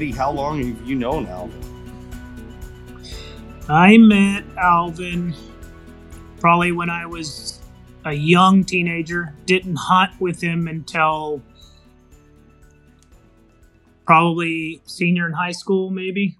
Eddie, 0.00 0.12
how 0.12 0.30
long 0.30 0.64
have 0.64 0.88
you 0.88 0.94
known 0.94 1.26
Alvin? 1.26 1.60
I 3.68 3.98
met 3.98 4.44
Alvin 4.56 5.34
probably 6.38 6.72
when 6.72 6.88
I 6.88 7.04
was 7.04 7.60
a 8.06 8.14
young 8.14 8.64
teenager. 8.64 9.34
Didn't 9.44 9.76
hunt 9.76 10.18
with 10.18 10.40
him 10.40 10.68
until 10.68 11.42
probably 14.06 14.80
senior 14.86 15.26
in 15.26 15.34
high 15.34 15.52
school, 15.52 15.90
maybe 15.90 16.38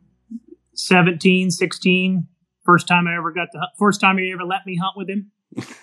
17, 0.72 1.50
16. 1.50 2.28
First 2.64 2.88
time 2.88 3.06
I 3.06 3.14
ever 3.18 3.30
got 3.30 3.48
to, 3.52 3.60
first 3.78 4.00
time 4.00 4.16
he 4.16 4.32
ever 4.32 4.44
let 4.46 4.64
me 4.64 4.80
hunt 4.82 4.96
with 4.96 5.10
him. 5.10 5.32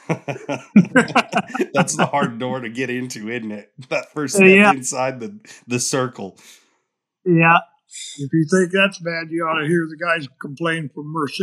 That's 1.76 1.96
the 1.96 2.08
hard 2.12 2.40
door 2.40 2.60
to 2.60 2.70
get 2.70 2.90
into, 2.90 3.30
isn't 3.30 3.52
it? 3.52 3.72
That 3.90 4.12
first 4.14 4.34
uh, 4.34 4.40
step 4.40 4.50
Yeah. 4.50 4.72
inside 4.72 5.20
the, 5.20 5.40
the 5.68 5.80
circle. 5.80 6.40
Yeah. 7.28 7.58
If 8.18 8.32
you 8.34 8.46
think 8.50 8.72
that's 8.72 9.00
bad, 9.00 9.28
you 9.30 9.44
ought 9.44 9.60
to 9.62 9.68
hear 9.68 9.88
the 9.90 9.98
guys 9.98 10.28
complain 10.42 10.90
from 10.94 11.08
Merced. 11.08 11.42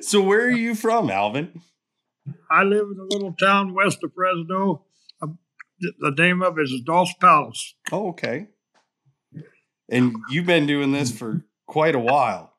so 0.04 0.20
where 0.22 0.46
are 0.46 0.50
you 0.50 0.74
from, 0.74 1.10
Alvin? 1.10 1.60
I 2.50 2.64
live 2.64 2.86
in 2.92 2.98
a 2.98 3.14
little 3.14 3.32
town 3.32 3.74
west 3.74 3.98
of 4.02 4.12
Fresno. 4.14 4.84
Um, 5.22 5.38
The 6.00 6.14
name 6.16 6.42
of 6.42 6.58
it 6.58 6.62
is 6.62 6.80
Dos 6.84 7.12
Palos. 7.20 7.74
Oh, 7.90 8.08
okay. 8.08 8.48
And 9.90 10.16
you've 10.30 10.46
been 10.46 10.66
doing 10.66 10.92
this 10.92 11.10
for 11.16 11.44
quite 11.66 11.94
a 11.94 11.98
while. 12.00 12.52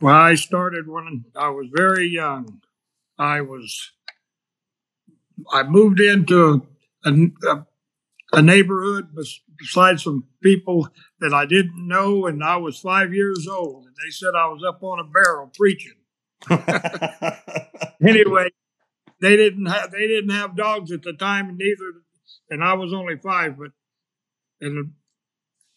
Well, 0.00 0.14
I 0.14 0.36
started 0.36 0.88
when 0.88 1.24
I 1.36 1.50
was 1.50 1.66
very 1.74 2.06
young. 2.06 2.60
I 3.18 3.40
was, 3.40 3.92
I 5.52 5.64
moved 5.64 6.00
into 6.00 6.66
a, 7.04 7.10
a, 7.46 7.66
a 8.32 8.42
neighborhood 8.42 9.14
bes- 9.14 9.40
beside 9.58 10.00
some 10.00 10.24
people 10.42 10.88
that 11.20 11.32
I 11.32 11.46
didn't 11.46 11.86
know, 11.88 12.26
and 12.26 12.44
I 12.44 12.56
was 12.56 12.78
five 12.78 13.14
years 13.14 13.46
old. 13.48 13.86
And 13.86 13.94
they 14.04 14.10
said 14.10 14.30
I 14.36 14.48
was 14.48 14.62
up 14.66 14.82
on 14.82 15.00
a 15.00 15.04
barrel 15.04 15.50
preaching. 15.56 15.94
Anyway, 18.00 18.48
they 19.20 19.36
didn't 19.36 19.66
have 19.66 19.90
they 19.90 20.06
didn't 20.06 20.30
have 20.30 20.56
dogs 20.56 20.92
at 20.92 21.02
the 21.02 21.12
time, 21.12 21.48
and 21.48 21.58
neither, 21.58 22.02
and 22.50 22.62
I 22.62 22.74
was 22.74 22.92
only 22.92 23.16
five. 23.16 23.58
But 23.58 23.72
in 24.60 24.74
the 24.76 24.90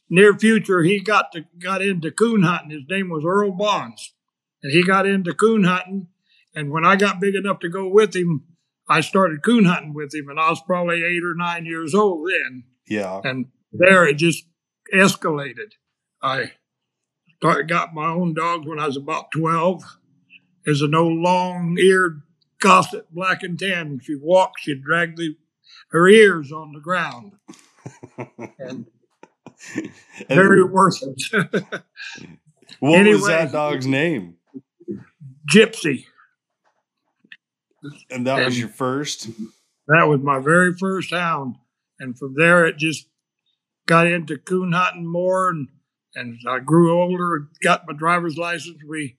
near 0.09 0.37
future, 0.37 0.83
he 0.83 0.99
got 0.99 1.31
to 1.31 1.45
got 1.59 1.81
into 1.81 2.11
coon 2.11 2.43
hunting. 2.43 2.71
His 2.71 2.89
name 2.89 3.09
was 3.09 3.23
Earl 3.25 3.51
Bonds, 3.51 4.13
and 4.61 4.71
he 4.71 4.83
got 4.83 5.07
into 5.07 5.33
coon 5.33 5.63
hunting. 5.63 6.07
And 6.53 6.69
when 6.69 6.85
I 6.85 6.95
got 6.95 7.21
big 7.21 7.35
enough 7.35 7.59
to 7.61 7.69
go 7.69 7.87
with 7.87 8.15
him, 8.15 8.43
I 8.91 8.99
started 9.01 9.41
coon 9.41 9.63
hunting 9.63 9.93
with 9.93 10.13
him, 10.13 10.27
and 10.29 10.39
I 10.39 10.49
was 10.49 10.61
probably 10.61 11.03
eight 11.03 11.23
or 11.23 11.33
nine 11.33 11.65
years 11.65 11.95
old 11.95 12.29
then. 12.29 12.65
yeah. 12.87 13.21
And 13.23 13.45
there 13.71 14.05
it 14.05 14.15
just 14.15 14.43
escalated. 14.93 15.71
I 16.21 16.51
started, 17.37 17.69
got 17.69 17.93
my 17.93 18.07
own 18.07 18.33
dogs 18.33 18.67
when 18.67 18.79
I 18.79 18.87
was 18.87 18.97
about 18.97 19.31
12. 19.31 19.83
There's 20.65 20.81
an 20.81 20.93
old 20.93 21.19
long 21.19 21.77
eared 21.79 22.21
gossip, 22.59 23.07
black 23.11 23.43
and 23.43 23.57
tan. 23.57 23.99
She 24.03 24.15
walked, 24.15 24.59
she'd 24.59 24.83
drag 24.83 25.15
the, 25.15 25.35
her 25.91 26.07
ears 26.09 26.51
on 26.51 26.73
the 26.73 26.81
ground. 26.81 27.33
And 28.59 28.85
very 30.27 30.63
worthless. 30.63 31.31
what 32.79 33.05
was 33.05 33.27
that 33.27 33.51
dog's 33.51 33.87
name? 33.87 34.35
Gypsy. 35.51 36.05
And 38.09 38.27
that 38.27 38.45
was 38.45 38.59
your 38.59 38.69
first? 38.69 39.29
That 39.87 40.07
was 40.07 40.21
my 40.21 40.39
very 40.39 40.73
first 40.73 41.11
hound. 41.11 41.55
And 41.99 42.17
from 42.17 42.35
there, 42.37 42.65
it 42.65 42.77
just 42.77 43.07
got 43.87 44.07
into 44.07 44.37
coon 44.37 44.71
hunting 44.71 45.07
more. 45.07 45.49
And, 45.49 45.67
and 46.15 46.37
I 46.47 46.59
grew 46.59 46.91
older, 46.91 47.47
got 47.63 47.87
my 47.87 47.93
driver's 47.93 48.37
license. 48.37 48.77
We 48.87 49.17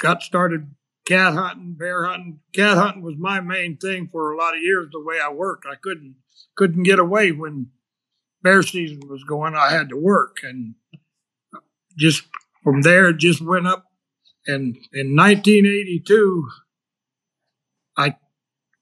got 0.00 0.22
started 0.22 0.74
cat 1.06 1.34
hunting, 1.34 1.74
bear 1.74 2.04
hunting. 2.04 2.40
Cat 2.52 2.76
hunting 2.76 3.02
was 3.02 3.16
my 3.16 3.40
main 3.40 3.76
thing 3.76 4.08
for 4.10 4.32
a 4.32 4.36
lot 4.36 4.54
of 4.54 4.62
years. 4.62 4.88
The 4.92 5.02
way 5.02 5.16
I 5.22 5.32
worked, 5.32 5.66
I 5.70 5.76
couldn't 5.76 6.16
couldn't 6.54 6.82
get 6.82 6.98
away 6.98 7.32
when 7.32 7.68
bear 8.42 8.62
season 8.62 9.00
was 9.08 9.24
going. 9.24 9.54
I 9.54 9.70
had 9.70 9.88
to 9.88 9.96
work, 9.96 10.38
and 10.42 10.74
just 11.96 12.24
from 12.62 12.82
there, 12.82 13.08
it 13.08 13.18
just 13.18 13.40
went 13.40 13.66
up. 13.66 13.86
And 14.46 14.76
in 14.92 15.16
1982, 15.16 16.48
I 16.50 16.71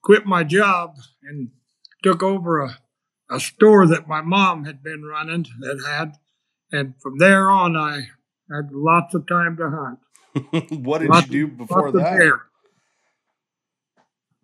quit 0.03 0.27
my 0.27 0.45
job 0.45 0.97
and 1.23 1.51
took 2.03 2.23
over 2.23 2.61
a, 2.61 2.79
a 3.31 3.41
store 3.41 3.87
that 3.87 4.09
my 4.09 4.21
mom 4.23 4.65
had 4.65 4.83
been 4.83 5.03
running 5.05 5.47
that 5.61 5.83
had, 5.87 6.15
and 6.73 6.95
from 7.01 7.19
there 7.19 7.51
on, 7.51 7.77
I 7.77 8.09
had 8.51 8.73
lots 8.73 9.15
of 9.15 9.27
time 9.27 9.57
to 9.57 9.71
hunt. 9.71 9.99
what 10.85 10.99
did 10.99 11.11
Lots 11.11 11.27
you 11.27 11.47
do 11.47 11.47
before 11.49 11.91
that? 11.93 12.19
bear. 12.19 12.43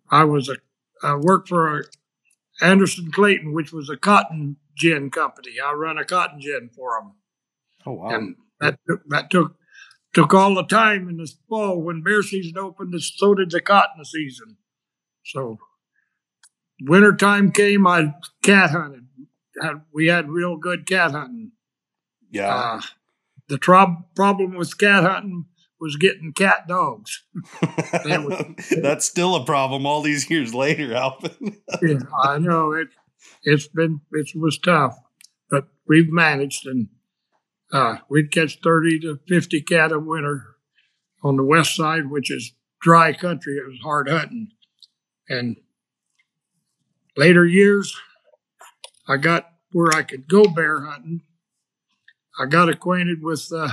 I 0.09 0.23
was 0.23 0.49
a 0.49 0.55
I 1.03 1.15
worked 1.15 1.49
for 1.49 1.85
Anderson 2.61 3.11
Clayton, 3.11 3.53
which 3.53 3.71
was 3.71 3.89
a 3.89 3.97
cotton 3.97 4.57
gin 4.75 5.09
company. 5.11 5.53
I 5.63 5.73
run 5.73 5.97
a 5.97 6.05
cotton 6.05 6.39
gin 6.41 6.69
for 6.75 6.99
them, 6.99 7.13
Oh 7.85 7.93
wow. 7.93 8.09
and 8.09 8.35
that 8.59 8.79
took, 8.87 9.01
that 9.09 9.29
took 9.29 9.55
took 10.13 10.33
all 10.33 10.55
the 10.55 10.63
time 10.63 11.07
in 11.09 11.17
the 11.17 11.31
fall 11.49 11.81
when 11.81 12.01
bear 12.01 12.23
season 12.23 12.57
opened. 12.57 12.99
So 13.01 13.35
did 13.35 13.51
the 13.51 13.61
cotton 13.61 14.03
season. 14.05 14.57
So 15.27 15.57
wintertime 16.81 17.51
came, 17.51 17.85
I 17.87 18.13
cat 18.43 18.71
hunted. 18.71 19.03
We 19.93 20.07
had 20.07 20.29
real 20.29 20.57
good 20.57 20.87
cat 20.87 21.11
hunting. 21.11 21.51
yeah. 22.31 22.53
Uh, 22.53 22.81
the 23.49 23.57
trob- 23.57 24.03
problem 24.15 24.55
with 24.55 24.77
cat 24.77 25.03
hunting 25.03 25.45
was 25.79 25.95
getting 25.95 26.33
cat 26.33 26.67
dogs. 26.67 27.23
That's 28.81 29.05
still 29.05 29.35
a 29.35 29.45
problem 29.45 29.85
all 29.85 30.01
these 30.01 30.29
years 30.29 30.53
later, 30.53 30.93
Alvin. 30.93 31.57
yeah, 31.81 31.99
I 32.23 32.39
know 32.39 32.73
it. 32.73 32.89
It's 33.43 33.67
been 33.67 34.01
it 34.11 34.29
was 34.35 34.57
tough, 34.57 34.97
but 35.49 35.67
we've 35.87 36.11
managed, 36.11 36.65
and 36.65 36.89
uh, 37.71 37.97
we'd 38.09 38.31
catch 38.31 38.59
thirty 38.61 38.99
to 38.99 39.19
fifty 39.27 39.61
cat 39.61 39.91
a 39.91 39.99
winter 39.99 40.55
on 41.23 41.37
the 41.37 41.43
west 41.43 41.75
side, 41.75 42.09
which 42.09 42.31
is 42.31 42.53
dry 42.81 43.13
country. 43.13 43.55
It 43.55 43.67
was 43.67 43.79
hard 43.83 44.09
hunting, 44.09 44.49
and 45.29 45.57
later 47.15 47.45
years, 47.45 47.95
I 49.07 49.17
got 49.17 49.49
where 49.71 49.93
I 49.93 50.03
could 50.03 50.27
go 50.27 50.45
bear 50.45 50.81
hunting. 50.81 51.21
I 52.39 52.45
got 52.45 52.69
acquainted 52.69 53.21
with 53.21 53.51
uh, 53.51 53.69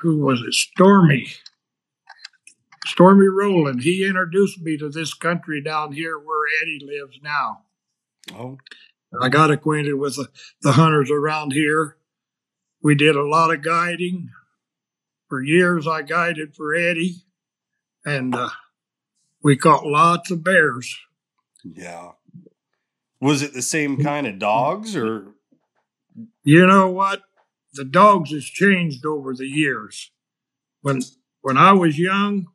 who 0.00 0.18
was 0.18 0.42
it, 0.42 0.54
Stormy. 0.54 1.28
Stormy 2.86 3.28
Rowland. 3.28 3.82
He 3.82 4.06
introduced 4.06 4.60
me 4.60 4.76
to 4.78 4.88
this 4.88 5.12
country 5.12 5.62
down 5.62 5.92
here 5.92 6.18
where 6.18 6.48
Eddie 6.62 6.80
lives 6.84 7.18
now. 7.22 7.62
oh, 8.34 8.58
I 9.20 9.28
got 9.28 9.50
acquainted 9.50 9.94
with 9.94 10.16
the, 10.16 10.28
the 10.62 10.72
hunters 10.72 11.10
around 11.10 11.52
here. 11.52 11.96
We 12.82 12.94
did 12.94 13.16
a 13.16 13.26
lot 13.26 13.52
of 13.52 13.62
guiding. 13.62 14.30
For 15.28 15.42
years, 15.42 15.86
I 15.86 16.02
guided 16.02 16.56
for 16.56 16.74
Eddie, 16.74 17.16
and 18.02 18.34
uh, 18.34 18.48
we 19.42 19.56
caught 19.56 19.86
lots 19.86 20.30
of 20.30 20.44
bears. 20.44 20.96
yeah. 21.64 22.12
Was 23.20 23.42
it 23.42 23.52
the 23.52 23.62
same 23.62 24.02
kind 24.02 24.26
of 24.28 24.38
dogs 24.38 24.94
or 24.94 25.34
You 26.44 26.66
know 26.66 26.88
what? 26.90 27.22
The 27.74 27.84
dogs 27.84 28.30
has 28.30 28.44
changed 28.44 29.04
over 29.04 29.34
the 29.34 29.46
years. 29.46 30.12
When 30.82 31.00
when 31.40 31.56
I 31.56 31.72
was 31.72 31.98
young, 31.98 32.46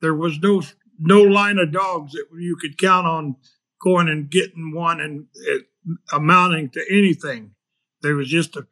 there 0.00 0.14
was 0.14 0.38
no 0.40 0.62
no 0.98 1.22
line 1.22 1.58
of 1.58 1.72
dogs 1.72 2.12
that 2.12 2.26
you 2.38 2.56
could 2.56 2.76
count 2.78 3.06
on 3.06 3.36
going 3.82 4.08
and 4.08 4.30
getting 4.30 4.74
one 4.74 5.00
and 5.00 5.26
it, 5.34 5.66
amounting 6.12 6.70
to 6.70 6.84
anything. 6.90 7.54
There 8.02 8.16
was 8.16 8.28
just 8.28 8.56
a, 8.56 8.66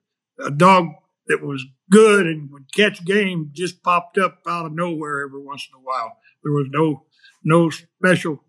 a 0.45 0.51
dog 0.51 0.89
that 1.29 1.43
was 1.43 1.65
good 1.91 2.27
and 2.27 2.51
would 2.53 2.73
catch 2.75 3.05
game 3.05 3.51
just 3.53 3.83
popped 3.83 4.19
up 4.19 4.39
out 4.49 4.67
of 4.67 4.73
nowhere 4.73 5.25
every 5.27 5.43
once 5.43 5.67
in 5.73 5.79
a 5.79 5.83
while. 5.83 6.17
There 6.43 6.53
was 6.53 6.69
no 6.71 7.05
no 7.45 7.71
special 7.71 8.45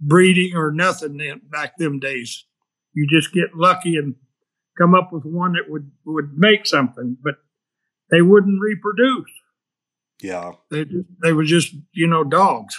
breeding 0.00 0.56
or 0.56 0.72
nothing 0.72 1.16
then 1.16 1.42
back 1.50 1.76
them 1.76 1.98
days. 1.98 2.44
You 2.94 3.06
just 3.08 3.32
get 3.32 3.54
lucky 3.54 3.96
and 3.96 4.16
come 4.78 4.94
up 4.94 5.10
with 5.12 5.24
one 5.24 5.52
that 5.52 5.70
would 5.70 5.90
would 6.04 6.32
make 6.36 6.66
something, 6.66 7.16
but 7.22 7.36
they 8.10 8.22
wouldn't 8.22 8.60
reproduce. 8.60 9.30
yeah. 10.22 10.52
They 10.70 10.86
they 11.22 11.32
were 11.32 11.44
just 11.44 11.74
you 11.92 12.06
know 12.06 12.24
dogs, 12.24 12.78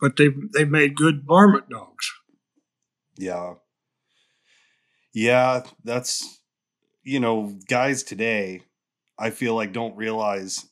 but 0.00 0.16
they 0.16 0.28
they 0.54 0.64
made 0.64 0.96
good 0.96 1.22
varmint 1.26 1.68
dogs. 1.68 2.10
Yeah. 3.16 3.54
Yeah, 5.14 5.62
that's 5.82 6.40
you 7.06 7.20
know, 7.20 7.56
guys 7.68 8.02
today 8.02 8.62
I 9.18 9.30
feel 9.30 9.54
like 9.54 9.72
don't 9.72 9.96
realize 9.96 10.66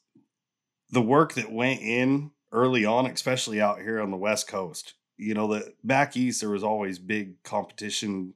the 0.90 1.00
work 1.00 1.34
that 1.34 1.50
went 1.50 1.80
in 1.80 2.32
early 2.52 2.84
on, 2.84 3.06
especially 3.06 3.60
out 3.60 3.80
here 3.80 4.00
on 4.00 4.10
the 4.10 4.16
West 4.16 4.48
Coast. 4.48 4.94
You 5.16 5.32
know, 5.32 5.54
that 5.54 5.74
back 5.82 6.16
east 6.16 6.40
there 6.40 6.50
was 6.50 6.64
always 6.64 6.98
big 6.98 7.42
competition 7.44 8.34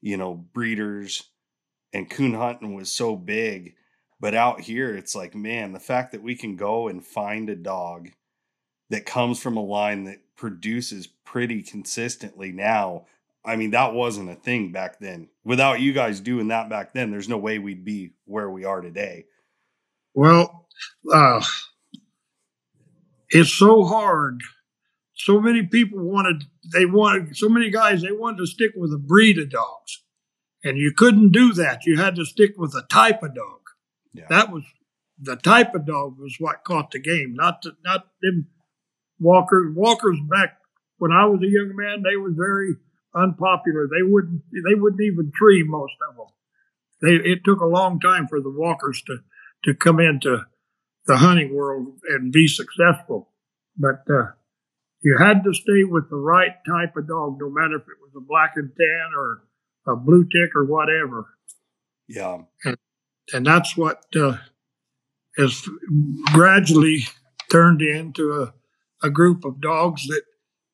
you 0.00 0.16
know, 0.16 0.34
breeders 0.34 1.24
and 1.92 2.10
coon 2.10 2.34
hunting 2.34 2.74
was 2.74 2.90
so 2.90 3.16
big. 3.16 3.74
But 4.18 4.34
out 4.34 4.60
here, 4.60 4.94
it's 4.94 5.14
like, 5.14 5.34
man, 5.34 5.72
the 5.72 5.80
fact 5.80 6.12
that 6.12 6.22
we 6.22 6.34
can 6.34 6.56
go 6.56 6.88
and 6.88 7.04
find 7.04 7.48
a 7.48 7.56
dog 7.56 8.10
that 8.90 9.06
comes 9.06 9.40
from 9.40 9.56
a 9.56 9.64
line 9.64 10.04
that 10.04 10.20
produces 10.36 11.06
pretty 11.06 11.62
consistently 11.62 12.52
now. 12.52 13.06
I 13.44 13.56
mean, 13.56 13.70
that 13.70 13.94
wasn't 13.94 14.30
a 14.30 14.34
thing 14.34 14.72
back 14.72 14.98
then. 15.00 15.28
Without 15.44 15.80
you 15.80 15.92
guys 15.92 16.20
doing 16.20 16.48
that 16.48 16.68
back 16.68 16.92
then, 16.92 17.10
there's 17.10 17.28
no 17.28 17.38
way 17.38 17.58
we'd 17.58 17.84
be 17.84 18.12
where 18.26 18.50
we 18.50 18.64
are 18.64 18.80
today. 18.80 19.24
Well, 20.14 20.68
uh, 21.12 21.42
it's 23.30 23.52
so 23.52 23.84
hard. 23.84 24.40
So 25.14 25.40
many 25.40 25.62
people 25.62 26.00
wanted, 26.02 26.44
they 26.72 26.84
wanted, 26.84 27.36
so 27.36 27.48
many 27.48 27.70
guys, 27.70 28.02
they 28.02 28.12
wanted 28.12 28.38
to 28.38 28.46
stick 28.46 28.72
with 28.76 28.92
a 28.92 28.98
breed 28.98 29.38
of 29.38 29.50
dogs. 29.50 30.02
And 30.62 30.76
you 30.76 30.92
couldn't 30.94 31.32
do 31.32 31.52
that. 31.54 31.86
You 31.86 31.96
had 31.96 32.16
to 32.16 32.26
stick 32.26 32.52
with 32.58 32.74
a 32.74 32.86
type 32.90 33.22
of 33.22 33.34
dog. 33.34 33.60
Yeah. 34.12 34.26
That 34.28 34.52
was 34.52 34.64
the 35.18 35.36
type 35.36 35.74
of 35.74 35.86
dog 35.86 36.18
was 36.18 36.36
what 36.38 36.64
caught 36.64 36.90
the 36.90 36.98
game, 36.98 37.34
not 37.34 37.62
the, 37.62 37.72
not 37.84 38.06
them 38.22 38.48
walkers. 39.18 39.74
Walkers 39.74 40.18
back 40.28 40.58
when 40.98 41.12
I 41.12 41.26
was 41.26 41.40
a 41.42 41.46
young 41.46 41.72
man, 41.74 42.02
they 42.02 42.16
were 42.16 42.32
very 42.32 42.76
unpopular. 43.14 43.86
They 43.86 44.02
wouldn't 44.02 44.42
they 44.52 44.74
wouldn't 44.74 45.02
even 45.02 45.32
tree 45.34 45.64
most 45.66 45.94
of 46.08 46.16
them. 46.16 46.26
They 47.02 47.30
it 47.30 47.40
took 47.44 47.60
a 47.60 47.66
long 47.66 48.00
time 48.00 48.28
for 48.28 48.40
the 48.40 48.50
walkers 48.50 49.02
to 49.06 49.18
to 49.64 49.74
come 49.74 50.00
into 50.00 50.46
the 51.06 51.16
hunting 51.16 51.54
world 51.54 51.98
and 52.08 52.32
be 52.32 52.46
successful. 52.46 53.28
But 53.76 54.04
uh, 54.10 54.32
you 55.02 55.16
had 55.18 55.44
to 55.44 55.54
stay 55.54 55.84
with 55.84 56.10
the 56.10 56.16
right 56.16 56.56
type 56.66 56.96
of 56.96 57.08
dog, 57.08 57.38
no 57.40 57.50
matter 57.50 57.76
if 57.76 57.82
it 57.82 58.00
was 58.00 58.12
a 58.16 58.20
black 58.20 58.52
and 58.56 58.70
tan 58.70 59.10
or 59.16 59.42
a 59.92 59.96
blue 59.96 60.24
tick 60.24 60.54
or 60.54 60.64
whatever. 60.64 61.26
Yeah. 62.08 62.42
And, 62.64 62.76
and 63.32 63.46
that's 63.46 63.76
what 63.76 64.04
uh, 64.14 64.36
has 65.38 65.66
gradually 66.26 67.00
turned 67.50 67.80
into 67.80 68.32
a, 69.02 69.06
a 69.06 69.10
group 69.10 69.44
of 69.44 69.60
dogs 69.60 70.06
that 70.06 70.22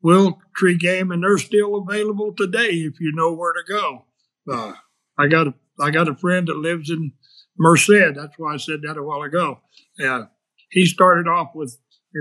will 0.06 0.38
tree 0.56 0.78
game, 0.78 1.10
and 1.10 1.24
they're 1.24 1.36
still 1.36 1.74
available 1.76 2.32
today 2.32 2.70
if 2.70 3.00
you 3.00 3.12
know 3.12 3.32
where 3.32 3.52
to 3.52 3.62
go. 3.68 4.04
Uh, 4.48 4.74
I 5.18 5.26
got 5.26 5.48
a 5.48 5.54
I 5.80 5.90
got 5.90 6.08
a 6.08 6.14
friend 6.14 6.46
that 6.46 6.56
lives 6.56 6.90
in 6.90 7.12
Merced. 7.58 8.14
That's 8.14 8.38
why 8.38 8.54
I 8.54 8.56
said 8.56 8.82
that 8.82 8.96
a 8.96 9.02
while 9.02 9.22
ago. 9.22 9.60
Yeah, 9.98 10.26
he 10.70 10.86
started 10.86 11.28
off 11.28 11.50
with 11.56 11.76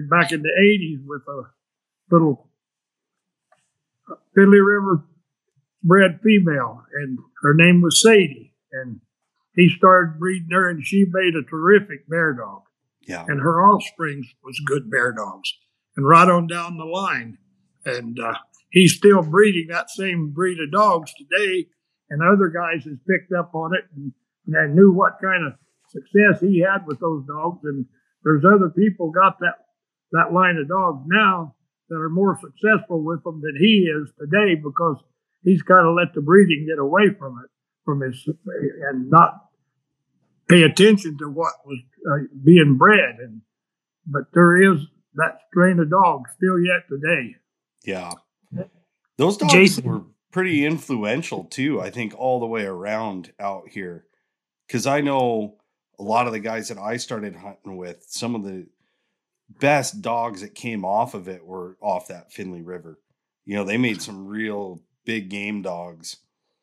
back 0.10 0.32
in 0.32 0.42
the 0.42 0.50
'80s 0.50 1.06
with 1.06 1.22
a 1.28 1.44
little 2.12 2.50
Finley 4.34 4.60
River 4.60 5.06
bred 5.84 6.20
female, 6.24 6.84
and 7.04 7.20
her 7.44 7.54
name 7.54 7.82
was 7.82 8.02
Sadie. 8.02 8.54
And 8.72 9.02
he 9.54 9.70
started 9.70 10.20
breeding 10.20 10.50
her, 10.52 10.68
and 10.68 10.84
she 10.84 11.06
made 11.08 11.36
a 11.36 11.48
terrific 11.48 12.10
bear 12.10 12.34
dog. 12.34 12.64
Yeah. 13.08 13.24
And 13.28 13.40
her 13.42 13.64
offspring 13.64 14.26
was 14.44 14.60
good 14.66 14.90
bear 14.90 15.12
dogs. 15.14 15.54
And 15.96 16.08
right 16.08 16.28
on 16.28 16.48
down 16.48 16.78
the 16.78 16.86
line, 16.86 17.38
and 17.86 18.20
uh, 18.20 18.34
he's 18.72 18.96
still 18.96 19.22
breeding 19.22 19.68
that 19.70 19.90
same 19.90 20.32
breed 20.32 20.60
of 20.60 20.72
dogs 20.72 21.14
today. 21.14 21.68
And 22.10 22.22
other 22.22 22.50
guys 22.50 22.84
has 22.86 22.98
picked 23.08 23.32
up 23.34 23.56
on 23.56 23.74
it 23.74 23.86
and, 23.96 24.14
and 24.48 24.76
knew 24.76 24.92
what 24.92 25.20
kind 25.22 25.46
of 25.46 25.54
success 25.90 26.42
he 26.42 26.60
had 26.60 26.86
with 26.86 27.00
those 27.00 27.26
dogs. 27.26 27.62
And 27.64 27.86
there's 28.24 28.44
other 28.46 28.70
people 28.70 29.12
got 29.12 29.40
that 29.40 29.56
that 30.12 30.34
line 30.34 30.58
of 30.58 30.68
dogs 30.68 31.04
now 31.08 31.56
that 31.90 31.96
are 31.96 32.10
more 32.10 32.40
successful 32.40 33.04
with 33.04 33.24
them 33.24 33.42
than 33.42 33.56
he 33.60 33.90
is 33.90 34.12
today 34.20 34.56
because 34.56 34.98
he's 35.44 35.62
kind 35.62 35.88
of 35.88 35.96
let 35.96 36.14
the 36.14 36.22
breeding 36.22 36.66
get 36.68 36.80
away 36.80 37.10
from 37.18 37.40
it, 37.44 37.50
from 37.84 38.02
his 38.02 38.28
and 38.90 39.10
not 39.10 39.46
pay 40.48 40.64
attention 40.64 41.18
to 41.18 41.30
what 41.30 41.54
was 41.66 41.80
uh, 42.10 42.26
being 42.44 42.78
bred. 42.78 43.18
And 43.20 43.42
but 44.06 44.24
there 44.34 44.74
is 44.74 44.80
that 45.16 45.40
strain 45.50 45.80
of 45.80 45.90
dogs 45.90 46.32
still 46.36 46.60
yet 46.60 46.84
today. 46.90 47.36
Yeah. 47.86 48.12
Those 49.18 49.38
dogs 49.38 49.54
Jason. 49.54 49.86
were 49.86 50.02
pretty 50.32 50.66
influential 50.66 51.46
too, 51.46 51.82
I 51.82 51.90
think, 51.90 52.14
all 52.18 52.40
the 52.40 52.46
way 52.46 52.64
around 52.66 53.32
out 53.40 53.70
here. 53.70 54.06
Cause 54.70 54.86
I 54.88 55.02
know 55.02 55.58
a 56.00 56.04
lot 56.04 56.28
of 56.28 56.34
the 56.34 56.40
guys 56.40 56.68
that 56.70 56.78
I 56.78 56.98
started 56.98 57.36
hunting 57.36 57.78
with, 57.78 58.06
some 58.08 58.36
of 58.36 58.44
the 58.44 58.68
best 59.60 60.02
dogs 60.02 60.42
that 60.42 60.56
came 60.56 60.84
off 60.84 61.14
of 61.14 61.30
it 61.30 61.46
were 61.46 61.78
off 61.80 62.08
that 62.08 62.32
Finley 62.32 62.62
River. 62.62 63.00
You 63.46 63.56
know, 63.56 63.64
they 63.64 63.78
made 63.78 64.02
some 64.02 64.28
real 64.28 64.82
big 65.06 65.30
game 65.30 65.62
dogs. 65.62 66.18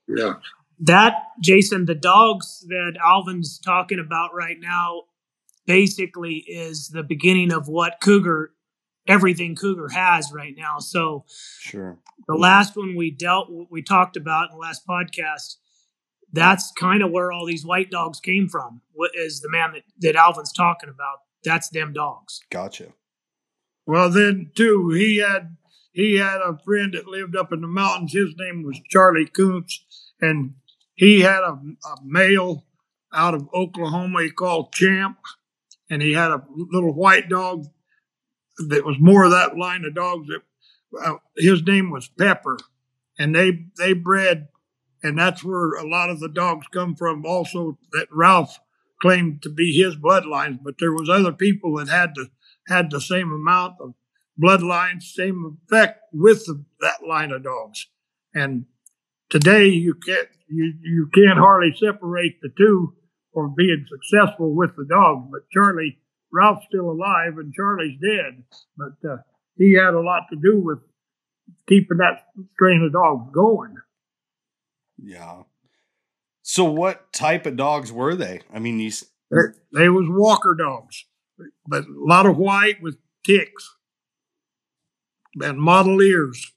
Yeah. 0.08 0.34
that 0.80 1.14
Jason, 1.40 1.86
the 1.86 1.94
dogs 1.94 2.66
that 2.68 2.94
Alvin's 3.02 3.58
talking 3.58 4.00
about 4.00 4.34
right 4.34 4.58
now, 4.60 5.02
basically 5.64 6.44
is 6.48 6.88
the 6.88 7.04
beginning 7.04 7.52
of 7.52 7.68
what 7.68 8.00
Cougar, 8.02 8.52
everything 9.06 9.56
Cougar 9.56 9.88
has 9.90 10.32
right 10.32 10.54
now. 10.56 10.78
So 10.78 11.24
Sure. 11.60 11.98
the 12.28 12.34
last 12.34 12.76
one 12.76 12.94
we 12.96 13.10
dealt, 13.10 13.48
we 13.70 13.82
talked 13.82 14.16
about 14.16 14.50
in 14.50 14.56
the 14.56 14.60
last 14.60 14.86
podcast, 14.86 15.56
that's 16.32 16.72
kind 16.78 17.02
of 17.02 17.10
where 17.10 17.30
all 17.30 17.44
these 17.46 17.64
white 17.66 17.90
dogs 17.90 18.20
came 18.20 18.48
from. 18.48 18.80
What 18.92 19.10
is 19.14 19.40
the 19.40 19.50
man 19.50 19.72
that 19.72 19.82
that 20.00 20.16
Alvin's 20.16 20.52
talking 20.52 20.88
about? 20.88 21.18
That's 21.44 21.68
them 21.68 21.92
dogs. 21.92 22.40
Gotcha. 22.50 22.94
Well, 23.86 24.10
then 24.10 24.50
too, 24.54 24.90
he 24.90 25.18
had 25.18 25.56
he 25.92 26.16
had 26.16 26.40
a 26.40 26.58
friend 26.64 26.94
that 26.94 27.06
lived 27.06 27.36
up 27.36 27.52
in 27.52 27.60
the 27.60 27.66
mountains. 27.66 28.12
His 28.12 28.34
name 28.38 28.62
was 28.62 28.80
Charlie 28.88 29.26
Kuntz, 29.26 29.84
and 30.20 30.54
he 30.94 31.20
had 31.20 31.40
a, 31.42 31.52
a 31.58 31.96
male 32.04 32.64
out 33.12 33.34
of 33.34 33.48
Oklahoma 33.52 34.22
he 34.22 34.30
called 34.30 34.72
Champ, 34.72 35.18
and 35.90 36.00
he 36.00 36.12
had 36.12 36.30
a 36.30 36.44
little 36.54 36.94
white 36.94 37.28
dog 37.28 37.66
that 38.68 38.84
was 38.84 38.96
more 38.98 39.24
of 39.24 39.30
that 39.30 39.56
line 39.56 39.84
of 39.84 39.94
dogs. 39.94 40.28
That 40.28 40.42
uh, 41.04 41.16
his 41.36 41.62
name 41.62 41.90
was 41.90 42.08
Pepper, 42.08 42.58
and 43.18 43.34
they 43.34 43.66
they 43.78 43.92
bred, 43.92 44.48
and 45.02 45.18
that's 45.18 45.44
where 45.44 45.72
a 45.72 45.88
lot 45.88 46.10
of 46.10 46.20
the 46.20 46.28
dogs 46.28 46.66
come 46.72 46.94
from. 46.94 47.24
Also, 47.24 47.78
that 47.92 48.08
Ralph 48.10 48.58
claimed 49.00 49.42
to 49.42 49.50
be 49.50 49.72
his 49.72 49.96
bloodlines, 49.96 50.60
but 50.62 50.74
there 50.78 50.92
was 50.92 51.08
other 51.10 51.32
people 51.32 51.76
that 51.76 51.88
had 51.88 52.12
the 52.14 52.30
had 52.68 52.90
the 52.90 53.00
same 53.00 53.32
amount 53.32 53.74
of 53.80 53.94
bloodlines, 54.40 55.02
same 55.02 55.58
effect 55.66 56.00
with 56.12 56.46
the, 56.46 56.64
that 56.80 57.06
line 57.06 57.32
of 57.32 57.44
dogs. 57.44 57.88
And 58.34 58.66
today 59.28 59.68
you 59.68 59.94
can't 59.94 60.28
you, 60.48 60.74
you 60.82 61.10
can't 61.14 61.38
hardly 61.38 61.74
separate 61.74 62.40
the 62.40 62.50
two 62.56 62.94
for 63.32 63.48
being 63.48 63.86
successful 63.88 64.54
with 64.54 64.76
the 64.76 64.86
dogs. 64.88 65.28
But 65.30 65.50
Charlie 65.50 65.98
Ralph's 66.32 66.66
still 66.68 66.90
alive 66.90 67.36
and 67.36 67.52
Charlie's 67.52 67.98
dead, 68.00 68.42
but 68.76 69.08
uh, 69.08 69.16
he 69.56 69.74
had 69.74 69.94
a 69.94 70.00
lot 70.00 70.22
to 70.30 70.36
do 70.36 70.58
with 70.58 70.78
keeping 71.68 71.98
that 71.98 72.26
strain 72.54 72.82
of 72.82 72.92
dogs 72.92 73.30
going. 73.32 73.76
Yeah. 75.02 75.42
So 76.42 76.64
what 76.64 77.12
type 77.12 77.46
of 77.46 77.56
dogs 77.56 77.92
were 77.92 78.14
they? 78.14 78.40
I 78.52 78.58
mean, 78.58 78.78
these 78.78 79.04
They, 79.30 79.38
they 79.72 79.88
was 79.88 80.06
walker 80.08 80.54
dogs, 80.58 81.04
but 81.66 81.84
a 81.84 81.86
lot 81.88 82.26
of 82.26 82.36
white 82.36 82.82
with 82.82 82.96
ticks 83.24 83.76
and 85.40 85.58
model 85.58 86.00
ears. 86.00 86.52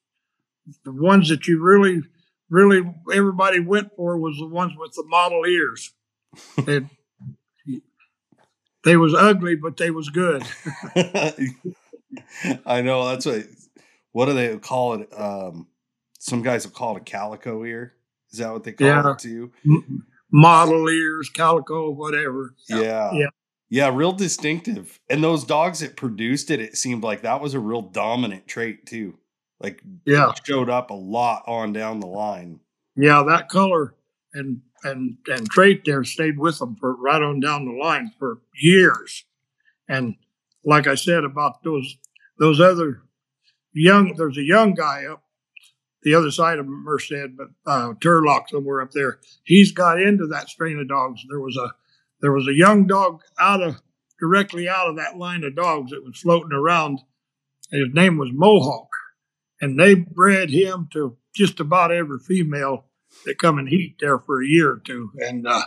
The 0.83 0.91
ones 0.91 1.29
that 1.29 1.47
you 1.47 1.61
really, 1.61 2.01
really 2.49 2.81
everybody 3.13 3.59
went 3.59 3.95
for 3.95 4.17
was 4.17 4.37
the 4.37 4.47
ones 4.47 4.73
with 4.77 4.93
the 4.93 5.05
model 5.05 5.45
ears. 5.45 5.91
And 6.67 6.89
they 8.85 8.95
was 8.95 9.13
ugly, 9.13 9.55
but 9.55 9.75
they 9.77 9.91
was 9.91 10.09
good. 10.09 10.43
I 12.65 12.81
know 12.81 13.07
that's 13.07 13.25
what 13.25 13.43
what 14.11 14.25
do 14.25 14.33
they 14.33 14.57
call 14.57 14.93
it? 14.93 15.09
Um 15.17 15.67
some 16.19 16.41
guys 16.41 16.65
will 16.65 16.73
call 16.73 16.95
it 16.95 17.01
a 17.01 17.03
calico 17.03 17.63
ear. 17.65 17.93
Is 18.31 18.39
that 18.39 18.51
what 18.51 18.63
they 18.63 18.71
call 18.71 18.87
Yeah. 18.87 19.11
it 19.11 19.19
too? 19.19 19.51
M- 19.65 20.05
model 20.31 20.89
ears, 20.89 21.29
calico, 21.29 21.89
whatever. 21.91 22.53
Yeah. 22.67 23.11
Yeah. 23.13 23.27
Yeah, 23.69 23.89
real 23.93 24.11
distinctive. 24.11 24.99
And 25.09 25.23
those 25.23 25.43
dogs 25.43 25.79
that 25.79 25.97
produced 25.97 26.51
it, 26.51 26.59
it 26.61 26.77
seemed 26.77 27.03
like 27.03 27.23
that 27.23 27.41
was 27.41 27.53
a 27.55 27.59
real 27.59 27.81
dominant 27.81 28.47
trait 28.47 28.85
too. 28.85 29.17
Like 29.59 29.81
Yeah. 30.05 30.31
showed 30.43 30.69
up 30.69 30.89
a 30.91 30.95
lot 30.95 31.43
on 31.47 31.73
down 31.73 31.99
the 31.99 32.07
line. 32.07 32.59
Yeah, 32.95 33.23
that 33.27 33.49
color 33.49 33.93
and 34.35 34.61
and 34.83 35.17
and 35.27 35.49
trait 35.49 35.83
there 35.85 36.03
stayed 36.03 36.37
with 36.37 36.59
them 36.59 36.75
for 36.75 36.95
right 36.95 37.21
on 37.21 37.39
down 37.39 37.65
the 37.65 37.71
line 37.71 38.11
for 38.19 38.41
years. 38.53 39.25
And 39.89 40.15
like 40.63 40.87
I 40.87 40.95
said 40.95 41.23
about 41.23 41.63
those 41.63 41.97
those 42.37 42.59
other 42.59 43.01
young, 43.73 44.13
there's 44.15 44.37
a 44.37 44.43
young 44.43 44.73
guy 44.73 45.05
up 45.05 45.23
the 46.05 46.13
other 46.13 46.29
side 46.29 46.59
of 46.59 46.67
Merced, 46.67 47.35
but 47.35 47.47
uh, 47.65 47.93
Turlock 47.95 48.49
somewhere 48.49 48.79
up 48.79 48.91
there. 48.91 49.19
He's 49.43 49.71
got 49.71 49.99
into 49.99 50.27
that 50.27 50.49
strain 50.49 50.79
of 50.79 50.87
dogs. 50.87 51.21
There 51.27 51.41
was 51.41 51.57
a 51.57 51.73
there 52.21 52.31
was 52.31 52.47
a 52.47 52.53
young 52.53 52.85
dog 52.85 53.21
out 53.39 53.61
of 53.61 53.81
directly 54.19 54.69
out 54.69 54.87
of 54.87 54.97
that 54.97 55.17
line 55.17 55.43
of 55.43 55.55
dogs 55.55 55.91
that 55.91 56.05
was 56.05 56.19
floating 56.19 56.53
around. 56.53 56.99
His 57.71 57.89
name 57.91 58.17
was 58.17 58.29
Mohawk, 58.31 58.89
and 59.59 59.79
they 59.79 59.95
bred 59.95 60.51
him 60.51 60.87
to 60.93 61.17
just 61.35 61.59
about 61.59 61.91
every 61.91 62.19
female 62.19 62.85
they 63.25 63.33
come 63.33 63.57
and 63.57 63.69
heat 63.69 63.97
there 63.99 64.19
for 64.19 64.41
a 64.41 64.47
year 64.47 64.71
or 64.71 64.81
two, 64.85 65.11
and 65.19 65.47
uh, 65.47 65.65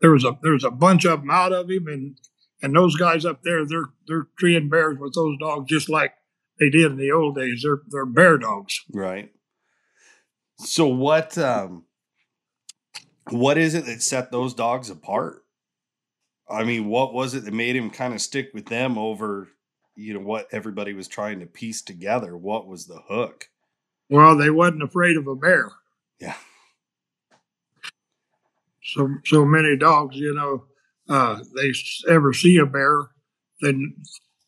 there 0.00 0.10
was 0.10 0.24
a 0.24 0.38
there 0.42 0.52
was 0.52 0.64
a 0.64 0.70
bunch 0.70 1.04
of 1.04 1.20
them 1.20 1.30
out 1.30 1.52
of 1.52 1.70
him, 1.70 1.86
and 1.86 2.16
and 2.62 2.74
those 2.74 2.96
guys 2.96 3.24
up 3.24 3.42
there, 3.42 3.64
they're 3.66 3.90
they're 4.06 4.28
treeing 4.38 4.68
bears 4.68 4.98
with 4.98 5.14
those 5.14 5.36
dogs 5.38 5.68
just 5.68 5.88
like 5.88 6.12
they 6.58 6.70
did 6.70 6.92
in 6.92 6.96
the 6.96 7.12
old 7.12 7.36
days. 7.36 7.62
They're 7.62 7.80
they're 7.88 8.06
bear 8.06 8.38
dogs. 8.38 8.80
Right. 8.92 9.30
So 10.58 10.86
what 10.86 11.38
um 11.38 11.84
what 13.30 13.58
is 13.58 13.74
it 13.74 13.86
that 13.86 14.02
set 14.02 14.30
those 14.30 14.54
dogs 14.54 14.90
apart? 14.90 15.44
I 16.48 16.64
mean, 16.64 16.88
what 16.88 17.14
was 17.14 17.34
it 17.34 17.44
that 17.44 17.54
made 17.54 17.76
him 17.76 17.90
kind 17.90 18.12
of 18.12 18.20
stick 18.20 18.50
with 18.52 18.66
them 18.66 18.98
over, 18.98 19.48
you 19.94 20.14
know, 20.14 20.20
what 20.20 20.48
everybody 20.50 20.92
was 20.92 21.06
trying 21.06 21.40
to 21.40 21.46
piece 21.46 21.80
together? 21.80 22.36
What 22.36 22.66
was 22.66 22.86
the 22.86 23.00
hook? 23.08 23.48
Well, 24.08 24.36
they 24.36 24.50
wasn't 24.50 24.82
afraid 24.82 25.16
of 25.16 25.28
a 25.28 25.36
bear. 25.36 25.70
Yeah. 26.20 26.34
So 28.94 29.08
so 29.24 29.44
many 29.44 29.76
dogs, 29.76 30.16
you 30.16 30.34
know, 30.34 30.64
uh, 31.08 31.42
they 31.56 31.72
ever 32.12 32.32
see 32.32 32.56
a 32.58 32.66
bear, 32.66 33.08
then 33.60 33.96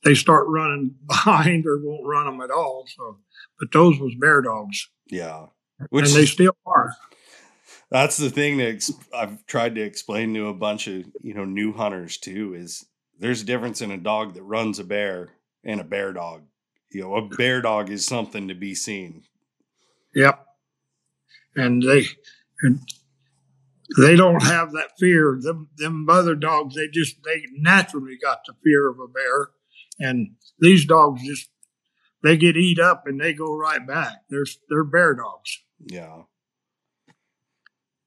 they 0.05 0.15
start 0.15 0.47
running 0.49 0.95
behind 1.07 1.67
or 1.67 1.79
won't 1.79 2.07
run 2.07 2.27
them 2.27 2.41
at 2.41 2.51
all. 2.51 2.87
So, 2.97 3.19
but 3.59 3.73
those 3.73 3.99
was 3.99 4.15
bear 4.15 4.43
dogs. 4.43 4.89
Yeah. 5.09 5.47
Which 5.91 6.07
and 6.07 6.15
they 6.15 6.27
still 6.27 6.57
are. 6.67 6.95
That's 7.91 8.17
the 8.17 8.31
thing 8.31 8.57
that 8.59 8.89
I've 9.15 9.45
tried 9.47 9.75
to 9.75 9.83
explain 9.83 10.33
to 10.35 10.47
a 10.47 10.55
bunch 10.55 10.87
of 10.87 11.05
you 11.21 11.35
know 11.35 11.45
new 11.45 11.73
hunters 11.73 12.17
too 12.17 12.55
is 12.55 12.87
there's 13.19 13.43
a 13.43 13.47
difference 13.47 13.83
in 13.83 13.91
a 13.91 13.99
dog 13.99 14.35
that 14.35 14.43
runs 14.43 14.79
a 14.79 14.85
bear 14.85 15.35
and 15.65 15.81
a 15.81 15.85
bear 15.85 16.13
dog. 16.13 16.45
You 16.91 17.03
know, 17.03 17.17
a 17.17 17.29
bear 17.29 17.61
dog 17.61 17.91
is 17.91 18.07
something 18.07 18.49
to 18.49 18.55
be 18.55 18.75
seen. 18.75 19.25
Yep. 20.15 20.47
And 21.55 21.83
they 21.83 22.07
and 22.63 22.81
they 23.97 24.17
don't 24.17 24.43
have 24.43 24.73
that 24.73 24.91
fear. 24.99 25.39
Them 25.41 25.69
them 25.77 26.07
other 26.09 26.35
dogs, 26.35 26.75
they 26.75 26.89
just 26.89 27.17
they 27.25 27.43
naturally 27.57 28.17
got 28.23 28.41
the 28.47 28.55
fear 28.65 28.91
of 28.91 28.99
a 28.99 29.09
bear. 29.09 29.49
And 29.99 30.37
these 30.59 30.85
dogs 30.85 31.23
just 31.25 31.49
they 32.23 32.37
get 32.37 32.57
eat 32.57 32.79
up 32.79 33.05
and 33.07 33.21
they 33.21 33.33
go 33.33 33.55
right 33.55 33.87
back. 33.87 34.23
They're 34.31 34.47
they're 34.69 34.85
bear 34.85 35.15
dogs. 35.15 35.63
Yeah. 35.85 36.23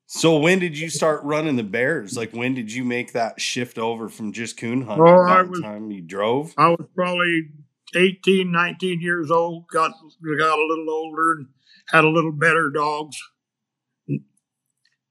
So 0.07 0.37
when 0.37 0.59
did 0.59 0.77
you 0.77 0.89
start 0.89 1.23
running 1.23 1.57
the 1.57 1.63
bears? 1.63 2.15
Like 2.15 2.31
when 2.31 2.53
did 2.53 2.71
you 2.71 2.83
make 2.83 3.13
that 3.13 3.41
shift 3.41 3.77
over 3.77 4.07
from 4.07 4.31
just 4.31 4.57
coon 4.57 4.83
hunting? 4.83 5.05
Oh, 5.07 5.27
I 5.27 5.41
was, 5.41 5.59
time 5.59 5.91
you 5.91 6.01
drove? 6.01 6.53
I 6.57 6.69
was 6.69 6.87
probably 6.95 7.49
18, 7.95 8.51
19 8.51 9.01
years 9.01 9.29
old, 9.31 9.67
got 9.67 9.91
got 10.39 10.59
a 10.59 10.65
little 10.65 10.89
older 10.89 11.33
and 11.33 11.47
had 11.89 12.05
a 12.05 12.09
little 12.09 12.31
better 12.31 12.69
dogs. 12.69 13.17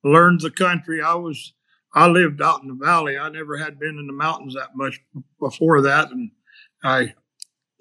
Learned 0.04 0.40
the 0.40 0.50
country. 0.50 1.02
I 1.02 1.14
was 1.14 1.54
I 1.94 2.06
lived 2.06 2.42
out 2.42 2.62
in 2.62 2.68
the 2.68 2.84
valley. 2.84 3.16
I 3.16 3.28
never 3.30 3.56
had 3.56 3.78
been 3.78 3.99
in 3.99 4.06
the 4.06 4.12
mountains 4.12 4.54
that 4.54 4.76
much 4.76 5.00
before 5.40 5.80
that 5.82 6.11
and 6.11 6.30
I 6.82 7.14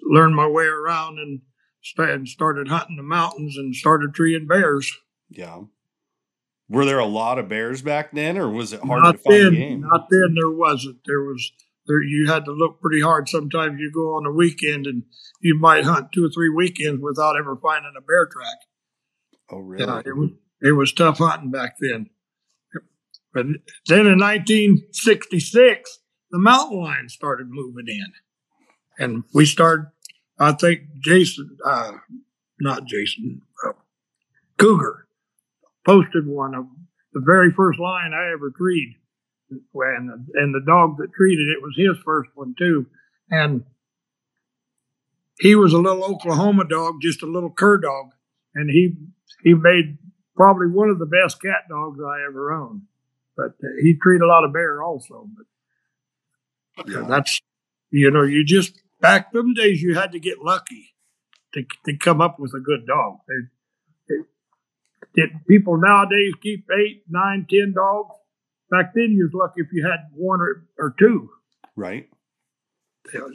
learned 0.00 0.34
my 0.34 0.46
way 0.46 0.64
around 0.64 1.18
and 1.18 1.42
started 1.82 2.68
hunting 2.68 2.96
the 2.96 3.02
mountains 3.02 3.56
and 3.56 3.74
started 3.74 4.14
treeing 4.14 4.46
bears. 4.46 4.96
Yeah. 5.28 5.64
Were 6.68 6.86
there 6.86 6.98
a 6.98 7.06
lot 7.06 7.38
of 7.38 7.48
bears 7.48 7.82
back 7.82 8.12
then, 8.12 8.38
or 8.38 8.48
was 8.48 8.72
it 8.72 8.80
hard 8.80 9.02
not 9.02 9.12
to 9.12 9.18
find 9.18 9.34
then, 9.34 9.52
game? 9.52 9.80
Not 9.82 10.08
then. 10.10 10.34
There 10.34 10.50
wasn't. 10.50 11.00
There 11.04 11.22
was. 11.22 11.52
There, 11.86 12.02
you 12.02 12.26
had 12.26 12.46
to 12.46 12.52
look 12.52 12.80
pretty 12.80 13.02
hard. 13.02 13.28
Sometimes 13.28 13.78
you 13.78 13.92
go 13.92 14.16
on 14.16 14.24
a 14.24 14.32
weekend 14.32 14.86
and 14.86 15.02
you 15.42 15.58
might 15.58 15.84
hunt 15.84 16.12
two 16.12 16.24
or 16.24 16.30
three 16.30 16.48
weekends 16.48 17.02
without 17.02 17.36
ever 17.36 17.56
finding 17.56 17.92
a 17.98 18.00
bear 18.00 18.24
track. 18.24 18.56
Oh, 19.50 19.58
really? 19.58 19.84
Yeah, 19.84 20.00
it 20.06 20.16
was. 20.16 20.30
It 20.64 20.72
was 20.72 20.94
tough 20.94 21.18
hunting 21.18 21.50
back 21.50 21.76
then. 21.78 22.08
But 23.34 23.46
then 23.86 24.06
in 24.06 24.18
1966, 24.18 25.98
the 26.30 26.38
mountain 26.38 26.80
lions 26.80 27.12
started 27.12 27.48
moving 27.50 27.86
in, 27.86 28.12
and 28.98 29.24
we 29.34 29.44
started. 29.44 29.88
I 30.38 30.52
think 30.52 30.82
Jason, 31.00 31.58
uh, 31.64 31.92
not 32.60 32.86
Jason, 32.86 33.42
uh, 33.64 33.72
Cougar 34.58 35.06
posted 35.84 36.26
one 36.26 36.54
of 36.54 36.64
the 37.12 37.20
very 37.20 37.52
first 37.52 37.78
lion 37.78 38.14
I 38.14 38.32
ever 38.32 38.50
treed. 38.50 38.96
And, 39.50 40.28
and 40.34 40.54
the 40.54 40.64
dog 40.66 40.96
that 40.98 41.12
treated 41.12 41.48
it 41.48 41.62
was 41.62 41.74
his 41.76 42.02
first 42.04 42.30
one 42.34 42.54
too. 42.58 42.86
And 43.30 43.64
he 45.38 45.54
was 45.54 45.72
a 45.72 45.78
little 45.78 46.04
Oklahoma 46.04 46.64
dog, 46.66 46.94
just 47.02 47.22
a 47.22 47.26
little 47.26 47.50
cur 47.50 47.78
dog. 47.78 48.06
And 48.54 48.70
he, 48.70 48.94
he 49.42 49.54
made 49.54 49.98
probably 50.36 50.68
one 50.68 50.90
of 50.90 50.98
the 50.98 51.06
best 51.06 51.40
cat 51.40 51.68
dogs 51.68 52.00
I 52.00 52.24
ever 52.28 52.52
owned. 52.52 52.82
But 53.36 53.52
uh, 53.62 53.68
he 53.80 53.96
treated 54.00 54.24
a 54.24 54.28
lot 54.28 54.44
of 54.44 54.52
bear 54.52 54.82
also. 54.82 55.28
But 56.76 56.88
yeah. 56.88 57.06
that's, 57.08 57.40
you 57.90 58.10
know, 58.10 58.22
you 58.22 58.44
just, 58.44 58.80
back 59.00 59.32
them 59.32 59.54
days, 59.54 59.82
you 59.82 59.94
had 59.94 60.12
to 60.12 60.20
get 60.20 60.38
lucky 60.42 60.94
to, 61.52 61.64
to 61.86 61.96
come 61.96 62.20
up 62.20 62.38
with 62.38 62.52
a 62.54 62.60
good 62.60 62.86
dog. 62.86 63.18
They, 63.28 64.14
did 65.14 65.30
people 65.46 65.76
nowadays 65.76 66.32
keep 66.42 66.66
eight, 66.76 67.04
nine, 67.08 67.46
ten 67.48 67.72
dogs? 67.72 68.16
Back 68.70 68.94
then, 68.94 69.12
you 69.12 69.24
was 69.24 69.34
lucky 69.34 69.60
if 69.60 69.68
you 69.72 69.86
had 69.86 70.08
one 70.12 70.40
or, 70.40 70.66
or 70.76 70.94
two. 70.98 71.30
Right. 71.76 72.08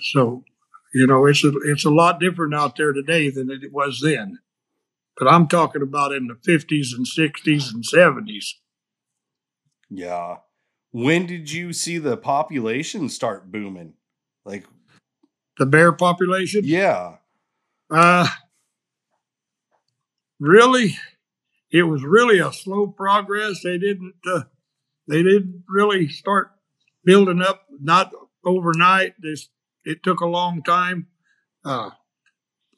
So, 0.01 0.43
you 0.93 1.07
know, 1.07 1.25
it's 1.25 1.43
a, 1.45 1.53
it's 1.65 1.85
a 1.85 1.89
lot 1.89 2.19
different 2.19 2.53
out 2.53 2.75
there 2.75 2.91
today 2.91 3.29
than 3.29 3.49
it 3.49 3.71
was 3.71 4.01
then. 4.03 4.39
But 5.19 5.27
I'm 5.27 5.47
talking 5.47 5.81
about 5.81 6.13
in 6.13 6.27
the 6.27 6.35
50s 6.35 6.95
and 6.95 7.05
60s 7.05 7.73
and 7.73 7.83
70s. 7.83 8.55
Yeah. 9.89 10.37
When 10.91 11.25
did 11.27 11.51
you 11.51 11.73
see 11.73 11.97
the 11.97 12.15
population 12.17 13.09
start 13.09 13.51
booming? 13.51 13.93
Like 14.45 14.65
the 15.57 15.65
bear 15.65 15.91
population? 15.91 16.61
Yeah. 16.63 17.17
Uh 17.91 18.27
really 20.39 20.97
it 21.71 21.83
was 21.83 22.03
really 22.03 22.39
a 22.39 22.51
slow 22.51 22.87
progress. 22.87 23.61
They 23.63 23.77
didn't 23.77 24.15
uh, 24.25 24.43
they 25.07 25.21
didn't 25.21 25.63
really 25.67 26.07
start 26.07 26.51
building 27.03 27.41
up 27.41 27.65
not 27.81 28.11
overnight. 28.45 29.15
This 29.19 29.49
it 29.83 30.03
took 30.03 30.21
a 30.21 30.25
long 30.25 30.63
time. 30.63 31.07
Uh, 31.65 31.91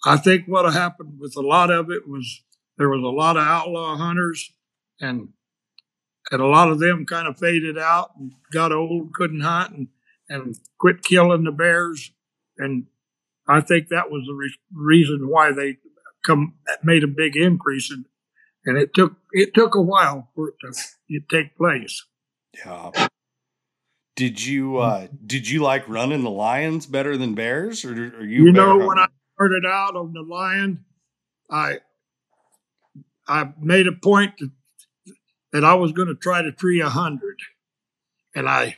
I 0.03 0.17
think 0.17 0.48
what 0.48 0.72
happened 0.74 1.20
with 1.20 1.36
a 1.36 1.41
lot 1.41 1.70
of 1.70 1.89
it 1.91 2.08
was 2.08 2.43
there 2.77 2.89
was 2.89 3.03
a 3.03 3.15
lot 3.15 3.38
of 3.38 3.46
outlaw 3.46 3.96
hunters, 3.96 4.51
and 5.00 5.29
and 6.31 6.41
a 6.41 6.48
lot 6.48 6.70
of 6.70 6.79
them 6.79 7.05
kind 7.05 7.27
of 7.27 7.38
faded 7.38 7.77
out 7.77 8.12
and 8.17 8.34
got 8.51 8.72
old, 8.72 9.13
couldn't 9.13 9.41
hunt, 9.41 9.75
and 9.75 9.88
and 10.29 10.55
quit 10.79 11.03
killing 11.03 11.43
the 11.43 11.51
bears. 11.51 12.12
And 12.58 12.86
I 13.48 13.62
think 13.62 13.89
that 13.89 14.10
was 14.10 14.25
the 14.25 14.34
re- 14.34 14.55
reason 14.74 15.27
why 15.27 15.51
they 15.51 15.77
come 16.25 16.55
made 16.84 17.03
a 17.03 17.08
big 17.08 17.36
increase 17.36 17.91
in 17.91 18.05
and 18.65 18.77
it 18.77 18.93
took 18.93 19.13
it 19.31 19.53
took 19.53 19.75
a 19.75 19.81
while 19.81 20.29
for 20.36 20.50
it 20.50 20.55
to 20.62 21.20
take 21.29 21.58
place. 21.58 22.05
Yeah. 22.53 22.91
Did 24.15 24.43
you 24.43 24.77
uh 24.77 25.08
did 25.25 25.50
you 25.50 25.62
like 25.62 25.88
running 25.88 26.24
the 26.24 26.29
lions 26.29 26.86
better 26.86 27.17
than 27.17 27.34
bears, 27.34 27.84
or 27.86 27.91
are 27.91 28.24
you? 28.24 28.46
You 28.46 28.51
know, 28.51 28.77
when 28.77 29.00
I 29.00 29.08
started 29.42 29.66
out 29.66 29.96
on 29.96 30.14
the 30.14 30.22
lion, 30.22 30.86
I 31.50 31.80
I 33.28 33.50
made 33.60 33.88
a 33.88 33.92
point 33.92 34.38
to, 34.38 34.52
that 35.52 35.64
I 35.64 35.74
was 35.74 35.94
going 35.94 36.10
to 36.10 36.16
try 36.16 36.44
to 36.44 36.52
tree 36.52 36.80
a 36.80 36.90
hundred, 36.90 37.40
and 38.36 38.48
I 38.48 38.76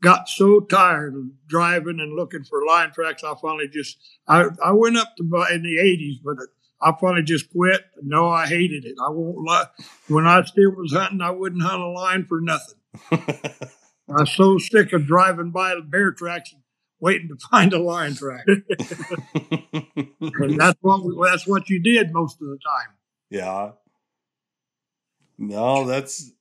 got 0.00 0.28
so 0.28 0.60
tired 0.60 1.14
of 1.16 1.24
driving 1.48 1.98
and 1.98 2.14
looking 2.14 2.44
for 2.44 2.64
lion 2.64 2.92
tracks. 2.92 3.24
I 3.24 3.34
finally 3.42 3.66
just 3.66 3.96
I 4.28 4.44
I 4.64 4.70
went 4.70 4.96
up 4.96 5.16
to 5.16 5.24
in 5.52 5.64
the 5.64 5.80
eighties, 5.80 6.18
but 6.24 6.36
I 6.80 6.92
probably 6.92 7.24
just 7.24 7.50
quit. 7.50 7.82
No, 8.00 8.28
I 8.28 8.46
hated 8.46 8.84
it. 8.84 8.94
I 9.04 9.10
won't 9.10 9.44
lie. 9.44 9.66
When 10.06 10.24
I 10.24 10.44
still 10.44 10.70
was 10.76 10.92
hunting, 10.92 11.20
I 11.20 11.32
wouldn't 11.32 11.64
hunt 11.64 11.82
a 11.82 11.88
line 11.88 12.26
for 12.26 12.40
nothing. 12.40 12.78
I 13.10 14.20
was 14.20 14.32
so 14.32 14.58
sick 14.58 14.92
of 14.92 15.06
driving 15.06 15.50
by 15.50 15.74
the 15.74 15.80
bear 15.80 16.12
tracks 16.12 16.54
waiting 17.04 17.28
to 17.28 17.36
find 17.50 17.74
a 17.74 17.78
lion 17.78 18.14
track. 18.14 18.46
and 18.46 18.58
that's 20.58 20.78
what 20.80 21.28
that's 21.28 21.46
what 21.46 21.68
you 21.68 21.78
did 21.78 22.12
most 22.14 22.40
of 22.40 22.48
the 22.48 22.58
time. 22.66 22.88
Yeah. 23.28 23.72
No, 25.36 25.86
that's 25.86 26.32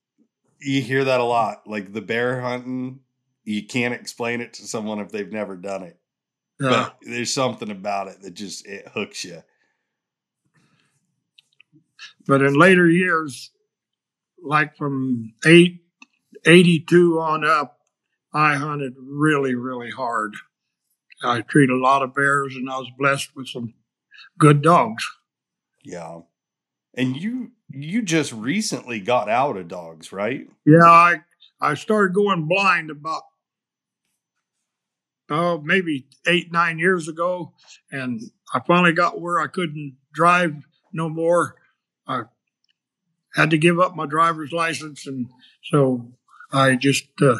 you 0.62 0.82
hear 0.82 1.04
that 1.04 1.20
a 1.20 1.26
lot. 1.26 1.64
Like 1.68 1.92
the 1.92 2.02
bear 2.02 2.40
hunting, 2.40 3.02
you 3.44 3.68
can't 3.68 3.94
explain 3.94 4.40
it 4.40 4.54
to 4.54 4.66
someone 4.66 5.00
if 5.00 5.10
they've 5.10 5.32
never 5.32 5.58
done 5.58 5.84
it. 5.84 6.00
Yeah. 6.62 6.70
But 6.70 6.98
there's 7.02 7.34
something 7.34 7.70
about 7.70 8.08
it 8.08 8.22
that 8.22 8.34
just 8.34 8.66
it 8.66 8.88
hooks 8.88 9.26
you. 9.26 9.44
But 12.26 12.42
in 12.42 12.58
later 12.58 12.88
years, 12.88 13.52
like 14.42 14.78
from 14.78 15.34
eight, 15.46 15.82
82 16.46 17.20
on 17.20 17.44
up, 17.44 17.80
I 18.34 18.56
hunted 18.56 18.94
really, 18.98 19.56
really 19.56 19.92
hard. 19.92 20.36
I 21.24 21.42
treat 21.42 21.70
a 21.70 21.78
lot 21.78 22.04
of 22.04 22.14
bears 22.14 22.56
and 22.56 22.70
I 22.70 22.78
was 22.78 22.92
blessed 22.98 23.36
with 23.36 23.48
some 23.48 23.74
good 24.38 24.62
dogs. 24.62 25.06
Yeah. 25.84 26.22
And 26.96 27.18
you 27.18 27.52
you 27.70 28.02
just 28.04 28.32
recently 28.34 29.00
got 29.00 29.30
out 29.30 29.58
of 29.58 29.68
dogs, 29.68 30.12
right? 30.12 30.48
Yeah, 30.66 30.86
I 30.86 31.22
I 31.60 31.74
started 31.74 32.14
going 32.14 32.48
blind 32.48 32.92
about 32.92 33.24
oh 35.30 35.60
maybe 35.60 36.08
eight 36.28 36.52
nine 36.52 36.78
years 36.78 37.08
ago, 37.08 37.54
and 37.92 38.22
I 38.54 38.60
finally 38.68 38.94
got 38.94 39.20
where 39.20 39.40
I 39.40 39.48
couldn't 39.48 39.98
drive 40.14 40.56
no 40.94 41.10
more. 41.10 41.56
I 42.06 42.24
had 43.34 43.50
to 43.50 43.58
give 43.58 43.80
up 43.80 43.96
my 43.96 44.06
driver's 44.06 44.52
license, 44.52 45.08
and 45.08 45.28
so 45.64 46.12
I 46.52 46.76
just 46.76 47.06
uh, 47.22 47.38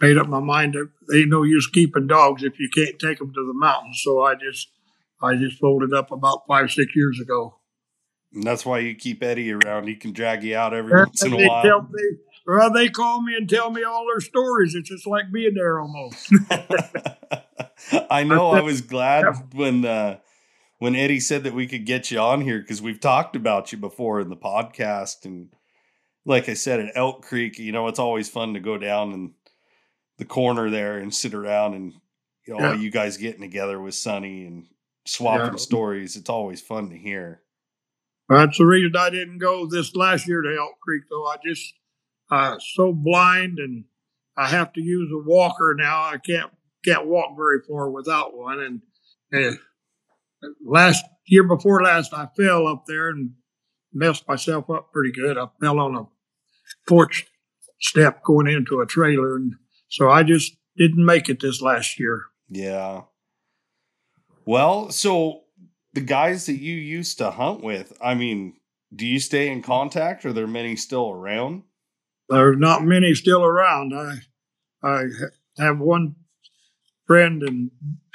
made 0.00 0.18
up 0.18 0.28
my 0.28 0.40
mind 0.40 0.74
that 0.74 0.88
ain't 1.16 1.28
no 1.30 1.42
use 1.42 1.66
keeping 1.68 2.06
dogs 2.06 2.42
if 2.42 2.58
you 2.58 2.68
can't 2.74 2.98
take 2.98 3.18
them 3.18 3.32
to 3.32 3.46
the 3.46 3.54
mountains. 3.58 4.00
So 4.04 4.22
I 4.22 4.34
just 4.34 4.68
I 5.22 5.34
just 5.36 5.58
folded 5.58 5.92
up 5.94 6.10
about 6.12 6.42
five 6.46 6.70
six 6.70 6.94
years 6.94 7.18
ago. 7.20 7.54
And 8.32 8.42
that's 8.44 8.66
why 8.66 8.80
you 8.80 8.94
keep 8.94 9.22
Eddie 9.22 9.52
around. 9.52 9.86
He 9.88 9.94
can 9.96 10.12
drag 10.12 10.42
you 10.42 10.56
out 10.56 10.74
every 10.74 10.92
once 10.92 11.22
in 11.24 11.32
a 11.32 11.36
They 11.36 11.46
while. 11.48 11.62
tell 11.62 11.82
me- 11.82 12.16
well, 12.48 12.72
they 12.72 12.88
call 12.88 13.22
me 13.22 13.34
and 13.34 13.48
tell 13.48 13.70
me 13.70 13.82
all 13.82 14.06
their 14.06 14.20
stories. 14.20 14.76
It's 14.76 14.88
just 14.88 15.04
like 15.06 15.32
being 15.32 15.54
there 15.54 15.80
almost. 15.80 16.30
I 18.10 18.22
know. 18.24 18.50
I 18.50 18.60
was 18.60 18.80
glad 18.80 19.24
when 19.52 19.84
uh, 19.84 20.18
when 20.78 20.94
Eddie 20.94 21.20
said 21.20 21.44
that 21.44 21.54
we 21.54 21.66
could 21.66 21.86
get 21.86 22.10
you 22.10 22.18
on 22.20 22.40
here 22.40 22.60
because 22.60 22.80
we've 22.80 23.00
talked 23.00 23.34
about 23.36 23.72
you 23.72 23.78
before 23.78 24.20
in 24.20 24.28
the 24.28 24.36
podcast, 24.36 25.24
and 25.24 25.48
like 26.24 26.48
I 26.48 26.54
said 26.54 26.80
at 26.80 26.92
Elk 26.96 27.22
Creek, 27.24 27.58
you 27.58 27.72
know, 27.72 27.88
it's 27.88 27.98
always 27.98 28.28
fun 28.28 28.54
to 28.54 28.60
go 28.60 28.78
down 28.78 29.12
in 29.12 29.32
the 30.18 30.24
corner 30.24 30.70
there 30.70 30.98
and 30.98 31.14
sit 31.14 31.34
around 31.34 31.74
and 31.74 31.92
you 32.46 32.54
know, 32.54 32.60
all 32.64 32.74
you 32.74 32.90
guys 32.90 33.16
getting 33.16 33.40
together 33.40 33.80
with 33.80 33.94
Sonny 33.94 34.46
and 34.46 34.66
swapping 35.04 35.54
Yeah. 35.54 35.58
stories. 35.58 36.16
It's 36.16 36.30
always 36.30 36.60
fun 36.60 36.90
to 36.90 36.96
hear. 36.96 37.42
That's 38.28 38.58
the 38.58 38.66
reason 38.66 38.92
I 38.96 39.10
didn't 39.10 39.38
go 39.38 39.66
this 39.66 39.94
last 39.94 40.26
year 40.28 40.42
to 40.42 40.56
Elk 40.56 40.80
Creek, 40.80 41.04
though. 41.10 41.26
I 41.26 41.36
just 41.44 41.74
uh, 42.30 42.56
so 42.74 42.92
blind, 42.92 43.58
and 43.58 43.84
I 44.36 44.48
have 44.48 44.72
to 44.74 44.80
use 44.80 45.10
a 45.12 45.28
walker 45.28 45.74
now. 45.78 46.02
I 46.02 46.18
can't 46.18 46.50
can't 46.84 47.06
walk 47.06 47.36
very 47.36 47.60
far 47.68 47.90
without 47.90 48.36
one. 48.36 48.60
And 48.60 48.82
uh, 49.32 49.56
last 50.64 51.04
year 51.26 51.44
before 51.44 51.82
last, 51.82 52.12
I 52.12 52.28
fell 52.36 52.66
up 52.66 52.84
there 52.86 53.10
and 53.10 53.32
messed 53.92 54.26
myself 54.28 54.68
up 54.70 54.92
pretty 54.92 55.12
good. 55.12 55.38
I 55.38 55.46
fell 55.60 55.78
on 55.78 55.94
a 55.96 56.04
porch 56.88 57.26
step 57.80 58.22
going 58.24 58.46
into 58.48 58.80
a 58.80 58.86
trailer, 58.86 59.36
and 59.36 59.54
so 59.88 60.10
I 60.10 60.22
just 60.22 60.56
didn't 60.76 61.04
make 61.04 61.28
it 61.28 61.40
this 61.40 61.60
last 61.60 61.98
year. 61.98 62.24
Yeah. 62.48 63.02
Well, 64.44 64.90
so 64.90 65.42
the 65.94 66.00
guys 66.00 66.46
that 66.46 66.56
you 66.56 66.74
used 66.74 67.18
to 67.18 67.30
hunt 67.30 67.62
with, 67.62 67.96
I 68.02 68.14
mean, 68.14 68.54
do 68.94 69.06
you 69.06 69.18
stay 69.18 69.48
in 69.48 69.62
contact? 69.62 70.24
Are 70.24 70.32
there 70.32 70.46
many 70.46 70.76
still 70.76 71.10
around? 71.10 71.64
There's 72.28 72.58
not 72.58 72.84
many 72.84 73.14
still 73.14 73.44
around. 73.44 73.92
I 73.94 74.18
I 74.82 75.04
have 75.58 75.78
one 75.78 76.16
friend 77.06 77.42
in 77.42 77.70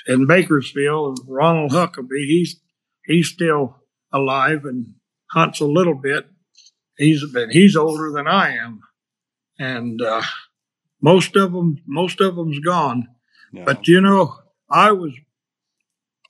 in 0.07 0.27
Bakersfield, 0.27 1.19
Ronald 1.27 1.71
Huckabee. 1.71 2.25
He's 2.27 2.59
he's 3.05 3.29
still 3.29 3.77
alive 4.13 4.65
and 4.65 4.93
hunts 5.31 5.59
a 5.59 5.65
little 5.65 5.95
bit. 5.95 6.27
He's 6.97 7.23
but 7.31 7.49
he's 7.49 7.75
older 7.75 8.11
than 8.11 8.27
I 8.27 8.55
am, 8.57 8.81
and 9.57 10.01
uh, 10.01 10.23
most 11.01 11.35
of 11.35 11.51
them 11.51 11.77
most 11.85 12.21
of 12.21 12.35
them's 12.35 12.59
gone. 12.59 13.07
No. 13.51 13.65
But 13.65 13.87
you 13.87 14.01
know, 14.01 14.35
I 14.69 14.91
was 14.91 15.13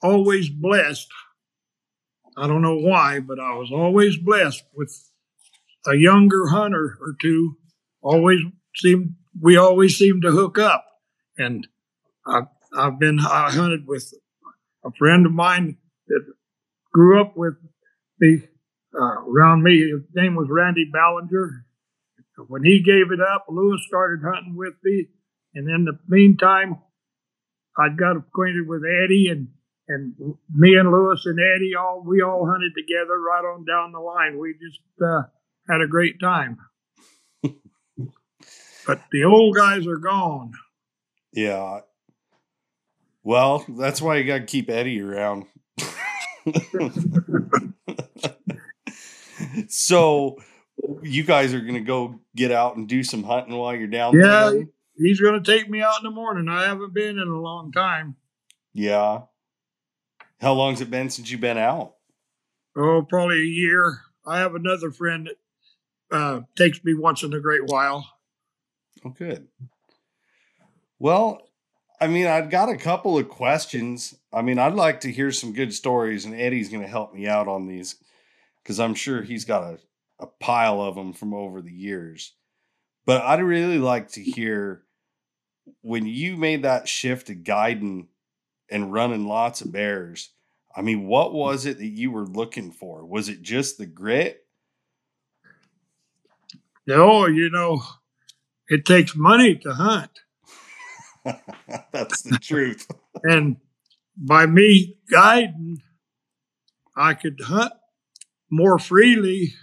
always 0.01 0.50
blessed. 0.50 1.10
I 2.38 2.48
don't 2.48 2.62
know 2.62 2.78
why, 2.78 3.19
but 3.19 3.39
I 3.39 3.54
was 3.56 3.72
always 3.72 4.17
blessed 4.17 4.63
with 4.74 4.93
a 5.86 5.95
younger 5.95 6.48
hunter 6.48 6.98
or 7.02 7.15
two. 7.22 7.58
Always 8.02 8.39
seemed 8.76 9.15
we 9.39 9.58
always 9.58 9.98
seemed 9.98 10.24
to 10.24 10.32
hook 10.32 10.58
up, 10.58 10.86
and 11.38 11.67
I've 12.26 12.48
I've 12.76 13.00
been 13.00 13.19
I 13.19 13.52
hunted 13.52 13.86
with 13.86 14.13
a 14.84 14.91
friend 14.98 15.26
of 15.26 15.32
mine 15.32 15.78
that 16.08 16.26
grew 16.93 17.22
up 17.22 17.36
with 17.36 17.56
me 18.19 18.43
uh, 19.00 19.24
around 19.28 19.63
me. 19.63 19.80
His 19.80 20.02
name 20.15 20.36
was 20.36 20.48
Randy 20.50 20.89
Ballinger. 20.91 21.65
When 22.47 22.63
he 22.63 22.82
gave 22.84 23.12
it 23.12 23.21
up, 23.21 23.45
Lewis 23.49 23.82
started 23.88 24.23
hunting 24.23 24.56
with 24.56 24.73
me, 24.84 25.08
and 25.54 25.69
in 25.69 25.86
the 25.86 25.99
meantime, 26.08 26.77
I 27.77 27.89
got 27.89 28.17
acquainted 28.17 28.67
with 28.67 28.84
Eddie 28.84 29.27
and 29.30 29.49
and 29.88 30.13
me 30.54 30.75
and 30.75 30.91
Lewis 30.91 31.25
and 31.25 31.39
Eddie 31.39 31.75
all 31.75 32.04
we 32.06 32.21
all 32.21 32.47
hunted 32.49 32.73
together 32.77 33.19
right 33.19 33.43
on 33.43 33.65
down 33.65 33.91
the 33.91 33.99
line. 33.99 34.38
We 34.39 34.54
just 34.54 34.80
uh, 35.01 35.23
had 35.69 35.82
a 35.82 35.88
great 35.88 36.19
time. 36.19 36.58
but 37.43 39.01
the 39.12 39.25
old 39.25 39.56
guys 39.56 39.88
are 39.88 39.97
gone. 39.97 40.54
yeah. 41.34 41.82
Well, 43.23 43.63
that's 43.69 44.01
why 44.01 44.17
you 44.17 44.23
got 44.23 44.39
to 44.39 44.45
keep 44.45 44.67
Eddie 44.69 44.99
around. 44.99 45.45
so, 49.67 50.38
you 51.04 51.24
guys 51.24 51.54
are 51.54 51.62
going 51.62 51.74
to 51.76 51.80
go 51.82 52.20
get 52.36 52.52
out 52.52 52.76
and 52.76 52.88
do 52.88 53.04
some 53.04 53.24
hunting 53.24 53.56
while 53.56 53.76
you're 53.76 53.88
down 53.88 54.13
Yeah. 54.15 54.50
there? 54.50 54.60
Yeah, 54.60 54.65
He's 54.98 55.20
going 55.22 55.41
to 55.41 55.52
take 55.52 55.70
me 55.70 55.82
out 55.82 55.98
in 56.00 56.04
the 56.04 56.12
morning. 56.12 56.48
I 56.50 56.65
haven't 56.65 56.94
been 56.94 57.17
in 57.17 57.28
a 57.28 57.39
long 57.39 57.72
time. 57.72 58.15
Yeah. 58.74 59.22
How 60.39 60.54
long's 60.54 60.82
it 60.82 60.91
been 60.91 61.10
since 61.10 61.32
you've 61.32 61.41
been 61.41 61.58
out? 61.58 61.94
Oh, 62.76 63.06
probably 63.08 63.38
a 63.41 63.46
year. 63.46 64.00
I 64.26 64.39
have 64.39 64.54
another 64.56 64.91
friend 64.91 65.30
that 66.10 66.15
uh, 66.15 66.41
takes 66.56 66.84
me 66.84 66.94
once 66.94 67.24
in 67.24 67.34
a 67.34 67.39
great 67.39 67.65
while. 67.65 68.08
Oh, 69.04 69.10
good. 69.10 69.48
Well, 71.00 71.41
I 72.00 72.08
mean, 72.08 72.28
I've 72.28 72.50
got 72.50 72.70
a 72.70 72.78
couple 72.78 73.17
of 73.17 73.30
questions. 73.30 74.15
I 74.34 74.41
mean, 74.41 74.60
I'd 74.60 74.74
like 74.76 75.02
to 75.02 75.12
hear 75.12 75.32
some 75.32 75.54
good 75.54 75.74
stories, 75.74 76.26
and 76.26 76.34
Eddie's 76.36 76.70
going 76.70 76.84
to 76.84 76.88
help 76.89 77.13
me 77.13 77.28
out 77.28 77.48
on 77.48 77.67
these 77.67 77.96
because 78.62 78.80
I'm 78.80 78.94
sure 78.96 79.22
he's 79.22 79.46
got 79.46 79.63
a, 79.63 79.80
a 80.21 80.27
pile 80.27 80.81
of 80.81 80.95
them 80.95 81.13
from 81.13 81.34
over 81.34 81.62
the 81.62 81.73
years. 81.73 82.34
But 83.05 83.23
I'd 83.23 83.41
really 83.41 83.79
like 83.79 84.10
to 84.10 84.21
hear 84.21 84.84
when 85.81 86.05
you 86.05 86.38
made 86.38 86.63
that 86.63 86.88
shift 86.88 87.27
to 87.27 87.34
guiding 87.36 88.07
and 88.69 88.93
running 88.93 89.27
lots 89.27 89.62
of 89.62 89.71
bears. 89.71 90.29
I 90.75 90.81
mean, 90.81 91.07
what 91.07 91.34
was 91.34 91.65
it 91.65 91.79
that 91.79 91.88
you 91.88 92.12
were 92.12 92.25
looking 92.25 92.71
for? 92.71 93.05
Was 93.05 93.27
it 93.27 93.41
just 93.41 93.77
the 93.77 93.86
grit? 93.86 94.45
Oh, 96.89 97.25
you 97.25 97.49
know, 97.49 97.81
it 98.69 98.86
takes 98.86 99.15
money 99.15 99.55
to 99.55 99.73
hunt. 99.73 100.12
That's 101.91 102.21
the 102.21 102.38
truth. 102.39 102.88
And 103.23 103.57
by 104.17 104.47
me 104.47 104.95
guiding, 105.12 105.84
I 106.95 107.13
could 107.13 107.39
hunt 107.41 107.73
more 108.49 108.79
freely 108.79 109.53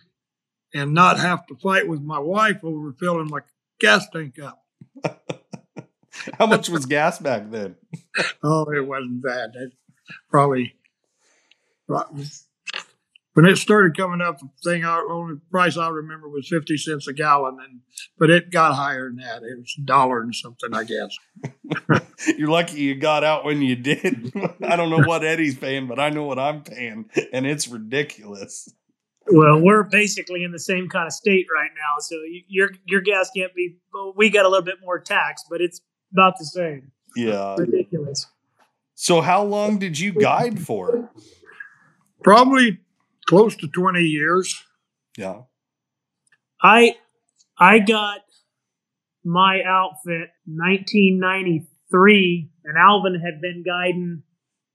and 0.74 0.94
not 0.94 1.18
have 1.18 1.46
to 1.46 1.56
fight 1.56 1.88
with 1.88 2.00
my 2.00 2.18
wife 2.18 2.62
over 2.62 2.92
filling 2.92 3.28
my 3.28 3.40
gas 3.80 4.08
tank 4.10 4.38
up. 4.38 4.64
How 6.38 6.46
much 6.46 6.68
was 6.68 6.86
gas 6.86 7.18
back 7.18 7.50
then? 7.50 7.76
Oh, 8.42 8.64
it 8.72 8.84
wasn't 8.84 9.22
bad. 9.22 9.50
It 9.54 9.72
probably 10.28 10.74
when 11.86 13.46
it 13.46 13.56
started 13.56 13.96
coming 13.96 14.20
up, 14.20 14.40
the 14.40 14.48
thing 14.64 14.84
I 14.84 14.98
only 15.08 15.36
price 15.50 15.76
I 15.76 15.88
remember 15.88 16.28
was 16.28 16.48
fifty 16.48 16.76
cents 16.76 17.06
a 17.06 17.12
gallon, 17.12 17.58
and 17.62 17.80
but 18.18 18.30
it 18.30 18.50
got 18.50 18.74
higher 18.74 19.08
than 19.08 19.18
that. 19.18 19.44
It 19.44 19.58
was 19.58 19.76
a 19.78 19.82
dollar 19.82 20.20
and 20.22 20.34
something, 20.34 20.74
I 20.74 20.82
guess. 20.82 22.02
You're 22.36 22.48
lucky 22.48 22.80
you 22.80 22.96
got 22.96 23.22
out 23.22 23.44
when 23.44 23.62
you 23.62 23.76
did. 23.76 24.32
I 24.60 24.74
don't 24.74 24.90
know 24.90 25.06
what 25.06 25.24
Eddie's 25.24 25.56
paying, 25.56 25.86
but 25.86 26.00
I 26.00 26.10
know 26.10 26.24
what 26.24 26.40
I'm 26.40 26.62
paying, 26.62 27.08
and 27.32 27.46
it's 27.46 27.68
ridiculous. 27.68 28.68
Well, 29.30 29.60
we're 29.60 29.82
basically 29.82 30.44
in 30.44 30.52
the 30.52 30.58
same 30.58 30.88
kind 30.88 31.06
of 31.06 31.12
state 31.12 31.46
right 31.54 31.70
now, 31.74 32.00
so 32.00 32.14
you, 32.16 32.42
your 32.48 32.70
your 32.86 33.00
gas 33.00 33.30
can't 33.34 33.54
be. 33.54 33.76
well, 33.92 34.12
We 34.16 34.30
got 34.30 34.44
a 34.44 34.48
little 34.48 34.64
bit 34.64 34.76
more 34.82 34.98
tax, 34.98 35.44
but 35.48 35.60
it's 35.60 35.80
about 36.12 36.38
the 36.38 36.46
same. 36.46 36.90
Yeah. 37.14 37.56
Ridiculous. 37.58 38.26
So, 38.94 39.20
how 39.20 39.42
long 39.42 39.78
did 39.78 39.98
you 39.98 40.12
guide 40.12 40.60
for? 40.60 41.10
Probably 42.22 42.78
close 43.26 43.56
to 43.56 43.68
twenty 43.68 44.02
years. 44.02 44.62
Yeah. 45.16 45.42
I 46.62 46.96
I 47.58 47.78
got 47.80 48.20
my 49.24 49.62
outfit 49.66 50.30
1993, 50.46 52.50
and 52.64 52.78
Alvin 52.78 53.20
had 53.20 53.40
been 53.40 53.62
guiding 53.64 54.22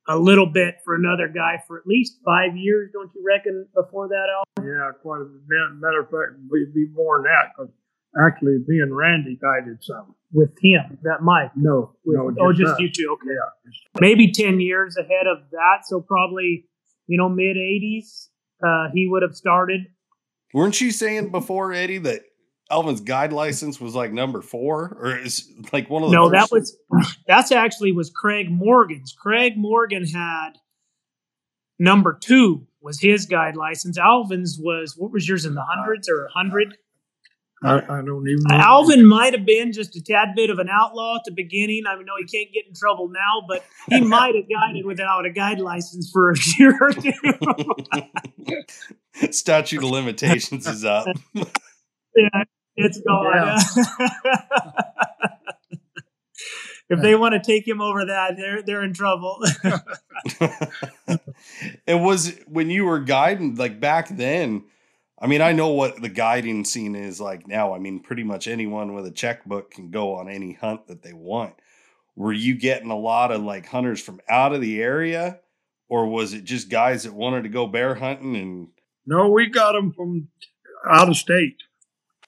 a 0.08 0.18
little 0.18 0.46
bit 0.48 0.76
for 0.84 0.96
another 0.96 1.28
guy 1.28 1.64
for 1.68 1.78
at 1.78 1.88
least 1.88 2.18
five 2.26 2.56
years, 2.58 2.92
don't 2.94 3.10
you 3.16 3.24
reckon? 3.26 3.68
Before 3.76 4.08
that, 4.10 4.28
Alvin? 4.58 4.72
Yeah, 4.72 4.92
quite 5.02 5.22
a 5.22 5.26
bit. 5.26 5.80
Matter 5.80 6.02
of 6.02 6.08
fact, 6.08 6.40
we'd 6.50 6.74
be 6.74 6.88
more 6.94 7.18
than 7.20 7.32
that 7.32 7.52
because 7.56 7.72
actually, 8.20 8.58
me 8.68 8.80
and 8.82 8.96
Randy 8.96 9.38
guided 9.42 9.84
some. 9.84 10.16
with 10.32 10.52
him, 10.62 10.98
that 11.04 11.22
Mike. 11.22 11.52
No, 11.56 11.96
With, 12.06 12.36
no, 12.36 12.48
oh, 12.48 12.54
just 12.54 12.74
us. 12.74 12.80
you 12.80 12.90
two. 12.92 13.10
Okay, 13.14 13.32
Yeah, 13.34 14.00
maybe 14.02 14.32
ten 14.32 14.60
years 14.60 14.98
ahead 14.98 15.28
of 15.28 15.50
that. 15.52 15.86
So 15.86 16.02
probably 16.02 16.66
you 17.08 17.18
know 17.18 17.30
mid 17.30 17.56
'80s, 17.58 18.28
uh, 18.66 18.90
he 18.94 19.08
would 19.08 19.22
have 19.22 19.36
started 19.36 19.82
Weren't 20.54 20.80
you 20.82 20.92
saying 20.92 21.32
before, 21.32 21.74
Eddie, 21.74 21.98
that 22.00 22.22
Alvin's 22.72 23.02
guide 23.02 23.34
license 23.34 23.80
was 23.80 23.94
like 23.94 24.12
number 24.12 24.42
four, 24.42 24.98
or 25.00 25.18
is 25.18 25.52
like 25.72 25.90
one 25.90 26.04
of 26.04 26.10
the 26.10 26.16
no, 26.16 26.30
first- 26.48 26.78
that 26.92 27.00
was 27.00 27.18
that's 27.28 27.52
actually 27.52 27.92
was 27.92 28.10
Craig 28.10 28.50
Morgan's. 28.50 29.14
Craig 29.18 29.54
Morgan 29.58 30.06
had 30.06 30.52
number 31.80 32.18
two 32.20 32.68
was 32.82 33.00
his 33.00 33.26
guide 33.26 33.56
license. 33.56 33.98
Alvin's 33.98 34.58
was 34.60 34.96
what 34.98 35.12
was 35.12 35.28
yours 35.28 35.46
in 35.46 35.56
the 35.56 35.64
hundreds 35.64 36.10
or 36.10 36.26
a 36.26 36.32
hundred? 36.32 36.78
I, 37.64 37.78
I 37.78 38.02
don't 38.02 38.28
even 38.28 38.44
know. 38.50 38.56
Alvin 38.58 39.06
might 39.06 39.34
have 39.34 39.46
been 39.46 39.72
just 39.72 39.96
a 39.96 40.02
tad 40.02 40.36
bit 40.36 40.50
of 40.50 40.60
an 40.60 40.68
outlaw 40.70 41.16
at 41.16 41.22
the 41.24 41.32
beginning. 41.32 41.84
I 41.88 41.96
know 41.96 42.14
he 42.20 42.26
can't 42.26 42.54
get 42.54 42.68
in 42.68 42.74
trouble 42.76 43.08
now, 43.08 43.46
but 43.48 43.64
he 43.88 44.02
might 44.06 44.36
have 44.36 44.50
guided 44.50 44.86
without 44.86 45.26
a 45.26 45.30
guide 45.30 45.60
license 45.60 46.10
for 46.12 46.32
a 46.32 46.36
year 46.58 46.78
or 46.82 46.92
two. 46.92 47.14
statute 49.32 49.82
of 49.82 49.90
limitations 49.90 50.68
is 50.68 50.84
up. 50.84 51.08
yeah, 52.16 52.44
it's 52.76 53.00
gone. 53.02 53.60
if 56.90 57.02
they 57.02 57.16
want 57.16 57.34
to 57.34 57.42
take 57.42 57.68
him 57.68 57.82
over 57.82 58.06
that, 58.06 58.38
they're 58.38 58.62
they're 58.62 58.84
in 58.84 58.94
trouble. 58.94 59.40
it 61.86 62.00
was 62.00 62.38
when 62.48 62.70
you 62.70 62.86
were 62.86 63.00
guiding, 63.00 63.56
like 63.56 63.80
back 63.80 64.10
then. 64.10 64.66
I 65.20 65.28
mean, 65.28 65.42
I 65.42 65.54
know 65.54 65.70
what 65.70 66.02
the 66.02 66.10
guiding 66.10 66.66
scene 66.66 66.96
is 66.96 67.22
like 67.22 67.48
now. 67.48 67.74
I 67.74 67.80
mean, 67.80 68.02
pretty 68.02 68.24
much 68.24 68.48
anyone 68.48 68.94
with 68.94 69.06
a 69.06 69.12
checkbook 69.12 69.72
can 69.72 69.90
go 69.90 70.16
on 70.16 70.28
any 70.28 70.54
hunt 70.54 70.88
that 70.88 71.02
they 71.02 71.14
want. 71.14 71.54
Were 72.16 72.34
you 72.34 72.56
getting 72.56 72.92
a 72.92 72.98
lot 72.98 73.32
of 73.32 73.42
like 73.42 73.66
hunters 73.66 74.02
from 74.02 74.20
out 74.28 74.54
of 74.54 74.60
the 74.60 74.82
area, 74.82 75.40
or 75.88 76.08
was 76.08 76.34
it 76.34 76.44
just 76.44 76.70
guys 76.70 77.04
that 77.04 77.14
wanted 77.14 77.44
to 77.44 77.50
go 77.50 77.68
bear 77.68 77.96
hunting 77.96 78.36
and 78.36 78.68
No, 79.06 79.30
we 79.30 79.48
got 79.50 79.74
them 79.74 79.94
from 79.94 80.28
out 80.90 81.08
of 81.08 81.16
state. 81.16 81.56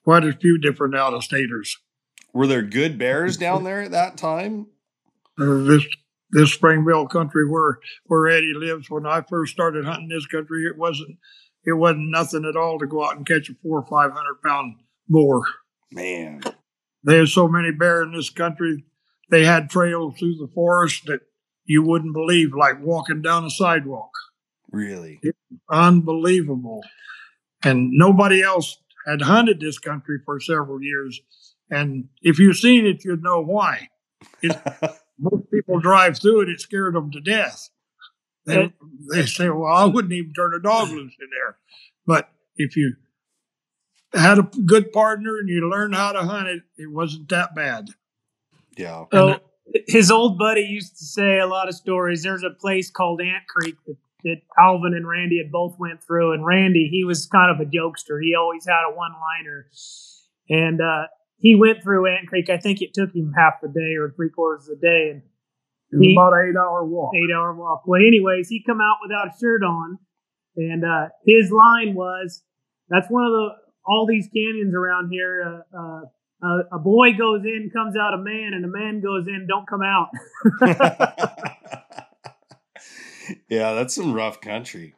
Quite 0.05 0.23
a 0.23 0.31
few 0.33 0.57
different 0.57 0.95
out 0.95 1.13
of 1.13 1.23
staters. 1.23 1.77
were 2.31 2.47
there 2.47 2.61
good 2.61 2.97
bears 2.97 3.35
down 3.37 3.63
there 3.65 3.81
at 3.81 3.91
that 3.91 4.15
time? 4.17 4.67
Uh, 5.37 5.63
this 5.63 5.85
this 6.31 6.53
Springville 6.53 7.07
country 7.07 7.47
where 7.49 7.79
where 8.05 8.27
Eddie 8.27 8.53
lives. 8.55 8.89
When 8.89 9.05
I 9.05 9.21
first 9.21 9.51
started 9.51 9.83
hunting 9.85 10.07
this 10.09 10.27
country, 10.27 10.65
it 10.65 10.77
wasn't 10.77 11.17
it 11.65 11.73
wasn't 11.73 12.11
nothing 12.11 12.45
at 12.45 12.55
all 12.55 12.79
to 12.79 12.85
go 12.87 13.03
out 13.03 13.17
and 13.17 13.25
catch 13.27 13.49
a 13.49 13.53
four 13.61 13.79
or 13.79 13.85
five 13.85 14.11
hundred 14.11 14.41
pound 14.45 14.75
boar. 15.09 15.43
Man, 15.91 16.41
There's 17.03 17.33
so 17.33 17.47
many 17.47 17.71
bear 17.71 18.03
in 18.03 18.13
this 18.13 18.29
country. 18.29 18.85
They 19.31 19.43
had 19.45 19.69
trails 19.69 20.17
through 20.19 20.35
the 20.35 20.51
forest 20.53 21.05
that 21.07 21.21
you 21.63 21.81
wouldn't 21.81 22.13
believe, 22.13 22.53
like 22.53 22.79
walking 22.79 23.21
down 23.23 23.43
a 23.43 23.49
sidewalk. 23.49 24.11
really? 24.71 25.19
Unbelievable. 25.69 26.83
And 27.63 27.91
nobody 27.91 28.41
else 28.43 28.77
had 29.05 29.21
hunted 29.21 29.59
this 29.59 29.77
country 29.79 30.17
for 30.25 30.39
several 30.39 30.81
years. 30.81 31.21
And 31.69 32.09
if 32.21 32.39
you've 32.39 32.57
seen 32.57 32.85
it, 32.85 33.03
you'd 33.03 33.23
know 33.23 33.41
why. 33.41 33.89
Most 35.19 35.49
people 35.51 35.79
drive 35.79 36.19
through 36.19 36.41
it, 36.41 36.49
it 36.49 36.59
scared 36.59 36.95
them 36.95 37.11
to 37.11 37.21
death. 37.21 37.69
They, 38.45 38.73
they 39.11 39.25
say, 39.25 39.49
well, 39.49 39.71
I 39.71 39.85
wouldn't 39.85 40.13
even 40.13 40.33
turn 40.33 40.53
a 40.53 40.61
dog 40.61 40.89
loose 40.89 41.15
in 41.19 41.29
there. 41.31 41.57
But 42.05 42.29
if 42.57 42.75
you 42.75 42.95
had 44.13 44.37
a 44.37 44.43
good 44.43 44.91
partner 44.91 45.37
and 45.37 45.49
you 45.49 45.67
learned 45.69 45.95
how 45.95 46.11
to 46.11 46.21
hunt 46.21 46.47
it, 46.47 46.61
it 46.77 46.91
wasn't 46.91 47.29
that 47.29 47.55
bad. 47.55 47.89
yeah. 48.77 49.05
So 49.11 49.39
his 49.87 50.11
old 50.11 50.37
buddy 50.37 50.61
used 50.61 50.97
to 50.97 51.05
say 51.05 51.39
a 51.39 51.47
lot 51.47 51.67
of 51.67 51.75
stories. 51.75 52.23
There's 52.23 52.43
a 52.43 52.51
place 52.51 52.91
called 52.91 53.21
Ant 53.21 53.43
Creek 53.47 53.75
that, 53.87 53.97
that 54.25 54.41
Alvin 54.59 54.93
and 54.93 55.07
Randy 55.07 55.37
had 55.37 55.51
both 55.51 55.75
went 55.79 56.03
through, 56.03 56.33
and 56.33 56.45
Randy 56.45 56.89
he 56.91 57.03
was 57.05 57.25
kind 57.27 57.49
of 57.49 57.65
a 57.65 57.69
jokester. 57.69 58.19
He 58.21 58.35
always 58.35 58.65
had 58.67 58.83
a 58.91 58.93
one 58.95 59.13
liner, 59.13 59.67
and 60.49 60.81
uh, 60.81 61.07
he 61.37 61.55
went 61.55 61.81
through 61.83 62.07
Ant 62.07 62.27
Creek. 62.27 62.49
I 62.49 62.57
think 62.57 62.81
it 62.81 62.93
took 62.93 63.13
him 63.15 63.31
half 63.37 63.53
a 63.63 63.67
day 63.67 63.95
or 63.97 64.11
three 64.15 64.29
quarters 64.29 64.67
of 64.67 64.77
a 64.79 64.81
day, 64.81 65.09
and 65.11 65.21
It 65.93 65.97
was 65.97 66.07
He- 66.07 66.13
about 66.15 66.33
an 66.33 66.49
eight 66.49 66.57
hour 66.59 66.83
walk. 66.85 67.13
eight 67.15 67.31
hour 67.33 67.53
walk. 67.53 67.83
Well, 67.87 68.01
anyways, 68.01 68.49
he 68.49 68.63
come 68.65 68.81
out 68.81 68.97
without 69.01 69.27
a 69.27 69.33
shirt 69.39 69.63
on, 69.63 69.99
and 70.57 70.83
uh, 70.83 71.09
his 71.25 71.51
line 71.51 71.93
was, 71.95 72.43
"That's 72.89 73.07
one 73.09 73.23
of 73.25 73.31
the 73.31 73.49
all 73.87 74.07
these 74.09 74.27
canyons 74.35 74.73
around 74.73 75.09
here. 75.11 75.63
Uh, 75.73 75.77
uh, 75.77 76.01
uh, 76.43 76.63
a 76.73 76.79
boy 76.79 77.13
goes 77.17 77.43
in, 77.45 77.69
comes 77.71 77.95
out 77.95 78.13
a 78.13 78.17
man, 78.17 78.53
and 78.53 78.65
a 78.65 78.67
man 78.67 78.99
goes 79.01 79.27
in, 79.27 79.45
don't 79.47 79.67
come 79.67 79.81
out." 79.83 80.09
yeah, 83.49 83.73
that's 83.73 83.95
some 83.95 84.13
rough 84.13 84.41
country. 84.41 84.95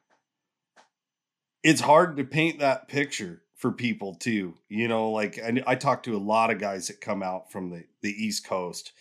It's 1.64 1.82
hard 1.82 2.18
to 2.18 2.24
paint 2.24 2.60
that 2.60 2.88
picture 2.88 3.42
for 3.56 3.72
people 3.72 4.16
too. 4.16 4.56
You 4.70 4.88
know, 4.88 5.12
like 5.12 5.40
I, 5.40 5.62
I 5.66 5.76
talk 5.76 6.04
to 6.04 6.16
a 6.16 6.20
lot 6.20 6.52
of 6.52 6.60
guys 6.60 6.88
that 6.88 7.02
come 7.02 7.24
out 7.24 7.52
from 7.52 7.70
the, 7.70 7.84
the 8.02 8.12
East 8.12 8.46
Coast 8.46 8.94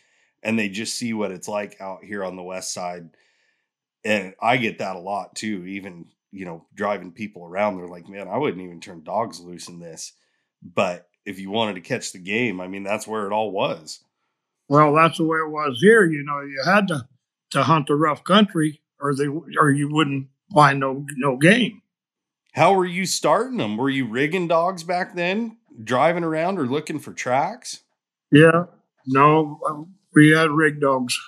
and 0.43 0.59
they 0.59 0.69
just 0.69 0.97
see 0.97 1.13
what 1.13 1.31
it's 1.31 1.49
like 1.49 1.81
out 1.81 2.05
here 2.05 2.25
on 2.25 2.37
the 2.37 2.43
West 2.43 2.73
Side. 2.73 3.11
And 4.05 4.35
I 4.41 4.57
get 4.57 4.79
that 4.79 4.97
a 4.97 5.01
lot 5.01 5.35
too, 5.35 5.65
even, 5.67 6.07
you 6.31 6.45
know, 6.45 6.67
driving 6.75 7.13
people 7.13 7.45
around. 7.45 7.77
They're 7.77 7.89
like, 7.89 8.09
man, 8.09 8.29
I 8.29 8.39
wouldn't 8.39 8.63
even 8.63 8.81
turn 8.81 9.03
dogs 9.03 9.41
loose 9.41 9.69
in 9.69 9.81
this. 9.81 10.13
But 10.63 11.09
if 11.25 11.41
you 11.41 11.51
wanted 11.51 11.75
to 11.75 11.81
catch 11.81 12.13
the 12.13 12.19
game, 12.19 12.61
I 12.61 12.69
mean, 12.69 12.85
that's 12.85 13.07
where 13.07 13.27
it 13.27 13.33
all 13.33 13.51
was. 13.51 14.01
Well, 14.69 14.95
that's 14.95 15.19
the 15.19 15.25
way 15.25 15.39
it 15.39 15.51
was 15.51 15.79
here. 15.81 16.05
You 16.05 16.25
know, 16.25 16.41
you 16.41 16.63
had 16.65 16.89
to 16.89 17.09
to 17.51 17.63
hunt 17.63 17.87
the 17.87 17.95
rough 17.95 18.25
country, 18.25 18.81
or 19.01 19.15
they 19.15 19.27
or 19.59 19.71
you 19.71 19.89
wouldn't 19.93 20.29
find 20.53 20.81
no 20.81 21.05
no 21.17 21.37
game. 21.37 21.83
How 22.55 22.73
were 22.73 22.87
you 22.87 23.05
starting 23.05 23.59
them? 23.59 23.77
Were 23.77 23.91
you 23.91 24.07
rigging 24.07 24.49
dogs 24.49 24.83
back 24.83 25.15
then, 25.15 25.59
driving 25.83 26.25
around 26.25 26.59
or 26.59 26.67
looking 26.67 26.99
for 26.99 27.13
tracks? 27.13 27.83
Yeah, 28.33 28.65
no, 29.07 29.61
um, 29.69 29.95
we 30.15 30.33
had 30.37 30.51
rig 30.51 30.81
dogs. 30.81 31.19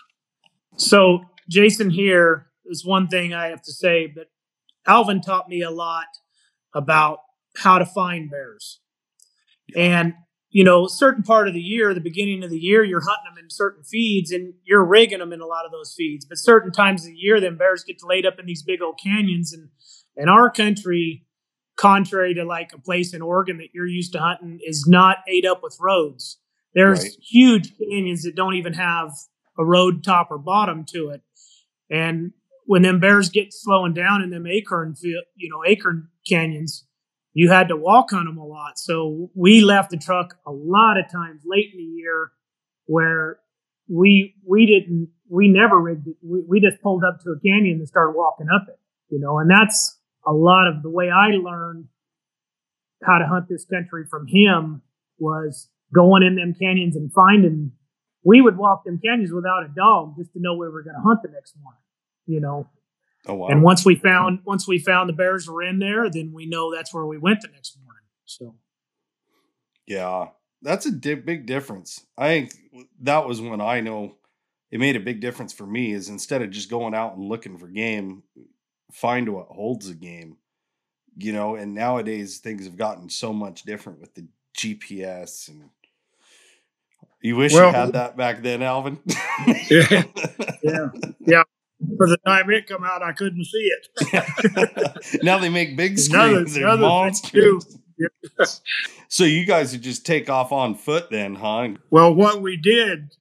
So, 0.77 1.25
Jason, 1.49 1.91
here 1.91 2.47
is 2.67 2.85
one 2.85 3.09
thing 3.09 3.35
I 3.35 3.49
have 3.49 3.63
to 3.63 3.73
say, 3.73 4.07
but 4.07 4.29
Alvin 4.87 5.21
taught 5.21 5.49
me 5.49 5.63
a 5.63 5.71
lot 5.71 6.07
about 6.75 7.21
how 7.57 7.79
to 7.79 7.87
find 7.87 8.31
bears. 8.31 8.81
And, 9.77 10.15
you 10.51 10.65
know, 10.65 10.87
certain 10.87 11.23
part 11.23 11.47
of 11.47 11.55
the 11.55 11.61
year, 11.61 11.93
the 11.93 12.01
beginning 12.01 12.43
of 12.43 12.51
the 12.51 12.59
year, 12.59 12.83
you're 12.83 13.03
hunting 13.03 13.35
them 13.35 13.45
in 13.45 13.51
certain 13.51 13.85
feeds 13.85 14.31
and 14.31 14.55
you're 14.65 14.85
rigging 14.85 15.19
them 15.19 15.33
in 15.33 15.41
a 15.41 15.47
lot 15.47 15.67
of 15.67 15.73
those 15.73 15.95
feeds. 15.97 16.25
But 16.25 16.39
certain 16.39 16.73
times 16.73 17.03
of 17.03 17.09
the 17.09 17.17
year, 17.17 17.41
then 17.41 17.59
bears 17.59 17.85
get 17.85 18.03
laid 18.03 18.25
up 18.25 18.39
in 18.39 18.47
these 18.47 18.63
big 18.63 18.81
old 18.81 18.99
canyons. 19.03 19.53
And 19.53 19.69
in 20.17 20.29
our 20.29 20.51
country, 20.51 21.27
contrary 21.77 22.35
to 22.35 22.45
like 22.45 22.73
a 22.73 22.81
place 22.81 23.13
in 23.13 23.21
Oregon 23.23 23.59
that 23.59 23.69
you're 23.75 23.87
used 23.87 24.13
to 24.15 24.21
hunting, 24.21 24.59
is 24.63 24.87
not 24.89 25.19
ate 25.29 25.45
up 25.45 25.63
with 25.63 25.77
roads. 25.81 26.39
There's 26.75 27.03
Right. 27.03 27.13
huge 27.21 27.77
canyons 27.77 28.23
that 28.23 28.35
don't 28.35 28.55
even 28.55 28.73
have 28.73 29.13
a 29.59 29.65
road 29.65 30.03
top 30.03 30.31
or 30.31 30.39
bottom 30.39 30.85
to 30.93 31.11
it. 31.11 31.23
And 31.91 32.33
when 32.65 32.83
them 32.83 33.01
bears 33.01 33.29
get 33.29 33.53
slowing 33.53 33.95
down 33.95 34.23
in 34.23 34.31
them 34.31 34.47
acorn, 34.47 34.95
you 35.03 35.49
know, 35.49 35.63
acorn 35.67 36.09
canyons, 36.27 36.87
you 37.35 37.51
had 37.51 37.69
to 37.69 37.77
walk 37.77 38.13
on 38.13 38.25
them 38.25 38.39
a 38.39 38.45
lot. 38.45 38.79
So 38.79 39.31
we 39.35 39.63
left 39.63 39.91
the 39.91 39.97
truck 39.97 40.37
a 40.47 40.51
lot 40.53 40.99
of 40.99 41.11
times 41.11 41.43
late 41.47 41.71
in 41.73 41.79
the 41.79 41.85
year 41.85 42.33
where 42.87 43.39
we 43.89 44.35
we 44.47 44.67
didn't 44.67 45.09
we 45.29 45.49
never 45.49 45.79
rigged 45.79 46.09
it. 46.09 46.17
We, 46.23 46.43
we 46.47 46.61
just 46.61 46.83
pulled 46.83 47.05
up 47.05 47.21
to 47.23 47.31
a 47.31 47.41
canyon 47.41 47.79
and 47.79 47.89
started 47.89 48.13
walking 48.17 48.49
up 48.55 48.67
it, 48.69 48.79
you 49.09 49.21
know, 49.21 49.39
and 49.39 49.51
that's 49.51 49.99
a 50.27 50.33
lot 50.33 50.69
of 50.69 50.83
the 50.83 50.91
way 50.91 51.11
I 51.11 51.37
learned 51.37 51.87
how 53.03 53.19
to 53.19 53.27
hunt 53.27 53.49
this 53.49 53.65
country 53.65 54.05
from 54.11 54.27
him 54.27 54.83
was 55.19 55.69
going 55.95 56.23
in 56.23 56.37
them 56.37 56.55
canyons 56.59 56.97
and 56.97 57.13
finding 57.13 57.73
we 58.25 58.41
would 58.41 58.59
walk 58.59 58.85
them 58.85 59.01
canyons 59.03 59.33
without 59.33 59.65
a 59.65 59.69
dog 59.69 60.17
just 60.19 60.33
to 60.33 60.41
know 60.41 60.55
where 60.55 60.69
we 60.69 60.75
were 60.75 60.83
going 60.83 60.97
to 60.97 61.03
hunt 61.03 61.23
the 61.23 61.31
next 61.31 61.55
morning, 61.63 61.81
you 62.27 62.41
know. 62.41 62.69
Oh 63.27 63.35
wow. 63.35 63.49
And 63.49 63.63
once 63.63 63.85
we 63.85 63.95
found 63.97 64.41
once 64.45 64.67
we 64.67 64.79
found 64.79 65.09
the 65.09 65.13
bears 65.15 65.49
were 65.49 65.63
in 65.63 65.79
there, 65.79 66.09
then 66.09 66.33
we 66.33 66.47
know 66.47 66.75
that's 66.75 66.95
where 66.95 67.05
we 67.07 67.19
went 67.19 67.43
the 67.43 67.49
next 67.49 67.77
morning. 67.83 68.03
So 68.27 68.55
yeah. 69.87 70.29
That's 70.61 70.87
a 70.87 70.91
di- 70.91 71.15
big 71.15 71.47
difference. 71.47 72.05
I 72.17 72.29
think 72.29 72.53
that 73.03 73.27
was 73.27 73.41
when 73.41 73.61
I 73.61 73.81
know 73.81 74.17
it 74.73 74.81
made 74.81 74.97
a 74.97 75.01
big 75.01 75.21
difference 75.21 75.53
for 75.53 75.67
me 75.67 75.93
is 75.93 76.09
instead 76.09 76.43
of 76.43 76.51
just 76.51 76.69
going 76.69 76.95
out 76.95 77.15
and 77.17 77.25
looking 77.29 77.57
for 77.59 77.69
game, 77.69 78.25
find 78.93 79.29
what 79.29 79.47
holds 79.49 79.89
a 79.89 79.95
game. 79.95 80.37
You 81.17 81.33
know, 81.33 81.55
and 81.57 81.75
nowadays 81.75 82.39
things 82.39 82.65
have 82.65 82.77
gotten 82.77 83.09
so 83.09 83.33
much 83.33 83.63
different 83.63 84.01
with 84.01 84.15
the 84.15 84.27
GPS 84.57 85.49
and 85.49 85.71
you 87.23 87.37
wish 87.37 87.53
Well- 87.53 87.69
you 87.69 87.75
had 87.75 87.93
that 87.93 88.17
back 88.17 88.43
then, 88.43 88.63
Alvin. 88.63 88.99
Yeah. 89.71 90.03
Yeah, 90.63 90.89
yeah. 91.21 91.43
For 91.97 92.09
the 92.09 92.19
time 92.27 92.51
it 92.51 92.67
come 92.67 92.85
out, 92.85 93.03
I 93.03 93.13
couldn't 93.13 93.45
see 93.45 93.71
it. 94.11 95.23
now 95.23 95.39
they 95.39 95.49
make 95.49 95.77
big 95.77 95.99
screens. 95.99 96.55
They're 96.55 96.67
another 96.67 96.83
monsters. 96.83 97.79
So 99.09 99.25
you 99.25 99.47
guys 99.47 99.73
would 99.73 99.83
just 99.83 100.05
take 100.05 100.29
off 100.29 100.53
on 100.53 100.75
foot 100.75 101.09
then, 101.11 101.35
huh? 101.35 101.71
Well, 101.91 102.15
what 102.15 102.43
we 102.43 102.59
did, 102.59 103.15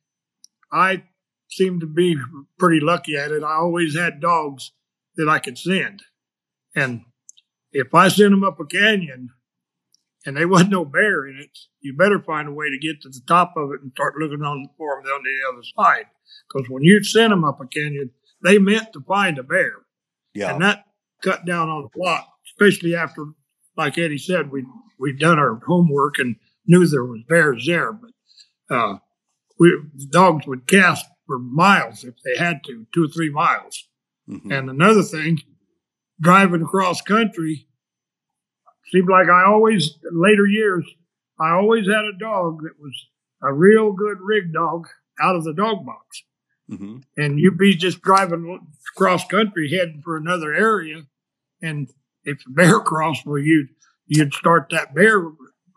I 0.72 1.04
seemed 1.50 1.80
to 1.82 1.88
be 1.88 2.18
pretty 2.60 2.82
lucky 2.82 3.16
at 3.16 3.32
it. 3.32 3.42
I 3.42 3.56
always 3.56 3.98
had 3.98 4.20
dogs 4.20 4.74
that 5.16 5.30
I 5.30 5.40
could 5.40 5.58
send. 5.58 6.04
And 6.76 7.06
if 7.72 7.96
I 7.96 8.10
sent 8.10 8.32
them 8.32 8.44
up 8.44 8.60
a 8.60 8.66
canyon, 8.66 9.30
and 10.26 10.36
there 10.36 10.48
wasn't 10.48 10.72
no 10.72 10.84
bear 10.84 11.26
in 11.26 11.38
it, 11.38 11.58
you 11.80 11.96
better 11.96 12.22
find 12.22 12.50
a 12.50 12.54
way 12.54 12.70
to 12.70 12.78
get 12.78 13.02
to 13.02 13.10
the 13.10 13.22
top 13.26 13.54
of 13.56 13.72
it 13.72 13.82
and 13.82 13.94
start 13.94 14.16
looking 14.20 14.44
on 14.44 14.68
for 14.78 15.02
them 15.02 15.10
on 15.10 15.24
the 15.24 15.54
other 15.54 15.64
side. 15.78 16.08
Because 16.52 16.70
when 16.70 16.84
you 16.84 17.02
sent 17.02 17.30
them 17.30 17.46
up 17.46 17.62
a 17.62 17.68
canyon, 17.68 18.12
they 18.44 18.58
meant 18.58 18.94
to 18.94 19.02
find 19.02 19.38
a 19.38 19.44
bear. 19.44 19.74
Yeah. 20.34 20.54
And 20.54 20.62
that 20.62 20.86
cut 21.24 21.46
down 21.46 21.70
on 21.70 21.84
the 21.84 21.90
plot, 21.90 22.26
especially 22.48 22.96
after, 22.96 23.26
like 23.76 23.98
Eddie 23.98 24.18
said, 24.18 24.52
we 24.52 24.66
we'd 25.00 25.20
done 25.20 25.40
our 25.40 25.60
homework 25.66 26.16
and 26.18 26.36
knew 26.66 26.86
there 26.86 27.06
was 27.06 27.22
bears 27.28 27.66
there. 27.66 27.94
But 27.94 28.76
uh, 28.76 28.98
we 29.60 29.82
dogs 30.12 30.48
would 30.48 30.68
cast 30.68 31.06
for 31.26 31.40
miles 31.40 32.04
if 32.04 32.16
they 32.24 32.44
had 32.44 32.64
to, 32.66 32.86
two 32.94 33.06
or 33.06 33.08
three 33.08 33.32
miles. 33.32 33.88
Mhm. 34.30 34.52
And 34.54 34.70
another 34.70 35.04
thing, 35.04 35.40
driving 36.20 36.62
across 36.62 37.02
country, 37.02 37.68
seemed 38.92 39.10
like 39.10 39.28
I 39.30 39.46
always, 39.46 39.98
in 40.10 40.22
later 40.22 40.46
years, 40.46 40.86
I 41.40 41.52
always 41.52 41.88
had 41.88 42.06
a 42.06 42.18
dog 42.20 42.62
that 42.64 42.80
was 42.80 43.08
a 43.44 43.54
real 43.54 43.92
good 43.94 44.18
rig 44.22 44.54
dog 44.54 44.88
out 45.22 45.36
of 45.36 45.44
the 45.44 45.54
dog 45.54 45.86
box. 45.86 46.24
Mhm. 46.70 47.04
And 47.16 47.40
you'd 47.40 47.58
be 47.58 47.76
just 47.76 48.02
driving 48.02 48.60
across 48.94 49.26
country 49.28 49.70
heading 49.70 50.02
for 50.04 50.18
another 50.18 50.54
area. 50.54 51.04
And 51.62 51.90
if 52.24 52.40
a 52.46 52.50
bear 52.52 52.80
crossed, 52.82 53.26
well, 53.26 53.38
you'd, 53.40 53.70
you'd 54.06 54.34
start 54.34 54.68
that 54.72 54.94
bear 54.94 55.22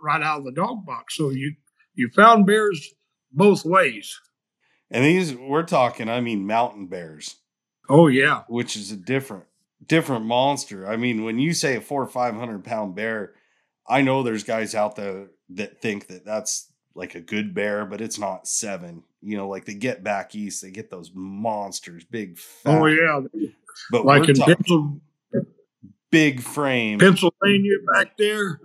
right 0.03 0.22
out 0.22 0.38
of 0.40 0.44
the 0.44 0.53
dog 0.53 0.85
box. 0.85 1.16
So 1.16 1.31
you, 1.31 1.55
you 1.94 2.09
found 2.14 2.46
bears 2.46 2.92
both 3.33 3.64
ways. 3.64 4.18
And 4.90 5.05
these 5.05 5.35
we're 5.35 5.62
talking, 5.62 6.09
I 6.09 6.20
mean, 6.20 6.46
mountain 6.46 6.87
bears, 6.88 7.37
Oh, 7.88 8.09
yeah. 8.09 8.42
which 8.48 8.76
is 8.76 8.90
a 8.90 8.96
different 8.96 9.44
different 9.87 10.24
monster. 10.26 10.87
I 10.90 10.96
mean, 10.96 11.24
when 11.24 11.38
you 11.38 11.55
say 11.55 11.76
a 11.76 11.81
four 11.81 12.03
or 12.03 12.07
five 12.09 12.35
hundred 12.35 12.64
pound 12.64 12.94
bear, 12.96 13.35
I 13.88 14.03
know 14.03 14.22
there's 14.22 14.44
guys 14.44 14.74
out 14.74 14.96
there 14.96 15.29
that 15.50 15.81
think 15.81 16.09
that 16.09 16.24
that's 16.24 16.69
like 16.94 17.14
a 17.14 17.20
good 17.20 17.55
bear, 17.55 17.85
but 17.87 18.00
it's 18.00 18.18
not 18.18 18.46
seven. 18.48 19.03
You 19.22 19.37
know, 19.37 19.48
like 19.48 19.64
they 19.64 19.74
get 19.74 20.03
back 20.03 20.35
east, 20.35 20.62
they 20.62 20.70
get 20.70 20.90
those 20.90 21.11
monsters, 21.14 22.05
big. 22.05 22.38
Fat, 22.38 22.81
Oh, 22.81 22.87
yeah. 22.87 23.20
But 23.90 24.05
Like 24.05 24.29
in 24.29 24.37
Pencil, 24.37 25.00
big 26.11 26.40
frame. 26.40 26.98
Pennsylvania 26.98 27.74
back 27.94 28.16
there, 28.16 28.61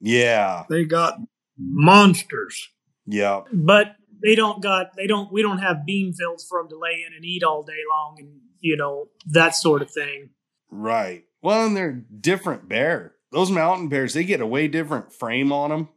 Yeah, 0.00 0.64
they 0.68 0.84
got 0.84 1.18
monsters. 1.58 2.68
yeah. 3.06 3.42
but 3.52 3.96
they 4.22 4.34
don't 4.34 4.62
got 4.62 4.96
they 4.96 5.06
don't 5.06 5.30
we 5.32 5.42
don't 5.42 5.58
have 5.58 5.84
bean 5.86 6.12
fields 6.12 6.44
for 6.48 6.60
them 6.60 6.68
to 6.70 6.78
lay 6.78 7.04
in 7.06 7.14
and 7.14 7.24
eat 7.24 7.42
all 7.42 7.62
day 7.62 7.80
long 7.90 8.16
and 8.18 8.28
you 8.60 8.74
know 8.76 9.08
that 9.26 9.54
sort 9.54 9.82
of 9.82 9.90
thing 9.90 10.30
Right. 10.70 11.24
Well, 11.42 11.66
and 11.66 11.76
they're 11.76 11.92
different 12.20 12.68
bear. 12.68 13.14
Those 13.30 13.50
mountain 13.52 13.88
bears, 13.88 14.14
they 14.14 14.24
get 14.24 14.40
a 14.40 14.46
way 14.46 14.66
different 14.68 15.12
frame 15.12 15.52
on 15.52 15.70
them. 15.70 15.88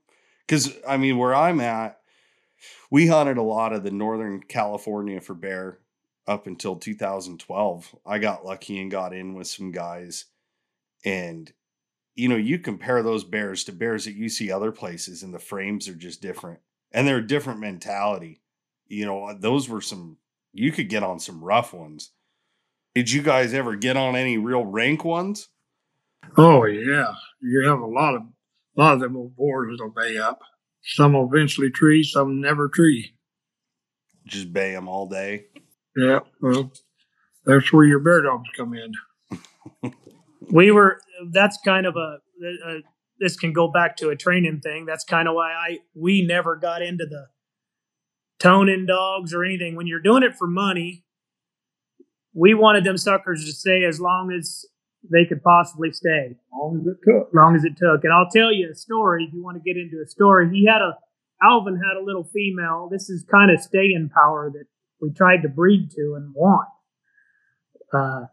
Because, 0.49 0.75
I 0.87 0.97
mean, 0.97 1.19
where 1.19 1.35
I'm 1.35 1.61
at, 1.61 1.99
we 2.89 3.05
hunted 3.05 3.37
a 3.37 3.43
lot 3.43 3.71
of 3.71 3.83
the 3.83 3.91
Northern 3.91 4.41
California 4.41 5.21
for 5.21 5.35
bear 5.35 5.77
up 6.25 6.47
until 6.47 6.75
2012. 6.75 7.95
I 8.03 8.17
got 8.17 8.43
lucky 8.43 8.81
and 8.81 8.89
got 8.89 9.13
in 9.13 9.35
with 9.35 9.45
some 9.45 9.71
guys. 9.71 10.25
And, 11.05 11.53
you 12.15 12.27
know, 12.27 12.35
you 12.35 12.57
compare 12.57 13.03
those 13.03 13.23
bears 13.23 13.63
to 13.65 13.71
bears 13.71 14.05
that 14.05 14.15
you 14.15 14.27
see 14.27 14.51
other 14.51 14.71
places, 14.71 15.21
and 15.21 15.31
the 15.31 15.37
frames 15.37 15.87
are 15.87 15.93
just 15.93 16.19
different. 16.19 16.61
And 16.91 17.07
they're 17.07 17.17
a 17.17 17.27
different 17.27 17.59
mentality. 17.59 18.41
You 18.87 19.05
know, 19.05 19.25
uh, 19.25 19.35
those 19.37 19.69
were 19.69 19.81
some, 19.81 20.17
you 20.51 20.71
could 20.71 20.89
get 20.89 21.03
on 21.03 21.19
some 21.19 21.43
rough 21.43 21.75
ones. 21.75 22.09
Did 22.95 23.11
you 23.11 23.21
guys 23.21 23.53
ever 23.53 23.75
get 23.75 23.97
on 23.97 24.15
any 24.15 24.39
real 24.39 24.65
rank 24.65 25.05
ones? 25.05 25.49
Oh 26.37 26.65
yeah, 26.65 27.13
you 27.39 27.69
have 27.69 27.81
a 27.81 27.85
lot 27.85 28.15
of 28.15 28.23
a 28.79 28.81
lot 28.81 28.93
of 28.93 28.99
them 29.01 29.17
old 29.17 29.35
boars 29.35 29.77
that'll 29.77 29.91
bay 29.91 30.17
up. 30.17 30.41
Some 30.81 31.13
will 31.13 31.29
eventually 31.31 31.69
tree, 31.69 32.03
some 32.03 32.39
never 32.39 32.69
tree. 32.69 33.13
Just 34.25 34.53
bay 34.53 34.71
them 34.71 34.87
all 34.87 35.07
day. 35.07 35.47
Yeah, 35.97 36.19
well, 36.41 36.71
that's 37.45 37.73
where 37.73 37.85
your 37.85 37.99
bear 37.99 38.21
dogs 38.21 38.47
come 38.55 38.73
in. 38.73 38.93
we 40.51 40.71
were 40.71 41.01
that's 41.31 41.57
kind 41.63 41.85
of 41.85 41.95
a, 41.95 42.17
a 42.65 42.77
this 43.19 43.35
can 43.35 43.51
go 43.51 43.67
back 43.67 43.97
to 43.97 44.09
a 44.09 44.15
training 44.15 44.61
thing 44.61 44.85
that's 44.85 45.03
kind 45.03 45.27
of 45.27 45.35
why 45.35 45.51
i 45.51 45.77
we 45.93 46.25
never 46.25 46.55
got 46.55 46.81
into 46.81 47.05
the 47.05 47.27
toning 48.39 48.85
dogs 48.85 49.33
or 49.33 49.43
anything 49.43 49.75
when 49.75 49.87
you're 49.87 49.99
doing 49.99 50.23
it 50.23 50.35
for 50.35 50.47
money 50.47 51.03
we 52.33 52.53
wanted 52.53 52.83
them 52.83 52.97
suckers 52.97 53.45
to 53.45 53.51
stay 53.51 53.83
as 53.83 53.99
long 53.99 54.31
as 54.31 54.65
they 55.09 55.25
could 55.25 55.41
possibly 55.43 55.91
stay 55.91 56.35
Long 56.51 56.81
as 56.81 56.87
it 56.87 56.97
took. 57.03 57.29
long 57.33 57.55
as 57.55 57.63
it 57.63 57.77
took. 57.77 58.03
And 58.03 58.11
I'll 58.13 58.29
tell 58.29 58.51
you 58.51 58.69
a 58.71 58.75
story 58.75 59.25
if 59.25 59.33
you 59.33 59.43
want 59.43 59.55
to 59.57 59.63
get 59.63 59.79
into 59.79 60.01
a 60.03 60.07
story. 60.07 60.49
He 60.51 60.65
had 60.65 60.81
a 60.81 60.97
Alvin 61.41 61.75
had 61.77 61.97
a 61.97 62.03
little 62.03 62.25
female. 62.25 62.89
This 62.91 63.09
is 63.09 63.23
kind 63.31 63.49
of 63.49 63.61
staying 63.61 64.09
power 64.13 64.51
that 64.51 64.65
we 65.01 65.11
tried 65.11 65.43
to 65.43 65.49
breed 65.49 65.89
to 65.91 66.15
and 66.17 66.33
want. 66.35 66.67
Uh, 67.93 68.25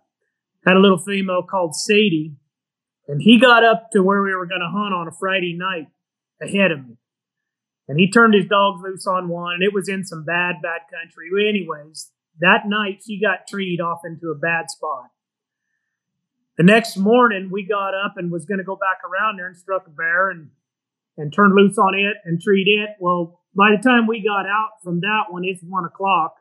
had 0.67 0.77
a 0.77 0.81
little 0.81 0.99
female 0.99 1.45
called 1.49 1.77
Sadie, 1.77 2.35
and 3.07 3.23
he 3.23 3.39
got 3.39 3.63
up 3.63 3.91
to 3.93 4.03
where 4.03 4.23
we 4.23 4.35
were 4.35 4.47
going 4.47 4.61
to 4.61 4.77
hunt 4.77 4.93
on 4.93 5.07
a 5.07 5.13
Friday 5.13 5.57
night 5.57 5.87
ahead 6.43 6.73
of 6.73 6.81
me. 6.85 6.97
And 7.87 8.01
he 8.01 8.11
turned 8.11 8.35
his 8.35 8.47
dogs 8.47 8.83
loose 8.83 9.07
on 9.07 9.29
one, 9.29 9.55
and 9.55 9.63
it 9.63 9.73
was 9.73 9.89
in 9.89 10.05
some 10.05 10.25
bad, 10.25 10.57
bad 10.61 10.81
country. 10.91 11.29
Anyways, 11.49 12.11
that 12.41 12.67
night 12.67 13.03
she 13.07 13.21
got 13.21 13.47
treed 13.49 13.81
off 13.81 14.01
into 14.05 14.33
a 14.33 14.35
bad 14.35 14.69
spot. 14.69 15.11
The 16.57 16.65
next 16.65 16.97
morning, 16.97 17.51
we 17.53 17.67
got 17.67 17.95
up 17.95 18.15
and 18.17 18.31
was 18.31 18.47
going 18.47 18.59
to 18.59 18.65
go 18.65 18.77
back 18.77 18.99
around 19.05 19.39
there 19.39 19.47
and 19.47 19.57
struck 19.57 19.87
a 19.87 19.91
bear 19.91 20.31
and 20.31 20.51
and 21.19 21.33
turned 21.33 21.55
loose 21.55 21.79
on 21.79 21.95
it 21.95 22.17
and 22.25 22.41
treat 22.41 22.67
it. 22.69 22.91
Well, 23.01 23.41
by 23.55 23.71
the 23.75 23.83
time 23.83 24.07
we 24.07 24.23
got 24.23 24.47
out 24.47 24.83
from 24.83 25.01
that 25.01 25.25
one, 25.31 25.45
it's 25.45 25.63
one 25.63 25.85
o'clock, 25.85 26.35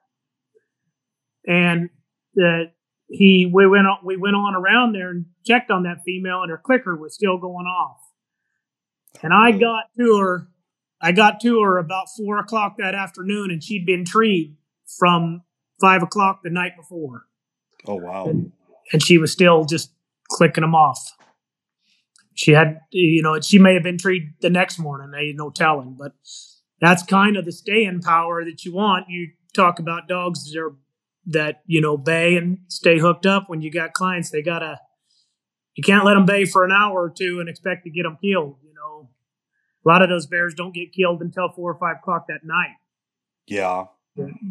and 1.46 1.90
uh, 2.38 2.66
he 3.08 3.50
we 3.54 3.68
went 3.68 3.88
on 3.88 4.00
we 4.04 4.18
went 4.18 4.36
on 4.36 4.56
around 4.56 4.94
there 4.94 5.10
and 5.12 5.26
checked 5.46 5.72
on 5.72 5.84
that 5.84 6.04
female, 6.06 6.42
and 6.42 6.52
her 6.52 6.62
clicker 6.64 6.96
was 6.96 7.14
still 7.14 7.38
going 7.38 7.66
off. 7.66 7.98
And 9.24 9.32
I 9.34 9.52
got 9.52 9.86
to 9.98 10.18
her, 10.20 10.48
I 11.02 11.14
got 11.14 11.40
to 11.42 11.62
her 11.62 11.78
about 11.78 12.08
four 12.18 12.38
o'clock 12.38 12.76
that 12.80 12.96
afternoon, 12.96 13.50
and 13.52 13.64
she'd 13.64 13.86
been 13.86 14.04
treed 14.04 14.58
from 15.00 15.44
five 15.80 16.04
o'clock 16.04 16.42
the 16.44 16.50
night 16.50 16.76
before 16.78 17.24
Oh, 17.88 17.96
wow. 17.96 18.26
and, 18.26 18.52
and 18.92 19.02
she 19.04 19.18
was 19.18 19.32
still 19.32 19.66
just 19.66 19.92
clicking 20.30 20.62
them 20.62 20.76
off. 20.76 21.12
She 22.34 22.52
had, 22.52 22.80
you 22.92 23.22
know, 23.22 23.40
she 23.40 23.60
may 23.60 23.74
have 23.76 23.84
been 23.84 23.98
treated 23.98 24.30
the 24.42 24.50
next 24.50 24.78
morning. 24.78 25.12
They 25.12 25.32
no 25.34 25.50
telling, 25.50 25.96
but 25.98 26.14
that's 26.82 27.02
kind 27.04 27.38
of 27.38 27.46
the 27.46 27.52
staying 27.54 28.02
power 28.02 28.44
that 28.44 28.66
you 28.66 28.74
want. 28.74 29.06
You 29.10 29.30
talk 29.54 29.80
about 29.80 30.08
dogs 30.08 30.52
that 30.52 30.60
are 30.60 30.76
that 31.28 31.62
you 31.66 31.82
know 31.82 31.98
bay 31.98 32.36
and 32.36 32.60
stay 32.68 33.00
hooked 33.00 33.26
up. 33.26 33.46
When 33.50 33.62
you 33.62 33.72
got 33.72 33.94
clients, 33.94 34.30
they 34.32 34.42
gotta. 34.42 34.80
You 35.76 35.84
can't 35.84 36.06
let 36.06 36.14
them 36.14 36.26
bay 36.26 36.46
for 36.46 36.64
an 36.64 36.72
hour 36.72 37.04
or 37.04 37.10
two 37.10 37.40
and 37.42 37.50
expect 37.50 37.84
to 37.84 37.90
get 37.90 38.04
them 38.04 38.18
killed. 38.22 38.56
You 38.64 38.74
know, 38.74 39.10
a 39.86 39.90
lot 39.90 40.02
of 40.02 40.10
those 40.10 40.26
bears 40.26 40.54
don't 40.54 40.74
get 40.74 40.94
killed 40.94 41.22
until 41.22 41.50
four 41.54 41.72
or 41.72 41.78
five 41.78 41.98
o'clock 42.02 42.28
that 42.28 42.46
night 42.46 42.76
Yeah. 43.48 43.86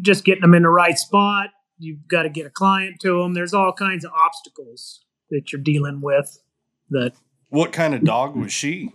just 0.01 0.23
getting 0.23 0.41
them 0.41 0.53
in 0.53 0.63
the 0.63 0.69
right 0.69 0.97
spot. 0.99 1.49
You've 1.79 2.07
got 2.07 2.23
to 2.23 2.29
get 2.29 2.45
a 2.45 2.51
client 2.51 2.99
to 3.01 3.21
them. 3.21 3.33
There's 3.33 3.53
all 3.53 3.73
kinds 3.73 4.05
of 4.05 4.11
obstacles 4.11 5.04
that 5.29 5.51
you're 5.51 5.61
dealing 5.61 6.01
with. 6.01 6.41
That 6.89 7.13
What 7.49 7.71
kind 7.71 7.93
of 7.95 8.03
dog 8.03 8.35
was 8.35 8.53
she? 8.53 8.93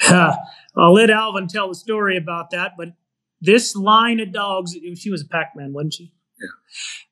I'll 0.08 0.92
let 0.92 1.10
Alvin 1.10 1.48
tell 1.48 1.68
the 1.68 1.74
story 1.74 2.16
about 2.16 2.50
that. 2.50 2.72
But 2.76 2.90
this 3.40 3.74
line 3.74 4.20
of 4.20 4.32
dogs, 4.32 4.76
she 4.96 5.10
was 5.10 5.22
a 5.22 5.26
Pac-Man, 5.26 5.72
wasn't 5.72 5.94
she? 5.94 6.12
Yeah. 6.40 6.48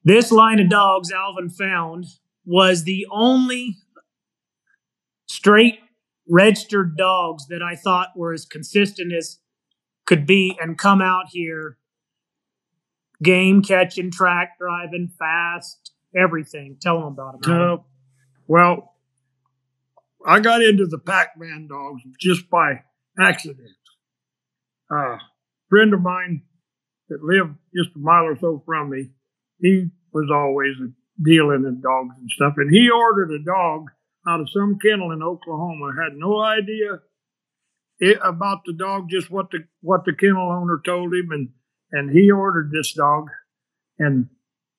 This 0.05 0.33
line 0.33 0.61
of 0.61 0.69
dogs 0.69 1.11
Alvin 1.11 1.51
found 1.51 2.07
was 2.45 2.85
the 2.85 3.07
only 3.11 3.77
straight 5.27 5.81
registered 6.29 6.97
dogs 6.97 7.49
that 7.49 7.63
I 7.63 7.75
thought 7.75 8.17
were 8.17 8.33
as 8.33 8.47
consistent 8.47 9.13
as 9.13 9.39
could 10.07 10.27
be 10.27 10.57
and 10.61 10.79
come 10.79 11.03
out 11.03 11.27
here 11.31 11.77
game 13.23 13.63
catching, 13.63 14.11
track 14.11 14.59
driving, 14.59 15.11
fast, 15.19 15.93
everything. 16.17 16.77
Tell 16.81 16.99
them 16.99 17.07
about 17.09 17.41
it. 17.43 17.51
Uh, 17.51 17.79
well, 18.47 18.95
I 20.27 20.41
got 20.41 20.63
into 20.63 20.87
the 20.87 20.99
Pac-Man 20.99 21.69
dogs 21.69 22.03
just 22.19 22.51
by 22.51 22.83
accident. 23.19 23.71
Uh, 24.93 25.15
a 25.15 25.21
friend 25.69 25.95
of 25.95 26.03
mine 26.03 26.43
that 27.09 27.23
lived 27.23 27.57
just 27.75 27.97
a 27.97 27.99
mile 27.99 28.25
or 28.25 28.39
so 28.39 28.63
from 28.67 28.91
me, 28.91 29.11
he 29.61 29.89
was 30.13 30.31
always 30.33 30.75
dealing 31.23 31.65
in 31.65 31.81
dogs 31.81 32.15
and 32.19 32.31
stuff, 32.31 32.55
and 32.57 32.71
he 32.73 32.89
ordered 32.91 33.31
a 33.31 33.45
dog 33.45 33.87
out 34.29 34.41
of 34.41 34.51
some 34.51 34.79
kennel 34.79 35.13
in 35.13 35.23
Oklahoma. 35.23 35.93
Had 36.03 36.17
no 36.17 36.41
idea 36.41 37.01
it, 37.99 38.19
about 38.25 38.65
the 38.65 38.73
dog, 38.73 39.09
just 39.11 39.31
what 39.31 39.51
the 39.51 39.65
what 39.81 40.05
the 40.05 40.15
kennel 40.15 40.51
owner 40.51 40.81
told 40.85 41.13
him, 41.15 41.29
and 41.31 41.51
and 41.93 42.11
he 42.11 42.31
ordered 42.31 42.71
this 42.73 42.93
dog, 42.95 43.29
and 43.99 44.29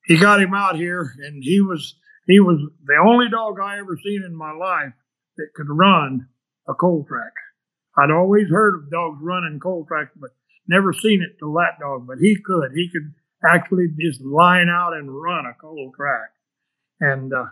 he 0.06 0.18
got 0.18 0.42
him 0.42 0.54
out 0.54 0.76
here, 0.76 1.14
and 1.20 1.44
he 1.44 1.62
was 1.62 1.96
he 2.28 2.40
was 2.40 2.60
the 2.86 2.98
only 3.04 3.30
dog 3.30 3.60
I 3.60 3.80
ever 3.80 3.98
seen 4.04 4.24
in 4.26 4.36
my 4.36 4.52
life 4.52 4.94
that 5.38 5.54
could 5.56 5.68
run 5.70 6.28
a 6.68 6.74
cold 6.74 7.08
track. 7.08 7.34
I'd 7.98 8.12
always 8.12 8.50
heard 8.50 8.76
of 8.76 8.92
dogs 8.92 9.20
running 9.22 9.60
cold 9.60 9.88
tracks, 9.88 10.12
but 10.16 10.32
never 10.68 10.94
seen 10.94 11.22
it 11.22 11.38
till 11.40 11.54
that 11.54 11.80
dog. 11.80 12.08
But 12.08 12.20
he 12.20 12.38
could. 12.44 12.72
He 12.74 12.90
could 12.92 13.14
actually 13.48 13.88
just 14.00 14.22
line 14.22 14.70
out 14.70 14.94
and 14.94 15.22
run 15.22 15.46
a 15.46 15.54
cold 15.60 15.94
track. 15.96 16.32
And 17.00 17.34
uh, 17.34 17.46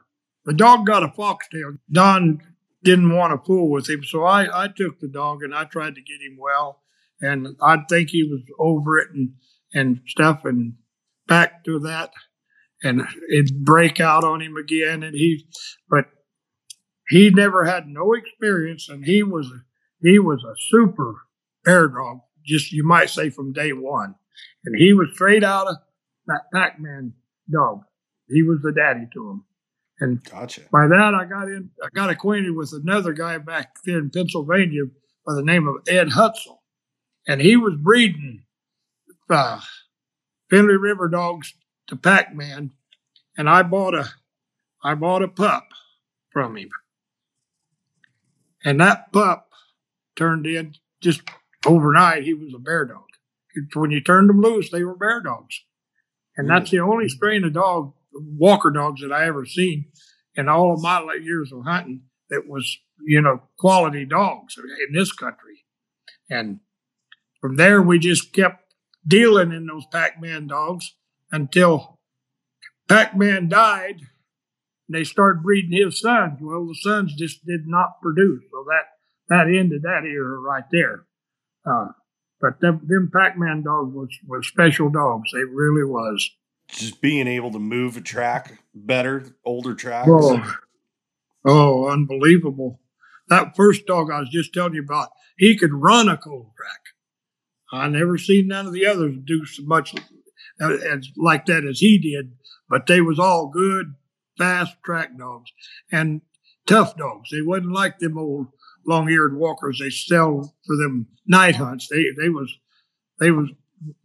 the 0.45 0.53
dog 0.53 0.85
got 0.85 1.03
a 1.03 1.11
foxtail. 1.11 1.77
Don 1.91 2.41
didn't 2.83 3.15
want 3.15 3.33
to 3.33 3.45
fool 3.45 3.69
with 3.69 3.89
him, 3.89 4.03
so 4.03 4.23
I, 4.23 4.65
I 4.65 4.67
took 4.67 4.99
the 4.99 5.07
dog 5.07 5.43
and 5.43 5.53
I 5.53 5.65
tried 5.65 5.95
to 5.95 6.01
get 6.01 6.21
him 6.21 6.37
well. 6.39 6.81
And 7.21 7.57
I 7.61 7.77
think 7.89 8.09
he 8.09 8.23
was 8.23 8.41
over 8.57 8.97
it 8.99 9.09
and, 9.13 9.33
and 9.73 10.01
stuff 10.07 10.45
and 10.45 10.75
back 11.27 11.65
to 11.65 11.79
that. 11.79 12.11
And 12.81 13.01
it'd 13.31 13.65
break 13.65 13.99
out 13.99 14.23
on 14.23 14.41
him 14.41 14.55
again. 14.55 15.03
And 15.03 15.15
he, 15.15 15.45
but 15.89 16.05
he 17.09 17.29
never 17.29 17.65
had 17.65 17.87
no 17.87 18.13
experience 18.13 18.87
and 18.89 19.03
he 19.03 19.23
was, 19.23 19.51
he 20.01 20.19
was 20.19 20.43
a 20.43 20.55
super 20.69 21.15
bear 21.65 21.87
dog, 21.87 22.19
just 22.45 22.71
you 22.71 22.85
might 22.85 23.09
say 23.09 23.29
from 23.29 23.51
day 23.51 23.73
one. 23.73 24.15
And 24.63 24.75
he 24.77 24.93
was 24.93 25.09
straight 25.13 25.43
out 25.43 25.67
of 25.67 25.77
that 26.27 26.43
Pac-Man 26.53 27.13
dog. 27.51 27.81
He 28.29 28.43
was 28.43 28.59
the 28.61 28.71
daddy 28.71 29.07
to 29.13 29.29
him. 29.29 29.45
And 29.99 30.23
Gotcha. 30.23 30.61
by 30.71 30.87
that, 30.87 31.13
I 31.13 31.25
got 31.25 31.47
in, 31.47 31.71
I 31.83 31.89
got 31.93 32.09
acquainted 32.09 32.55
with 32.55 32.71
another 32.71 33.11
guy 33.11 33.37
back 33.37 33.75
there 33.85 33.97
in 33.97 34.09
Pennsylvania 34.09 34.83
by 35.25 35.33
the 35.33 35.43
name 35.43 35.67
of 35.67 35.75
Ed 35.87 36.09
Hutzel, 36.09 36.59
and 37.27 37.41
he 37.41 37.57
was 37.57 37.75
breeding 37.75 38.45
uh, 39.29 39.59
Finley 40.49 40.77
River 40.77 41.09
dogs 41.09 41.53
to 41.89 41.95
Pac-Man, 41.95 42.71
and 43.37 43.49
I 43.49 43.63
bought 43.63 43.95
a, 43.95 44.09
I 44.83 44.93
bought 44.93 45.23
a 45.23 45.27
pup 45.27 45.67
from 46.31 46.55
him, 46.55 46.69
and 48.63 48.79
that 48.79 49.11
pup 49.11 49.49
turned 50.15 50.45
in 50.45 50.75
just 51.01 51.21
overnight. 51.65 52.23
He 52.23 52.33
was 52.33 52.53
a 52.55 52.59
bear 52.59 52.85
dog. 52.85 53.03
When 53.73 53.91
you 53.91 54.01
turned 54.01 54.29
them 54.29 54.41
loose, 54.41 54.69
they 54.69 54.83
were 54.83 54.95
bear 54.95 55.21
dogs, 55.21 55.63
and 56.37 56.49
that's 56.49 56.69
hmm. 56.69 56.77
the 56.77 56.83
only 56.83 57.09
strain 57.09 57.43
of 57.43 57.53
dog 57.53 57.93
walker 58.13 58.69
dogs 58.69 59.01
that 59.01 59.11
I 59.11 59.25
ever 59.25 59.45
seen 59.45 59.85
in 60.35 60.47
all 60.47 60.73
of 60.73 60.81
my 60.81 61.17
years 61.21 61.51
of 61.51 61.63
hunting 61.65 62.03
that 62.29 62.47
was, 62.47 62.77
you 63.01 63.21
know, 63.21 63.41
quality 63.57 64.05
dogs 64.05 64.55
in 64.57 64.93
this 64.93 65.11
country. 65.11 65.65
And 66.29 66.59
from 67.41 67.55
there, 67.55 67.81
we 67.81 67.97
just 67.97 68.31
kept 68.33 68.73
dealing 69.07 69.51
in 69.51 69.65
those 69.65 69.85
Pac-Man 69.91 70.47
dogs 70.47 70.93
until 71.31 71.97
Pac-Man 72.87 73.49
died. 73.49 74.01
And 74.87 74.97
they 74.97 75.03
started 75.03 75.43
breeding 75.43 75.77
his 75.79 75.99
sons. 75.99 76.39
Well, 76.41 76.67
the 76.67 76.75
sons 76.75 77.13
just 77.15 77.45
did 77.45 77.67
not 77.67 78.01
produce, 78.01 78.43
so 78.51 78.65
that 78.67 78.85
that 79.29 79.47
ended 79.47 79.83
that 79.83 80.03
era 80.03 80.39
right 80.39 80.63
there. 80.71 81.05
Uh, 81.65 81.89
but 82.41 82.59
them, 82.59 82.81
them 82.87 83.11
Pac-Man 83.13 83.63
dogs 83.63 83.93
was 83.93 84.09
was 84.27 84.47
special 84.47 84.89
dogs. 84.89 85.29
They 85.33 85.43
really 85.43 85.83
was 85.83 86.31
just 86.69 87.01
being 87.01 87.27
able 87.27 87.51
to 87.51 87.59
move 87.59 87.97
a 87.97 88.01
track 88.01 88.59
better, 88.73 89.35
older 89.45 89.75
tracks. 89.75 90.09
Oh, 90.09 90.55
oh, 91.45 91.87
unbelievable. 91.87 92.79
That 93.27 93.55
first 93.55 93.85
dog 93.85 94.09
I 94.11 94.19
was 94.19 94.29
just 94.29 94.53
telling 94.53 94.73
you 94.73 94.83
about, 94.83 95.09
he 95.37 95.57
could 95.57 95.73
run 95.73 96.09
a 96.09 96.17
cold 96.17 96.51
track. 96.57 96.79
I 97.71 97.87
never 97.87 98.17
seen 98.17 98.47
none 98.47 98.65
of 98.65 98.73
the 98.73 98.87
others 98.87 99.15
do 99.23 99.45
so 99.45 99.63
much 99.63 99.93
Uh, 100.61 100.73
as 100.91 101.09
like 101.15 101.45
that 101.45 101.65
as 101.65 101.79
he 101.79 101.97
did, 101.97 102.33
but 102.69 102.85
they 102.85 103.01
was 103.01 103.17
all 103.17 103.47
good, 103.47 103.95
fast 104.37 104.75
track 104.83 105.17
dogs 105.17 105.51
and 105.91 106.21
tough 106.67 106.97
dogs. 106.97 107.29
They 107.31 107.41
wasn't 107.41 107.71
like 107.71 107.99
them 107.99 108.17
old 108.17 108.47
long-eared 108.85 109.37
walkers 109.37 109.79
they 109.79 109.89
sell 109.89 110.55
for 110.65 110.75
them 110.75 111.07
night 111.27 111.55
hunts. 111.55 111.87
They 111.87 112.05
they 112.19 112.29
was 112.29 112.53
they 113.19 113.31
was 113.31 113.49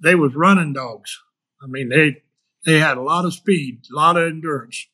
they 0.01 0.15
was 0.15 0.35
running 0.35 0.73
dogs. 0.73 1.19
I 1.63 1.67
mean 1.67 1.89
they 1.89 2.23
they 2.65 2.79
had 2.79 2.97
a 2.97 3.03
lot 3.03 3.25
of 3.25 3.35
speed, 3.35 3.83
a 3.93 3.97
lot 3.97 4.17
of 4.17 4.25
endurance. 4.25 4.87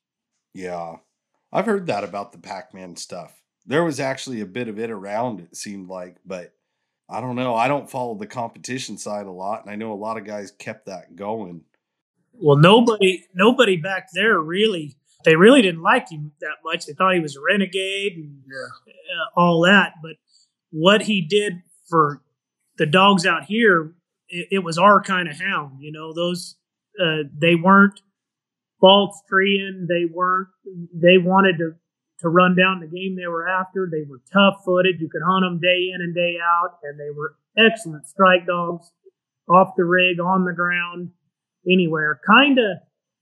Yeah. 0.54 0.96
I've 1.52 1.66
heard 1.66 1.86
that 1.86 2.04
about 2.04 2.32
the 2.32 2.38
Pac 2.38 2.74
Man 2.74 2.96
stuff. 2.96 3.34
There 3.66 3.84
was 3.84 4.00
actually 4.00 4.40
a 4.40 4.46
bit 4.46 4.68
of 4.68 4.78
it 4.78 4.90
around, 4.90 5.40
it 5.40 5.56
seemed 5.56 5.88
like, 5.88 6.16
but 6.24 6.52
I 7.10 7.20
don't 7.20 7.34
know. 7.36 7.54
I 7.54 7.66
don't 7.68 7.90
follow 7.90 8.14
the 8.14 8.26
competition 8.26 8.96
side 8.96 9.26
a 9.26 9.30
lot, 9.32 9.62
and 9.62 9.70
I 9.70 9.74
know 9.76 9.92
a 9.92 9.94
lot 9.94 10.16
of 10.16 10.24
guys 10.24 10.50
kept 10.52 10.86
that 10.86 11.16
going. 11.16 11.62
Well, 12.34 12.56
nobody, 12.56 13.26
nobody 13.34 13.76
back 13.76 14.08
there 14.14 14.38
really, 14.38 14.94
they 15.24 15.36
really 15.36 15.60
didn't 15.60 15.82
like 15.82 16.08
him 16.10 16.32
that 16.40 16.56
much. 16.64 16.86
They 16.86 16.92
thought 16.92 17.14
he 17.14 17.20
was 17.20 17.36
a 17.36 17.40
renegade 17.40 18.12
and 18.16 18.42
Yeah. 18.46 18.94
uh, 19.36 19.40
all 19.40 19.60
that. 19.62 19.94
But 20.02 20.12
what 20.70 21.02
he 21.02 21.20
did 21.20 21.62
for 21.88 22.22
the 22.78 22.86
dogs 22.86 23.26
out 23.26 23.44
here, 23.44 23.92
it, 24.28 24.48
it 24.52 24.58
was 24.60 24.78
our 24.78 25.02
kind 25.02 25.28
of 25.28 25.38
hound. 25.38 25.80
You 25.82 25.92
know, 25.92 26.14
those 26.14 26.56
uh, 27.02 27.24
they 27.36 27.56
weren't 27.56 28.00
false 28.80 29.20
treeing. 29.28 29.86
They 29.88 30.04
weren't. 30.10 30.48
They 30.94 31.18
wanted 31.18 31.58
to 31.58 31.74
to 32.20 32.28
run 32.28 32.56
down 32.56 32.80
the 32.80 32.86
game 32.86 33.16
they 33.16 33.26
were 33.26 33.48
after. 33.48 33.88
They 33.90 34.04
were 34.08 34.20
tough 34.32 34.62
footed. 34.64 35.00
You 35.00 35.08
could 35.08 35.22
hunt 35.24 35.44
them 35.44 35.60
day 35.60 35.90
in 35.94 36.00
and 36.00 36.14
day 36.14 36.36
out, 36.42 36.78
and 36.82 36.98
they 36.98 37.10
were 37.10 37.36
excellent 37.58 38.06
strike 38.06 38.46
dogs 38.46 38.92
off 39.48 39.74
the 39.76 39.84
rig, 39.84 40.20
on 40.20 40.44
the 40.44 40.52
ground, 40.52 41.10
anywhere. 41.70 42.20
Kind 42.26 42.58
of 42.58 42.78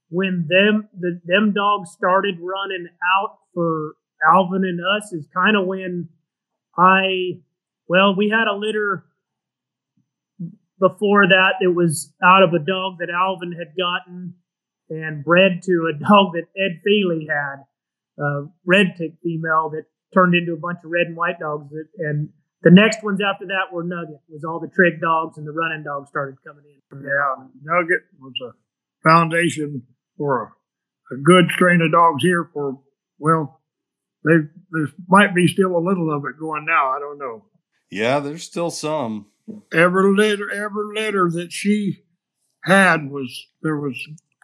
when 0.09 0.47
them 0.49 0.89
the 0.97 1.19
them 1.25 1.53
dogs 1.53 1.91
started 1.91 2.35
running 2.41 2.87
out 3.17 3.37
for 3.53 3.93
Alvin 4.27 4.63
and 4.63 4.79
us 4.79 5.13
is 5.13 5.27
kind 5.33 5.55
of 5.55 5.65
when 5.65 6.09
I 6.77 7.41
well 7.87 8.15
we 8.15 8.29
had 8.29 8.47
a 8.47 8.55
litter 8.55 9.05
before 10.79 11.27
that 11.27 11.55
it 11.61 11.75
was 11.75 12.13
out 12.23 12.41
of 12.41 12.53
a 12.53 12.59
dog 12.59 12.99
that 12.99 13.09
Alvin 13.09 13.51
had 13.51 13.75
gotten 13.77 14.35
and 14.89 15.23
bred 15.23 15.61
to 15.63 15.91
a 15.93 15.99
dog 15.99 16.33
that 16.33 16.47
Ed 16.57 16.81
Feely 16.83 17.27
had, 17.29 17.63
a 18.19 18.45
red 18.65 18.95
tick 18.97 19.13
female 19.23 19.69
that 19.71 19.85
turned 20.13 20.35
into 20.35 20.53
a 20.53 20.57
bunch 20.57 20.79
of 20.83 20.91
red 20.91 21.07
and 21.07 21.15
white 21.15 21.39
dogs. 21.39 21.69
That, 21.69 21.87
and 21.97 22.29
the 22.61 22.71
next 22.71 23.03
ones 23.03 23.19
after 23.21 23.45
that 23.47 23.73
were 23.73 23.83
Nugget, 23.83 24.21
was 24.27 24.43
all 24.43 24.59
the 24.59 24.67
trick 24.67 25.01
dogs 25.01 25.37
and 25.37 25.47
the 25.47 25.51
running 25.51 25.83
dogs 25.83 26.09
started 26.09 26.35
coming 26.45 26.65
in. 26.65 27.03
Yeah, 27.03 27.45
Nugget 27.63 28.01
was 28.19 28.33
a 28.43 28.51
foundation 29.07 29.83
for 30.17 30.43
a, 31.11 31.15
a 31.15 31.17
good 31.17 31.49
strain 31.51 31.81
of 31.81 31.91
dogs 31.91 32.23
here. 32.23 32.49
For 32.53 32.79
well, 33.17 33.61
they 34.23 34.49
there 34.71 34.87
might 35.07 35.33
be 35.33 35.47
still 35.47 35.77
a 35.77 35.79
little 35.79 36.13
of 36.13 36.23
it 36.25 36.39
going 36.39 36.65
now. 36.65 36.89
I 36.89 36.99
don't 36.99 37.19
know. 37.19 37.45
Yeah, 37.89 38.19
there's 38.19 38.43
still 38.43 38.69
some. 38.69 39.27
Every 39.73 40.15
litter, 40.15 40.51
every 40.51 40.93
litter 40.93 41.29
that 41.31 41.51
she 41.51 42.03
had 42.65 43.09
was 43.09 43.47
there 43.61 43.77
was 43.77 43.97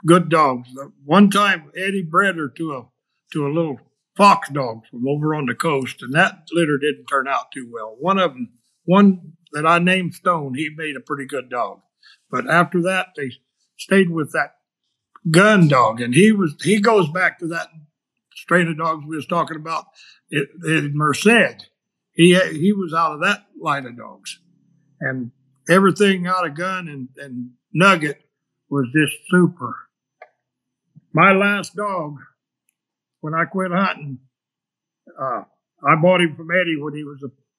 good 0.05 0.29
dogs. 0.29 0.69
One 1.03 1.29
time, 1.29 1.71
Eddie 1.75 2.07
bred 2.09 2.37
her 2.37 2.49
to 2.49 2.71
a 2.73 2.87
to 3.35 3.45
a 3.45 3.53
little 3.53 3.79
fox 4.15 4.49
dog 4.49 4.81
from 4.89 5.07
over 5.07 5.35
on 5.35 5.45
the 5.45 5.55
coast, 5.55 6.01
and 6.01 6.13
that 6.13 6.47
litter 6.53 6.77
didn't 6.79 7.05
turn 7.05 7.27
out 7.27 7.51
too 7.53 7.69
well. 7.71 7.95
One 7.99 8.17
of 8.17 8.33
them, 8.33 8.49
one 8.85 9.33
that 9.51 9.65
I 9.65 9.79
named 9.79 10.13
Stone, 10.13 10.55
he 10.55 10.69
made 10.75 10.95
a 10.95 11.01
pretty 11.01 11.25
good 11.25 11.49
dog. 11.49 11.81
But 12.31 12.49
after 12.49 12.81
that, 12.83 13.09
they 13.15 13.31
stayed 13.77 14.09
with 14.09 14.31
that 14.31 14.55
gun 15.29 15.67
dog, 15.67 16.01
and 16.01 16.13
he 16.13 16.31
was 16.31 16.55
he 16.63 16.79
goes 16.79 17.09
back 17.09 17.39
to 17.39 17.47
that 17.47 17.67
strain 18.35 18.67
of 18.67 18.77
dogs 18.77 19.05
we 19.05 19.15
was 19.15 19.27
talking 19.27 19.57
about 19.57 19.85
in, 20.31 20.91
Merced. 20.95 21.69
He 22.13 22.39
he 22.53 22.71
was 22.73 22.93
out 22.93 23.13
of 23.13 23.21
that 23.21 23.45
line 23.61 23.85
of 23.85 23.97
dogs, 23.97 24.39
and 24.99 25.31
everything 25.69 26.27
out 26.27 26.45
of 26.45 26.55
gun 26.55 26.87
and, 26.87 27.09
and 27.17 27.51
Nugget 27.73 28.21
was 28.69 28.87
just 28.95 29.15
super. 29.29 29.75
My 31.13 31.31
last 31.31 31.75
dog, 31.75 32.17
when 33.25 33.33
I 33.33 33.45
quit 33.45 33.71
hunting, 33.71 34.19
uh, 35.19 35.41
I 35.83 35.95
bought 35.99 36.21
him 36.21 36.35
from 36.35 36.51
Eddie 36.51 36.77
when 36.79 36.93
he 36.93 37.03
was 37.03 37.17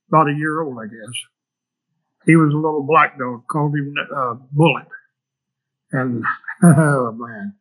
about 0.08 0.28
a 0.28 0.38
year 0.38 0.62
old, 0.62 0.78
I 0.78 0.86
guess. 0.86 1.14
He 2.24 2.36
was 2.36 2.52
a 2.52 2.56
little 2.56 2.86
black 2.86 3.18
dog, 3.18 3.48
called 3.50 3.74
him 3.74 3.92
uh, 4.16 4.34
Bullet. 4.52 4.86
And, 5.90 6.22
oh 6.62 7.10
man, 7.18 7.54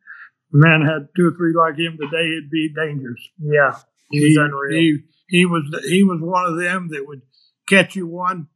man 0.52 0.82
had 0.82 1.08
two 1.16 1.26
or 1.26 1.36
three 1.36 1.52
like 1.52 1.78
him 1.78 1.98
today, 2.00 2.28
it'd 2.30 2.48
be 2.48 2.72
dangerous. 2.72 3.28
Yeah, 3.40 3.74
he 4.12 4.20
was 4.20 4.36
unreal. 4.38 4.78
He, 4.80 4.98
he 5.28 5.44
was 5.44 5.64
he 5.88 6.04
was 6.04 6.20
one 6.20 6.44
of 6.44 6.60
them 6.60 6.90
that 6.92 7.08
would 7.08 7.22
catch 7.68 7.96
you 7.96 8.06
one 8.06 8.46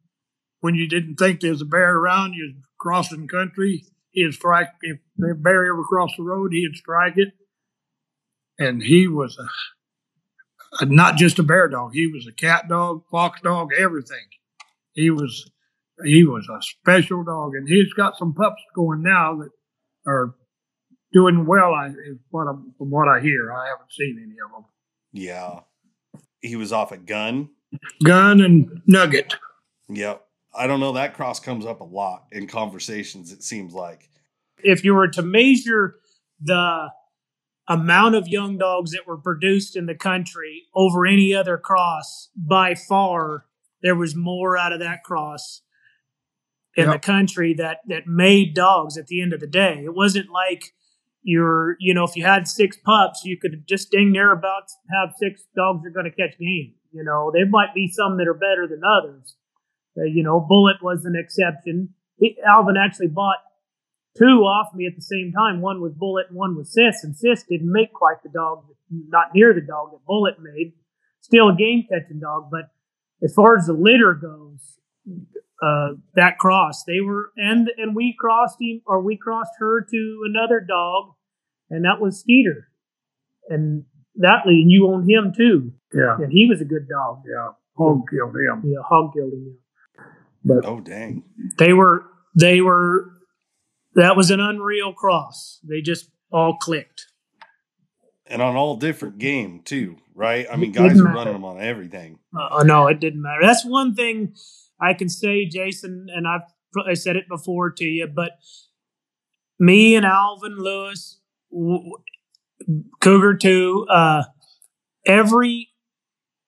when 0.61 0.77
you 0.77 0.89
didn't 0.89 1.17
think 1.17 1.41
there 1.41 1.51
was 1.51 1.63
a 1.63 1.65
bear 1.65 1.97
around. 1.97 2.35
You 2.35 2.53
was 2.55 2.65
crossing 2.79 3.27
country. 3.27 3.83
He'd 4.13 4.33
strike 4.33 4.69
if 4.83 4.99
the 5.17 5.35
bear 5.35 5.67
ever 5.67 5.83
crossed 5.83 6.19
the 6.19 6.23
road. 6.23 6.53
He'd 6.53 6.77
strike 6.77 7.15
it, 7.17 7.35
and 8.61 8.83
he 8.83 9.09
was 9.09 9.37
a, 9.39 10.85
a 10.85 10.87
not 10.87 11.17
just 11.17 11.41
a 11.41 11.43
bear 11.43 11.69
dog. 11.69 11.93
He 11.95 12.07
was 12.07 12.29
a 12.29 12.33
cat 12.33 12.69
dog, 12.69 13.03
fox 13.11 13.41
dog, 13.41 13.71
everything. 13.77 14.27
He 14.93 15.11
was 15.11 15.51
he 16.05 16.25
was 16.25 16.49
a 16.49 16.63
special 16.63 17.25
dog, 17.25 17.55
and 17.55 17.69
he's 17.69 17.93
got 17.95 18.17
some 18.17 18.35
pups 18.35 18.63
going 18.75 19.03
now 19.03 19.37
that 19.37 19.51
are 20.07 20.35
doing 21.13 21.47
well. 21.47 21.75
I 21.75 21.93
what 22.31 22.47
I, 22.47 22.53
from 22.79 22.91
what 22.91 23.09
I 23.09 23.21
hear, 23.21 23.53
I 23.53 23.69
haven't 23.69 23.93
seen 23.93 24.19
any 24.23 24.37
of 24.45 24.53
them. 24.53 24.65
Yeah. 25.13 25.61
He 26.41 26.57
was 26.57 26.73
off 26.73 26.93
a 26.93 26.97
gun. 26.97 27.51
Gun 28.05 28.41
and 28.41 28.83
Nugget. 28.87 29.35
Yep. 29.89 30.25
I 30.55 30.67
don't 30.67 30.81
know. 30.81 30.93
That 30.93 31.15
cross 31.15 31.39
comes 31.39 31.67
up 31.67 31.81
a 31.81 31.85
lot 31.85 32.27
in 32.33 32.47
conversations, 32.47 33.33
it 33.33 33.43
seems 33.43 33.73
like. 33.73 34.09
If 34.63 34.85
you 34.85 34.95
were 34.95 35.09
to 35.09 35.23
measure 35.23 35.97
the 36.41 36.91
amount 37.71 38.17
of 38.17 38.27
young 38.27 38.59
dogs 38.59 38.91
that 38.91 39.07
were 39.07 39.17
produced 39.17 39.77
in 39.77 39.87
the 39.87 39.95
country 39.95 40.65
over 40.75 41.07
any 41.07 41.33
other 41.33 41.57
cross, 41.57 42.29
by 42.37 42.75
far, 42.75 43.47
there 43.81 43.95
was 43.95 44.17
more 44.17 44.59
out 44.59 44.73
of 44.73 44.81
that 44.81 45.05
cross 45.05 45.63
in 46.77 46.91
yep. 46.91 46.95
the 47.01 47.07
country 47.07 47.55
that 47.55 47.79
that 47.87 48.07
made 48.07 48.55
dogs 48.55 48.99
at 48.99 49.07
the 49.07 49.23
end 49.23 49.33
of 49.33 49.41
the 49.41 49.47
day. 49.47 49.83
It 49.85 49.95
wasn't 49.95 50.31
like 50.31 50.65
you're, 51.23 51.77
you 51.79 51.95
know, 51.95 52.05
if 52.05 52.17
you 52.17 52.25
had 52.25 52.49
six 52.49 52.77
pups, 52.77 53.23
you 53.25 53.39
could 53.39 53.65
just 53.69 53.91
dang 53.93 54.11
near 54.11 54.33
about 54.33 54.65
have 54.93 55.15
six 55.19 55.45
dogs 55.55 55.83
that 55.83 55.91
are 55.91 55.93
going 55.93 56.11
to 56.11 56.11
catch 56.11 56.39
game. 56.39 56.75
You 56.93 57.05
know, 57.05 57.31
there 57.33 57.47
might 57.47 57.73
be 57.73 57.89
some 57.89 58.17
that 58.19 58.27
are 58.27 58.35
better 58.35 58.67
than 58.69 58.83
others. 58.85 59.37
Uh, 59.97 60.05
you 60.05 60.25
know, 60.25 60.41
Bullet 60.41 60.83
was 60.83 61.05
an 61.05 61.15
exception. 61.17 61.91
He, 62.19 62.37
Alvin 62.45 62.77
actually 62.77 63.09
bought 63.09 63.39
two 64.17 64.43
off 64.45 64.75
me 64.75 64.87
at 64.87 64.97
the 64.97 65.03
same 65.03 65.33
time. 65.33 65.61
One 65.61 65.81
was 65.81 65.93
Bullet 65.93 66.27
and 66.29 66.37
one 66.37 66.57
was 66.57 66.73
Sis, 66.73 67.05
and 67.05 67.17
Sis 67.17 67.45
didn't 67.49 67.73
make 67.73 67.93
quite 67.93 68.23
the 68.23 68.29
dog, 68.29 68.65
not 68.91 69.35
near 69.35 69.55
the 69.55 69.61
dog 69.61 69.93
that 69.93 70.05
Bullet 70.07 70.37
made. 70.41 70.73
Still 71.21 71.51
a 71.51 71.55
game 71.55 71.85
catching 71.89 72.21
dog, 72.21 72.49
but 72.51 72.71
as 73.23 73.35
far 73.35 73.57
as 73.57 73.67
the 73.67 73.75
litter 73.75 74.15
goes, 74.15 74.79
uh, 75.63 75.89
that 76.15 76.39
cross, 76.39 76.85
they 76.85 77.01
were, 77.01 77.33
and 77.37 77.71
and 77.77 77.95
we 77.95 78.17
crossed 78.19 78.57
him, 78.61 78.81
or 78.87 79.03
we 79.03 79.17
crossed 79.17 79.53
her 79.59 79.87
to 79.91 80.21
another 80.25 80.61
dog, 80.67 81.13
and 81.69 81.85
that 81.85 82.01
was 82.01 82.21
Skeeter, 82.21 82.69
and 83.49 83.85
that 84.17 84.47
and 84.47 84.71
you 84.71 84.89
own 84.89 85.09
him 85.09 85.33
too. 85.37 85.73
Yeah, 85.93 86.17
and 86.17 86.33
he 86.33 86.47
was 86.47 86.63
a 86.63 86.65
good 86.65 86.89
dog. 86.89 87.23
Yeah, 87.29 87.51
Hog 87.77 88.05
killed 88.11 88.35
him. 88.35 88.63
Yeah, 88.65 88.81
Hog 88.89 89.13
killed 89.13 89.33
him. 89.33 89.59
But 90.45 90.65
oh 90.65 90.81
dang, 90.81 91.25
they 91.59 91.75
were 91.75 92.07
they 92.35 92.63
were 92.63 93.13
that 93.95 94.17
was 94.17 94.31
an 94.31 94.41
unreal 94.41 94.93
cross. 94.93 95.61
They 95.63 95.81
just 95.81 96.11
all 96.33 96.57
clicked. 96.57 97.07
And 98.27 98.41
on 98.41 98.55
all 98.55 98.77
different 98.77 99.19
game 99.19 99.61
too, 99.65 99.97
right? 100.15 100.47
I 100.51 100.57
mean, 100.57 100.73
guys 100.73 101.01
are 101.01 101.05
running 101.05 101.33
them 101.33 101.45
on 101.45 101.61
everything. 101.61 102.21
Uh, 102.39 102.63
no, 102.63 102.87
it 102.87 103.01
didn't 103.01 103.23
matter. 103.23 103.41
That's 103.43 103.65
one 103.65 103.95
thing 103.95 104.35
I 104.81 104.95
can 104.95 105.09
say, 105.09 105.47
Jason, 105.47 106.07
and 106.15 106.29
I've 106.29 106.43
I 106.89 106.95
said 106.95 107.17
it 107.17 107.29
before 107.29 107.71
to 107.73 107.85
you, 107.85 108.07
but 108.07 108.33
me 109.59 109.97
and 109.97 110.07
Alvin 110.07 110.57
Lewis, 110.57 111.19
Cougar 113.01 113.35
two, 113.39 113.87
uh, 113.91 114.23
every 115.05 115.70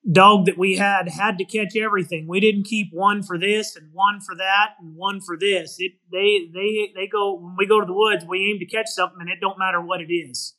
dog 0.09 0.45
that 0.45 0.57
we 0.57 0.75
had 0.75 1.07
had 1.07 1.37
to 1.37 1.45
catch 1.45 1.75
everything. 1.75 2.27
We 2.27 2.39
didn't 2.39 2.65
keep 2.65 2.89
one 2.91 3.23
for 3.23 3.37
this 3.37 3.75
and 3.75 3.89
one 3.93 4.19
for 4.19 4.35
that 4.35 4.71
and 4.79 4.95
one 4.95 5.21
for 5.21 5.37
this. 5.37 5.77
It 5.79 5.93
they 6.11 6.49
they 6.53 6.91
they 6.93 7.07
go 7.07 7.35
when 7.35 7.55
we 7.57 7.67
go 7.67 7.79
to 7.79 7.85
the 7.85 7.93
woods, 7.93 8.25
we 8.27 8.51
aim 8.51 8.59
to 8.59 8.65
catch 8.65 8.87
something 8.87 9.19
and 9.21 9.29
it 9.29 9.39
don't 9.39 9.59
matter 9.59 9.81
what 9.81 10.01
it 10.01 10.11
is. 10.11 10.55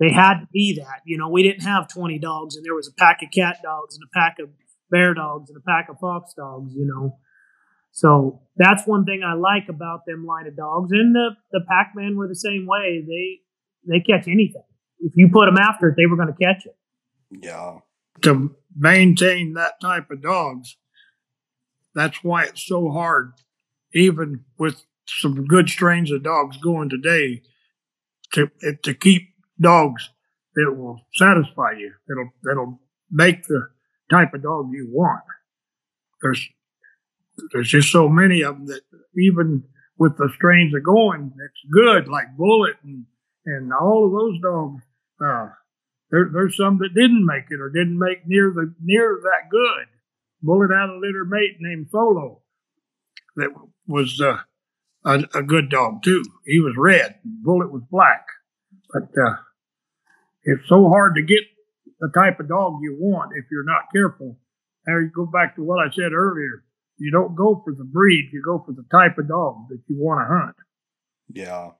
They 0.00 0.10
had 0.10 0.40
to 0.40 0.48
be 0.52 0.80
that. 0.80 1.02
You 1.04 1.18
know, 1.18 1.28
we 1.28 1.42
didn't 1.42 1.62
have 1.62 1.86
20 1.86 2.18
dogs 2.18 2.56
and 2.56 2.64
there 2.64 2.74
was 2.74 2.88
a 2.88 2.94
pack 2.94 3.20
of 3.22 3.30
cat 3.30 3.58
dogs 3.62 3.96
and 3.96 4.04
a 4.04 4.18
pack 4.18 4.38
of 4.40 4.48
bear 4.90 5.14
dogs 5.14 5.50
and 5.50 5.58
a 5.58 5.60
pack 5.60 5.88
of 5.88 5.98
fox 6.00 6.34
dogs, 6.34 6.72
you 6.74 6.86
know. 6.86 7.18
So 7.92 8.42
that's 8.56 8.86
one 8.86 9.04
thing 9.04 9.22
I 9.24 9.34
like 9.34 9.68
about 9.68 10.06
them 10.06 10.24
line 10.24 10.46
of 10.46 10.56
dogs. 10.56 10.90
And 10.90 11.14
the 11.14 11.30
the 11.52 11.60
Pac-Man 11.68 12.16
were 12.16 12.28
the 12.28 12.34
same 12.34 12.66
way. 12.66 13.04
They 13.06 13.40
they 13.86 14.00
catch 14.00 14.26
anything. 14.26 14.64
If 14.98 15.12
you 15.14 15.28
put 15.32 15.46
them 15.46 15.56
after 15.58 15.88
it, 15.88 15.94
they 15.96 16.06
were 16.06 16.16
going 16.16 16.34
to 16.34 16.44
catch 16.44 16.66
it. 16.66 16.76
Yeah 17.30 17.78
to 18.22 18.54
maintain 18.76 19.54
that 19.54 19.80
type 19.80 20.10
of 20.10 20.22
dogs. 20.22 20.76
That's 21.94 22.22
why 22.22 22.44
it's 22.44 22.66
so 22.66 22.90
hard, 22.90 23.32
even 23.92 24.44
with 24.58 24.84
some 25.06 25.46
good 25.46 25.68
strains 25.68 26.10
of 26.10 26.22
dogs 26.22 26.56
going 26.58 26.88
today, 26.88 27.42
to 28.32 28.50
to 28.84 28.94
keep 28.94 29.34
dogs 29.60 30.10
that 30.54 30.74
will 30.76 31.00
satisfy 31.14 31.72
you. 31.72 31.92
That'll 32.08 32.30
that'll 32.42 32.80
make 33.10 33.46
the 33.46 33.68
type 34.10 34.34
of 34.34 34.42
dog 34.42 34.70
you 34.72 34.88
want. 34.90 35.22
There's 36.22 36.48
there's 37.52 37.68
just 37.68 37.90
so 37.90 38.08
many 38.08 38.42
of 38.42 38.56
them 38.56 38.66
that 38.66 38.82
even 39.16 39.64
with 39.98 40.16
the 40.16 40.30
strains 40.34 40.74
are 40.74 40.80
going, 40.80 41.32
it's 41.44 41.72
good, 41.72 42.08
like 42.08 42.36
Bullet 42.36 42.76
and 42.84 43.06
and 43.46 43.72
all 43.72 44.06
of 44.06 44.12
those 44.12 44.40
dogs. 44.40 44.82
Uh, 45.22 45.48
there, 46.10 46.28
there's 46.32 46.56
some 46.56 46.78
that 46.78 46.94
didn't 46.94 47.24
make 47.24 47.50
it 47.50 47.60
or 47.60 47.70
didn't 47.70 47.98
make 47.98 48.26
near 48.26 48.50
the 48.50 48.74
near 48.82 49.20
that 49.22 49.50
good. 49.50 49.86
Bullet 50.42 50.70
had 50.70 50.90
a 50.90 50.98
litter 50.98 51.24
mate 51.24 51.56
named 51.60 51.88
Solo 51.90 52.40
that 53.36 53.50
was 53.86 54.20
uh, 54.20 54.38
a, 55.04 55.24
a, 55.34 55.42
good 55.42 55.70
dog 55.70 56.02
too. 56.02 56.22
He 56.44 56.60
was 56.60 56.74
red. 56.76 57.16
Bullet 57.24 57.70
was 57.70 57.82
black. 57.90 58.26
But 58.92 59.10
uh, 59.20 59.36
it's 60.42 60.68
so 60.68 60.88
hard 60.88 61.14
to 61.16 61.22
get 61.22 61.44
the 62.00 62.10
type 62.14 62.40
of 62.40 62.48
dog 62.48 62.80
you 62.82 62.96
want 62.98 63.32
if 63.36 63.44
you're 63.50 63.64
not 63.64 63.92
careful. 63.92 64.38
There 64.86 65.02
you 65.02 65.10
go 65.14 65.26
back 65.26 65.56
to 65.56 65.62
what 65.62 65.78
I 65.78 65.90
said 65.90 66.12
earlier. 66.12 66.64
You 66.98 67.10
don't 67.10 67.36
go 67.36 67.62
for 67.64 67.72
the 67.72 67.84
breed, 67.84 68.30
you 68.32 68.42
go 68.44 68.62
for 68.64 68.72
the 68.72 68.84
type 68.90 69.18
of 69.18 69.28
dog 69.28 69.68
that 69.68 69.80
you 69.88 69.96
want 69.96 70.20
to 70.20 70.34
hunt. 70.34 70.56
Yeah. 71.32 71.70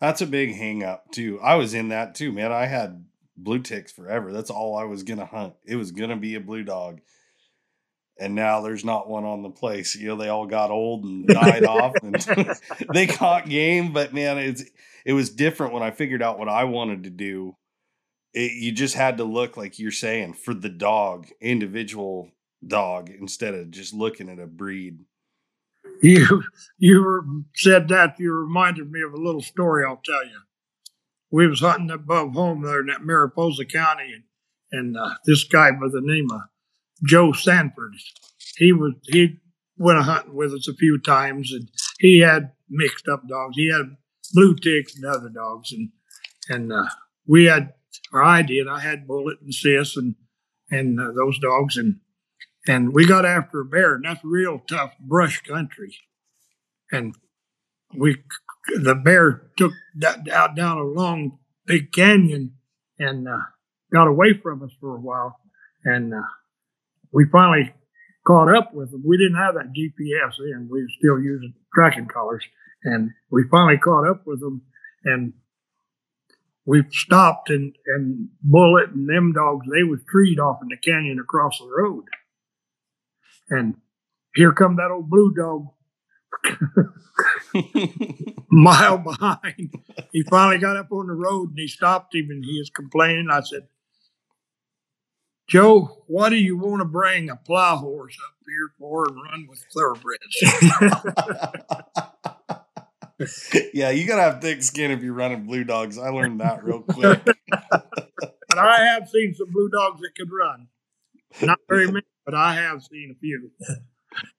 That's 0.00 0.20
a 0.20 0.26
big 0.26 0.54
hang 0.54 0.84
up 0.84 1.10
too. 1.12 1.40
I 1.40 1.54
was 1.54 1.72
in 1.72 1.88
that 1.88 2.14
too, 2.14 2.30
man. 2.30 2.52
I 2.52 2.66
had 2.66 3.04
blue 3.36 3.60
ticks 3.60 3.92
forever. 3.92 4.32
That's 4.32 4.50
all 4.50 4.76
I 4.76 4.84
was 4.84 5.02
gonna 5.02 5.26
hunt. 5.26 5.54
It 5.64 5.76
was 5.76 5.90
gonna 5.90 6.16
be 6.16 6.34
a 6.34 6.40
blue 6.40 6.62
dog. 6.62 7.00
And 8.18 8.36
now 8.36 8.60
there's 8.60 8.84
not 8.84 9.08
one 9.08 9.24
on 9.24 9.42
the 9.42 9.50
place. 9.50 9.96
You 9.96 10.08
know, 10.08 10.16
they 10.16 10.28
all 10.28 10.46
got 10.46 10.70
old 10.70 11.04
and 11.04 11.26
died 11.28 11.64
off 11.64 11.94
and 12.02 12.14
they 12.94 13.06
caught 13.06 13.48
game, 13.48 13.92
but 13.92 14.14
man, 14.14 14.38
it's 14.38 14.64
it 15.04 15.12
was 15.12 15.30
different 15.30 15.72
when 15.72 15.82
I 15.82 15.90
figured 15.90 16.22
out 16.22 16.38
what 16.38 16.48
I 16.48 16.64
wanted 16.64 17.04
to 17.04 17.10
do. 17.10 17.56
It, 18.32 18.52
you 18.52 18.72
just 18.72 18.94
had 18.94 19.18
to 19.18 19.24
look 19.24 19.56
like 19.56 19.78
you're 19.78 19.92
saying 19.92 20.34
for 20.34 20.54
the 20.54 20.68
dog, 20.68 21.28
individual 21.40 22.30
dog, 22.66 23.10
instead 23.10 23.54
of 23.54 23.70
just 23.70 23.94
looking 23.94 24.28
at 24.28 24.40
a 24.40 24.46
breed. 24.46 25.00
You 26.02 26.42
you 26.78 27.44
said 27.54 27.88
that 27.88 28.18
you 28.18 28.32
reminded 28.32 28.90
me 28.90 29.02
of 29.02 29.12
a 29.12 29.20
little 29.20 29.42
story 29.42 29.84
I'll 29.86 30.00
tell 30.04 30.24
you 30.24 30.40
we 31.34 31.48
was 31.48 31.58
hunting 31.58 31.90
above 31.90 32.32
home 32.34 32.62
there 32.62 32.78
in 32.78 32.86
that 32.86 33.02
Mariposa 33.02 33.64
County, 33.64 34.12
and, 34.14 34.22
and 34.70 34.96
uh, 34.96 35.16
this 35.26 35.42
guy 35.42 35.72
by 35.72 35.88
the 35.90 36.00
name 36.00 36.28
of 36.30 36.42
Joe 37.04 37.32
Sanford, 37.32 37.94
he 38.56 38.72
was 38.72 38.92
he 39.08 39.40
went 39.76 40.04
hunting 40.04 40.36
with 40.36 40.52
us 40.52 40.68
a 40.68 40.74
few 40.74 41.00
times, 41.00 41.52
and 41.52 41.68
he 41.98 42.20
had 42.20 42.52
mixed 42.70 43.08
up 43.08 43.26
dogs. 43.28 43.56
He 43.56 43.72
had 43.72 43.96
blue 44.32 44.54
ticks 44.54 44.94
and 44.94 45.04
other 45.04 45.28
dogs, 45.28 45.72
and 45.72 45.90
and 46.48 46.72
uh, 46.72 46.86
we 47.26 47.46
had, 47.46 47.72
or 48.12 48.22
I 48.22 48.42
did, 48.42 48.68
I 48.68 48.78
had 48.78 49.08
Bullet 49.08 49.38
and 49.40 49.52
Sis 49.52 49.96
and 49.96 50.14
and 50.70 51.00
uh, 51.00 51.10
those 51.16 51.40
dogs, 51.40 51.76
and 51.76 51.96
and 52.68 52.94
we 52.94 53.08
got 53.08 53.26
after 53.26 53.60
a 53.60 53.64
bear, 53.64 53.96
and 53.96 54.04
that's 54.04 54.20
real 54.22 54.60
tough 54.68 54.94
brush 55.00 55.42
country, 55.42 55.96
and 56.92 57.16
we 57.92 58.18
the 58.68 58.94
bear 58.94 59.42
took 59.56 59.72
out 60.32 60.56
down 60.56 60.78
a 60.78 60.84
long 60.84 61.38
big 61.66 61.92
canyon 61.92 62.54
and 62.98 63.28
uh, 63.28 63.38
got 63.92 64.06
away 64.06 64.38
from 64.42 64.62
us 64.62 64.70
for 64.80 64.96
a 64.96 65.00
while, 65.00 65.38
and 65.84 66.14
uh, 66.14 66.22
we 67.12 67.26
finally 67.30 67.74
caught 68.26 68.54
up 68.54 68.74
with 68.74 68.92
him. 68.92 69.02
We 69.06 69.18
didn't 69.18 69.38
have 69.38 69.54
that 69.54 69.72
GPS 69.72 70.34
then; 70.38 70.68
we 70.70 70.82
were 70.82 70.88
still 70.98 71.20
using 71.20 71.54
tracking 71.74 72.08
collars, 72.12 72.44
and 72.82 73.10
we 73.30 73.44
finally 73.50 73.78
caught 73.78 74.08
up 74.08 74.26
with 74.26 74.40
them, 74.40 74.62
and 75.04 75.34
we 76.64 76.84
stopped 76.90 77.50
and 77.50 77.74
and 77.86 78.28
Bullet 78.42 78.90
and 78.90 79.08
them 79.08 79.32
dogs 79.32 79.66
they 79.66 79.82
was 79.84 80.00
treed 80.10 80.38
off 80.38 80.58
in 80.62 80.68
the 80.68 80.76
canyon 80.76 81.18
across 81.18 81.58
the 81.58 81.70
road, 81.70 82.04
and 83.50 83.76
here 84.34 84.52
come 84.52 84.76
that 84.76 84.90
old 84.90 85.10
blue 85.10 85.32
dog 85.34 85.68
mile 88.50 88.98
behind. 88.98 89.74
He 90.12 90.22
finally 90.22 90.58
got 90.58 90.76
up 90.76 90.90
on 90.92 91.06
the 91.06 91.14
road 91.14 91.50
and 91.50 91.58
he 91.58 91.68
stopped 91.68 92.14
him 92.14 92.30
and 92.30 92.44
he 92.44 92.58
was 92.58 92.70
complaining. 92.70 93.28
I 93.30 93.40
said, 93.40 93.68
Joe, 95.48 96.04
what 96.06 96.30
do 96.30 96.36
you 96.36 96.56
want 96.56 96.80
to 96.80 96.86
bring 96.86 97.28
a 97.28 97.36
plow 97.36 97.76
horse 97.76 98.16
up 98.26 98.34
here 98.46 98.70
for 98.78 99.04
and 99.08 99.16
run 99.22 99.46
with 99.48 99.64
thoroughbreds? 99.74 100.24
yeah, 103.74 103.90
you 103.90 104.06
gotta 104.06 104.22
have 104.22 104.40
thick 104.40 104.62
skin 104.62 104.90
if 104.90 105.02
you're 105.02 105.12
running 105.12 105.44
blue 105.46 105.64
dogs. 105.64 105.98
I 105.98 106.08
learned 106.08 106.40
that 106.40 106.64
real 106.64 106.80
quick. 106.88 107.20
and 107.26 108.60
I 108.60 108.86
have 108.86 109.08
seen 109.08 109.34
some 109.34 109.52
blue 109.52 109.68
dogs 109.68 110.00
that 110.00 110.14
could 110.16 110.30
run. 110.32 110.68
Not 111.42 111.58
very 111.68 111.86
many, 111.86 112.06
but 112.24 112.34
I 112.34 112.54
have 112.54 112.82
seen 112.82 113.14
a 113.14 113.18
few. 113.18 113.50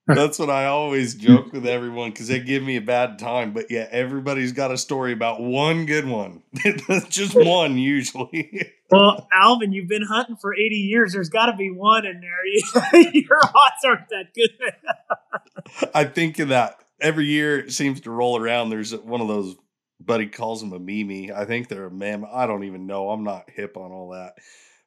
That's 0.06 0.38
what 0.38 0.50
I 0.50 0.66
always 0.66 1.14
joke 1.16 1.52
with 1.52 1.66
everyone 1.66 2.10
because 2.10 2.28
they 2.28 2.38
give 2.38 2.62
me 2.62 2.76
a 2.76 2.80
bad 2.80 3.18
time. 3.18 3.52
But 3.52 3.70
yeah, 3.70 3.88
everybody's 3.90 4.52
got 4.52 4.70
a 4.70 4.78
story 4.78 5.12
about 5.12 5.40
one 5.40 5.84
good 5.84 6.06
one. 6.06 6.42
Just 7.08 7.34
one 7.34 7.76
usually. 7.78 8.72
Well, 8.88 9.26
Alvin, 9.32 9.72
you've 9.72 9.88
been 9.88 10.04
hunting 10.04 10.36
for 10.36 10.54
80 10.54 10.76
years. 10.76 11.12
There's 11.12 11.28
got 11.28 11.46
to 11.46 11.56
be 11.56 11.72
one 11.72 12.06
in 12.06 12.20
there. 12.20 13.02
Your 13.12 13.40
odds 13.42 13.84
aren't 13.84 14.08
that 14.10 14.26
good. 14.32 15.90
I 15.92 16.04
think 16.04 16.38
of 16.38 16.50
that 16.50 16.78
every 17.00 17.26
year. 17.26 17.58
It 17.58 17.72
seems 17.72 18.02
to 18.02 18.12
roll 18.12 18.40
around. 18.40 18.70
There's 18.70 18.94
one 18.94 19.20
of 19.20 19.26
those. 19.26 19.56
Buddy 19.98 20.28
calls 20.28 20.60
them 20.60 20.72
a 20.72 20.78
mimi. 20.78 21.32
I 21.32 21.46
think 21.46 21.66
they're 21.66 21.86
a 21.86 21.90
mammoth. 21.90 22.30
I 22.32 22.46
don't 22.46 22.62
even 22.62 22.86
know. 22.86 23.10
I'm 23.10 23.24
not 23.24 23.50
hip 23.50 23.76
on 23.76 23.90
all 23.90 24.10
that. 24.10 24.34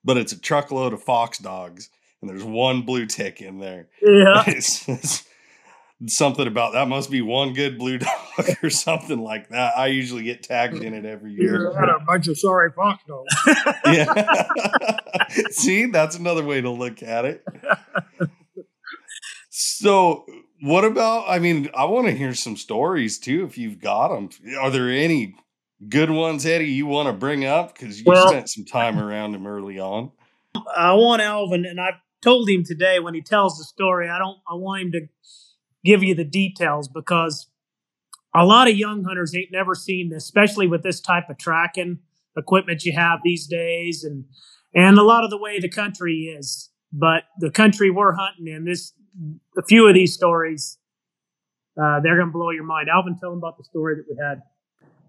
But 0.05 0.15
it's 0.15 0.31
a 0.31 0.39
truckload 0.39 0.93
of 0.93 1.03
fox 1.03 1.37
dogs 1.37 1.89
and 2.21 2.29
there's 2.29 2.43
one 2.43 2.81
blue 2.83 3.05
tick 3.05 3.41
in 3.41 3.59
there. 3.59 3.87
Yeah. 4.01 4.43
It's, 4.47 4.87
it's 4.87 5.25
something 6.07 6.47
about 6.47 6.73
that 6.73 6.87
must 6.87 7.11
be 7.11 7.21
one 7.21 7.53
good 7.53 7.77
blue 7.77 7.97
dog 7.99 8.09
or 8.63 8.69
something 8.69 9.19
like 9.19 9.49
that. 9.49 9.77
I 9.77 9.87
usually 9.87 10.23
get 10.23 10.43
tagged 10.43 10.81
in 10.81 10.93
it 10.93 11.05
every 11.05 11.33
year. 11.33 11.73
had 11.77 11.89
a 11.89 11.99
bunch 12.05 12.27
of 12.29 12.37
sorry 12.39 12.71
fox 12.71 13.03
dogs. 13.05 13.33
Yeah. 13.85 14.87
See, 15.51 15.85
that's 15.87 16.15
another 16.15 16.43
way 16.43 16.61
to 16.61 16.69
look 16.69 17.03
at 17.03 17.25
it. 17.25 17.45
So, 19.49 20.25
what 20.61 20.85
about? 20.85 21.25
I 21.27 21.39
mean, 21.39 21.69
I 21.75 21.85
want 21.85 22.07
to 22.07 22.13
hear 22.13 22.33
some 22.33 22.55
stories 22.55 23.19
too, 23.19 23.45
if 23.45 23.57
you've 23.57 23.79
got 23.79 24.09
them. 24.09 24.29
Are 24.59 24.69
there 24.71 24.89
any 24.89 25.35
good 25.87 26.09
ones, 26.09 26.45
Eddie, 26.45 26.65
you 26.67 26.85
want 26.85 27.07
to 27.07 27.13
bring 27.13 27.45
up? 27.45 27.73
Because 27.77 27.99
you 27.99 28.05
Well- 28.07 28.29
spent 28.29 28.49
some 28.49 28.65
time 28.65 28.99
around 28.99 29.35
him 29.35 29.45
early 29.47 29.79
on. 29.79 30.11
I 30.75 30.93
want 30.93 31.21
Alvin, 31.21 31.65
and 31.65 31.79
I've 31.79 31.99
told 32.21 32.49
him 32.49 32.63
today 32.63 32.99
when 32.99 33.13
he 33.13 33.21
tells 33.21 33.57
the 33.57 33.63
story, 33.63 34.09
I 34.09 34.17
don't, 34.17 34.39
I 34.49 34.55
want 34.55 34.81
him 34.83 34.91
to 34.93 35.01
give 35.83 36.03
you 36.03 36.15
the 36.15 36.25
details 36.25 36.87
because 36.87 37.47
a 38.35 38.45
lot 38.45 38.67
of 38.67 38.75
young 38.75 39.03
hunters 39.03 39.35
ain't 39.35 39.51
never 39.51 39.73
seen 39.75 40.09
this, 40.09 40.25
especially 40.25 40.67
with 40.67 40.83
this 40.83 40.99
type 40.99 41.29
of 41.29 41.37
tracking 41.37 41.99
equipment 42.37 42.85
you 42.85 42.93
have 42.93 43.19
these 43.23 43.47
days, 43.47 44.03
and 44.03 44.25
and 44.73 44.97
a 44.97 45.03
lot 45.03 45.23
of 45.23 45.29
the 45.29 45.37
way 45.37 45.59
the 45.59 45.69
country 45.69 46.35
is. 46.37 46.69
But 46.91 47.23
the 47.39 47.51
country 47.51 47.91
we're 47.91 48.13
hunting 48.13 48.47
in, 48.47 48.65
this, 48.65 48.93
a 49.57 49.63
few 49.63 49.87
of 49.87 49.93
these 49.93 50.13
stories, 50.13 50.79
uh, 51.79 51.99
they're 51.99 52.17
gonna 52.17 52.31
blow 52.31 52.49
your 52.51 52.63
mind. 52.63 52.89
Alvin, 52.89 53.17
tell 53.19 53.29
them 53.29 53.39
about 53.39 53.57
the 53.57 53.63
story 53.63 53.95
that 53.95 54.05
we 54.09 54.17
had. 54.23 54.41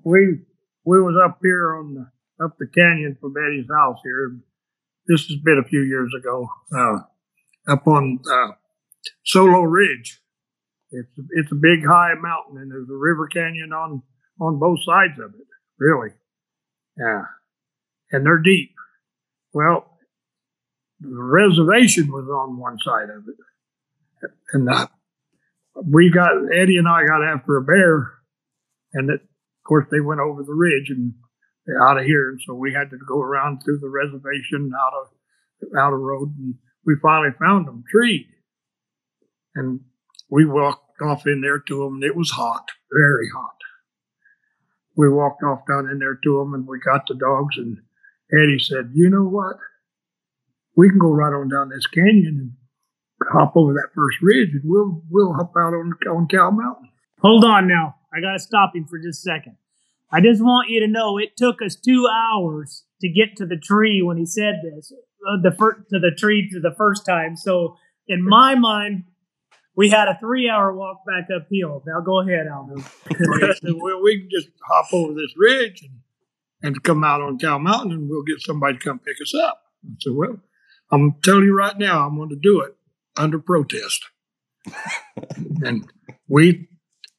We 0.04 0.40
we 0.84 1.02
was 1.02 1.16
up 1.22 1.38
here 1.42 1.76
on 1.76 1.94
the 1.94 2.44
up 2.44 2.56
the 2.58 2.66
canyon 2.66 3.16
from 3.20 3.34
Eddie's 3.36 3.68
house 3.70 3.98
here. 4.02 4.36
This 5.10 5.26
has 5.26 5.38
been 5.38 5.58
a 5.58 5.68
few 5.68 5.80
years 5.80 6.12
ago. 6.16 6.48
Uh, 6.72 6.98
up 7.68 7.84
on 7.88 8.20
uh, 8.32 8.52
Solo 9.24 9.62
Ridge. 9.62 10.20
It's 10.92 11.10
it's 11.30 11.50
a 11.50 11.56
big 11.56 11.84
high 11.84 12.14
mountain, 12.14 12.58
and 12.58 12.70
there's 12.70 12.88
a 12.88 12.96
river 12.96 13.26
canyon 13.26 13.72
on 13.72 14.02
on 14.40 14.60
both 14.60 14.78
sides 14.84 15.18
of 15.18 15.34
it. 15.34 15.46
Really, 15.80 16.10
yeah, 16.96 17.22
and 18.12 18.24
they're 18.24 18.38
deep. 18.38 18.70
Well, 19.52 19.98
the 21.00 21.10
reservation 21.10 22.12
was 22.12 22.28
on 22.28 22.58
one 22.58 22.78
side 22.78 23.10
of 23.10 23.24
it, 23.26 24.30
and 24.52 24.68
uh, 24.68 24.86
we 25.74 26.10
got 26.10 26.30
Eddie 26.54 26.76
and 26.76 26.88
I 26.88 27.04
got 27.04 27.24
after 27.24 27.56
a 27.56 27.64
bear, 27.64 28.12
and 28.92 29.10
it, 29.10 29.22
of 29.22 29.66
course 29.66 29.86
they 29.90 30.00
went 30.00 30.20
over 30.20 30.44
the 30.44 30.54
ridge 30.54 30.88
and 30.88 31.14
out 31.82 31.98
of 31.98 32.04
here, 32.04 32.30
and 32.30 32.40
so 32.46 32.54
we 32.54 32.72
had 32.72 32.90
to 32.90 32.96
go 32.96 33.20
around 33.20 33.60
through 33.60 33.78
the 33.78 33.88
reservation 33.88 34.72
out 34.74 34.92
of 35.00 35.78
out 35.78 35.92
of 35.92 36.00
road, 36.00 36.34
and 36.38 36.54
we 36.84 36.94
finally 37.02 37.32
found 37.38 37.66
them 37.66 37.84
treed, 37.90 38.26
and 39.54 39.80
we 40.30 40.44
walked 40.44 41.00
off 41.02 41.26
in 41.26 41.40
there 41.40 41.58
to 41.58 41.78
them, 41.78 41.94
and 41.94 42.04
it 42.04 42.16
was 42.16 42.30
hot, 42.30 42.70
very 42.92 43.28
hot. 43.34 43.56
We 44.96 45.08
walked 45.08 45.42
off 45.42 45.60
down 45.68 45.88
in 45.90 45.98
there 45.98 46.18
to 46.22 46.38
them, 46.38 46.54
and 46.54 46.66
we 46.66 46.78
got 46.80 47.06
the 47.06 47.14
dogs, 47.14 47.56
and 47.56 47.78
Eddie 48.32 48.58
said, 48.58 48.92
"You 48.94 49.10
know 49.10 49.24
what? 49.24 49.56
We 50.76 50.88
can 50.88 50.98
go 50.98 51.12
right 51.12 51.32
on 51.32 51.48
down 51.48 51.68
this 51.68 51.86
canyon 51.86 52.56
and 53.20 53.28
hop 53.30 53.52
over 53.56 53.74
that 53.74 53.94
first 53.94 54.18
ridge, 54.22 54.50
and 54.52 54.62
we'll 54.64 55.02
we'll 55.10 55.34
hop 55.34 55.52
out 55.58 55.74
on 55.74 55.92
on 56.08 56.26
Cow 56.28 56.50
Mountain." 56.50 56.88
Hold 57.20 57.44
on 57.44 57.68
now. 57.68 57.96
I 58.12 58.20
got 58.20 58.32
to 58.32 58.38
stop 58.38 58.74
him 58.74 58.86
for 58.86 58.98
just 58.98 59.26
a 59.26 59.30
second. 59.30 59.56
I 60.12 60.20
just 60.20 60.42
want 60.42 60.68
you 60.68 60.80
to 60.80 60.88
know 60.88 61.18
it 61.18 61.36
took 61.36 61.62
us 61.62 61.76
two 61.76 62.08
hours 62.08 62.84
to 63.00 63.08
get 63.08 63.36
to 63.36 63.46
the 63.46 63.56
tree 63.56 64.02
when 64.02 64.16
he 64.16 64.26
said 64.26 64.56
this, 64.62 64.92
uh, 64.92 65.36
the 65.42 65.52
fir- 65.52 65.84
to 65.90 65.98
the 65.98 66.10
tree 66.16 66.48
to 66.50 66.60
the 66.60 66.74
first 66.76 67.06
time. 67.06 67.36
So 67.36 67.76
in 68.08 68.26
my 68.26 68.54
mind, 68.56 69.04
we 69.76 69.88
had 69.88 70.08
a 70.08 70.18
three-hour 70.20 70.74
walk 70.74 71.04
back 71.06 71.28
uphill. 71.34 71.82
Now 71.86 72.00
go 72.00 72.20
ahead, 72.20 72.46
Alvin. 72.46 72.84
And 73.08 73.42
he 73.42 73.52
said, 73.54 73.74
well, 73.76 74.02
we 74.02 74.20
can 74.20 74.28
just 74.30 74.48
hop 74.66 74.92
over 74.92 75.14
this 75.14 75.32
ridge 75.36 75.82
and, 75.82 76.00
and 76.62 76.82
come 76.82 77.04
out 77.04 77.22
on 77.22 77.38
Cow 77.38 77.58
Mountain 77.58 77.92
and 77.92 78.10
we'll 78.10 78.24
get 78.24 78.40
somebody 78.40 78.78
to 78.78 78.84
come 78.84 78.98
pick 78.98 79.16
us 79.22 79.34
up. 79.34 79.62
I 79.84 79.94
said, 80.00 80.12
well, 80.14 80.40
I'm 80.90 81.14
telling 81.22 81.44
you 81.44 81.56
right 81.56 81.78
now, 81.78 82.06
I'm 82.06 82.16
going 82.16 82.30
to 82.30 82.36
do 82.36 82.60
it 82.62 82.74
under 83.16 83.38
protest. 83.38 84.04
and 85.62 85.88
we 86.28 86.68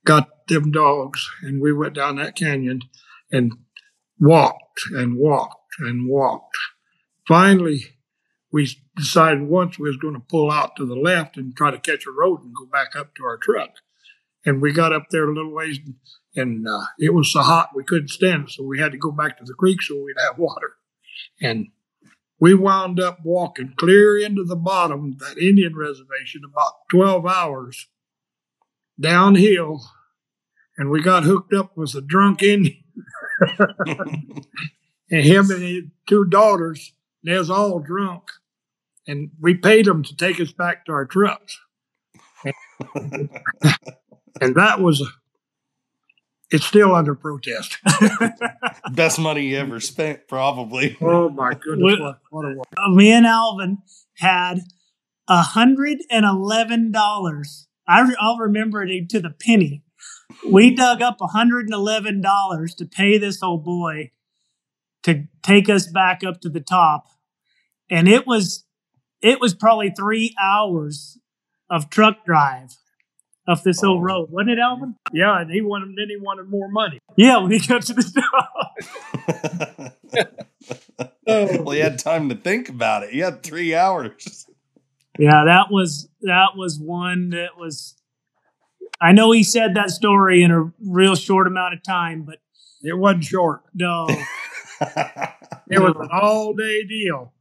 got 0.06 0.48
them 0.48 0.72
dogs 0.72 1.30
and 1.42 1.62
we 1.62 1.72
went 1.72 1.94
down 1.94 2.16
that 2.18 2.36
canyon 2.36 2.82
and 3.32 3.54
walked 4.20 4.82
and 4.92 5.18
walked 5.18 5.76
and 5.80 6.08
walked. 6.08 6.58
Finally, 7.28 7.86
we 8.52 8.70
decided 8.96 9.44
once 9.44 9.80
we 9.80 9.88
was 9.88 9.98
going 9.98 10.14
to 10.14 10.20
pull 10.20 10.52
out 10.52 10.76
to 10.76 10.86
the 10.86 10.96
left 10.96 11.38
and 11.38 11.56
try 11.56 11.72
to 11.72 11.80
catch 11.80 12.06
a 12.06 12.12
road 12.12 12.44
and 12.44 12.54
go 12.56 12.66
back 12.66 12.96
up 12.96 13.16
to 13.16 13.24
our 13.24 13.38
truck. 13.38 13.72
And 14.46 14.62
we 14.62 14.74
got 14.74 14.92
up 14.92 15.06
there 15.12 15.30
a 15.30 15.34
little 15.34 15.54
ways 15.54 15.80
and, 15.86 15.96
and 16.36 16.68
uh, 16.68 16.86
it 16.98 17.14
was 17.14 17.32
so 17.32 17.42
hot 17.42 17.70
we 17.76 17.84
couldn't 17.84 18.10
stand 18.10 18.46
it. 18.46 18.52
So 18.52 18.64
we 18.64 18.80
had 18.80 18.92
to 18.92 18.98
go 18.98 19.12
back 19.12 19.38
to 19.38 19.46
the 19.46 19.54
creek 19.54 19.82
so 19.82 19.96
we'd 20.04 20.16
have 20.26 20.38
water. 20.38 20.74
And 21.40 21.68
we 22.40 22.56
wound 22.56 23.00
up 23.00 23.20
walking 23.24 23.74
clear 23.78 24.18
into 24.18 24.44
the 24.44 24.56
bottom 24.56 25.14
of 25.14 25.20
that 25.20 25.38
Indian 25.38 25.76
reservation 25.76 26.42
about 26.44 26.74
12 26.90 27.26
hours 27.26 27.88
downhill, 29.02 29.82
and 30.78 30.90
we 30.90 31.02
got 31.02 31.24
hooked 31.24 31.54
up 31.54 31.76
with 31.76 31.94
a 31.96 32.02
drunk 32.02 32.42
Indian. 32.42 32.78
and 33.86 35.26
him 35.26 35.52
and 35.52 35.62
his 35.62 35.84
two 36.08 36.26
daughters, 36.26 36.94
they 37.24 37.38
was 37.38 37.50
all 37.50 37.80
drunk. 37.80 38.24
And 39.08 39.32
we 39.40 39.56
paid 39.56 39.86
them 39.86 40.04
to 40.04 40.16
take 40.16 40.40
us 40.40 40.52
back 40.52 40.86
to 40.86 40.92
our 40.92 41.06
trucks. 41.06 41.60
and 42.96 43.30
that 44.56 44.80
was, 44.80 45.04
it's 46.52 46.66
still 46.66 46.96
under 46.96 47.16
protest. 47.16 47.80
Best 48.92 49.20
money 49.20 49.48
you 49.48 49.58
ever 49.58 49.80
spent, 49.80 50.28
probably. 50.28 50.98
Oh 51.02 51.30
my 51.30 51.56
goodness. 51.56 52.00
What, 52.00 52.20
what 52.30 52.46
a, 52.46 52.54
what. 52.54 52.68
Me 52.92 53.12
and 53.12 53.26
Alvin 53.26 53.80
had 54.18 54.60
a 55.28 55.42
$111 55.42 57.66
I 57.92 58.02
re- 58.02 58.16
I'll 58.20 58.38
remember 58.38 58.82
it 58.84 59.10
to 59.10 59.20
the 59.20 59.32
penny. 59.32 59.84
We 60.50 60.74
dug 60.74 61.02
up 61.02 61.18
hundred 61.22 61.66
and 61.66 61.74
eleven 61.74 62.22
dollars 62.22 62.74
to 62.76 62.86
pay 62.86 63.18
this 63.18 63.44
old 63.44 63.64
boy 63.66 64.12
to 65.04 65.26
take 65.44 65.70
us 65.70 65.88
back 65.88 66.24
up 66.24 66.40
to 66.42 66.50
the 66.50 66.62
top, 66.62 67.08
and 67.90 68.08
it 68.08 68.26
was 68.26 68.66
it 69.22 69.42
was 69.42 69.54
probably 69.54 69.90
three 69.96 70.34
hours 70.42 71.18
of 71.70 71.90
truck 71.90 72.26
drive 72.26 72.78
up 73.48 73.64
this 73.64 73.84
old 73.84 74.00
Oh. 74.00 74.04
road, 74.04 74.28
wasn't 74.32 74.52
it, 74.52 74.60
Alvin? 74.60 74.96
Yeah, 75.12 75.42
and 75.42 75.52
he 75.52 75.62
wanted 75.62 75.90
then 75.98 76.08
he 76.10 76.18
wanted 76.18 76.48
more 76.50 76.70
money. 76.70 77.00
Yeah, 77.18 77.38
when 77.40 77.52
he 77.52 77.60
got 77.60 77.82
to 77.84 77.94
the 77.94 78.24
top. 78.32 79.98
well, 81.28 81.76
you 81.76 81.84
had 81.84 82.00
time 82.00 82.30
to 82.30 82.36
think 82.36 82.70
about 82.70 83.04
it. 83.04 83.12
He 83.12 83.20
had 83.20 83.44
three 83.44 83.76
hours. 83.76 84.46
Yeah, 85.20 85.44
that 85.46 85.68
was 85.72 86.10
that 86.22 86.50
was 86.56 86.80
one 86.80 87.30
that 87.32 87.58
was. 87.58 87.96
I 89.00 89.12
know 89.14 89.32
he 89.32 89.44
said 89.44 89.74
that 89.76 89.90
story 89.90 90.44
in 90.44 90.52
a 90.52 90.72
real 90.80 91.16
short 91.16 91.48
amount 91.48 91.74
of 91.74 91.84
time, 91.84 92.24
but 92.24 92.38
It 92.84 92.98
wasn't 92.98 93.24
short. 93.26 93.62
no, 93.74 94.08
It 95.70 95.80
was 95.80 95.96
an 96.00 96.10
all 96.12 96.54
day 96.54 96.84
deal. 96.86 97.34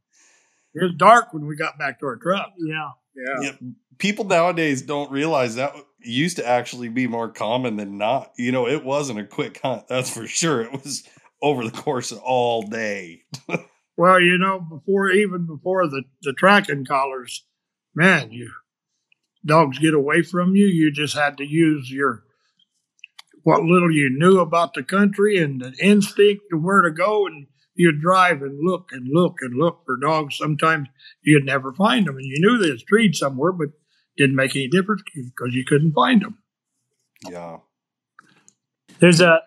It 0.73 0.83
was 0.83 0.93
dark 0.97 1.33
when 1.33 1.45
we 1.47 1.55
got 1.55 1.77
back 1.77 1.99
to 1.99 2.05
our 2.07 2.15
truck. 2.15 2.51
yeah, 2.57 2.89
Yeah. 3.15 3.41
Yeah, 3.43 3.51
people 3.97 4.25
nowadays 4.25 4.81
don't 4.81 5.11
realize 5.11 5.55
that 5.55 5.73
used 5.99 6.37
to 6.37 6.47
actually 6.47 6.89
be 6.89 7.07
more 7.07 7.29
common 7.29 7.75
than 7.75 7.97
not. 7.97 8.31
You 8.37 8.51
know, 8.51 8.67
it 8.67 8.83
wasn't 8.83 9.19
a 9.19 9.25
quick 9.25 9.59
hunt, 9.61 9.87
that's 9.87 10.09
for 10.09 10.25
sure. 10.27 10.61
It 10.61 10.71
was 10.71 11.03
over 11.41 11.63
the 11.63 11.71
course 11.77 12.11
of 12.11 12.19
all 12.19 12.63
day. 12.63 13.23
Well, 13.97 14.19
you 14.19 14.37
know, 14.39 14.59
before 14.59 15.11
even 15.11 15.45
before 15.45 15.85
the, 15.87 16.03
the 16.23 16.33
tracking 16.33 16.85
collars, 16.85 17.45
man, 17.95 18.31
you 18.31 18.51
dogs 19.45 19.79
get 19.79 19.93
away 19.93 20.21
from 20.21 20.55
you. 20.55 20.65
You 20.65 20.91
just 20.91 21.15
had 21.15 21.37
to 21.37 21.45
use 21.45 21.91
your 21.91 22.23
what 23.43 23.63
little 23.63 23.91
you 23.91 24.09
knew 24.11 24.39
about 24.39 24.73
the 24.73 24.83
country 24.83 25.37
and 25.37 25.61
the 25.61 25.73
instinct 25.81 26.43
of 26.53 26.61
where 26.61 26.81
to 26.81 26.91
go, 26.91 27.25
and 27.25 27.47
you'd 27.73 28.01
drive 28.01 28.41
and 28.41 28.59
look 28.61 28.89
and 28.91 29.07
look 29.11 29.37
and 29.41 29.57
look 29.57 29.81
for 29.85 29.97
dogs. 29.97 30.37
Sometimes 30.37 30.87
you'd 31.23 31.45
never 31.45 31.73
find 31.73 32.05
them, 32.05 32.17
and 32.17 32.25
you 32.25 32.35
knew 32.39 32.57
they 32.57 32.71
was 32.71 32.83
treed 32.83 33.15
somewhere, 33.15 33.51
but 33.51 33.69
didn't 34.17 34.35
make 34.35 34.55
any 34.55 34.67
difference 34.67 35.01
because 35.13 35.55
you 35.55 35.63
couldn't 35.65 35.93
find 35.93 36.21
them. 36.21 36.37
Yeah. 37.27 37.57
There's 38.99 39.21
a 39.21 39.39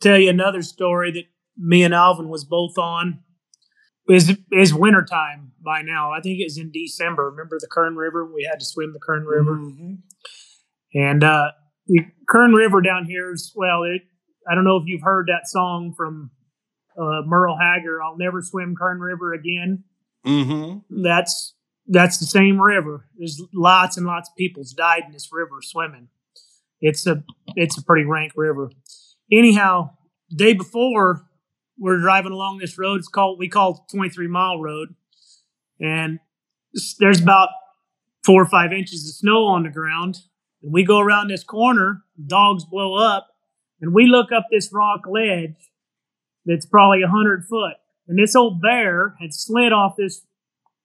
tell 0.00 0.18
you 0.18 0.30
another 0.30 0.62
story 0.62 1.12
that 1.12 1.24
me 1.56 1.82
and 1.84 1.94
Alvin 1.94 2.28
was 2.28 2.44
both 2.44 2.78
on. 2.78 3.20
Is 4.08 4.36
is 4.52 4.74
wintertime 4.74 5.52
by 5.64 5.80
now. 5.82 6.12
I 6.12 6.20
think 6.20 6.38
it 6.38 6.44
was 6.44 6.58
in 6.58 6.70
December. 6.70 7.30
Remember 7.30 7.56
the 7.58 7.68
Kern 7.70 7.96
River? 7.96 8.24
We 8.26 8.46
had 8.48 8.60
to 8.60 8.66
swim 8.66 8.92
the 8.92 9.00
Kern 9.00 9.24
River. 9.24 9.56
Mhm. 9.56 9.98
And 10.94 11.24
uh, 11.24 11.52
the 11.86 12.00
Kern 12.28 12.52
River 12.52 12.80
down 12.82 13.06
here 13.06 13.32
is 13.32 13.52
well. 13.56 13.82
It, 13.84 14.02
I 14.50 14.54
don't 14.54 14.64
know 14.64 14.76
if 14.76 14.84
you've 14.86 15.02
heard 15.02 15.28
that 15.28 15.48
song 15.48 15.94
from 15.96 16.30
uh, 16.98 17.22
Merle 17.24 17.56
Haggard. 17.58 18.00
I'll 18.02 18.16
never 18.18 18.42
swim 18.42 18.74
Kern 18.78 19.00
River 19.00 19.32
again. 19.32 19.84
Mm-hmm. 20.26 21.02
That's 21.02 21.54
that's 21.86 22.18
the 22.18 22.26
same 22.26 22.60
river. 22.60 23.08
There's 23.16 23.42
lots 23.52 23.96
and 23.96 24.06
lots 24.06 24.28
of 24.28 24.36
people's 24.36 24.72
died 24.72 25.02
in 25.06 25.12
this 25.12 25.30
river 25.32 25.60
swimming. 25.62 26.08
It's 26.80 27.06
a 27.06 27.24
it's 27.56 27.78
a 27.78 27.82
pretty 27.82 28.04
rank 28.04 28.32
river. 28.36 28.70
Anyhow, 29.32 29.90
day 30.34 30.52
before 30.52 31.26
we're 31.78 32.00
driving 32.00 32.32
along 32.32 32.58
this 32.58 32.78
road. 32.78 32.98
It's 32.98 33.08
called 33.08 33.38
we 33.38 33.48
call 33.48 33.86
23 33.90 34.28
mile 34.28 34.60
road, 34.60 34.94
and 35.80 36.18
there's 36.98 37.20
about 37.20 37.48
four 38.24 38.42
or 38.42 38.46
five 38.46 38.72
inches 38.72 39.06
of 39.08 39.14
snow 39.14 39.46
on 39.46 39.64
the 39.64 39.70
ground. 39.70 40.18
And 40.62 40.72
we 40.72 40.84
go 40.84 40.98
around 40.98 41.28
this 41.28 41.44
corner, 41.44 42.04
dogs 42.26 42.64
blow 42.64 42.94
up, 42.94 43.28
and 43.80 43.94
we 43.94 44.06
look 44.06 44.32
up 44.32 44.46
this 44.50 44.70
rock 44.72 45.02
ledge 45.06 45.70
that's 46.46 46.66
probably 46.66 47.02
a 47.02 47.08
hundred 47.08 47.44
foot. 47.44 47.74
And 48.08 48.18
this 48.18 48.36
old 48.36 48.60
bear 48.60 49.14
had 49.20 49.32
slid 49.32 49.72
off 49.72 49.96
this, 49.96 50.22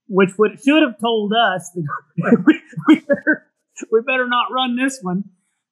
which 0.07 0.31
would 0.37 0.61
should 0.63 0.83
have 0.83 0.99
told 0.99 1.33
us 1.33 1.71
that 1.73 2.43
we, 2.45 2.61
we 2.87 2.99
better 2.99 3.47
we 3.91 4.01
better 4.01 4.27
not 4.27 4.51
run 4.51 4.75
this 4.75 4.99
one. 5.01 5.25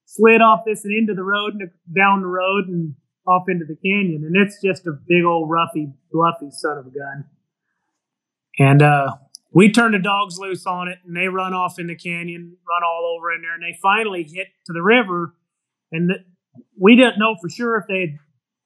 Slid 0.06 0.42
off 0.42 0.62
this 0.66 0.86
and 0.86 0.94
into 0.94 1.14
the 1.14 1.24
road 1.24 1.56
and 1.56 1.70
down 1.94 2.22
the 2.22 2.28
road 2.28 2.68
and 2.68 2.96
off 3.28 3.50
into 3.50 3.66
the 3.66 3.76
canyon. 3.76 4.24
And 4.26 4.36
it's 4.36 4.62
just 4.62 4.88
a 4.88 4.92
big 4.92 5.24
old 5.26 5.50
roughy, 5.50 5.94
bluffy 6.12 6.50
son 6.52 6.78
of 6.78 6.88
a 6.88 6.90
gun. 6.90 7.26
And 8.60 8.82
uh, 8.82 9.18
we 9.52 9.72
turn 9.72 9.92
the 9.92 10.00
dogs 10.00 10.40
loose 10.40 10.66
on 10.66 10.88
it 10.88 11.00
and 11.06 11.16
they 11.16 11.28
run 11.28 11.54
off 11.54 11.80
in 11.80 11.88
the 11.88 11.96
canyon, 11.96 12.58
run 12.68 12.84
all 12.84 13.16
over 13.16 13.32
in 13.32 13.42
there, 13.42 13.54
and 13.54 13.64
they 13.64 13.78
finally 13.82 14.24
hit 14.24 14.48
to 14.66 14.74
the 14.74 14.82
river. 14.82 15.34
And 15.92 16.10
the, 16.10 16.16
we 16.80 16.96
didn't 16.96 17.20
know 17.20 17.36
for 17.42 17.50
sure 17.50 17.78
if 17.78 17.86
they 17.88 18.02
had 18.02 18.20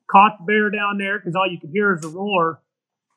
caught 0.09 0.37
the 0.39 0.45
bear 0.45 0.69
down 0.69 0.97
there 0.97 1.19
because 1.19 1.35
all 1.35 1.49
you 1.49 1.59
could 1.59 1.71
hear 1.71 1.95
is 1.95 2.01
the 2.01 2.09
roar. 2.09 2.61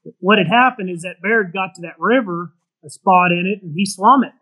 But 0.04 0.14
what 0.20 0.38
had 0.38 0.48
happened 0.48 0.90
is 0.90 1.02
that 1.02 1.22
bear 1.22 1.44
had 1.44 1.52
got 1.52 1.74
to 1.76 1.82
that 1.82 1.98
river, 1.98 2.52
a 2.84 2.90
spot 2.90 3.32
in 3.32 3.46
it, 3.46 3.62
and 3.62 3.74
he 3.74 3.86
swum 3.86 4.24
it. 4.24 4.32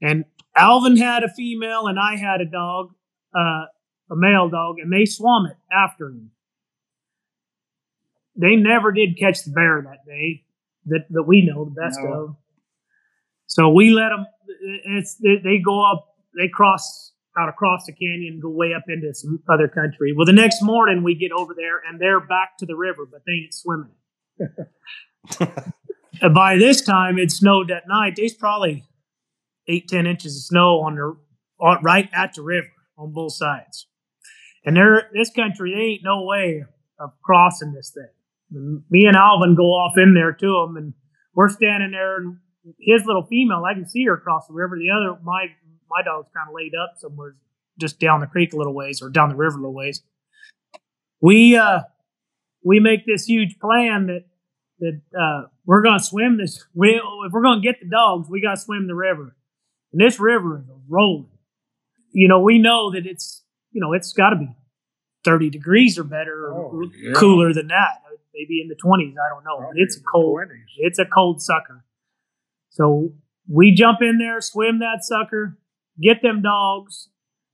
And 0.00 0.24
Alvin 0.54 0.96
had 0.96 1.22
a 1.22 1.28
female 1.28 1.86
and 1.86 1.98
I 1.98 2.16
had 2.16 2.40
a 2.40 2.44
dog, 2.44 2.94
uh, 3.34 3.66
a 4.10 4.16
male 4.16 4.48
dog, 4.48 4.76
and 4.78 4.92
they 4.92 5.04
swam 5.04 5.46
it 5.46 5.56
after 5.72 6.08
him. 6.08 6.30
They 8.36 8.56
never 8.56 8.92
did 8.92 9.18
catch 9.18 9.44
the 9.44 9.50
bear 9.50 9.82
that 9.82 10.04
day 10.06 10.44
that, 10.86 11.06
that 11.10 11.22
we 11.22 11.42
know 11.42 11.64
the 11.64 11.70
best 11.70 11.98
No. 12.02 12.12
of. 12.12 12.36
So 13.46 13.70
we 13.70 13.90
let 13.90 14.10
them. 14.10 14.26
It's 14.84 15.16
they, 15.16 15.58
go 15.64 15.80
up. 15.90 16.14
They 16.36 16.48
cross 16.48 17.12
out 17.38 17.48
across 17.48 17.86
the 17.86 17.92
canyon, 17.92 18.40
go 18.42 18.48
way 18.50 18.74
up 18.74 18.84
into 18.88 19.14
some 19.14 19.42
other 19.48 19.68
country. 19.68 20.12
Well, 20.16 20.26
the 20.26 20.32
next 20.32 20.62
morning 20.62 21.02
we 21.02 21.14
get 21.14 21.32
over 21.32 21.54
there, 21.54 21.80
and 21.86 22.00
they're 22.00 22.20
back 22.20 22.58
to 22.58 22.66
the 22.66 22.76
river, 22.76 23.06
but 23.10 23.22
they 23.26 23.32
ain't 23.44 23.54
swimming. 23.54 23.90
And 26.22 26.34
by 26.34 26.56
this 26.56 26.80
time, 26.80 27.18
it 27.18 27.30
snowed 27.30 27.68
that 27.68 27.86
night. 27.86 28.14
There's 28.16 28.32
probably 28.32 28.84
eight, 29.68 29.88
ten 29.88 30.06
inches 30.06 30.36
of 30.36 30.42
snow 30.44 30.80
on 30.80 30.94
the 30.94 31.16
on, 31.60 31.82
right 31.82 32.08
at 32.14 32.34
the 32.34 32.42
river 32.42 32.68
on 32.96 33.12
both 33.12 33.34
sides. 33.34 33.86
And 34.66 34.76
there, 34.76 35.08
this 35.14 35.30
country, 35.30 35.70
there 35.70 35.80
ain't 35.80 36.04
no 36.04 36.24
way 36.24 36.64
of 36.98 37.10
crossing 37.22 37.72
this 37.72 37.90
thing. 37.90 38.08
And 38.52 38.82
me 38.90 39.06
and 39.06 39.16
Alvin 39.16 39.54
go 39.54 39.68
off 39.68 39.96
in 39.96 40.14
there 40.14 40.32
to 40.32 40.64
him, 40.64 40.76
and 40.76 40.92
we're 41.34 41.48
standing 41.48 41.92
there. 41.92 42.16
And 42.16 42.38
his 42.80 43.04
little 43.06 43.24
female, 43.24 43.62
I 43.64 43.74
can 43.74 43.88
see 43.88 44.04
her 44.06 44.14
across 44.14 44.48
the 44.48 44.54
river. 44.54 44.76
The 44.76 44.90
other, 44.90 45.18
my 45.22 45.46
my 45.88 46.02
dog's 46.02 46.28
kind 46.36 46.48
of 46.48 46.54
laid 46.54 46.72
up 46.74 46.94
somewhere, 46.98 47.36
just 47.78 48.00
down 48.00 48.20
the 48.20 48.26
creek 48.26 48.52
a 48.52 48.56
little 48.56 48.74
ways 48.74 49.00
or 49.00 49.08
down 49.08 49.28
the 49.28 49.36
river 49.36 49.56
a 49.56 49.60
little 49.60 49.74
ways. 49.74 50.02
We 51.20 51.56
uh, 51.56 51.80
we 52.64 52.80
make 52.80 53.06
this 53.06 53.24
huge 53.24 53.58
plan 53.60 54.06
that 54.08 54.24
that 54.80 55.00
uh, 55.18 55.48
we're 55.64 55.82
going 55.82 55.98
to 55.98 56.04
swim 56.04 56.38
this. 56.38 56.64
We, 56.74 56.90
if 56.90 57.32
we're 57.32 57.42
going 57.42 57.62
to 57.62 57.66
get 57.66 57.80
the 57.80 57.88
dogs, 57.88 58.28
we 58.28 58.42
got 58.42 58.56
to 58.56 58.60
swim 58.60 58.86
the 58.86 58.94
river. 58.94 59.34
And 59.92 60.00
this 60.00 60.20
river 60.20 60.58
is 60.58 60.64
rolling. 60.88 61.30
You 62.12 62.28
know, 62.28 62.40
we 62.40 62.58
know 62.58 62.92
that 62.92 63.06
it's 63.06 63.42
you 63.72 63.80
know 63.80 63.92
it's 63.92 64.12
got 64.12 64.30
to 64.30 64.36
be 64.36 64.48
thirty 65.24 65.50
degrees 65.50 65.98
or 65.98 66.04
better, 66.04 66.48
or 66.52 66.82
Oh, 66.84 66.90
yeah. 66.96 67.12
cooler 67.14 67.52
than 67.52 67.68
that. 67.68 68.02
Maybe 68.34 68.60
in 68.60 68.68
the 68.68 68.74
twenties. 68.74 69.14
I 69.16 69.28
don't 69.34 69.44
know. 69.44 69.66
But 69.68 69.78
it's 69.80 69.96
a 69.96 70.00
cold. 70.02 70.38
20s. 70.40 70.50
It's 70.78 70.98
a 70.98 71.06
cold 71.06 71.40
sucker. 71.40 71.84
So 72.70 73.12
we 73.48 73.72
jump 73.72 73.98
in 74.02 74.18
there, 74.18 74.40
swim 74.40 74.80
that 74.80 74.98
sucker, 75.02 75.58
get 76.00 76.20
them 76.22 76.42
dogs, 76.42 77.08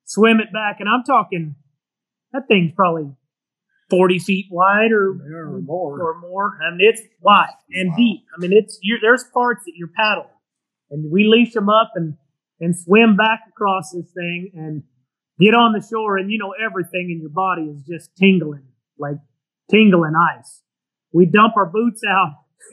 swim 0.05 0.41
it 0.41 0.53
back, 0.53 0.77
and 0.81 0.89
I'm 0.89 1.05
talking 1.05 1.55
that 2.33 2.49
thing's 2.49 2.73
probably 2.75 3.13
forty 3.91 4.19
feet 4.19 4.47
wide 4.51 4.91
or 4.91 5.15
Yeah, 5.15 5.37
or 5.37 5.61
more. 5.61 6.01
or 6.01 6.19
more. 6.21 6.59
I 6.67 6.71
mean, 6.75 6.81
it's 6.89 7.03
wide 7.21 7.55
and 7.71 7.91
Wow. 7.91 7.97
deep. 7.97 8.21
I 8.37 8.41
mean, 8.41 8.53
it's 8.53 8.79
you're, 8.83 8.99
there's 9.01 9.25
parts 9.33 9.65
that 9.67 9.73
you're 9.77 9.91
paddling, 9.95 10.29
and 10.91 11.13
we 11.13 11.25
leash 11.29 11.53
them 11.53 11.69
up 11.69 11.93
and 11.95 12.17
and 12.59 12.77
swim 12.77 13.17
back 13.17 13.41
across 13.49 13.93
this 13.93 14.11
thing 14.13 14.51
and 14.55 14.83
get 15.43 15.55
on 15.55 15.73
the 15.73 15.85
shore, 15.85 16.17
and 16.17 16.31
you 16.31 16.39
know 16.39 16.53
everything 16.53 17.11
in 17.11 17.21
your 17.21 17.31
body 17.31 17.63
is 17.63 17.83
just 17.83 18.15
tingling, 18.17 18.67
like 18.99 19.17
tingling 19.71 20.15
ice. 20.15 20.63
We 21.13 21.27
dump 21.27 21.55
our 21.57 21.67
boots 21.67 22.03
out 22.09 22.35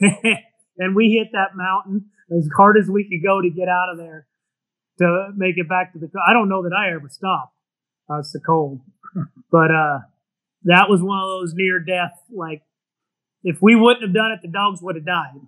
and 0.78 0.94
we 0.94 1.12
hit 1.12 1.28
that 1.32 1.56
mountain 1.56 2.06
as 2.36 2.48
hard 2.56 2.76
as 2.78 2.88
we 2.88 3.04
could 3.04 3.26
go 3.26 3.40
to 3.40 3.50
get 3.50 3.68
out 3.68 3.90
of 3.92 3.98
there 3.98 4.26
to 4.98 5.28
make 5.36 5.58
it 5.58 5.68
back 5.68 5.92
to 5.92 5.98
the. 5.98 6.08
I 6.26 6.32
don't 6.32 6.48
know 6.48 6.62
that 6.62 6.72
I 6.72 6.94
ever 6.94 7.08
stopped. 7.08 7.54
I 8.08 8.18
was 8.18 8.32
so 8.32 8.38
cold, 8.44 8.80
but 9.50 9.70
uh, 9.70 9.98
that 10.64 10.88
was 10.88 11.02
one 11.02 11.18
of 11.18 11.28
those 11.28 11.52
near 11.54 11.78
death. 11.80 12.20
Like 12.32 12.62
if 13.42 13.60
we 13.60 13.76
wouldn't 13.76 14.02
have 14.02 14.14
done 14.14 14.32
it, 14.32 14.40
the 14.42 14.48
dogs 14.48 14.80
would 14.82 14.96
have 14.96 15.06
died. 15.06 15.40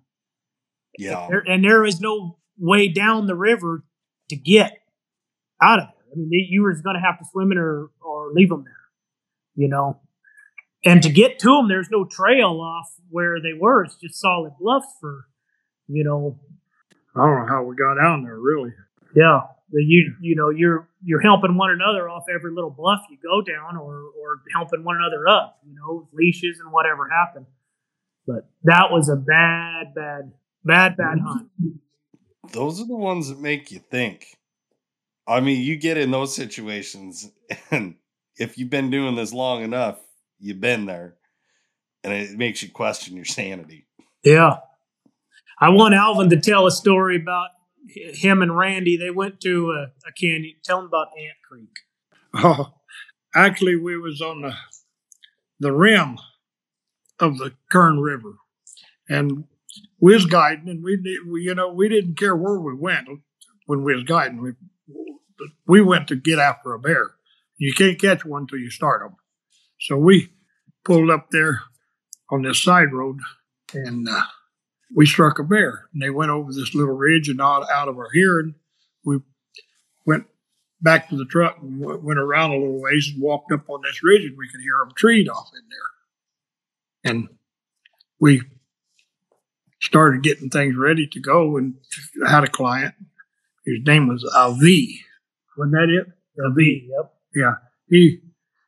Yeah. 0.98 1.26
There, 1.28 1.42
and 1.46 1.64
there 1.64 1.84
is 1.84 2.00
no 2.00 2.38
way 2.58 2.88
down 2.88 3.26
the 3.26 3.34
river 3.34 3.84
to 4.28 4.36
get 4.36 4.78
out 5.60 5.78
of 5.78 5.86
there. 5.94 6.01
I 6.12 6.16
mean, 6.16 6.28
they, 6.30 6.46
you 6.48 6.62
were 6.62 6.74
going 6.74 6.96
to 6.96 7.00
have 7.00 7.18
to 7.18 7.24
swim 7.30 7.52
in 7.52 7.58
or 7.58 7.90
or 8.00 8.32
leave 8.32 8.48
them 8.50 8.64
there, 8.64 8.84
you 9.56 9.68
know. 9.68 10.00
And 10.84 11.02
to 11.02 11.10
get 11.10 11.38
to 11.40 11.48
them, 11.48 11.68
there's 11.68 11.90
no 11.90 12.04
trail 12.04 12.60
off 12.60 12.92
where 13.10 13.40
they 13.40 13.52
were. 13.58 13.84
It's 13.84 13.96
just 13.96 14.20
solid 14.20 14.52
bluffs 14.58 14.88
for, 15.00 15.26
you 15.86 16.02
know, 16.02 16.40
I 17.14 17.20
don't 17.20 17.46
know 17.46 17.52
how 17.52 17.62
we 17.62 17.76
got 17.76 17.94
down 18.02 18.24
there, 18.24 18.38
really. 18.38 18.72
yeah. 19.14 19.42
You 19.74 20.14
you 20.20 20.36
know 20.36 20.50
you're 20.50 20.86
you're 21.02 21.22
helping 21.22 21.56
one 21.56 21.70
another 21.70 22.06
off 22.06 22.24
every 22.28 22.52
little 22.52 22.68
bluff 22.68 23.00
you 23.10 23.16
go 23.22 23.40
down, 23.40 23.78
or 23.78 24.02
or 24.20 24.42
helping 24.54 24.84
one 24.84 24.96
another 24.96 25.26
up. 25.26 25.60
You 25.66 25.74
know, 25.74 26.08
leashes 26.12 26.60
and 26.60 26.70
whatever 26.70 27.08
happened. 27.08 27.46
But 28.26 28.48
that 28.64 28.90
was 28.90 29.08
a 29.08 29.16
bad, 29.16 29.94
bad, 29.94 30.32
bad, 30.64 30.96
bad 30.96 31.18
mm-hmm. 31.18 31.26
hunt. 31.26 31.48
Those 32.52 32.80
are 32.80 32.86
the 32.86 32.96
ones 32.96 33.28
that 33.28 33.40
make 33.40 33.70
you 33.72 33.78
think. 33.78 34.36
I 35.26 35.40
mean, 35.40 35.60
you 35.62 35.76
get 35.76 35.96
in 35.98 36.10
those 36.10 36.34
situations, 36.34 37.30
and 37.70 37.94
if 38.36 38.58
you've 38.58 38.70
been 38.70 38.90
doing 38.90 39.14
this 39.14 39.32
long 39.32 39.62
enough, 39.62 39.98
you've 40.38 40.60
been 40.60 40.86
there, 40.86 41.14
and 42.04 42.12
it 42.12 42.36
makes 42.36 42.62
you 42.62 42.70
question 42.70 43.16
your 43.16 43.24
sanity. 43.24 43.86
Yeah. 44.24 44.58
I 45.60 45.68
want 45.68 45.94
Alvin 45.94 46.30
to 46.30 46.40
tell 46.40 46.66
a 46.66 46.72
story 46.72 47.16
about 47.16 47.50
him 47.88 48.42
and 48.42 48.56
Randy. 48.56 48.96
They 48.96 49.10
went 49.10 49.40
to 49.42 49.70
a, 49.70 50.08
a 50.08 50.12
canyon. 50.20 50.54
Tell 50.64 50.80
him 50.80 50.86
about 50.86 51.08
Ant 51.18 51.36
Creek. 51.48 51.68
Oh, 52.34 52.74
actually, 53.34 53.76
we 53.76 53.96
was 53.96 54.20
on 54.20 54.42
the 54.42 54.54
the 55.60 55.72
rim 55.72 56.18
of 57.20 57.38
the 57.38 57.52
Kern 57.70 58.00
River, 58.00 58.34
and 59.08 59.44
we 60.00 60.14
was 60.14 60.26
guiding, 60.26 60.68
and 60.68 60.82
we, 60.82 60.96
did- 60.96 61.28
we 61.28 61.42
you 61.42 61.54
know 61.54 61.72
we 61.72 61.88
didn't 61.88 62.16
care 62.18 62.34
where 62.34 62.58
we 62.58 62.74
went 62.74 63.08
when 63.66 63.84
we 63.84 63.94
was 63.94 64.04
guiding. 64.04 64.40
We 64.42 64.52
we 65.66 65.80
went 65.80 66.08
to 66.08 66.16
get 66.16 66.38
after 66.38 66.72
a 66.72 66.78
bear. 66.78 67.12
You 67.58 67.72
can't 67.72 68.00
catch 68.00 68.24
one 68.24 68.46
till 68.46 68.58
you 68.58 68.70
start 68.70 69.02
them. 69.02 69.16
So 69.80 69.96
we 69.96 70.30
pulled 70.84 71.10
up 71.10 71.28
there 71.30 71.62
on 72.30 72.42
this 72.42 72.62
side 72.62 72.92
road, 72.92 73.18
and 73.74 74.08
uh, 74.08 74.22
we 74.94 75.06
struck 75.06 75.38
a 75.38 75.44
bear. 75.44 75.88
And 75.92 76.02
they 76.02 76.10
went 76.10 76.30
over 76.30 76.52
this 76.52 76.74
little 76.74 76.94
ridge 76.94 77.28
and 77.28 77.40
out, 77.40 77.70
out 77.70 77.88
of 77.88 77.98
our 77.98 78.10
hearing. 78.12 78.54
We 79.04 79.18
went 80.06 80.26
back 80.80 81.08
to 81.08 81.16
the 81.16 81.24
truck 81.24 81.58
and 81.62 81.80
went 81.80 82.18
around 82.18 82.50
a 82.50 82.58
little 82.58 82.80
ways 82.80 83.10
and 83.12 83.22
walked 83.22 83.52
up 83.52 83.68
on 83.68 83.82
this 83.82 84.02
ridge 84.02 84.24
and 84.24 84.36
we 84.36 84.48
could 84.48 84.60
hear 84.60 84.78
them 84.80 84.92
treed 84.96 85.28
off 85.28 85.50
in 85.54 85.68
there. 85.70 87.12
And 87.12 87.28
we 88.18 88.42
started 89.80 90.22
getting 90.22 90.50
things 90.50 90.76
ready 90.76 91.06
to 91.06 91.20
go 91.20 91.56
and 91.56 91.74
had 92.26 92.44
a 92.44 92.48
client 92.48 92.94
His 93.64 93.80
name 93.84 94.08
was 94.08 94.24
Avi. 94.34 95.00
Wasn't 95.56 95.72
that 95.72 95.88
it? 95.88 96.06
Avi. 96.44 96.88
Yep. 96.90 97.12
Yeah. 97.34 97.54
He 97.88 98.20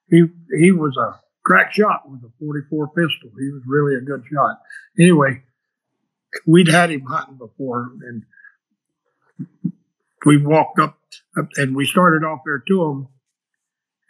he 0.08 0.24
he 0.58 0.72
was 0.72 0.96
a 0.96 1.20
crack 1.44 1.72
shot 1.72 2.08
with 2.08 2.20
a 2.22 2.32
44 2.38 2.88
pistol. 2.88 3.30
He 3.38 3.50
was 3.50 3.62
really 3.66 3.96
a 3.96 4.00
good 4.00 4.24
shot. 4.32 4.58
Anyway, 4.98 5.42
we'd 6.46 6.68
had 6.68 6.90
him 6.90 7.02
hunting 7.02 7.36
before, 7.36 7.90
and 8.02 8.22
we 10.24 10.42
walked 10.42 10.78
up, 10.78 10.98
up 11.38 11.48
and 11.56 11.76
we 11.76 11.86
started 11.86 12.24
off 12.24 12.40
there 12.44 12.62
to 12.66 12.84
him, 12.84 13.08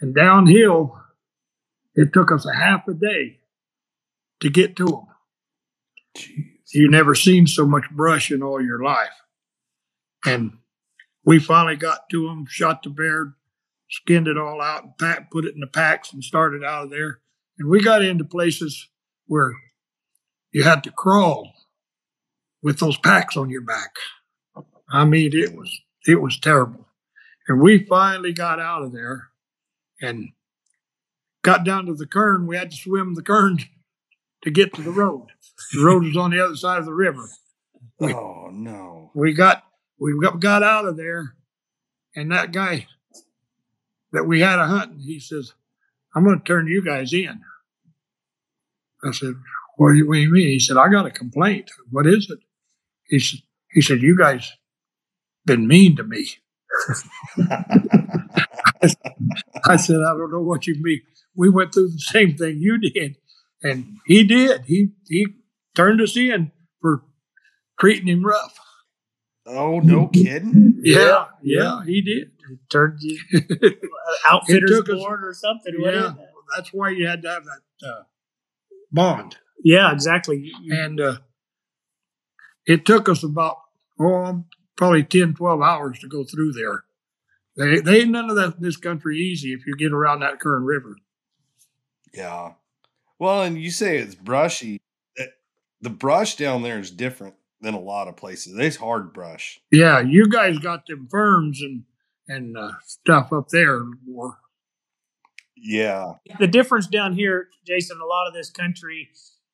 and 0.00 0.14
downhill. 0.14 1.00
It 1.96 2.12
took 2.12 2.32
us 2.32 2.44
a 2.44 2.52
half 2.52 2.88
a 2.88 2.94
day 2.94 3.38
to 4.40 4.50
get 4.50 4.74
to 4.76 4.86
him. 4.86 5.06
Jeez. 6.16 6.50
You 6.74 6.90
never 6.90 7.14
seen 7.14 7.46
so 7.46 7.66
much 7.66 7.84
brush 7.92 8.32
in 8.32 8.42
all 8.42 8.60
your 8.60 8.82
life. 8.82 9.14
And 10.24 10.58
we 11.24 11.38
finally 11.38 11.76
got 11.76 12.08
to 12.10 12.28
him, 12.28 12.46
shot 12.48 12.82
the 12.82 12.90
bear, 12.90 13.34
skinned 13.90 14.28
it 14.28 14.38
all 14.38 14.60
out, 14.60 14.84
and 14.84 14.98
pack, 14.98 15.30
put 15.30 15.44
it 15.44 15.54
in 15.54 15.60
the 15.60 15.66
packs, 15.66 16.12
and 16.12 16.22
started 16.22 16.62
out 16.62 16.84
of 16.84 16.90
there. 16.90 17.20
And 17.58 17.68
we 17.68 17.82
got 17.82 18.02
into 18.02 18.24
places 18.24 18.88
where 19.26 19.54
you 20.52 20.62
had 20.62 20.84
to 20.84 20.90
crawl 20.90 21.52
with 22.62 22.78
those 22.78 22.96
packs 22.96 23.36
on 23.36 23.50
your 23.50 23.62
back. 23.62 23.96
I 24.90 25.04
mean, 25.04 25.30
it 25.32 25.54
was 25.54 25.80
it 26.06 26.20
was 26.20 26.38
terrible. 26.38 26.86
And 27.48 27.60
we 27.60 27.84
finally 27.84 28.32
got 28.32 28.58
out 28.60 28.82
of 28.82 28.92
there 28.92 29.28
and 30.00 30.30
got 31.42 31.64
down 31.64 31.86
to 31.86 31.94
the 31.94 32.06
kern. 32.06 32.46
We 32.46 32.56
had 32.56 32.70
to 32.70 32.76
swim 32.76 33.14
the 33.14 33.22
kern 33.22 33.58
to 34.42 34.50
get 34.50 34.74
to 34.74 34.82
the 34.82 34.90
road. 34.90 35.28
The 35.72 35.84
road 35.84 36.04
was 36.04 36.16
on 36.16 36.30
the 36.30 36.44
other 36.44 36.56
side 36.56 36.78
of 36.78 36.86
the 36.86 36.94
river. 36.94 37.28
Oh 38.00 38.48
no. 38.52 39.10
We 39.14 39.32
got 39.32 39.64
we 40.04 40.12
got, 40.38 40.62
out 40.62 40.84
of 40.84 40.96
there, 40.96 41.34
and 42.14 42.30
that 42.30 42.52
guy 42.52 42.86
that 44.12 44.24
we 44.24 44.40
had 44.40 44.58
a 44.58 44.66
hunting, 44.66 45.00
he 45.00 45.18
says, 45.18 45.54
"I'm 46.14 46.24
going 46.24 46.38
to 46.38 46.44
turn 46.44 46.66
you 46.66 46.84
guys 46.84 47.12
in." 47.12 47.40
I 49.02 49.12
said, 49.12 49.34
what 49.76 49.92
do, 49.92 49.98
you, 49.98 50.08
what 50.08 50.14
do 50.14 50.20
you 50.20 50.32
mean? 50.32 50.48
He 50.48 50.58
said, 50.58 50.76
"I 50.76 50.88
got 50.88 51.06
a 51.06 51.10
complaint. 51.10 51.70
What 51.90 52.06
is 52.06 52.28
it?" 52.30 52.38
He 53.08 53.18
said, 53.18 53.40
"He 53.70 53.80
said 53.80 54.02
you 54.02 54.16
guys 54.16 54.52
been 55.46 55.66
mean 55.66 55.96
to 55.96 56.04
me." 56.04 56.28
I 59.64 59.76
said, 59.76 59.96
"I 59.96 60.12
don't 60.16 60.32
know 60.32 60.42
what 60.42 60.66
you 60.66 60.76
mean. 60.80 61.00
We 61.34 61.48
went 61.48 61.72
through 61.72 61.90
the 61.92 61.98
same 61.98 62.36
thing 62.36 62.58
you 62.58 62.78
did." 62.78 63.16
And 63.62 63.96
he 64.06 64.24
did. 64.24 64.66
He 64.66 64.90
he 65.08 65.28
turned 65.74 66.00
us 66.00 66.16
in 66.16 66.52
for 66.80 67.02
treating 67.80 68.08
him 68.08 68.24
rough. 68.24 68.58
Oh 69.46 69.80
no 69.80 70.06
kidding. 70.08 70.80
Yeah, 70.82 71.26
yeah, 71.42 71.84
he 71.84 72.00
did. 72.02 72.30
It 72.50 72.58
turned 72.70 72.98
you 73.02 73.18
outfitters 74.28 74.82
board 74.86 75.24
or 75.24 75.34
something. 75.34 75.74
Yeah, 75.78 75.86
wasn't 75.90 76.18
that's 76.56 76.72
why 76.72 76.90
you 76.90 77.06
had 77.06 77.22
to 77.22 77.28
have 77.30 77.44
that 77.44 77.86
uh, 77.88 78.02
bond. 78.92 79.36
Yeah, 79.62 79.92
exactly. 79.92 80.38
You- 80.38 80.54
you- 80.62 80.82
And 80.84 81.00
uh, 81.00 81.16
it 82.66 82.84
took 82.86 83.08
us 83.08 83.22
about 83.22 83.58
oh 84.00 84.44
probably 84.76 85.04
10, 85.04 85.34
12 85.34 85.60
hours 85.62 85.98
to 86.00 86.08
go 86.08 86.24
through 86.24 86.52
there. 86.52 86.84
They 87.56 87.80
they 87.80 88.00
ain't 88.00 88.10
none 88.10 88.30
of 88.30 88.36
that 88.36 88.56
in 88.56 88.62
this 88.62 88.76
country 88.76 89.18
easy 89.18 89.52
if 89.52 89.66
you 89.66 89.76
get 89.76 89.92
around 89.92 90.20
that 90.20 90.40
Kern 90.40 90.64
River. 90.64 90.96
Yeah. 92.12 92.52
Well, 93.18 93.42
and 93.42 93.60
you 93.60 93.70
say 93.70 93.98
it's 93.98 94.14
brushy. 94.14 94.80
It- 95.16 95.34
The 95.80 95.90
brush 95.90 96.36
down 96.36 96.62
there 96.62 96.78
is 96.78 96.90
different 96.90 97.34
than 97.60 97.74
a 97.74 97.80
lot 97.80 98.08
of 98.08 98.16
places. 98.16 98.54
There's 98.54 98.76
hard 98.76 99.12
brush. 99.12 99.60
Yeah, 99.70 100.00
you 100.00 100.28
guys 100.28 100.58
got 100.58 100.86
them 100.86 101.08
ferns 101.10 101.60
and 101.62 101.84
and 102.28 102.56
uh, 102.56 102.72
stuff 102.84 103.32
up 103.32 103.48
there 103.50 103.82
more. 104.06 104.38
Yeah. 105.56 106.14
the 106.38 106.46
difference 106.46 106.86
down 106.86 107.14
here, 107.14 107.48
Jason, 107.66 107.98
a 108.02 108.06
lot 108.06 108.28
of 108.28 108.34
this 108.34 108.50
country 108.50 109.08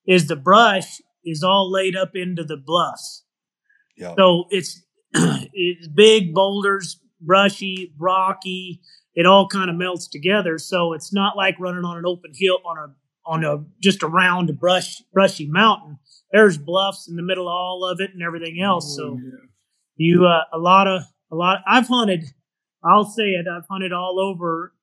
is 0.06 0.26
the 0.26 0.36
brush 0.36 1.00
is 1.24 1.44
all 1.44 1.70
laid 1.70 1.96
up 1.96 2.12
into 2.14 2.42
the 2.42 2.56
bluffs. 2.56 3.24
Yeah. 3.96 4.14
So 4.16 4.44
it's 4.50 4.82
it's 5.14 5.88
big 5.88 6.34
boulders, 6.34 7.00
brushy, 7.20 7.92
rocky. 7.98 8.80
It 9.14 9.26
all 9.26 9.48
kind 9.48 9.70
of 9.70 9.76
melts 9.76 10.08
together. 10.08 10.58
So 10.58 10.92
it's 10.94 11.12
not 11.12 11.36
like 11.36 11.60
running 11.60 11.84
on 11.84 11.98
an 11.98 12.06
open 12.06 12.32
hill 12.34 12.58
on 12.64 12.78
a 12.78 12.94
on 13.30 13.44
a 13.44 13.64
just 13.80 14.02
a 14.02 14.08
round 14.08 14.58
brush 14.58 15.02
brushy 15.12 15.46
mountain. 15.46 15.98
There's 16.32 16.58
bluffs 16.58 17.08
in 17.08 17.16
the 17.16 17.22
middle 17.22 17.48
of 17.48 17.52
all 17.52 17.84
of 17.84 18.00
it 18.00 18.10
and 18.12 18.22
everything 18.22 18.60
else. 18.60 18.96
So 18.96 19.18
you 19.96 20.26
uh, 20.26 20.44
a 20.52 20.58
lot 20.58 20.86
of 20.88 21.02
a 21.30 21.36
lot. 21.36 21.60
I've 21.66 21.86
hunted. 21.86 22.24
I'll 22.84 23.04
say 23.04 23.30
it. 23.30 23.46
I've 23.48 23.66
hunted 23.70 23.92
all 23.92 24.18
over 24.18 24.74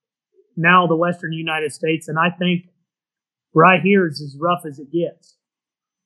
now 0.56 0.88
the 0.88 0.96
western 0.96 1.34
United 1.34 1.74
States, 1.74 2.08
and 2.08 2.18
I 2.18 2.30
think 2.30 2.66
right 3.54 3.82
here 3.82 4.08
is 4.08 4.22
as 4.22 4.38
rough 4.40 4.66
as 4.66 4.80
it 4.80 4.92
gets. 4.92 5.36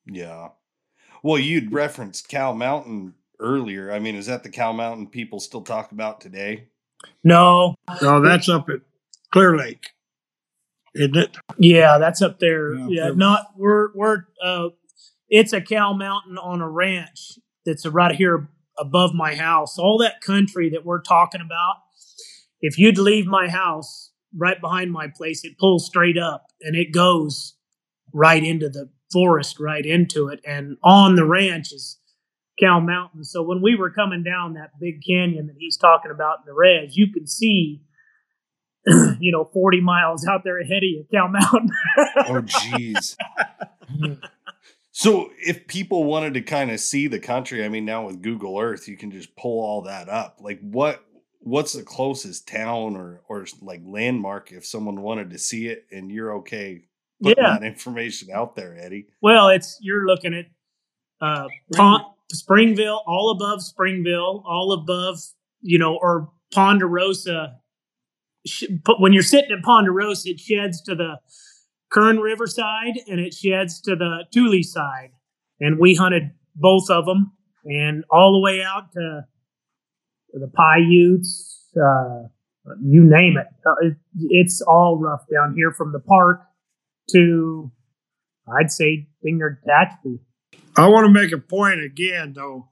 Yeah. 0.06 0.50
Well, 1.24 1.38
you'd 1.38 1.72
referenced 1.72 2.28
Cow 2.28 2.54
Mountain 2.54 3.14
earlier. 3.40 3.92
I 3.92 4.00
mean, 4.00 4.16
is 4.16 4.26
that 4.26 4.44
the 4.44 4.50
Cow 4.50 4.72
Mountain 4.72 5.08
people 5.08 5.40
still 5.40 5.62
talk 5.62 5.92
about 5.92 6.22
today? 6.22 6.70
No, 7.24 7.76
No, 8.02 8.22
that's 8.22 8.50
up 8.50 8.70
at 8.70 8.82
Clear 9.32 9.58
Lake, 9.58 9.90
isn't 10.96 11.16
it? 11.16 11.38
yeah, 11.58 11.98
that's 11.98 12.22
up 12.22 12.40
there. 12.40 12.74
Yeah, 12.76 12.88
Yeah, 12.90 13.12
not 13.16 13.48
we're 13.58 13.90
we're 13.96 14.26
uh, 14.44 14.70
it's 15.30 15.54
a 15.54 15.62
cow 15.62 15.94
mountain 15.94 16.38
on 16.38 16.62
a 16.62 16.70
ranch 16.70 17.40
that's 17.66 17.86
right 17.86 18.16
here 18.16 18.50
above 18.78 19.14
my 19.14 19.36
house. 19.36 19.78
All 19.78 19.98
that 20.00 20.22
country 20.22 20.70
that 20.72 20.86
we're 20.86 21.02
talking 21.02 21.42
about. 21.42 21.76
If 22.60 22.78
you'd 22.78 22.98
leave 22.98 23.26
my 23.26 23.50
house 23.50 24.12
right 24.36 24.60
behind 24.60 24.92
my 24.92 25.08
place, 25.08 25.44
it 25.44 25.58
pulls 25.58 25.88
straight 25.88 26.18
up 26.18 26.46
and 26.62 26.76
it 26.76 26.94
goes 26.94 27.56
right 28.14 28.44
into 28.44 28.70
the 28.70 28.90
forest, 29.12 29.60
right 29.60 29.86
into 29.86 30.28
it. 30.28 30.40
And 30.46 30.78
on 30.84 31.16
the 31.16 31.26
ranch 31.26 31.72
is 31.72 31.98
Cow 32.60 32.80
Mountain. 32.80 33.24
So 33.24 33.42
when 33.42 33.62
we 33.62 33.76
were 33.76 33.90
coming 33.90 34.24
down 34.24 34.54
that 34.54 34.72
big 34.80 35.02
canyon 35.08 35.48
that 35.48 35.56
he's 35.58 35.78
talking 35.78 36.12
about 36.12 36.40
in 36.40 36.46
the 36.46 36.54
res, 36.54 36.96
you 36.96 37.12
can 37.12 37.28
see, 37.28 37.82
you 39.20 39.32
know, 39.32 39.50
40 39.54 39.82
miles 39.82 40.26
out 40.28 40.44
there 40.44 40.60
ahead 40.60 40.78
of 40.78 40.84
you, 40.84 41.06
Cow 41.14 41.28
Mountain. 41.28 41.70
Oh, 42.28 42.42
jeez. 42.42 43.16
so, 44.92 45.30
if 45.40 45.68
people 45.68 46.04
wanted 46.04 46.34
to 46.36 46.42
kind 46.42 46.72
of 46.72 46.80
see 46.80 47.08
the 47.08 47.20
country, 47.20 47.64
I 47.64 47.70
mean, 47.70 47.86
now 47.86 48.06
with 48.08 48.22
Google 48.22 48.60
Earth, 48.60 48.88
you 48.88 48.98
can 48.98 49.12
just 49.12 49.36
pull 49.36 49.64
all 49.64 49.82
that 49.84 50.10
up. 50.10 50.38
Like, 50.42 50.60
what 50.62 51.04
what's 51.44 51.74
the 51.74 51.84
closest 51.84 52.48
town 52.48 52.96
or 52.96 53.22
or 53.28 53.46
like 53.62 53.82
landmark 53.86 54.52
if 54.52 54.66
someone 54.66 55.02
wanted 55.02 55.30
to 55.32 55.38
see 55.40 55.68
it, 55.68 55.86
and 55.92 56.12
you're 56.12 56.36
okay 56.38 56.84
putting 57.22 57.44
Yeah. 57.44 57.58
that 57.60 57.64
information 57.66 58.30
out 58.34 58.56
there, 58.56 58.78
Eddie? 58.80 59.08
well, 59.22 59.50
it's 59.50 59.78
you're 59.82 60.06
looking 60.08 60.34
at 60.34 60.46
uh, 61.22 61.48
Pon- 61.74 62.06
Springville, 62.32 63.02
all 63.06 63.32
above 63.32 63.62
Springville, 63.62 64.44
all 64.46 64.72
above, 64.74 65.20
you 65.62 65.78
know, 65.80 65.98
or 66.02 66.32
Ponderosa. 66.54 67.58
When 69.00 69.14
you're 69.14 69.24
sitting 69.24 69.52
at 69.52 69.64
Ponderosa, 69.64 70.30
it 70.30 70.40
sheds 70.40 70.82
to 70.84 70.96
the 70.96 71.20
Kern 71.92 72.20
River 72.20 72.48
side 72.48 73.00
and 73.08 73.20
it 73.20 73.34
sheds 73.34 73.82
to 73.82 73.96
the 73.96 74.26
Tule 74.32 74.64
side. 74.64 75.12
And 75.60 75.80
we 75.80 75.96
hunted 75.96 76.32
both 76.56 76.90
of 76.90 77.06
them 77.06 77.34
and 77.66 78.04
all 78.10 78.34
the 78.34 78.40
way 78.40 78.64
out 78.64 78.92
to 78.94 79.22
the 80.34 80.48
Paiutes, 80.48 81.68
uh, 81.76 82.24
you 82.82 83.04
name 83.04 83.38
it. 83.38 83.48
Uh, 83.66 83.88
it. 83.88 83.98
It's 84.16 84.62
all 84.62 84.98
rough 84.98 85.26
down 85.32 85.54
here 85.56 85.72
from 85.72 85.92
the 85.92 86.00
park 86.00 86.42
to, 87.12 87.72
I'd 88.48 88.72
say, 88.72 89.08
Vineyard 89.24 89.62
Tehachapi. 89.68 90.20
I 90.78 90.88
want 90.88 91.06
to 91.06 91.12
make 91.12 91.32
a 91.32 91.38
point 91.38 91.82
again, 91.82 92.34
though, 92.34 92.70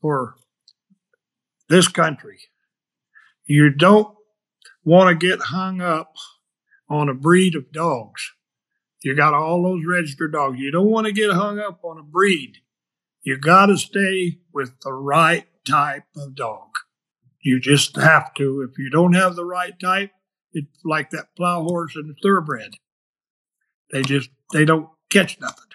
for 0.00 0.34
this 1.68 1.88
country. 1.88 2.38
You 3.46 3.70
don't 3.70 4.16
want 4.84 5.08
to 5.08 5.26
get 5.26 5.40
hung 5.46 5.80
up 5.80 6.14
on 6.88 7.08
a 7.08 7.14
breed 7.14 7.54
of 7.54 7.72
dogs. 7.72 8.32
You 9.02 9.16
got 9.16 9.34
all 9.34 9.62
those 9.62 9.82
registered 9.88 10.32
dogs. 10.32 10.58
You 10.58 10.70
don't 10.70 10.90
want 10.90 11.06
to 11.06 11.12
get 11.12 11.32
hung 11.32 11.58
up 11.58 11.80
on 11.84 11.98
a 11.98 12.02
breed. 12.02 12.58
You 13.22 13.38
got 13.38 13.66
to 13.66 13.76
stay 13.76 14.38
with 14.52 14.80
the 14.80 14.92
right 14.92 15.46
type 15.66 16.04
of 16.16 16.34
dog. 16.34 16.68
You 17.42 17.60
just 17.60 17.96
have 17.96 18.34
to. 18.34 18.66
If 18.68 18.78
you 18.78 18.90
don't 18.90 19.14
have 19.14 19.34
the 19.36 19.44
right 19.44 19.78
type, 19.80 20.10
it's 20.52 20.84
like 20.84 21.10
that 21.10 21.34
plow 21.36 21.62
horse 21.62 21.96
and 21.96 22.08
the 22.08 22.14
thoroughbred. 22.22 22.74
They 23.92 24.02
just 24.02 24.30
they 24.52 24.64
don't 24.64 24.88
catch 25.10 25.40
nothing. 25.40 25.66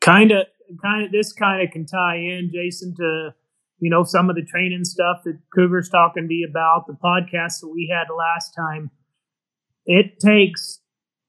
kind 0.00 0.30
of 0.32 0.46
kind 0.82 1.04
of 1.04 1.12
this 1.12 1.32
kind 1.32 1.62
of 1.62 1.72
can 1.72 1.84
tie 1.86 2.16
in 2.16 2.50
jason 2.52 2.94
to 2.96 3.34
you 3.80 3.90
know 3.90 4.04
some 4.04 4.30
of 4.30 4.36
the 4.36 4.44
training 4.44 4.84
stuff 4.84 5.18
that 5.24 5.38
cougar's 5.54 5.88
talking 5.88 6.28
to 6.28 6.34
you 6.34 6.46
about 6.48 6.86
the 6.86 6.92
podcast 6.94 7.60
that 7.60 7.70
we 7.72 7.92
had 7.92 8.12
last 8.12 8.52
time 8.56 8.90
it 9.86 10.18
takes 10.20 10.80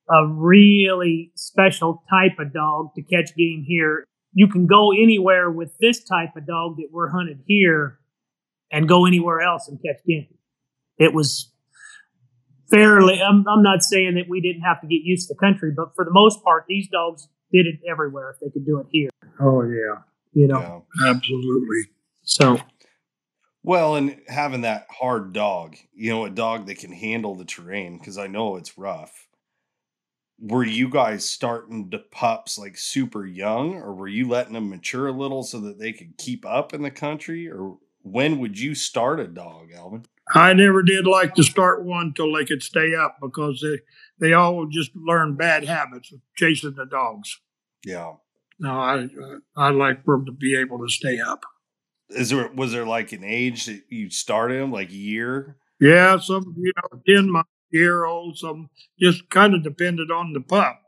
a 0.10 0.28
really 0.28 1.32
special 1.36 2.04
type 2.10 2.38
of 2.40 2.54
dog 2.54 2.90
to 2.96 3.02
catch 3.02 3.36
game 3.36 3.64
here 3.68 4.06
you 4.34 4.48
can 4.48 4.66
go 4.68 4.92
anywhere 4.92 5.50
with 5.50 5.76
this 5.80 6.04
type 6.04 6.36
of 6.36 6.46
dog 6.48 6.78
that 6.78 6.88
we're 6.92 7.10
hunted 7.10 7.40
here 7.48 8.00
and 8.72 8.88
go 8.88 9.06
anywhere 9.06 9.42
else 9.42 9.68
and 9.68 9.80
catch 9.86 10.04
game. 10.08 10.28
It 10.98 11.14
was 11.14 11.52
fairly. 12.70 13.22
I'm, 13.22 13.46
I'm 13.48 13.64
not 13.64 13.84
saying 13.84 14.16
that 14.16 14.30
we 14.30 14.40
didn't 14.40 14.62
have 14.62 14.80
to 14.82 14.88
get 14.88 15.02
used 15.04 15.28
to 15.28 15.34
the 15.34 15.40
country, 15.40 15.72
but 15.76 15.94
for 15.96 16.06
the 16.06 16.12
most 16.12 16.44
part, 16.44 16.66
these 16.68 16.88
dogs 16.88 17.28
did 17.52 17.66
it 17.66 17.80
everywhere 17.90 18.32
if 18.32 18.40
they 18.40 18.50
could 18.52 18.66
do 18.66 18.80
it 18.80 18.88
here. 18.92 19.10
Oh 19.40 19.64
yeah, 19.64 20.04
You 20.34 20.48
know, 20.48 20.86
Yeah. 21.02 21.10
absolutely. 21.10 21.92
So 22.32 22.58
Well, 23.64 23.96
and 23.96 24.22
having 24.28 24.62
that 24.62 24.88
hard 24.90 25.34
dog, 25.34 25.76
you 25.94 26.10
know, 26.12 26.26
a 26.26 26.30
dog 26.30 26.66
that 26.68 26.80
can 26.80 26.92
handle 26.92 27.36
the 27.36 27.46
terrain, 27.46 27.98
because 27.98 28.18
I 28.18 28.28
know 28.28 28.56
it's 28.56 28.78
rough. 28.78 29.28
Were 30.40 30.64
you 30.64 30.90
guys 30.90 31.24
starting 31.24 31.92
to 31.92 32.00
pups 32.00 32.58
like 32.58 32.76
super 32.78 33.26
young, 33.26 33.76
or 33.76 33.94
were 33.94 34.08
you 34.08 34.28
letting 34.28 34.54
them 34.54 34.70
mature 34.70 35.08
a 35.08 35.12
little 35.12 35.44
so 35.44 35.60
that 35.62 35.78
they 35.80 35.94
could 35.94 36.18
keep 36.18 36.46
up 36.46 36.74
in 36.74 36.82
the 36.82 36.90
country? 36.90 37.48
Or 37.50 37.78
when 38.02 38.40
would 38.40 38.60
you 38.60 38.74
start 38.74 39.20
a 39.20 39.28
dog, 39.28 39.72
Alvin? 39.76 40.06
I 40.34 40.54
never 40.54 40.82
did 40.82 41.06
like 41.06 41.36
to 41.36 41.44
start 41.44 41.84
one 41.84 42.14
till 42.16 42.34
they 42.34 42.46
could 42.46 42.64
stay 42.64 42.96
up 42.96 43.18
because 43.22 43.62
they 43.62 43.82
they 44.28 44.34
all 44.34 44.66
just 44.66 44.92
learn 44.96 45.36
bad 45.36 45.66
habits 45.66 46.12
of 46.12 46.22
chasing 46.36 46.74
the 46.74 46.86
dogs. 46.86 47.40
Yeah. 47.86 48.14
No, 48.60 48.72
I 48.72 49.04
uh, 49.04 49.38
I 49.56 49.70
like 49.70 50.04
for 50.06 50.16
them 50.18 50.26
to 50.26 50.32
be 50.32 50.58
able 50.60 50.80
to 50.80 50.90
stay 50.90 51.20
up. 51.20 51.42
Is 52.12 52.30
there 52.30 52.50
was 52.54 52.72
there 52.72 52.86
like 52.86 53.12
an 53.12 53.24
age 53.24 53.66
that 53.66 53.84
you 53.90 54.10
started 54.10 54.62
them, 54.62 54.72
like 54.72 54.90
a 54.90 54.96
year? 54.96 55.58
Yeah, 55.80 56.18
some 56.20 56.54
you 56.58 56.72
know 56.76 57.02
ten 57.08 57.30
month 57.32 57.48
year 57.72 58.06
old, 58.06 58.38
some 58.38 58.70
just 59.00 59.30
kind 59.30 59.54
of 59.54 59.64
depended 59.64 60.12
on 60.12 60.34
the 60.34 60.42
pup. 60.42 60.82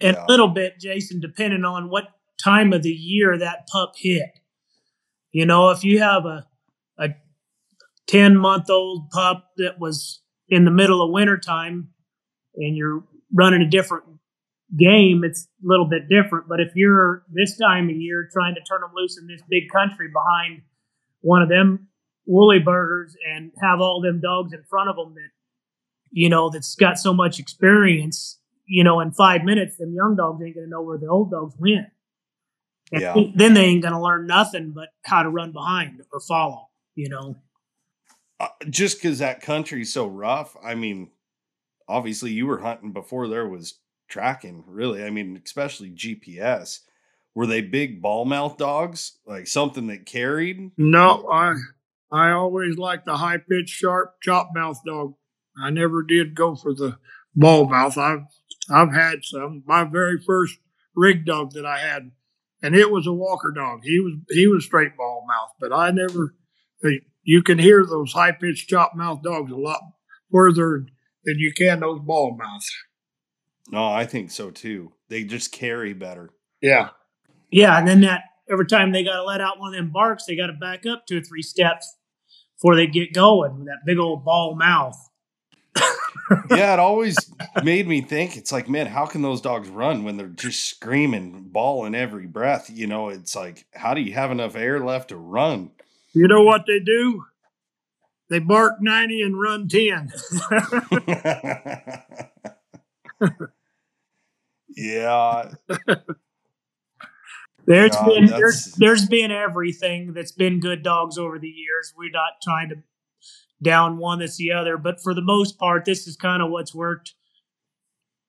and 0.00 0.16
Yeah. 0.16 0.24
a 0.24 0.26
little 0.28 0.48
bit, 0.48 0.80
Jason, 0.80 1.20
depending 1.20 1.64
on 1.64 1.88
what 1.88 2.08
time 2.42 2.72
of 2.72 2.82
the 2.82 2.90
year 2.90 3.38
that 3.38 3.68
pup 3.72 3.92
hit. 3.96 4.30
You 5.30 5.46
know, 5.46 5.70
if 5.70 5.84
you 5.84 6.00
have 6.00 6.24
a 6.26 6.46
a 6.98 7.10
ten 8.06 8.36
month 8.36 8.68
old 8.68 9.10
pup 9.10 9.50
that 9.58 9.78
was 9.78 10.22
in 10.48 10.64
the 10.64 10.70
middle 10.70 11.00
of 11.02 11.10
wintertime 11.12 11.88
and 12.56 12.76
you're 12.76 13.04
running 13.32 13.62
a 13.62 13.68
different 13.70 14.04
game, 14.76 15.22
it's 15.24 15.48
a 15.62 15.66
little 15.66 15.86
bit 15.86 16.08
different. 16.08 16.48
But 16.48 16.60
if 16.60 16.72
you're 16.74 17.24
this 17.30 17.56
time 17.58 17.88
of 17.88 17.96
year 17.96 18.28
trying 18.32 18.54
to 18.54 18.60
turn 18.62 18.80
them 18.80 18.90
loose 18.94 19.18
in 19.18 19.26
this 19.26 19.42
big 19.48 19.70
country 19.70 20.08
behind 20.12 20.62
one 21.20 21.42
of 21.42 21.48
them 21.48 21.88
woolly 22.26 22.58
burgers 22.58 23.16
and 23.28 23.50
have 23.60 23.80
all 23.80 24.00
them 24.00 24.20
dogs 24.20 24.52
in 24.52 24.62
front 24.70 24.88
of 24.88 24.96
them 24.96 25.14
that 25.14 25.30
you 26.10 26.28
know 26.28 26.50
that's 26.50 26.74
got 26.76 26.96
so 26.98 27.12
much 27.12 27.40
experience 27.40 28.38
you 28.66 28.84
know 28.84 29.00
in 29.00 29.10
five 29.10 29.42
minutes 29.44 29.76
them 29.76 29.92
young 29.92 30.14
dogs 30.14 30.40
ain't 30.44 30.54
gonna 30.54 30.68
know 30.68 30.82
where 30.82 30.98
the 30.98 31.06
old 31.08 31.30
dogs 31.32 31.54
went 31.58 31.86
and 32.92 33.02
Yeah. 33.02 33.14
then 33.34 33.54
they 33.54 33.64
ain't 33.64 33.82
gonna 33.82 34.00
learn 34.00 34.26
nothing 34.26 34.70
but 34.70 34.90
how 35.04 35.22
to 35.24 35.28
run 35.28 35.50
behind 35.52 36.00
or 36.12 36.20
follow 36.20 36.68
you 36.94 37.08
know 37.08 37.34
Uh, 38.38 38.48
just 38.70 39.02
because 39.02 39.18
that 39.18 39.40
country's 39.40 39.92
so 39.92 40.06
rough. 40.06 40.56
I 40.62 40.74
mean, 40.76 41.10
obviously 41.88 42.30
you 42.32 42.46
were 42.46 42.58
hunting 42.58 42.92
before 42.92 43.26
there 43.28 43.48
was 43.48 43.80
tracking. 44.12 44.62
Really, 44.66 45.02
I 45.02 45.10
mean, 45.10 45.40
especially 45.42 45.90
GPS. 45.90 46.80
Were 47.34 47.46
they 47.46 47.62
big 47.62 48.02
bawl 48.02 48.26
mouth 48.26 48.58
dogs, 48.58 49.18
like 49.26 49.46
something 49.46 49.86
that 49.86 50.04
carried? 50.04 50.70
No, 50.76 51.26
I 51.32 51.54
I 52.12 52.30
always 52.30 52.76
liked 52.76 53.06
the 53.06 53.16
high 53.16 53.38
pitched, 53.38 53.70
sharp, 53.70 54.16
chop 54.22 54.50
mouth 54.54 54.78
dog. 54.84 55.14
I 55.60 55.70
never 55.70 56.02
did 56.02 56.34
go 56.34 56.54
for 56.54 56.74
the 56.74 56.98
bawl 57.34 57.68
mouth. 57.68 57.96
I've 57.96 58.24
I've 58.70 58.92
had 58.92 59.24
some. 59.24 59.62
My 59.66 59.84
very 59.84 60.20
first 60.20 60.58
rig 60.94 61.24
dog 61.24 61.52
that 61.52 61.64
I 61.64 61.78
had, 61.78 62.10
and 62.62 62.74
it 62.74 62.90
was 62.90 63.06
a 63.06 63.12
walker 63.14 63.50
dog. 63.50 63.80
He 63.82 63.98
was 63.98 64.12
he 64.28 64.46
was 64.46 64.66
straight 64.66 64.96
bawl 64.96 65.24
mouth, 65.26 65.52
but 65.58 65.72
I 65.72 65.90
never. 65.90 66.34
You 67.24 67.42
can 67.42 67.58
hear 67.58 67.86
those 67.86 68.12
high 68.12 68.32
pitched, 68.32 68.68
chop 68.68 68.92
mouth 68.94 69.22
dogs 69.22 69.52
a 69.52 69.56
lot 69.56 69.80
further 70.32 70.86
than 71.24 71.38
you 71.38 71.52
can 71.56 71.80
those 71.80 72.00
bawl 72.00 72.36
mouths. 72.36 72.68
No, 73.70 73.86
I 73.86 74.06
think 74.06 74.30
so 74.30 74.50
too. 74.50 74.92
They 75.08 75.24
just 75.24 75.52
carry 75.52 75.92
better. 75.92 76.30
Yeah. 76.60 76.90
yeah 77.50 77.78
and 77.78 77.88
then 77.88 78.02
that 78.02 78.22
every 78.50 78.66
time 78.66 78.92
they 78.92 79.04
gotta 79.04 79.24
let 79.24 79.40
out 79.40 79.58
one 79.58 79.74
of 79.74 79.76
them 79.76 79.90
barks 79.90 80.26
they 80.26 80.36
gotta 80.36 80.52
back 80.52 80.86
up 80.86 81.06
two 81.06 81.18
or 81.18 81.22
three 81.22 81.42
steps 81.42 81.96
before 82.56 82.76
they 82.76 82.86
get 82.86 83.12
going 83.12 83.58
with 83.58 83.66
that 83.66 83.80
big 83.84 83.98
old 83.98 84.24
bawl 84.24 84.54
mouth 84.54 84.96
yeah, 86.50 86.74
it 86.74 86.78
always 86.78 87.16
made 87.62 87.86
me 87.86 88.00
think. 88.00 88.36
It's 88.36 88.52
like, 88.52 88.68
man, 88.68 88.86
how 88.86 89.06
can 89.06 89.22
those 89.22 89.40
dogs 89.40 89.68
run 89.68 90.04
when 90.04 90.16
they're 90.16 90.28
just 90.28 90.66
screaming, 90.66 91.48
bawling 91.50 91.94
every 91.94 92.26
breath? 92.26 92.70
You 92.70 92.86
know, 92.86 93.08
it's 93.08 93.34
like, 93.34 93.66
how 93.72 93.94
do 93.94 94.00
you 94.00 94.12
have 94.12 94.30
enough 94.30 94.56
air 94.56 94.80
left 94.80 95.08
to 95.08 95.16
run? 95.16 95.70
You 96.12 96.28
know 96.28 96.42
what 96.42 96.64
they 96.66 96.80
do? 96.80 97.24
They 98.28 98.38
bark 98.38 98.74
ninety 98.80 99.22
and 99.22 99.38
run 99.38 99.68
ten. 99.68 100.10
yeah, 104.76 105.50
There's 107.66 107.96
Yeah, 107.96 108.04
been 108.04 108.32
there's 108.36 108.74
there's 108.76 109.06
been 109.06 109.30
everything 109.30 110.12
that's 110.14 110.32
been 110.32 110.60
good 110.60 110.82
dogs 110.82 111.18
over 111.18 111.38
the 111.38 111.48
years. 111.48 111.92
We're 111.96 112.10
not 112.10 112.34
trying 112.42 112.68
to 112.70 112.76
down 113.62 113.98
one 113.98 114.18
that's 114.20 114.36
the 114.36 114.52
other, 114.52 114.76
but 114.76 115.00
for 115.02 115.14
the 115.14 115.22
most 115.22 115.58
part, 115.58 115.84
this 115.84 116.06
is 116.06 116.16
kind 116.16 116.42
of 116.42 116.50
what's 116.50 116.74
worked 116.74 117.14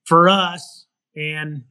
for 0.05 0.29
us, 0.29 0.85
and 1.15 1.63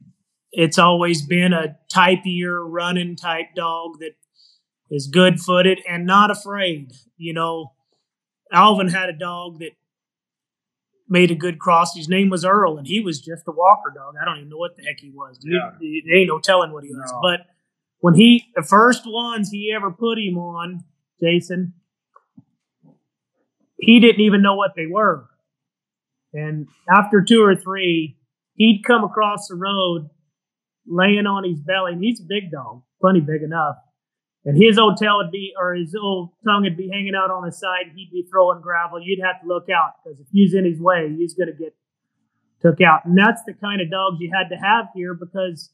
it's 0.51 0.77
always 0.77 1.21
been 1.25 1.53
a 1.53 1.77
typier 1.93 2.63
running 2.65 3.15
type 3.15 3.47
dog 3.55 3.99
that 3.99 4.13
is 4.89 5.07
good 5.07 5.39
footed 5.39 5.79
and 5.87 6.05
not 6.05 6.31
afraid. 6.31 6.91
You 7.17 7.33
know, 7.33 7.73
Alvin 8.51 8.89
had 8.89 9.09
a 9.09 9.13
dog 9.17 9.59
that 9.59 9.71
made 11.07 11.31
a 11.31 11.35
good 11.35 11.59
cross. 11.59 11.95
His 11.95 12.09
name 12.09 12.29
was 12.29 12.45
Earl, 12.45 12.77
and 12.77 12.87
he 12.87 12.99
was 12.99 13.19
just 13.19 13.43
a 13.47 13.51
walker 13.51 13.91
dog. 13.93 14.15
I 14.21 14.25
don't 14.25 14.37
even 14.37 14.49
know 14.49 14.57
what 14.57 14.75
the 14.77 14.83
heck 14.83 14.99
he 14.99 15.11
was. 15.11 15.39
Yeah. 15.43 15.71
There 15.79 16.17
ain't 16.17 16.27
no 16.27 16.39
telling 16.39 16.71
what 16.71 16.83
he 16.83 16.89
was. 16.89 17.11
No. 17.11 17.19
But 17.21 17.41
when 17.99 18.15
he, 18.15 18.45
the 18.55 18.63
first 18.63 19.03
ones 19.05 19.49
he 19.49 19.73
ever 19.75 19.91
put 19.91 20.17
him 20.17 20.37
on, 20.37 20.83
Jason, 21.21 21.73
he 23.79 23.99
didn't 23.99 24.21
even 24.21 24.41
know 24.41 24.55
what 24.55 24.71
they 24.75 24.87
were. 24.87 25.29
And 26.33 26.67
after 26.89 27.21
two 27.21 27.43
or 27.43 27.55
three, 27.55 28.17
he'd 28.55 28.83
come 28.85 29.03
across 29.03 29.47
the 29.47 29.55
road 29.55 30.09
laying 30.87 31.27
on 31.27 31.43
his 31.43 31.59
belly, 31.59 31.93
and 31.93 32.03
he's 32.03 32.19
a 32.19 32.25
big 32.27 32.51
dog, 32.51 32.83
plenty 32.99 33.19
big 33.21 33.43
enough. 33.43 33.75
And 34.45 34.61
his 34.61 34.77
old 34.77 34.97
tail 34.97 35.17
would 35.17 35.31
be, 35.31 35.53
or 35.57 35.73
his 35.73 35.95
old 35.95 36.31
tongue 36.45 36.63
would 36.63 36.75
be 36.75 36.89
hanging 36.91 37.13
out 37.15 37.31
on 37.31 37.45
his 37.45 37.57
side. 37.57 37.91
He'd 37.95 38.11
be 38.11 38.27
throwing 38.29 38.61
gravel. 38.61 38.99
You'd 39.01 39.23
have 39.23 39.41
to 39.41 39.47
look 39.47 39.67
out 39.69 39.93
because 40.03 40.19
if 40.19 40.27
he's 40.31 40.53
in 40.53 40.65
his 40.65 40.81
way, 40.81 41.13
he's 41.17 41.33
going 41.33 41.47
to 41.47 41.53
get 41.53 41.75
took 42.61 42.81
out. 42.81 43.05
And 43.05 43.17
that's 43.17 43.41
the 43.45 43.53
kind 43.53 43.81
of 43.81 43.89
dogs 43.89 44.17
you 44.19 44.31
had 44.33 44.49
to 44.49 44.55
have 44.55 44.87
here 44.93 45.13
because 45.13 45.69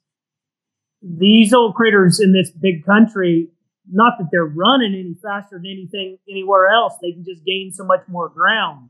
these 1.02 1.54
old 1.54 1.76
critters 1.76 2.20
in 2.20 2.34
this 2.34 2.52
big 2.52 2.86
country, 2.86 3.50
not 3.92 4.14
that 4.20 4.30
they're 4.32 4.46
running 4.46 4.94
any 4.94 5.16
faster 5.22 5.58
than 5.58 5.66
anything 5.66 6.18
anywhere 6.30 6.68
else, 6.68 6.94
they 7.02 7.12
can 7.12 7.24
just 7.24 7.44
gain 7.46 7.72
so 7.74 7.84
much 7.84 8.02
more 8.08 8.30
ground. 8.30 8.90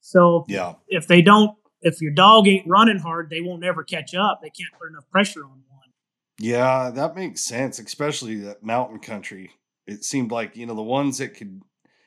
So 0.00 0.44
yeah, 0.48 0.74
if 0.88 1.06
they 1.06 1.22
don't, 1.22 1.56
if 1.82 2.00
your 2.00 2.12
dog 2.12 2.48
ain't 2.48 2.66
running 2.66 2.98
hard, 2.98 3.30
they 3.30 3.40
won't 3.40 3.64
ever 3.64 3.82
catch 3.84 4.14
up. 4.14 4.40
They 4.42 4.50
can't 4.50 4.72
put 4.78 4.90
enough 4.90 5.08
pressure 5.10 5.44
on 5.44 5.50
one. 5.50 5.62
Yeah. 6.38 6.90
That 6.90 7.16
makes 7.16 7.44
sense, 7.44 7.78
especially 7.78 8.36
that 8.40 8.62
mountain 8.62 8.98
country. 8.98 9.52
It 9.86 10.04
seemed 10.04 10.30
like 10.30 10.56
you 10.56 10.66
know 10.66 10.74
the 10.74 10.82
ones 10.82 11.18
that 11.18 11.34
could, 11.34 11.62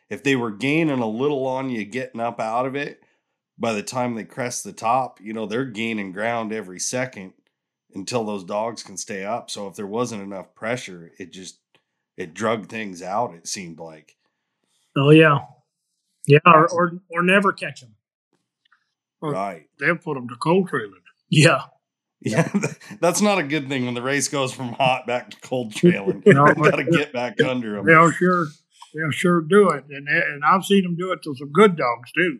if 0.09 0.23
they 0.23 0.35
were 0.35 0.51
gaining 0.51 0.99
a 0.99 1.09
little 1.09 1.45
on 1.47 1.69
you, 1.69 1.85
getting 1.85 2.21
up 2.21 2.39
out 2.39 2.65
of 2.65 2.75
it. 2.75 3.01
By 3.57 3.73
the 3.73 3.83
time 3.83 4.15
they 4.15 4.23
crest 4.23 4.63
the 4.63 4.73
top, 4.73 5.19
you 5.21 5.33
know 5.33 5.45
they're 5.45 5.65
gaining 5.65 6.11
ground 6.11 6.53
every 6.53 6.79
second 6.79 7.33
until 7.93 8.23
those 8.23 8.43
dogs 8.43 8.83
can 8.83 8.97
stay 8.97 9.25
up. 9.25 9.49
So 9.49 9.67
if 9.67 9.75
there 9.75 9.87
wasn't 9.87 10.21
enough 10.21 10.53
pressure, 10.55 11.11
it 11.19 11.33
just 11.33 11.59
it 12.17 12.33
drug 12.33 12.67
things 12.67 13.01
out. 13.01 13.33
It 13.33 13.47
seemed 13.47 13.79
like. 13.79 14.15
Oh 14.97 15.11
yeah, 15.11 15.39
yeah, 16.27 16.39
or 16.45 16.67
or, 16.69 16.91
or 17.09 17.23
never 17.23 17.53
catch 17.53 17.81
them. 17.81 17.95
Right. 19.21 19.67
They'll 19.79 19.97
put 19.97 20.15
them 20.15 20.29
to 20.29 20.35
cold 20.35 20.69
trailing. 20.69 21.01
Yeah, 21.29 21.63
Yeah, 22.21 22.51
that's 23.01 23.21
not 23.21 23.39
a 23.39 23.43
good 23.43 23.69
thing 23.69 23.85
when 23.85 23.93
the 23.93 24.01
race 24.01 24.27
goes 24.27 24.51
from 24.53 24.73
hot 24.73 25.07
back 25.07 25.31
to 25.31 25.39
cold 25.41 25.73
trailing. 25.75 26.21
No, 26.25 26.47
you 26.47 26.55
but- 26.55 26.71
got 26.71 26.75
to 26.77 26.83
get 26.83 27.13
back 27.13 27.41
under 27.41 27.75
them. 27.75 27.85
They'll 27.85 28.11
sure, 28.11 28.47
they'll 28.93 29.11
sure 29.11 29.41
do 29.41 29.69
it, 29.69 29.85
and 29.89 30.07
and 30.07 30.43
I've 30.43 30.65
seen 30.65 30.83
them 30.83 30.95
do 30.97 31.11
it 31.11 31.21
to 31.23 31.35
some 31.35 31.51
good 31.51 31.77
dogs 31.77 32.11
too. 32.11 32.39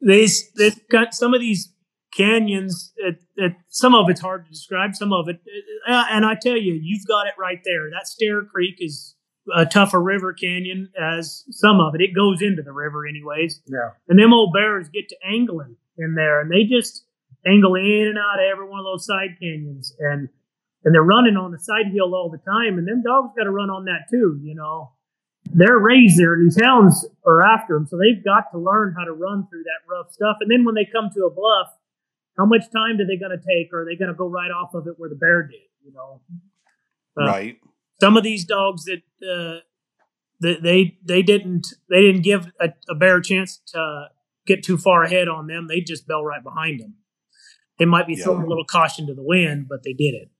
these 0.00 0.50
they've 0.52 0.76
got 0.88 1.14
some 1.14 1.34
of 1.34 1.40
these 1.40 1.72
canyons. 2.12 2.92
It, 2.96 3.16
it, 3.36 3.52
some 3.68 3.94
of 3.94 4.08
it's 4.08 4.20
hard 4.20 4.44
to 4.46 4.50
describe. 4.50 4.94
Some 4.94 5.12
of 5.12 5.28
it, 5.28 5.40
uh, 5.88 6.04
and 6.10 6.24
I 6.24 6.34
tell 6.40 6.56
you, 6.56 6.74
you've 6.82 7.06
got 7.06 7.26
it 7.26 7.34
right 7.38 7.60
there. 7.64 7.90
That 7.90 8.08
Stair 8.08 8.42
Creek 8.42 8.76
is 8.78 9.14
a 9.54 9.64
tougher 9.64 10.02
river 10.02 10.32
canyon 10.32 10.90
as 11.00 11.44
some 11.50 11.78
of 11.80 11.94
it. 11.94 12.00
It 12.00 12.14
goes 12.16 12.42
into 12.42 12.62
the 12.62 12.72
river, 12.72 13.06
anyways. 13.06 13.60
Yeah. 13.66 13.90
And 14.08 14.18
them 14.18 14.32
old 14.32 14.52
bears 14.52 14.88
get 14.88 15.08
to 15.10 15.16
angling 15.24 15.76
in 15.98 16.14
there, 16.14 16.40
and 16.40 16.50
they 16.50 16.64
just 16.64 17.04
angle 17.46 17.74
in 17.76 18.08
and 18.08 18.18
out 18.18 18.40
of 18.40 18.50
every 18.50 18.68
one 18.68 18.80
of 18.80 18.84
those 18.84 19.06
side 19.06 19.36
canyons, 19.40 19.94
and 19.98 20.28
and 20.84 20.94
they're 20.94 21.02
running 21.02 21.36
on 21.36 21.50
the 21.50 21.58
side 21.58 21.86
hill 21.92 22.14
all 22.14 22.30
the 22.30 22.38
time. 22.38 22.78
And 22.78 22.86
them 22.86 23.02
dogs 23.02 23.32
got 23.36 23.44
to 23.44 23.50
run 23.50 23.70
on 23.70 23.84
that 23.86 24.06
too, 24.10 24.40
you 24.42 24.54
know. 24.54 24.92
they're 25.52 25.78
raised 25.78 26.18
there, 26.18 26.34
and 26.34 26.46
these 26.46 26.60
hounds 26.60 27.06
are 27.24 27.42
after 27.44 27.74
them, 27.74 27.86
so 27.86 27.96
they've 27.96 28.24
got 28.24 28.50
to 28.52 28.58
learn 28.58 28.94
how 28.96 29.04
to 29.04 29.12
run 29.12 29.46
through 29.48 29.62
that 29.64 29.92
rough 29.92 30.12
stuff. 30.12 30.36
And 30.40 30.50
then 30.50 30.64
when 30.64 30.74
they 30.74 30.84
come 30.90 31.10
to 31.14 31.24
a 31.24 31.30
bluff, 31.30 31.68
how 32.36 32.44
much 32.46 32.64
time 32.72 32.98
do 32.98 33.04
they 33.04 33.16
going 33.16 33.36
to 33.36 33.44
take? 33.44 33.72
Or 33.72 33.82
are 33.82 33.84
they 33.84 33.96
going 33.96 34.08
to 34.08 34.14
go 34.14 34.26
right 34.26 34.50
off 34.50 34.74
of 34.74 34.86
it 34.86 34.94
where 34.98 35.08
the 35.08 35.14
bear 35.14 35.42
did? 35.44 35.60
You 35.84 35.92
know, 35.92 36.20
uh, 37.20 37.26
right. 37.26 37.58
Some 38.00 38.16
of 38.16 38.24
these 38.24 38.44
dogs 38.44 38.84
that 38.84 39.02
uh, 39.26 39.60
that 40.40 40.62
they 40.62 40.98
they 41.04 41.22
didn't 41.22 41.68
they 41.88 42.00
didn't 42.00 42.22
give 42.22 42.50
a, 42.60 42.70
a 42.88 42.94
bear 42.94 43.18
a 43.18 43.22
chance 43.22 43.60
to 43.68 44.08
get 44.46 44.62
too 44.62 44.76
far 44.76 45.02
ahead 45.04 45.28
on 45.28 45.46
them. 45.46 45.66
They 45.68 45.80
just 45.80 46.06
bell 46.06 46.24
right 46.24 46.42
behind 46.42 46.80
them. 46.80 46.94
They 47.78 47.84
might 47.84 48.06
be 48.06 48.14
yeah. 48.14 48.24
throwing 48.24 48.42
a 48.42 48.48
little 48.48 48.64
caution 48.64 49.06
to 49.06 49.14
the 49.14 49.22
wind, 49.22 49.66
but 49.68 49.82
they 49.82 49.92
did 49.92 50.14
it. 50.14 50.30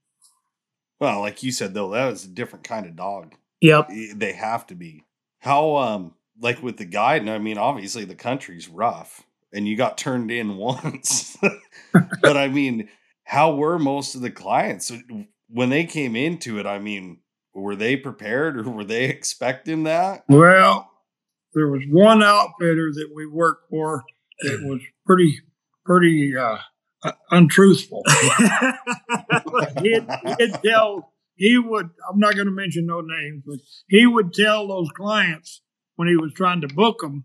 Well, 0.98 1.20
like 1.20 1.42
you 1.42 1.52
said 1.52 1.74
though, 1.74 1.90
that 1.90 2.10
was 2.10 2.24
a 2.24 2.28
different 2.28 2.64
kind 2.64 2.86
of 2.86 2.96
dog. 2.96 3.34
Yep. 3.60 3.90
They 4.14 4.32
have 4.32 4.66
to 4.68 4.74
be. 4.74 5.04
How 5.40 5.76
um 5.76 6.14
like 6.40 6.62
with 6.62 6.76
the 6.76 6.84
guide, 6.84 7.22
and 7.22 7.30
I 7.30 7.38
mean 7.38 7.58
obviously 7.58 8.04
the 8.04 8.14
country's 8.14 8.68
rough 8.68 9.22
and 9.52 9.66
you 9.66 9.76
got 9.76 9.98
turned 9.98 10.30
in 10.30 10.56
once. 10.56 11.36
but 12.22 12.36
I 12.36 12.48
mean, 12.48 12.88
how 13.24 13.54
were 13.54 13.78
most 13.78 14.14
of 14.14 14.20
the 14.20 14.30
clients 14.30 14.92
when 15.48 15.70
they 15.70 15.84
came 15.84 16.16
into 16.16 16.58
it? 16.58 16.66
I 16.66 16.78
mean, 16.78 17.18
were 17.54 17.76
they 17.76 17.96
prepared 17.96 18.58
or 18.58 18.70
were 18.70 18.84
they 18.84 19.04
expecting 19.04 19.84
that? 19.84 20.24
Well, 20.28 20.90
there 21.54 21.68
was 21.68 21.82
one 21.88 22.22
outfitter 22.22 22.92
that 22.92 23.10
we 23.14 23.26
worked 23.26 23.70
for 23.70 24.04
that 24.40 24.60
was 24.64 24.82
pretty 25.04 25.40
pretty 25.84 26.36
uh, 26.36 26.58
untruthful. 27.30 28.02
he'd, 29.82 30.06
he'd 30.38 30.54
tell 30.64 31.12
he 31.34 31.58
would. 31.58 31.90
I'm 32.08 32.18
not 32.18 32.34
going 32.34 32.46
to 32.46 32.52
mention 32.52 32.86
no 32.86 33.00
names, 33.00 33.42
but 33.46 33.58
he 33.88 34.06
would 34.06 34.32
tell 34.32 34.68
those 34.68 34.90
clients 34.90 35.62
when 35.96 36.08
he 36.08 36.16
was 36.16 36.32
trying 36.32 36.62
to 36.62 36.68
book 36.68 37.00
them 37.00 37.24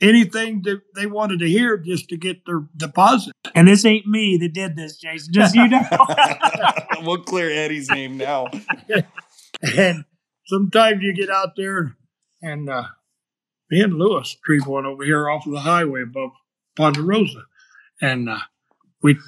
anything 0.00 0.62
that 0.62 0.80
they 0.94 1.06
wanted 1.06 1.40
to 1.40 1.48
hear 1.48 1.76
just 1.76 2.08
to 2.08 2.16
get 2.16 2.44
their 2.46 2.66
deposit. 2.76 3.32
And 3.54 3.68
this 3.68 3.84
ain't 3.84 4.06
me 4.06 4.36
that 4.38 4.52
did 4.52 4.76
this, 4.76 4.96
Jason. 4.96 5.32
Just 5.32 5.54
you 5.54 5.68
know. 5.68 5.82
we'll 7.02 7.22
clear 7.22 7.50
Eddie's 7.50 7.90
name 7.90 8.16
now. 8.16 8.48
and 9.76 10.04
sometimes 10.46 11.02
you 11.02 11.14
get 11.14 11.30
out 11.30 11.54
there 11.56 11.96
and 12.42 12.68
uh, 12.68 12.84
me 13.70 13.80
and 13.80 13.94
Lewis 13.94 14.36
treat 14.44 14.66
one 14.66 14.86
over 14.86 15.04
here 15.04 15.28
off 15.28 15.46
of 15.46 15.52
the 15.52 15.60
highway 15.60 16.02
above 16.02 16.30
Ponderosa. 16.76 17.42
And 18.00 18.28
uh, 18.28 18.38
we 19.02 19.18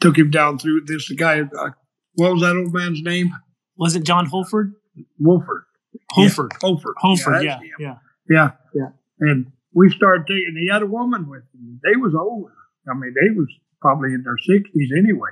took 0.00 0.16
him 0.16 0.30
down 0.30 0.58
through 0.58 0.82
this 0.86 1.10
guy. 1.12 1.40
Uh, 1.40 1.70
what 2.14 2.32
was 2.32 2.42
that 2.42 2.56
old 2.56 2.72
man's 2.72 3.02
name? 3.02 3.32
Was 3.76 3.96
it 3.96 4.04
John 4.04 4.26
Holford? 4.26 4.74
Wolford. 5.18 5.64
Holford. 6.10 6.52
Yeah, 6.52 6.58
Holford. 6.60 6.94
Holford, 6.98 7.44
yeah, 7.44 7.60
yeah, 7.78 7.96
yeah. 8.28 8.50
Yeah. 8.74 8.88
And 9.20 9.52
we 9.72 9.90
started 9.90 10.26
taking, 10.26 10.56
he 10.60 10.68
had 10.72 10.82
a 10.82 10.86
woman 10.86 11.28
with 11.28 11.42
him. 11.54 11.80
They 11.82 11.96
was 11.96 12.14
older. 12.14 12.52
I 12.88 12.94
mean, 12.94 13.14
they 13.14 13.30
was 13.36 13.48
probably 13.80 14.14
in 14.14 14.24
their 14.24 14.36
60s 14.36 14.98
anyway. 14.98 15.30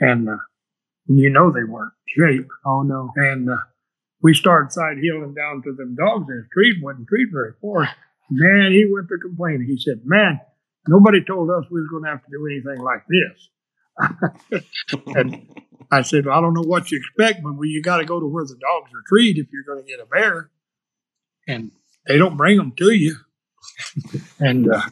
And 0.00 0.28
uh, 0.28 0.36
you 1.06 1.30
know 1.30 1.50
they 1.50 1.64
weren't 1.64 1.92
shape. 2.06 2.48
Oh, 2.64 2.82
no. 2.82 3.10
And 3.16 3.50
uh, 3.50 3.56
we 4.22 4.34
started 4.34 4.72
side 4.72 4.98
heeling 5.00 5.34
down 5.34 5.62
to 5.64 5.72
them 5.72 5.96
dogs 5.96 6.26
and 6.28 6.46
treat 6.52 6.82
wasn't 6.82 7.08
treat 7.08 7.28
very 7.32 7.52
far. 7.60 7.88
Man, 8.30 8.72
he 8.72 8.88
went 8.90 9.08
to 9.08 9.18
complaining. 9.20 9.66
He 9.66 9.78
said, 9.78 10.00
man, 10.04 10.40
nobody 10.88 11.22
told 11.24 11.50
us 11.50 11.64
we 11.70 11.80
was 11.80 11.88
going 11.90 12.04
to 12.04 12.10
have 12.10 12.24
to 12.24 12.30
do 12.30 12.46
anything 12.46 12.84
like 12.84 13.04
this. 13.08 14.62
and 15.16 15.48
I 15.90 16.02
said, 16.02 16.26
well, 16.26 16.36
I 16.36 16.40
don't 16.40 16.54
know 16.54 16.62
what 16.62 16.90
you 16.90 16.98
expect, 16.98 17.42
but 17.42 17.54
well, 17.54 17.64
you 17.64 17.82
got 17.82 17.98
to 17.98 18.04
go 18.04 18.18
to 18.18 18.26
where 18.26 18.44
the 18.44 18.58
dogs 18.60 18.90
are 18.92 19.02
treated 19.08 19.44
if 19.44 19.52
you're 19.52 19.64
going 19.64 19.84
to 19.84 19.90
get 19.90 20.00
a 20.00 20.06
bear. 20.06 20.50
And 21.46 21.70
they 22.06 22.18
don't 22.18 22.36
bring 22.36 22.56
them 22.56 22.72
to 22.78 22.92
you 22.92 23.16
and 24.40 24.70
uh, 24.70 24.82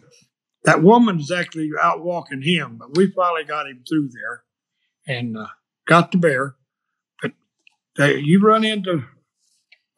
that 0.64 0.82
woman's 0.82 1.30
actually 1.30 1.70
out 1.80 2.05
walking 2.05 2.43
him, 2.43 2.78
but 2.78 2.97
we 2.97 3.11
finally 3.11 3.45
got 3.45 3.66
him 3.66 3.82
through 3.88 4.11
there 4.12 4.45
and 5.16 5.36
uh, 5.36 5.47
got 5.86 6.12
the 6.12 6.18
bear. 6.18 6.57
But 7.20 7.32
they, 7.97 8.18
you 8.18 8.40
run 8.40 8.64
into 8.64 9.05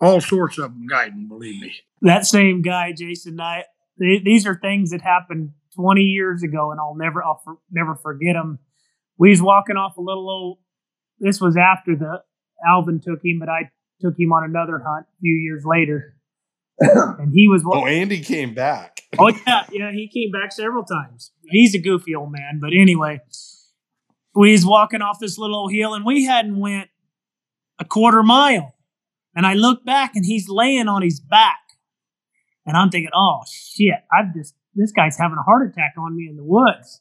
all 0.01 0.21
sorts 0.21 0.59
of 0.59 0.73
them 0.73 0.87
guiding, 0.87 1.29
believe 1.29 1.61
me. 1.61 1.75
That 2.03 2.27
same 2.27 2.63
guy, 2.63 2.93
Jason 2.93 3.37
Knight, 3.37 3.65
these 3.97 4.47
are 4.47 4.59
things 4.61 4.91
that 4.91 5.03
happened 5.03 5.51
20 5.77 6.03
years 6.03 6.43
ago, 6.43 6.71
and 6.71 6.81
I'll 6.81 6.97
never, 6.97 7.23
I'll 7.23 7.41
for, 7.45 7.59
never 7.71 7.95
forget 7.97 8.37
him. 8.37 8.59
We 9.19 9.31
was 9.31 9.43
walking 9.43 9.77
off 9.77 9.97
a 9.97 10.01
little 10.01 10.29
old. 10.29 10.59
This 11.21 11.41
was 11.41 11.57
after 11.57 11.97
the 11.97 12.23
Alvin 12.67 13.01
took 13.01 13.25
him, 13.25 13.39
but 13.39 13.49
I 13.49 13.71
took 14.01 14.19
him 14.19 14.33
on 14.33 14.45
another 14.45 14.83
hunt 14.85 15.07
a 15.07 15.17
few 15.21 15.35
years 15.35 15.65
later 15.65 16.15
and 16.81 17.33
he 17.33 17.49
was. 17.49 17.63
Walking, 17.65 17.83
Oh, 17.83 17.87
Andy 17.87 18.21
came 18.21 18.55
back. 18.55 19.01
oh 19.19 19.29
yeah, 19.29 19.65
yeah, 19.71 19.93
he 19.93 20.09
came 20.09 20.31
back 20.33 20.53
several 20.53 20.85
times. 20.85 21.33
He's 21.45 21.75
a 21.75 21.79
goofy 21.79 22.15
old 22.15 22.33
man, 22.33 22.59
but 22.61 22.71
anyway, 22.75 23.21
we 24.35 24.53
was 24.53 24.67
walking 24.67 25.03
off 25.03 25.19
this 25.21 25.39
little 25.39 25.57
old 25.57 25.73
hill, 25.73 25.95
and 25.95 26.05
we 26.05 26.25
hadn't 26.25 26.59
went 26.59 26.89
a 27.79 27.85
quarter 27.85 28.23
mile, 28.23 28.75
and 29.35 29.47
I 29.47 29.55
look 29.55 29.85
back, 29.85 30.17
and 30.17 30.25
he's 30.25 30.49
laying 30.49 30.89
on 30.89 31.03
his 31.03 31.21
back, 31.21 31.61
and 32.67 32.77
I'm 32.77 32.91
thinking, 32.91 33.13
oh 33.15 33.43
shit, 33.49 34.01
I've 34.13 34.35
just 34.35 34.55
this 34.75 34.93
guy's 34.93 35.17
having 35.19 35.39
a 35.39 35.43
heart 35.43 35.69
attack 35.69 35.95
on 35.99 36.17
me 36.17 36.29
in 36.29 36.37
the 36.37 36.45
woods. 36.45 37.01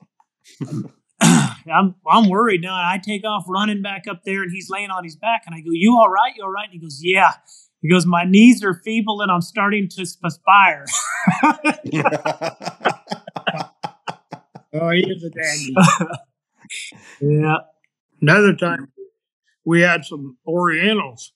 I'm 1.22 1.96
I'm 2.10 2.30
worried 2.30 2.62
now. 2.62 2.76
I 2.76 3.00
take 3.04 3.24
off 3.26 3.46
running 3.48 3.82
back 3.82 4.04
up 4.10 4.24
there, 4.26 4.44
and 4.44 4.52
he's 4.52 4.70
laying 4.70 4.90
on 4.90 5.04
his 5.04 5.16
back, 5.16 5.44
and 5.46 5.56
I 5.56 5.60
go, 5.60 5.70
"You 5.72 5.98
all 5.98 6.10
right? 6.10 6.34
You 6.36 6.44
all 6.44 6.52
right?" 6.52 6.66
And 6.66 6.74
he 6.74 6.80
goes, 6.80 7.00
"Yeah." 7.02 7.32
He 7.84 7.90
goes, 7.90 8.06
My 8.06 8.24
knees 8.24 8.64
are 8.64 8.74
feeble 8.74 9.22
and 9.22 9.30
I'm 9.30 9.42
starting 9.42 9.90
to 9.90 10.08
perspire. 10.22 10.86
oh, 14.74 14.90
he 14.90 15.02
is 15.02 15.24
a 15.24 15.30
dandy. 15.30 15.76
yeah. 17.22 17.58
Another 18.22 18.56
time, 18.56 18.88
we 19.66 19.82
had 19.82 20.06
some 20.06 20.38
Orientals 20.48 21.34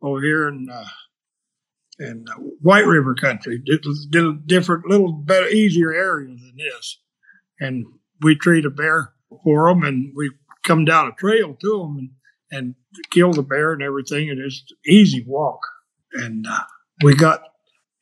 over 0.00 0.22
here 0.22 0.46
in 0.46 0.68
uh, 0.70 0.84
in 1.98 2.24
uh, 2.30 2.34
White 2.62 2.86
River 2.86 3.14
country, 3.14 3.62
different, 4.46 4.86
little 4.86 5.12
better, 5.12 5.48
easier 5.48 5.92
area 5.92 6.28
than 6.28 6.54
this, 6.56 6.98
and 7.60 7.86
we 8.20 8.36
treat 8.36 8.64
a 8.64 8.70
bear 8.70 9.12
for 9.42 9.68
them, 9.68 9.82
and 9.82 10.12
we 10.14 10.30
come 10.64 10.84
down 10.84 11.08
a 11.08 11.12
trail 11.12 11.56
to 11.60 11.78
them 11.78 11.96
and 11.98 12.10
and 12.50 12.74
kill 13.10 13.30
the 13.32 13.42
bear 13.42 13.74
and 13.74 13.82
everything, 13.82 14.30
and 14.30 14.40
it's 14.40 14.64
easy 14.86 15.22
walk 15.26 15.60
and 16.12 16.46
uh, 16.46 16.60
we 17.02 17.14
got 17.14 17.42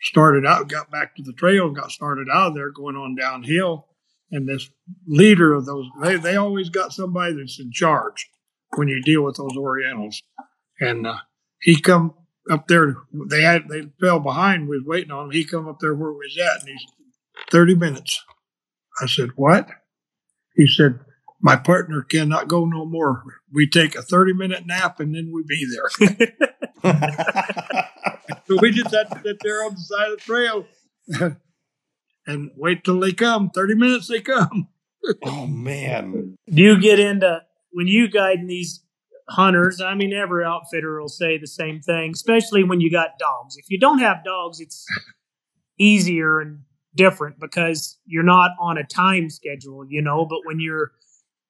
started 0.01 0.47
out, 0.47 0.69
got 0.69 0.91
back 0.91 1.17
to 1.17 1.23
the 1.23 1.33
trail, 1.33 1.71
got 1.71 1.91
started 1.91 2.29
out 2.33 2.49
of 2.49 2.55
there 2.55 2.71
going 2.71 2.97
on 2.97 3.17
downhill. 3.17 3.89
And 4.31 4.49
this 4.49 4.69
leader 5.07 5.55
of 5.55 5.67
those, 5.67 5.87
they, 6.03 6.17
they 6.17 6.37
always 6.37 6.69
got 6.69 6.93
somebody 6.93 7.35
that's 7.35 7.61
in 7.61 7.71
charge 7.73 8.29
when 8.75 8.89
you 8.89 9.01
deal 9.03 9.23
with 9.23 9.37
those 9.37 9.57
Orientals. 9.57 10.21
And 10.81 11.07
uh, 11.07 11.19
he 11.61 11.81
come 11.81 12.15
up 12.51 12.69
there. 12.69 12.97
They 13.13 13.43
had 13.43 13.69
they 13.69 13.89
fell 14.01 14.21
behind. 14.21 14.69
We 14.69 14.79
was 14.79 14.87
waiting 14.87 15.11
on 15.11 15.27
him. 15.27 15.31
He 15.33 15.45
come 15.45 15.69
up 15.69 15.81
there 15.81 15.95
where 15.95 16.13
we 16.13 16.19
was 16.19 16.39
at, 16.39 16.61
and 16.61 16.71
he's 16.71 16.87
thirty 17.51 17.75
minutes. 17.75 18.25
I 19.01 19.07
said, 19.07 19.31
"What?" 19.37 19.69
He 20.55 20.67
said, 20.67 21.01
"My 21.41 21.57
partner 21.57 22.03
cannot 22.03 22.49
go 22.49 22.65
no 22.65 22.85
more. 22.85 23.23
We 23.53 23.69
take 23.69 23.95
a 23.95 24.03
thirty 24.03 24.33
minute 24.33 24.67
nap, 24.67 25.01
and 25.01 25.15
then 25.15 25.31
we 25.33 25.43
be 25.47 25.67
there." 25.67 25.89
so 28.47 28.59
we 28.61 28.71
just 28.71 28.95
had 28.95 29.11
to 29.11 29.21
sit 29.25 29.37
there 29.43 29.65
on 29.65 29.75
the 29.75 29.81
side 29.81 30.13
of 30.13 30.19
the 30.19 30.23
trail 30.25 30.67
and 32.27 32.51
wait 32.57 32.85
till 32.85 33.01
they 33.01 33.13
come. 33.13 33.51
30 33.51 33.75
minutes 33.75 34.09
they 34.09 34.21
come. 34.21 34.69
oh, 35.25 35.47
man. 35.47 36.37
Do 36.49 36.63
you 36.63 36.81
get 36.81 36.99
into, 36.99 37.43
when 37.71 37.87
you 37.87 38.09
guide 38.09 38.47
these 38.47 38.83
hunters, 39.29 39.81
I 39.81 39.95
mean, 39.95 40.13
every 40.13 40.45
outfitter 40.45 41.01
will 41.01 41.09
say 41.09 41.39
the 41.39 41.47
same 41.47 41.81
thing, 41.81 42.13
especially 42.15 42.65
when 42.65 42.81
you 42.81 42.91
got 42.91 43.19
dogs. 43.19 43.57
If 43.57 43.67
you 43.69 43.79
don't 43.79 43.99
have 43.99 44.25
dogs, 44.25 44.61
it's 44.61 44.85
easier 45.79 46.41
and 46.41 46.61
different 46.95 47.39
because 47.39 47.99
you're 48.07 48.23
not 48.23 48.53
on 48.61 48.79
a 48.79 48.85
time 48.85 49.29
schedule, 49.31 49.85
you 49.89 50.01
know, 50.03 50.25
but 50.25 50.39
when 50.45 50.61
you're, 50.61 50.93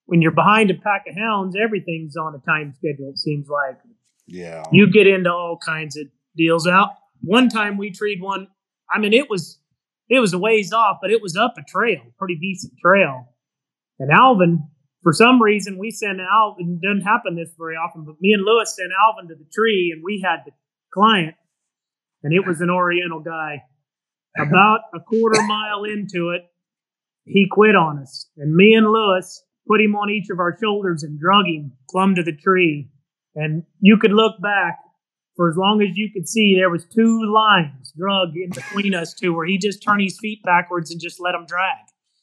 when 0.07 0.23
you're 0.23 0.33
behind 0.33 0.71
a 0.71 0.75
pack 0.75 1.05
of 1.09 1.17
hounds, 1.17 1.57
everything's 1.57 2.17
on 2.17 2.35
a 2.35 2.39
time 2.39 2.73
schedule, 2.75 3.11
it 3.11 3.19
seems 3.19 3.49
like. 3.49 3.79
Yeah. 4.27 4.65
You 4.73 4.91
get 4.91 5.07
into 5.07 5.31
all 5.31 5.59
kinds 5.65 5.97
of 5.97 6.07
deals 6.37 6.67
out. 6.67 6.91
One 7.21 7.49
time 7.49 7.77
we 7.77 7.91
treed 7.91 8.21
one. 8.21 8.49
I 8.93 8.99
mean, 8.99 9.13
it 9.13 9.31
was 9.31 9.59
it 10.09 10.21
was 10.21 10.33
a 10.33 10.39
ways 10.39 10.73
off, 10.73 10.99
but 11.01 11.11
it 11.11 11.21
was 11.21 11.37
up 11.37 11.55
a 11.59 11.63
trail, 11.63 12.01
pretty 12.19 12.37
decent 12.37 12.75
trail. 12.81 13.33
And 13.99 14.11
Alvin, 14.11 14.69
for 15.07 15.13
some 15.13 15.41
reason, 15.41 15.79
we 15.79 15.93
sent 15.93 16.19
Alvin. 16.19 16.81
It 16.83 16.85
doesn't 16.85 17.03
happen 17.07 17.37
this 17.37 17.51
very 17.57 17.77
often, 17.77 18.03
but 18.05 18.17
me 18.21 18.33
and 18.33 18.43
Lewis 18.45 18.75
sent 18.75 18.91
Alvin 19.07 19.29
to 19.29 19.37
the 19.37 19.49
tree, 19.55 19.93
and 19.95 20.03
we 20.05 20.21
had 20.21 20.41
the 20.45 20.51
client, 20.93 21.37
and 22.25 22.33
it 22.35 22.45
was 22.45 22.61
an 22.61 22.71
Oriental 22.71 23.21
guy. 23.21 23.63
About 24.37 24.81
a 24.93 24.99
quarter 24.99 25.41
mile 25.43 25.85
into 25.85 26.31
it, 26.31 26.43
he 27.25 27.47
quit 27.49 27.77
on 27.77 28.01
us, 28.01 28.29
and 28.37 28.53
me 28.53 28.75
and 28.75 28.89
Lewis 28.89 29.45
put 29.69 29.81
him 29.81 29.95
on 29.95 30.11
each 30.11 30.29
of 30.29 30.41
our 30.41 30.59
shoulders 30.61 31.05
and 31.05 31.21
drug 31.21 31.47
him 31.47 31.71
plumb 31.89 32.17
to 32.17 32.25
the 32.25 32.35
tree. 32.37 32.91
And 33.37 33.63
you 33.79 33.99
could 33.99 34.13
look 34.13 34.43
back 34.43 34.79
for 35.37 35.49
as 35.49 35.57
long 35.57 35.83
as 35.83 35.97
you 35.97 36.11
could 36.13 36.29
see, 36.29 36.57
there 36.59 36.69
was 36.71 36.85
two 36.85 37.23
lines 37.33 37.93
drug 37.97 38.31
in 38.35 38.51
between 38.51 38.93
us 38.93 39.15
two, 39.15 39.33
where 39.37 39.47
he 39.47 39.57
just 39.57 39.85
turned 39.85 40.01
his 40.03 40.19
feet 40.21 40.43
backwards 40.43 40.91
and 40.91 41.01
just 41.01 41.21
let 41.21 41.31
them 41.33 41.47
drag. 41.47 41.79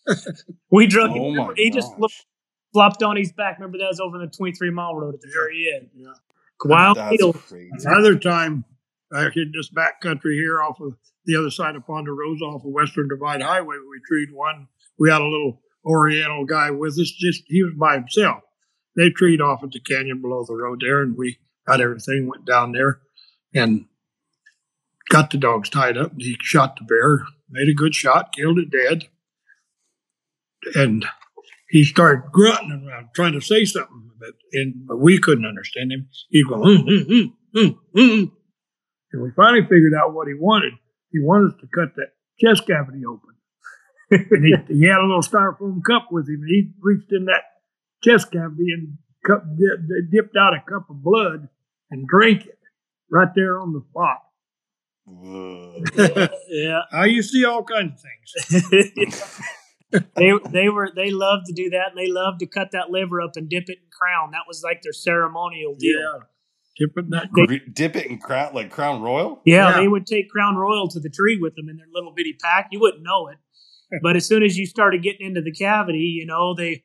We 0.70 0.86
drug 0.88 1.12
Oh 1.12 1.30
him. 1.30 1.36
my 1.38 1.54
He 1.56 1.70
just 1.70 1.92
gosh. 1.98 2.26
Flipped, 2.74 3.00
flopped 3.00 3.04
on 3.04 3.16
his 3.16 3.32
back. 3.32 3.60
Remember 3.60 3.78
that 3.78 3.88
was 3.90 4.00
over 4.00 4.18
the 4.18 4.28
23 4.28 4.72
mile 4.72 4.96
road 4.96 5.16
at 5.16 5.22
the 5.22 5.32
very 5.34 5.72
end. 5.76 5.90
Yeah. 5.96 6.14
Wild 6.66 6.98
That's 6.98 7.48
crazy. 7.48 7.70
Another 7.84 8.18
time, 8.18 8.66
back 9.12 9.36
in 9.36 9.52
this 9.56 9.70
back 9.70 10.02
country 10.02 10.36
here 10.36 10.62
off 10.62 10.80
of 10.80 10.94
the 11.26 11.36
other 11.36 11.52
side 11.52 11.76
of 11.76 11.86
Ponderosa, 11.86 12.44
off 12.44 12.66
of 12.66 12.72
Western 12.72 13.08
Divide 13.08 13.42
Highway, 13.42 13.76
we 13.78 14.00
treed 14.08 14.34
one. 14.34 14.68
We 14.98 15.10
had 15.10 15.22
a 15.22 15.26
little 15.26 15.62
Oriental 15.86 16.46
guy 16.46 16.72
with 16.72 16.94
us, 16.94 17.12
just 17.12 17.44
he 17.48 17.64
was 17.64 17.74
by 17.78 17.96
himself. 17.96 18.44
They 18.96 19.10
treed 19.10 19.42
off 19.42 19.64
at 19.64 19.72
the 19.72 19.80
canyon 19.80 20.22
below 20.22 20.46
the 20.48 20.56
road 20.56 20.82
there, 20.82 21.02
and 21.02 21.18
we 21.18 21.40
got 21.68 21.82
everything, 21.82 22.28
went 22.28 22.46
down 22.46 22.72
there, 22.72 23.00
and 23.54 23.86
got 25.10 25.32
the 25.32 25.38
dogs 25.38 25.70
tied 25.70 25.98
up. 25.98 26.14
He 26.18 26.38
shot 26.42 26.78
the 26.78 26.86
bear, 26.86 27.26
made 27.50 27.70
a 27.70 27.74
good 27.74 27.96
shot, 27.96 28.34
killed 28.34 28.60
it 28.60 28.72
dead, 28.72 29.10
and 30.76 31.06
he 31.74 31.84
started 31.84 32.32
grunting 32.32 32.88
around, 32.88 33.10
trying 33.16 33.34
to 33.34 33.42
say 33.42 33.66
something, 33.66 34.12
but, 34.20 34.30
and, 34.54 34.86
but 34.86 34.98
we 34.98 35.18
couldn't 35.18 35.48
understand 35.48 35.92
him. 35.92 36.08
He'd 36.30 36.46
go, 36.48 36.58
mm, 36.58 36.88
mm, 36.88 37.06
mm, 37.08 37.34
mm, 37.56 37.78
mm. 37.96 38.32
and 39.12 39.24
we 39.24 39.32
finally 39.36 39.64
figured 39.64 39.96
out 40.00 40.14
what 40.14 40.28
he 40.28 40.36
wanted. 40.36 40.74
He 41.12 41.20
wanted 41.20 41.54
us 41.54 41.62
to 41.62 41.68
cut 41.74 41.96
that 41.96 42.12
chest 42.40 42.68
cavity 42.68 43.02
open. 43.10 43.34
and 44.12 44.46
he, 44.46 44.54
he 44.72 44.88
had 44.88 45.00
a 45.00 45.08
little 45.08 45.24
styrofoam 45.24 45.82
cup 45.84 46.10
with 46.12 46.30
him. 46.30 46.42
And 46.42 46.50
he 46.50 46.70
reached 46.80 47.12
in 47.12 47.26
that 47.26 47.42
chest 48.04 48.32
cavity 48.32 48.68
and 48.72 49.00
cup, 49.26 49.44
di- 49.58 50.12
dipped 50.12 50.38
out 50.38 50.54
a 50.54 50.60
cup 50.60 50.92
of 50.92 51.02
blood 51.02 51.50
and 51.90 52.08
drank 52.08 52.46
it 52.46 52.60
right 53.10 53.30
there 53.36 53.60
on 53.60 53.74
the 53.74 53.82
spot. 53.90 54.20
Ugh. 55.10 56.30
Yeah. 56.50 56.82
How 56.92 57.06
you 57.06 57.24
see 57.24 57.44
all 57.46 57.64
kinds 57.64 58.04
of 58.54 58.64
things. 58.70 59.42
they 60.16 60.32
they 60.52 60.70
were 60.70 60.90
they 60.96 61.12
loved 61.12 61.46
to 61.48 61.54
do 61.54 61.70
that 61.72 61.90
and 61.90 61.98
they 61.98 62.08
loved 62.12 62.40
to 62.40 62.46
cut 62.48 62.70
that 62.72 62.90
liver 62.90 63.22
up 63.22 63.32
and 63.36 63.50
dip 63.50 63.66
it 63.70 63.78
in 63.84 63.90
crown. 63.92 64.32
That 64.32 64.44
was 64.48 64.62
like 64.64 64.82
their 64.82 64.94
ceremonial 64.94 65.76
deal. 65.76 66.00
Yeah. 66.00 66.20
Dipping 66.88 67.10
that 67.12 67.30
They- 67.36 67.60
Dip 67.72 67.96
it 67.96 68.08
in 68.08 68.18
crown 68.20 68.54
like 68.56 68.72
Crown 68.72 69.02
Royal. 69.02 69.42
Yeah, 69.46 69.70
Yeah. 69.70 69.78
they 69.82 69.88
would 69.88 70.08
take 70.08 70.30
Crown 70.30 70.56
Royal 70.56 70.88
to 70.90 71.00
the 71.00 71.10
tree 71.10 71.38
with 71.40 71.56
them 71.56 71.70
in 71.70 71.78
their 71.78 71.86
little 71.94 72.14
bitty 72.16 72.36
pack. 72.42 72.70
You 72.72 72.80
wouldn't 72.80 73.04
know 73.04 73.28
it, 73.28 73.38
but 74.02 74.16
as 74.16 74.26
soon 74.26 74.42
as 74.44 74.58
you 74.58 74.66
started 74.66 75.04
getting 75.04 75.28
into 75.28 75.42
the 75.42 75.52
cavity, 75.52 76.00
you 76.20 76.26
know 76.26 76.56
they 76.56 76.84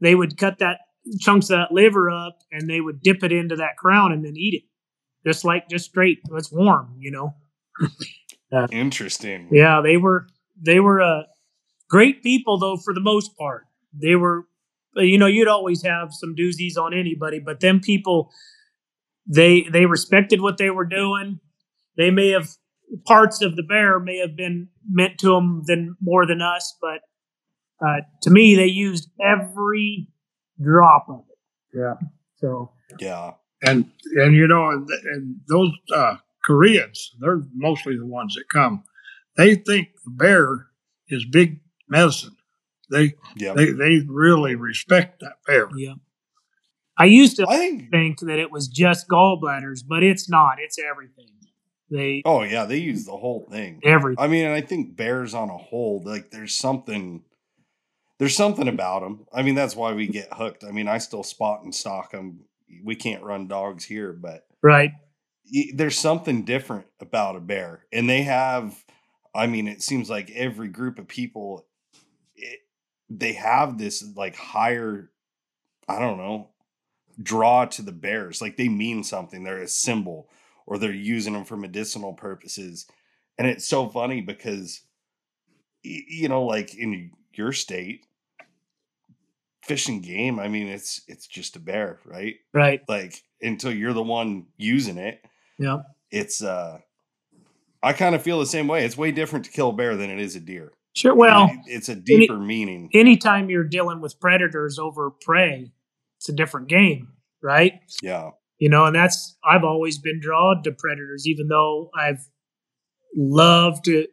they 0.00 0.14
would 0.14 0.36
cut 0.38 0.58
that 0.60 0.78
chunks 1.20 1.50
of 1.50 1.58
that 1.58 1.72
liver 1.72 2.10
up 2.10 2.38
and 2.52 2.68
they 2.70 2.80
would 2.80 3.02
dip 3.02 3.24
it 3.24 3.32
into 3.32 3.56
that 3.56 3.76
crown 3.76 4.12
and 4.12 4.24
then 4.24 4.36
eat 4.36 4.54
it, 4.54 4.62
just 5.28 5.44
like 5.44 5.68
just 5.68 5.86
straight. 5.86 6.18
It's 6.32 6.52
warm, 6.52 6.94
you 6.98 7.10
know. 7.10 7.34
Interesting. 8.70 9.48
Yeah, 9.50 9.80
they 9.82 9.96
were 9.96 10.26
they 10.60 10.80
were 10.80 11.00
uh, 11.00 11.22
great 11.88 12.22
people 12.22 12.58
though 12.58 12.76
for 12.76 12.94
the 12.94 13.00
most 13.00 13.36
part. 13.36 13.64
They 13.92 14.14
were, 14.14 14.46
uh, 14.96 15.02
you 15.02 15.18
know, 15.18 15.26
you'd 15.26 15.48
always 15.48 15.82
have 15.84 16.10
some 16.12 16.34
doozies 16.36 16.76
on 16.76 16.94
anybody, 16.94 17.38
but 17.38 17.60
them 17.60 17.80
people, 17.80 18.30
they 19.26 19.62
they 19.62 19.86
respected 19.86 20.40
what 20.40 20.58
they 20.58 20.70
were 20.70 20.84
doing. 20.86 21.40
They 21.96 22.10
may 22.10 22.30
have 22.30 22.48
parts 23.06 23.42
of 23.42 23.56
the 23.56 23.62
bear 23.62 23.98
may 24.00 24.18
have 24.18 24.36
been 24.36 24.68
meant 24.88 25.18
to 25.18 25.28
them 25.34 25.62
than 25.66 25.96
more 26.00 26.26
than 26.26 26.40
us, 26.40 26.76
but 26.80 27.00
uh, 27.86 28.00
to 28.22 28.30
me, 28.30 28.56
they 28.56 28.66
used 28.66 29.08
every 29.22 30.08
drop 30.62 31.06
of 31.08 31.20
it. 31.30 31.78
Yeah. 31.78 31.94
So 32.38 32.72
Yeah. 33.00 33.32
and 33.62 33.90
and 34.16 34.34
you 34.34 34.46
know 34.48 34.70
and, 34.70 34.88
and 35.12 35.36
those 35.48 35.70
uh, 35.94 36.16
Koreans, 36.44 37.14
they're 37.20 37.42
mostly 37.54 37.96
the 37.96 38.06
ones 38.06 38.34
that 38.34 38.44
come. 38.52 38.84
They 39.36 39.54
think 39.54 39.88
the 40.04 40.10
bear 40.10 40.66
is 41.08 41.24
big 41.30 41.60
medicine. 41.90 42.36
They 42.90 43.14
Yeah. 43.36 43.54
they 43.54 43.66
they 43.72 44.00
really 44.06 44.54
respect 44.54 45.20
that 45.20 45.34
bear. 45.46 45.68
yeah, 45.76 45.94
I 46.96 47.04
used 47.04 47.36
to 47.36 47.46
I 47.48 47.56
think. 47.58 47.90
think 47.90 48.20
that 48.20 48.38
it 48.38 48.50
was 48.50 48.66
just 48.68 49.08
gallbladders, 49.08 49.80
but 49.86 50.02
it's 50.02 50.28
not. 50.28 50.58
It's 50.58 50.78
everything. 50.78 51.26
They 51.90 52.22
Oh 52.24 52.42
yeah, 52.42 52.64
they 52.66 52.78
use 52.78 53.04
the 53.04 53.16
whole 53.16 53.46
thing. 53.50 53.80
everything. 53.84 54.22
I 54.22 54.28
mean, 54.28 54.44
and 54.44 54.54
I 54.54 54.60
think 54.60 54.96
bears 54.96 55.32
on 55.34 55.48
a 55.50 55.56
whole, 55.56 56.02
like 56.04 56.30
there's 56.30 56.54
something, 56.54 57.22
there's 58.18 58.36
something 58.36 58.68
about 58.68 59.00
them. 59.02 59.26
I 59.32 59.42
mean, 59.42 59.54
that's 59.54 59.74
why 59.76 59.92
we 59.94 60.06
get 60.06 60.32
hooked. 60.32 60.64
I 60.64 60.70
mean, 60.70 60.88
I 60.88 60.98
still 60.98 61.22
spot 61.22 61.62
and 61.62 61.74
stalk 61.74 62.12
them. 62.12 62.40
We 62.84 62.94
can't 62.94 63.22
run 63.22 63.48
dogs 63.48 63.84
here, 63.84 64.12
but 64.12 64.46
Right. 64.62 64.92
there's 65.74 65.98
something 65.98 66.44
different 66.44 66.86
about 67.00 67.36
a 67.36 67.40
bear, 67.40 67.86
and 67.92 68.08
they 68.08 68.22
have. 68.22 68.84
I 69.34 69.46
mean, 69.46 69.68
it 69.68 69.82
seems 69.82 70.10
like 70.10 70.30
every 70.34 70.68
group 70.68 70.98
of 70.98 71.06
people, 71.06 71.60
it, 71.60 71.64
they 73.10 73.32
have 73.34 73.78
this 73.78 74.04
like 74.16 74.36
higher, 74.36 75.10
I 75.88 75.98
don't 75.98 76.18
know, 76.18 76.50
draw 77.22 77.64
to 77.66 77.82
the 77.82 77.92
bears. 77.92 78.40
Like 78.40 78.56
they 78.56 78.68
mean 78.68 79.02
something. 79.04 79.42
They're 79.44 79.62
a 79.62 79.68
symbol, 79.68 80.28
or 80.66 80.78
they're 80.78 80.92
using 80.92 81.32
them 81.32 81.44
for 81.44 81.56
medicinal 81.56 82.12
purposes. 82.12 82.86
And 83.38 83.46
it's 83.46 83.66
so 83.68 83.88
funny 83.88 84.20
because, 84.20 84.80
you 85.82 86.28
know, 86.28 86.44
like 86.44 86.74
in 86.74 87.10
your 87.32 87.52
state, 87.52 88.04
fishing 89.62 90.00
game. 90.00 90.38
I 90.38 90.48
mean, 90.48 90.68
it's 90.68 91.02
it's 91.08 91.26
just 91.26 91.56
a 91.56 91.60
bear, 91.60 92.00
right? 92.04 92.36
Right. 92.52 92.82
Like 92.88 93.22
until 93.40 93.72
you're 93.72 93.92
the 93.92 94.02
one 94.02 94.46
using 94.56 94.98
it, 94.98 95.22
Yeah. 95.58 95.78
it's 96.10 96.42
uh 96.42 96.78
I 97.82 97.92
kind 97.92 98.14
of 98.16 98.22
feel 98.22 98.40
the 98.40 98.46
same 98.46 98.66
way. 98.66 98.84
It's 98.84 98.96
way 98.96 99.12
different 99.12 99.44
to 99.44 99.52
kill 99.52 99.68
a 99.70 99.72
bear 99.72 99.96
than 99.96 100.10
it 100.10 100.18
is 100.18 100.34
a 100.34 100.40
deer. 100.40 100.72
Sure. 100.98 101.14
Well, 101.14 101.48
It- 101.50 101.72
it's 101.76 101.88
a 101.88 101.94
deeper 101.94 102.36
meaning. 102.38 102.90
anytime 102.92 103.48
you're 103.50 103.62
dealing 103.62 104.00
with 104.00 104.18
predators 104.20 104.78
over 104.80 105.10
prey, 105.10 105.70
it's 106.16 106.28
a 106.28 106.32
different 106.32 106.68
game, 106.68 107.12
right? 107.40 107.74
Yeah. 108.02 108.30
You 108.58 108.68
know, 108.68 108.84
and 108.86 108.96
that's 108.96 109.38
I've 109.44 109.62
always 109.62 109.98
been 109.98 110.18
drawn 110.20 110.64
to 110.64 110.72
predators, 110.72 111.28
even 111.28 111.46
though 111.46 111.90
I've 111.96 112.26
loved 113.16 113.84
to 113.84 114.08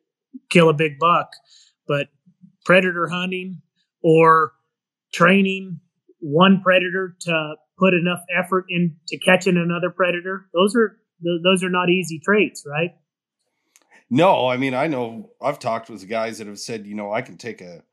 kill 0.52 0.70
a 0.70 0.74
big 0.74 1.00
buck. 1.00 1.32
But 1.88 2.10
predator 2.66 3.08
hunting 3.08 3.62
or 4.04 4.54
training 5.12 5.80
one 6.20 6.62
predator 6.62 7.16
to 7.22 7.56
put 7.80 7.94
enough 7.96 8.20
effort 8.36 8.66
into 8.70 9.18
catching 9.24 9.58
another 9.58 9.90
predator, 9.90 10.48
those 10.54 10.76
are 10.76 11.00
those 11.44 11.64
are 11.64 11.70
not 11.72 11.90
easy 11.90 12.20
traits, 12.24 12.64
right? 12.68 12.92
No, 14.10 14.48
I 14.48 14.58
mean, 14.58 14.74
I 14.74 14.88
know 14.88 15.32
I've 15.42 15.60
talked 15.60 15.90
with 15.90 16.08
guys 16.08 16.38
that 16.38 16.48
have 16.48 16.60
said, 16.60 16.86
you 16.86 16.96
know, 16.96 17.12
I 17.12 17.22
can 17.22 17.38
take 17.38 17.62
a 17.62 17.84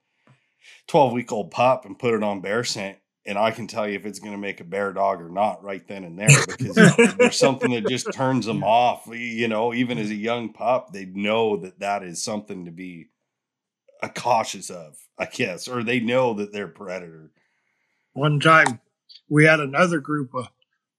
12 0.89 1.13
week 1.13 1.33
old 1.33 1.51
pup 1.51 1.85
and 1.85 1.99
put 1.99 2.15
it 2.15 2.23
on 2.23 2.41
bear 2.41 2.65
scent, 2.65 2.99
and 3.25 3.39
I 3.39 3.51
can 3.51 3.67
tell 3.67 3.89
you 3.89 3.95
if 3.95 4.05
it's 4.05 4.19
going 4.19 4.33
to 4.33 4.39
make 4.39 4.61
a 4.61 4.65
bear 4.65 4.93
dog 4.93 5.23
or 5.23 5.31
not 5.31 5.63
right 5.63 5.87
then 5.87 6.05
and 6.05 6.19
there 6.19 6.29
because 6.47 6.75
there's 7.19 7.39
something 7.39 7.71
that 7.71 7.89
just 7.89 8.13
turns 8.13 8.45
them 8.47 8.63
off. 8.63 9.07
You 9.07 9.49
know, 9.49 9.73
even 9.73 9.99
as 9.99 10.11
a 10.11 10.15
young 10.15 10.53
pup, 10.53 10.93
they 10.93 11.07
know 11.07 11.57
that 11.59 11.81
that 11.81 12.03
is 12.03 12.23
something 12.23 12.67
to 12.67 12.71
be 12.71 13.09
uh, 14.03 14.09
cautious 14.09 14.69
of, 14.69 14.99
I 15.19 15.27
guess, 15.27 15.67
or 15.67 15.83
they 15.83 16.01
know 16.01 16.35
that 16.35 16.53
they're 16.53 16.69
predator. 16.69 17.31
One 18.13 18.39
time, 18.39 18.81
we 19.31 19.47
had 19.47 19.61
another 19.61 20.01
group 20.01 20.35
of 20.35 20.49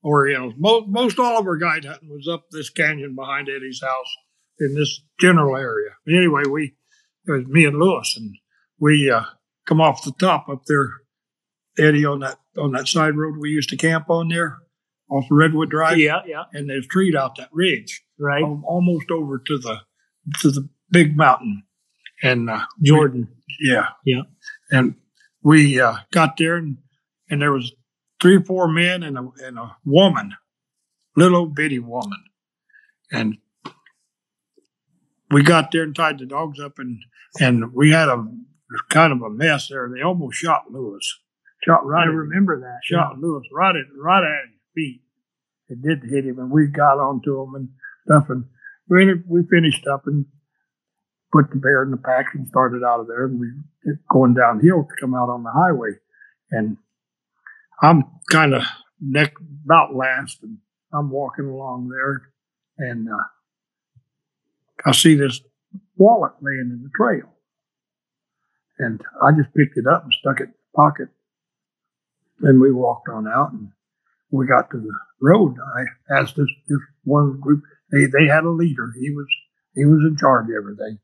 Orientals. 0.03 0.56
Most, 0.57 0.88
most 0.88 1.19
all 1.19 1.40
of 1.40 1.45
our 1.45 1.57
guide 1.57 1.85
hunting 1.85 2.10
was 2.10 2.27
up 2.27 2.49
this 2.49 2.69
canyon 2.69 3.14
behind 3.14 3.48
Eddie's 3.48 3.81
house 3.81 4.18
in 4.59 4.75
this 4.75 5.01
general 5.19 5.55
area. 5.55 5.91
Anyway, 6.07 6.43
we 6.49 6.75
it 7.27 7.31
was 7.31 7.45
me 7.47 7.65
and 7.65 7.77
Lewis, 7.77 8.15
and 8.17 8.35
we 8.80 9.09
uh, 9.09 9.23
come 9.65 9.81
off 9.81 10.03
the 10.03 10.11
top 10.11 10.49
up 10.49 10.63
there, 10.67 10.89
Eddie 11.77 12.05
on 12.05 12.19
that 12.19 12.38
on 12.57 12.71
that 12.73 12.88
side 12.88 13.15
road 13.15 13.38
we 13.39 13.49
used 13.49 13.69
to 13.69 13.77
camp 13.77 14.09
on 14.09 14.30
there, 14.30 14.57
off 15.09 15.25
Redwood 15.31 15.69
Drive. 15.69 15.97
Yeah, 15.97 16.21
yeah, 16.25 16.43
and 16.53 16.69
there's 16.69 16.88
treed 16.88 17.15
out 17.15 17.38
that 17.38 17.49
ridge, 17.51 18.03
right. 18.19 18.43
al- 18.43 18.63
almost 18.65 19.09
over 19.11 19.39
to 19.39 19.57
the 19.57 19.77
to 20.41 20.51
the 20.51 20.69
big 20.91 21.17
mountain, 21.17 21.63
and 22.21 22.49
uh, 22.49 22.61
Jordan. 22.81 23.27
yeah. 23.59 23.88
Yeah. 24.05 24.21
And 24.71 24.95
we 25.43 25.80
uh, 25.80 25.97
got 26.11 26.38
there 26.38 26.55
and, 26.55 26.77
and 27.30 27.41
there 27.41 27.51
was 27.51 27.73
three 28.21 28.38
or 28.38 28.43
four 28.43 28.67
men 28.67 29.03
and 29.03 29.17
a, 29.17 29.30
and 29.43 29.59
a 29.59 29.75
woman, 29.85 30.34
little 31.15 31.45
bitty 31.45 31.80
woman. 31.80 32.23
And 33.11 33.38
we 35.34 35.43
got 35.43 35.72
there 35.72 35.84
and 35.84 35.95
tied 35.95 36.19
the 36.19 36.26
dogs 36.26 36.60
up 36.60 36.80
and, 36.80 36.99
and 37.39 37.73
we 37.73 37.91
had 37.91 38.10
a 38.10 38.26
kind 38.89 39.14
of 39.14 39.22
a 39.22 39.30
mess 39.30 39.68
there. 39.68 39.91
They 39.93 40.01
almost 40.01 40.38
shot 40.38 40.72
Lewis. 40.72 41.19
Shot 41.65 41.85
right 41.85 42.03
I 42.07 42.10
at 42.10 42.14
remember 42.14 42.60
that. 42.60 42.80
shot 42.84 43.19
Lewis 43.19 43.43
right 43.51 43.76
at 43.76 43.85
right 43.97 44.23
at 44.23 44.49
his 44.49 44.60
feet. 44.76 45.01
It 45.69 45.81
did 45.81 46.03
hit 46.03 46.26
him, 46.26 46.39
and 46.39 46.51
we 46.51 46.68
got 46.68 46.99
onto 46.99 47.41
him 47.41 47.55
and 47.55 47.69
stuff, 48.05 48.30
and 48.30 48.45
we 48.89 49.14
we 49.27 49.43
finished 49.49 49.88
up 49.88 50.05
and 50.05 50.26
put 51.31 51.49
the 51.51 51.55
bear 51.55 51.84
in 51.84 51.91
the 51.91 51.97
pack 51.97 52.27
and 52.35 52.47
started 52.47 52.84
out 52.84 52.99
of 52.99 53.07
there. 53.07 53.26
And 53.26 53.39
we 53.39 53.47
going 54.11 54.34
downhill 54.34 54.84
to 54.84 54.95
come 54.99 55.15
out 55.15 55.30
on 55.30 55.43
the 55.43 55.51
highway, 55.51 55.91
and 56.51 56.77
I'm 57.81 58.03
kind 58.30 58.53
of 58.53 58.64
neck 58.99 59.34
about 59.65 59.95
last, 59.95 60.43
and 60.43 60.57
I'm 60.93 61.10
walking 61.10 61.45
along 61.45 61.89
there. 61.89 62.23
and 62.77 63.07
uh, 63.07 63.23
I 64.85 64.91
see 64.91 65.15
this 65.15 65.41
wallet 65.97 66.34
laying 66.41 66.72
in 66.72 66.84
the 66.84 66.91
trail. 66.95 67.30
And 68.80 69.01
I 69.22 69.31
just 69.31 69.53
picked 69.55 69.77
it 69.77 69.88
up 69.88 70.03
and 70.03 70.14
stuck 70.19 70.39
it 70.39 70.49
in 70.49 70.53
my 70.73 70.89
pocket. 70.89 71.10
Then 72.39 72.60
we 72.60 72.72
walked 72.72 73.07
on 73.07 73.27
out 73.27 73.53
and 73.53 73.72
we 74.31 74.47
got 74.47 74.72
to 74.72 74.77
the 74.77 74.99
road. 75.22 75.55
I 75.77 75.84
asked 76.19 76.35
this, 76.35 76.49
this 76.68 76.80
one 77.03 77.39
group, 77.39 77.64
they, 77.91 78.05
they 78.05 78.27
had 78.27 78.43
a 78.43 78.49
leader. 78.49 78.91
He 78.99 79.11
was, 79.11 79.27
he 79.76 79.85
was 79.85 80.03
in 80.03 80.18
charge 80.18 80.49
of 80.49 80.55
everything. 80.57 80.99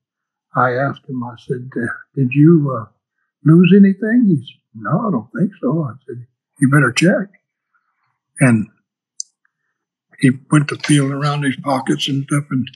I 0.56 0.72
asked 0.72 1.07
him, 1.07 1.23
I 1.23 1.35
said, 1.47 1.69
did 2.15 2.30
you 2.31 2.76
uh, 2.76 2.89
lose 3.45 3.72
anything? 3.76 4.26
He 4.27 4.35
said, 4.38 4.60
no, 4.73 5.07
I 5.07 5.11
don't 5.11 5.30
think 5.38 5.51
so. 5.61 5.84
I 5.84 5.93
said, 6.07 6.26
you 6.60 6.69
better 6.69 6.91
check. 6.91 7.30
And 8.39 8.68
he 10.19 10.31
went 10.51 10.68
to 10.69 10.77
feeling 10.77 11.11
around 11.11 11.43
his 11.43 11.56
pockets 11.57 12.07
and 12.07 12.23
stuff 12.26 12.45
and 12.49 12.68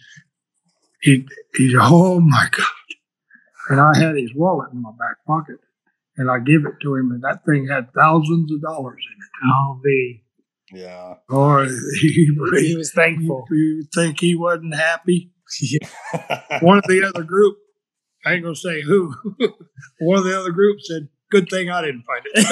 he, 1.04 1.28
he 1.56 1.72
said, 1.72 1.80
oh 1.82 2.20
my 2.20 2.48
God. 2.52 2.66
And 3.70 3.80
I 3.80 3.98
had 3.98 4.16
his 4.16 4.34
wallet 4.36 4.72
in 4.74 4.82
my 4.82 4.92
back 4.92 5.18
pocket 5.28 5.58
and 6.18 6.32
I 6.32 6.40
give 6.40 6.66
it 6.66 6.76
to 6.82 6.96
him 6.96 7.12
and 7.12 7.22
that 7.24 7.46
thing 7.46 7.68
had 7.68 7.94
thousands 7.94 8.52
of 8.52 8.62
dollars 8.62 9.04
in 9.06 9.22
it. 9.22 9.30
Oh, 9.54 9.80
the 9.84 10.20
Yeah. 10.74 11.16
Or 11.30 11.66
he, 12.02 12.36
he 12.60 12.76
was 12.76 12.92
thankful. 12.94 13.46
you 13.52 13.84
think 13.94 14.20
he 14.20 14.36
wasn't 14.36 14.76
happy. 14.76 15.32
One 16.62 16.78
of 16.80 16.86
the 16.88 17.04
other 17.14 17.24
group, 17.24 17.58
I 18.26 18.34
ain't 18.34 18.44
gonna 18.44 18.56
say 18.56 18.82
who, 18.82 19.14
one 20.00 20.18
of 20.18 20.24
the 20.24 20.40
other 20.40 20.52
group 20.52 20.80
said, 20.82 21.10
"Good 21.30 21.50
thing 21.50 21.70
I 21.70 21.82
didn't 21.82 22.04
find 22.04 22.26
it." 22.26 22.46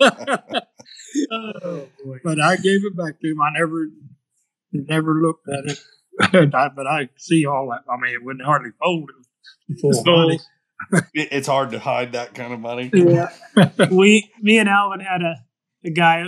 oh 1.30 1.88
boy. 2.04 2.18
but 2.24 2.40
I 2.40 2.56
gave 2.56 2.84
it 2.84 2.96
back 2.96 3.20
to 3.20 3.28
him. 3.28 3.40
I 3.40 3.50
never, 3.58 3.86
never 4.72 5.14
looked 5.14 5.48
at 5.48 5.70
it. 5.70 5.78
I- 6.54 6.68
but 6.68 6.86
I 6.86 7.08
see 7.16 7.46
all 7.46 7.68
that. 7.70 7.90
I 7.90 7.96
mean, 8.00 8.14
it 8.14 8.24
wouldn't 8.24 8.44
hardly 8.44 8.70
fold 8.82 9.10
it. 9.10 9.80
Full 9.80 10.02
Money—it's 10.04 11.46
hard 11.54 11.70
to 11.70 11.78
hide 11.78 12.12
that 12.12 12.34
kind 12.34 12.52
of 12.52 12.60
money. 12.60 12.90
Yeah. 12.92 13.30
we, 13.90 14.30
me 14.40 14.58
and 14.58 14.68
Alvin 14.68 15.00
had 15.00 15.22
a, 15.22 15.36
a 15.84 15.90
guy, 15.90 16.24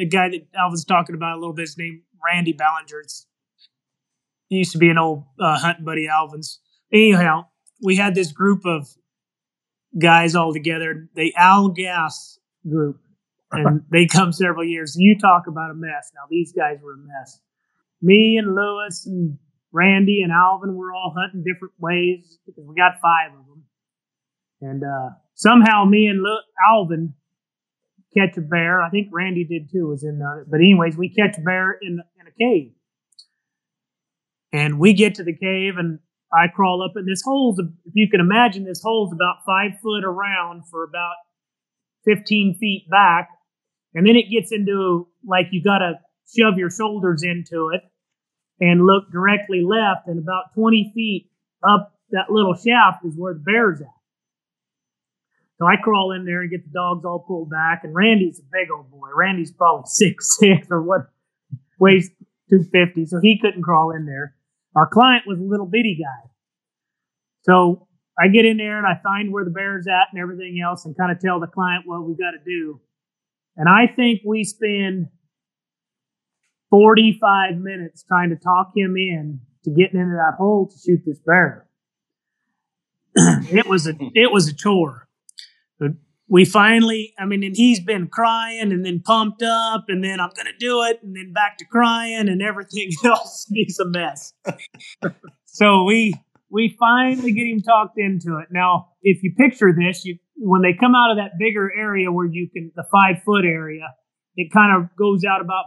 a 0.00 0.06
guy 0.06 0.30
that 0.30 0.46
Alvin's 0.56 0.84
talking 0.84 1.14
about 1.14 1.36
a 1.36 1.40
little 1.40 1.52
bit. 1.52 1.62
His 1.62 1.76
name 1.76 2.02
Randy 2.24 2.52
Ballinger. 2.52 3.00
It's, 3.00 3.26
he 4.48 4.56
used 4.56 4.72
to 4.72 4.78
be 4.78 4.88
an 4.88 4.98
old 4.98 5.24
uh, 5.40 5.58
hunting 5.58 5.84
buddy 5.84 6.06
Alvin's. 6.08 6.60
Anyhow, 6.92 7.46
we 7.82 7.96
had 7.96 8.14
this 8.14 8.32
group 8.32 8.64
of 8.64 8.86
guys 9.98 10.34
all 10.34 10.52
together. 10.52 11.08
The 11.14 11.34
Al 11.36 11.68
Gas 11.68 12.38
group, 12.68 13.00
and 13.50 13.82
they 13.90 14.06
come 14.06 14.32
several 14.32 14.64
years. 14.64 14.94
You 14.96 15.18
talk 15.18 15.44
about 15.48 15.70
a 15.70 15.74
mess. 15.74 16.10
Now 16.14 16.22
these 16.30 16.52
guys 16.52 16.78
were 16.82 16.94
a 16.94 16.98
mess. 16.98 17.40
Me 18.02 18.36
and 18.36 18.54
Lewis 18.54 19.06
and 19.06 19.38
Randy 19.72 20.22
and 20.22 20.32
Alvin 20.32 20.74
were 20.74 20.92
all 20.92 21.14
hunting 21.16 21.44
different 21.44 21.74
ways 21.78 22.38
because 22.46 22.64
we 22.66 22.74
got 22.74 23.00
five 23.02 23.32
of 23.38 23.46
them. 23.46 23.64
And 24.60 24.82
uh, 24.84 25.10
somehow 25.34 25.84
me 25.84 26.06
and 26.06 26.22
Lu- 26.22 26.38
Alvin 26.70 27.14
catch 28.16 28.36
a 28.36 28.40
bear. 28.40 28.80
I 28.80 28.90
think 28.90 29.08
Randy 29.12 29.44
did 29.44 29.70
too. 29.70 29.88
Was 29.88 30.02
in 30.02 30.20
it. 30.20 30.50
But 30.50 30.60
anyways, 30.60 30.96
we 30.96 31.08
catch 31.10 31.36
a 31.38 31.42
bear 31.42 31.76
in 31.80 32.00
in 32.18 32.26
a 32.26 32.32
cave, 32.38 32.72
and 34.52 34.78
we 34.78 34.94
get 34.94 35.16
to 35.16 35.24
the 35.24 35.36
cave, 35.36 35.74
and 35.76 35.98
I 36.32 36.48
crawl 36.48 36.82
up, 36.82 36.96
and 36.96 37.06
this 37.06 37.22
hole's 37.22 37.58
if 37.58 37.92
you 37.92 38.08
can 38.10 38.20
imagine, 38.20 38.64
this 38.64 38.82
hole's 38.82 39.12
about 39.12 39.44
five 39.44 39.72
foot 39.82 40.04
around 40.04 40.62
for 40.70 40.84
about 40.84 41.16
fifteen 42.04 42.56
feet 42.58 42.88
back, 42.90 43.28
and 43.94 44.06
then 44.06 44.16
it 44.16 44.30
gets 44.30 44.52
into 44.52 45.08
like 45.26 45.48
you 45.50 45.62
got 45.62 45.78
to 45.78 45.98
shove 46.34 46.58
your 46.58 46.70
shoulders 46.70 47.22
into 47.22 47.70
it 47.74 47.82
and 48.60 48.86
look 48.86 49.10
directly 49.12 49.62
left, 49.62 50.06
and 50.06 50.18
about 50.18 50.54
twenty 50.54 50.90
feet 50.94 51.30
up 51.62 51.92
that 52.10 52.30
little 52.30 52.54
shaft 52.54 53.04
is 53.04 53.14
where 53.16 53.34
the 53.34 53.40
bear's 53.40 53.80
at. 53.80 53.88
So 55.58 55.66
I 55.66 55.76
crawl 55.82 56.12
in 56.12 56.24
there 56.24 56.42
and 56.42 56.50
get 56.50 56.64
the 56.64 56.72
dogs 56.72 57.04
all 57.04 57.24
pulled 57.26 57.50
back. 57.50 57.80
And 57.82 57.94
Randy's 57.94 58.38
a 58.38 58.42
big 58.42 58.70
old 58.70 58.90
boy. 58.90 59.08
Randy's 59.14 59.52
probably 59.52 59.84
six 59.86 60.38
six 60.38 60.68
or 60.70 60.82
what, 60.82 61.08
weighs 61.78 62.10
two 62.50 62.64
fifty, 62.64 63.06
so 63.06 63.20
he 63.20 63.38
couldn't 63.40 63.62
crawl 63.62 63.90
in 63.90 64.06
there. 64.06 64.34
Our 64.74 64.86
client 64.86 65.24
was 65.26 65.38
a 65.38 65.42
little 65.42 65.66
bitty 65.66 65.98
guy. 66.02 66.30
So 67.42 67.88
I 68.18 68.28
get 68.28 68.44
in 68.44 68.56
there 68.56 68.78
and 68.78 68.86
I 68.86 69.00
find 69.02 69.32
where 69.32 69.44
the 69.44 69.50
bear's 69.50 69.86
at 69.86 70.12
and 70.12 70.20
everything 70.20 70.60
else, 70.62 70.84
and 70.84 70.96
kind 70.96 71.12
of 71.12 71.20
tell 71.20 71.40
the 71.40 71.46
client 71.46 71.84
what 71.86 72.04
we 72.04 72.14
got 72.14 72.32
to 72.32 72.44
do. 72.44 72.80
And 73.56 73.68
I 73.68 73.86
think 73.94 74.20
we 74.24 74.44
spend 74.44 75.08
forty 76.70 77.18
five 77.20 77.56
minutes 77.56 78.04
trying 78.06 78.30
to 78.30 78.36
talk 78.36 78.72
him 78.74 78.96
in 78.96 79.40
to 79.64 79.70
getting 79.70 80.00
into 80.00 80.16
that 80.16 80.36
hole 80.38 80.68
to 80.68 80.78
shoot 80.78 81.02
this 81.04 81.18
bear. 81.26 81.66
it 83.16 83.66
was 83.66 83.86
a 83.86 83.94
it 84.14 84.30
was 84.32 84.48
a 84.48 84.54
chore. 84.54 85.08
But 85.78 85.92
we 86.28 86.44
finally, 86.44 87.14
I 87.18 87.24
mean, 87.24 87.44
and 87.44 87.56
he's 87.56 87.80
been 87.80 88.08
crying 88.08 88.72
and 88.72 88.84
then 88.84 89.00
pumped 89.00 89.42
up, 89.42 89.84
and 89.88 90.02
then 90.02 90.20
I'm 90.20 90.30
to 90.30 90.58
do 90.58 90.82
it, 90.82 91.00
and 91.02 91.16
then 91.16 91.32
back 91.32 91.58
to 91.58 91.64
crying, 91.64 92.28
and 92.28 92.42
everything 92.42 92.90
else 93.04 93.46
is 93.54 93.78
a 93.78 93.88
mess. 93.88 94.32
so 95.46 95.84
we 95.84 96.14
we 96.50 96.76
finally 96.78 97.32
get 97.32 97.46
him 97.46 97.60
talked 97.60 97.98
into 97.98 98.38
it. 98.38 98.48
Now, 98.50 98.90
if 99.02 99.22
you 99.22 99.32
picture 99.36 99.72
this, 99.76 100.04
you 100.04 100.18
when 100.36 100.62
they 100.62 100.74
come 100.78 100.94
out 100.94 101.10
of 101.10 101.16
that 101.16 101.38
bigger 101.38 101.72
area 101.76 102.12
where 102.12 102.26
you 102.26 102.48
can 102.52 102.70
the 102.76 102.84
five 102.92 103.22
foot 103.24 103.44
area, 103.44 103.94
it 104.36 104.52
kind 104.52 104.76
of 104.76 104.90
goes 104.96 105.24
out 105.24 105.40
about 105.40 105.64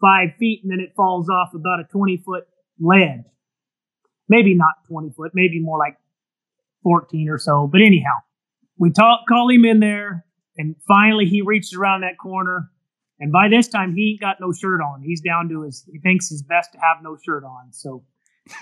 five 0.00 0.30
feet, 0.38 0.62
and 0.62 0.72
then 0.72 0.80
it 0.80 0.94
falls 0.96 1.28
off 1.28 1.54
about 1.54 1.80
a 1.80 1.84
twenty 1.84 2.16
foot 2.16 2.44
ledge. 2.80 3.24
Maybe 4.28 4.54
not 4.54 4.84
twenty 4.86 5.10
foot, 5.10 5.32
maybe 5.34 5.60
more 5.60 5.78
like 5.78 5.96
fourteen 6.82 7.28
or 7.28 7.38
so. 7.38 7.68
But 7.70 7.80
anyhow 7.80 8.18
we 8.80 8.90
talk, 8.90 9.26
call 9.28 9.50
him 9.50 9.66
in 9.66 9.78
there, 9.78 10.24
and 10.56 10.74
finally 10.88 11.26
he 11.26 11.42
reaches 11.42 11.74
around 11.74 12.00
that 12.00 12.16
corner. 12.18 12.70
And 13.20 13.30
by 13.30 13.48
this 13.48 13.68
time, 13.68 13.94
he 13.94 14.12
ain't 14.12 14.20
got 14.20 14.40
no 14.40 14.52
shirt 14.54 14.80
on. 14.80 15.02
He's 15.02 15.20
down 15.20 15.50
to 15.50 15.62
his, 15.62 15.84
he 15.92 15.98
thinks 15.98 16.30
his 16.30 16.42
best 16.42 16.72
to 16.72 16.78
have 16.78 17.02
no 17.02 17.18
shirt 17.22 17.44
on. 17.44 17.72
So 17.72 18.04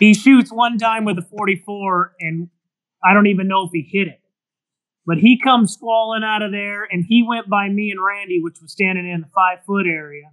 he 0.01 0.15
shoots 0.15 0.51
one 0.53 0.77
time 0.77 1.05
with 1.05 1.19
a 1.19 1.23
44, 1.23 2.15
and 2.19 2.49
I 3.03 3.15
don't 3.15 3.29
even 3.29 3.47
know 3.47 3.65
if 3.65 3.71
he 3.73 3.83
hit 3.83 4.09
it. 4.09 4.21
But 5.07 5.19
he 5.19 5.39
comes 5.39 5.73
squalling 5.73 6.25
out 6.25 6.43
of 6.43 6.51
there, 6.51 6.83
and 6.91 7.05
he 7.09 7.23
went 7.23 7.49
by 7.49 7.69
me 7.69 7.93
and 7.93 8.05
Randy, 8.05 8.41
which 8.43 8.61
was 8.61 8.73
standing 8.73 9.09
in 9.09 9.21
the 9.21 9.29
five 9.33 9.65
foot 9.65 9.87
area, 9.87 10.33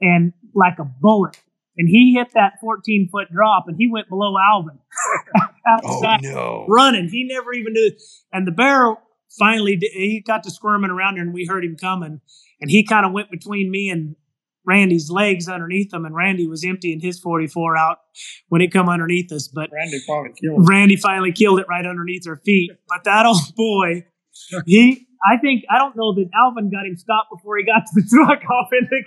and 0.00 0.32
like 0.54 0.78
a 0.78 0.84
bullet. 0.84 1.38
And 1.78 1.88
he 1.88 2.14
hit 2.14 2.28
that 2.34 2.54
14 2.60 3.10
foot 3.12 3.28
drop, 3.30 3.64
and 3.68 3.76
he 3.78 3.88
went 3.90 4.08
below 4.08 4.34
Alvin. 4.38 4.78
Oh 5.68 5.82
Outside 5.84 6.22
no! 6.22 6.64
running. 6.68 7.08
He 7.08 7.26
never 7.28 7.52
even 7.52 7.72
knew. 7.72 7.90
And 8.32 8.46
the 8.46 8.52
bear 8.52 8.94
finally 9.36 9.74
di- 9.74 9.90
he 9.92 10.22
got 10.24 10.44
to 10.44 10.50
squirming 10.52 10.92
around 10.92 11.16
there, 11.16 11.24
and 11.24 11.34
we 11.34 11.44
heard 11.44 11.64
him 11.64 11.76
coming. 11.76 12.20
And 12.60 12.70
he 12.70 12.84
kind 12.84 13.04
of 13.04 13.10
went 13.10 13.32
between 13.32 13.68
me 13.68 13.88
and 13.90 14.14
Randy's 14.64 15.10
legs 15.10 15.48
underneath 15.48 15.92
him, 15.92 16.04
and 16.04 16.14
Randy 16.14 16.46
was 16.46 16.64
emptying 16.64 17.00
his 17.00 17.18
44 17.18 17.76
out 17.76 17.98
when 18.48 18.60
it 18.60 18.72
come 18.72 18.88
underneath 18.88 19.32
us. 19.32 19.48
But 19.48 19.70
Randy 19.72 19.98
probably 20.06 20.32
killed. 20.40 20.68
Randy 20.68 20.94
finally 20.96 21.32
killed 21.32 21.58
it 21.58 21.66
right 21.68 21.84
underneath 21.84 22.28
our 22.28 22.36
feet. 22.36 22.70
But 22.88 23.02
that 23.04 23.26
old 23.26 23.38
boy, 23.56 24.04
he. 24.66 25.05
I 25.24 25.38
think 25.38 25.64
I 25.70 25.78
don't 25.78 25.96
know 25.96 26.14
that 26.14 26.28
Alvin 26.34 26.70
got 26.70 26.86
him 26.86 26.96
stopped 26.96 27.30
before 27.30 27.58
he 27.58 27.64
got 27.64 27.82
to 27.86 27.94
the 27.94 28.06
truck 28.08 28.42
off 28.50 28.68
in 28.72 28.88
the 28.90 29.04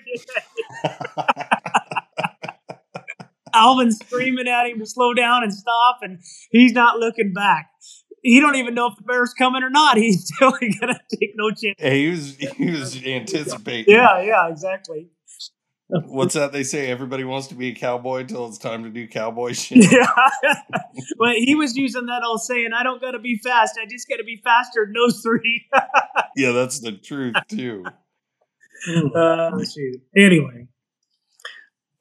Alvin's 3.54 3.98
screaming 3.98 4.48
at 4.48 4.68
him 4.68 4.80
to 4.80 4.86
slow 4.86 5.14
down 5.14 5.44
and 5.44 5.54
stop, 5.54 6.00
and 6.02 6.20
he's 6.52 6.74
not 6.74 6.98
looking 6.98 7.34
back. 7.34 7.70
He 8.22 8.40
don't 8.42 8.56
even 8.56 8.74
know 8.74 8.88
if 8.88 8.98
the 8.98 9.04
bear's 9.04 9.34
coming 9.34 9.64
or 9.64 9.70
not. 9.70 9.98
He's 10.04 10.26
still 10.26 10.52
gonna 10.52 11.00
take 11.20 11.34
no 11.36 11.52
chance. 11.52 11.76
Hey, 11.78 12.04
he 12.04 12.10
was 12.10 12.36
he 12.36 12.72
was 12.72 13.04
anticipating. 13.06 13.94
Yeah, 13.94 14.22
yeah, 14.22 14.50
exactly. 14.50 15.10
What's 15.90 16.36
that 16.36 16.52
they 16.52 16.64
say? 16.64 16.88
Everybody 16.92 17.24
wants 17.24 17.48
to 17.48 17.56
be 17.56 17.70
a 17.70 17.74
cowboy 17.76 18.20
until 18.22 18.48
it's 18.48 18.60
time 18.60 18.84
to 18.84 18.90
do 18.92 19.08
cowboy 19.08 19.54
shit. 19.54 19.92
Yeah, 19.92 20.06
but 21.18 21.36
he 21.36 21.56
was 21.56 21.76
using 21.76 22.06
that 22.06 22.24
old 22.24 22.42
saying, 22.42 22.70
"I 22.74 22.84
don't 22.84 23.02
gotta 23.02 23.18
be 23.18 23.38
fast. 23.38 23.80
I 23.82 23.88
just 23.88 24.08
gotta 24.08 24.24
be 24.24 24.40
faster 24.44 24.86
than 24.86 24.94
those 24.94 25.22
three. 25.22 25.66
yeah, 26.36 26.52
that's 26.52 26.80
the 26.80 26.92
truth 26.92 27.36
too. 27.48 27.84
uh, 29.16 29.52
shoot. 29.66 30.02
Anyway, 30.16 30.68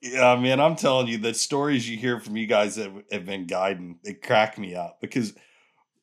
Yeah, 0.02 0.36
man, 0.36 0.60
I'm 0.60 0.76
telling 0.76 1.06
you, 1.08 1.16
the 1.16 1.32
stories 1.32 1.88
you 1.88 1.96
hear 1.96 2.20
from 2.20 2.36
you 2.36 2.46
guys 2.46 2.76
that 2.76 2.90
have 3.10 3.24
been 3.24 3.46
guiding, 3.46 3.98
they 4.04 4.12
crack 4.12 4.58
me 4.58 4.74
up 4.74 4.98
because 5.00 5.34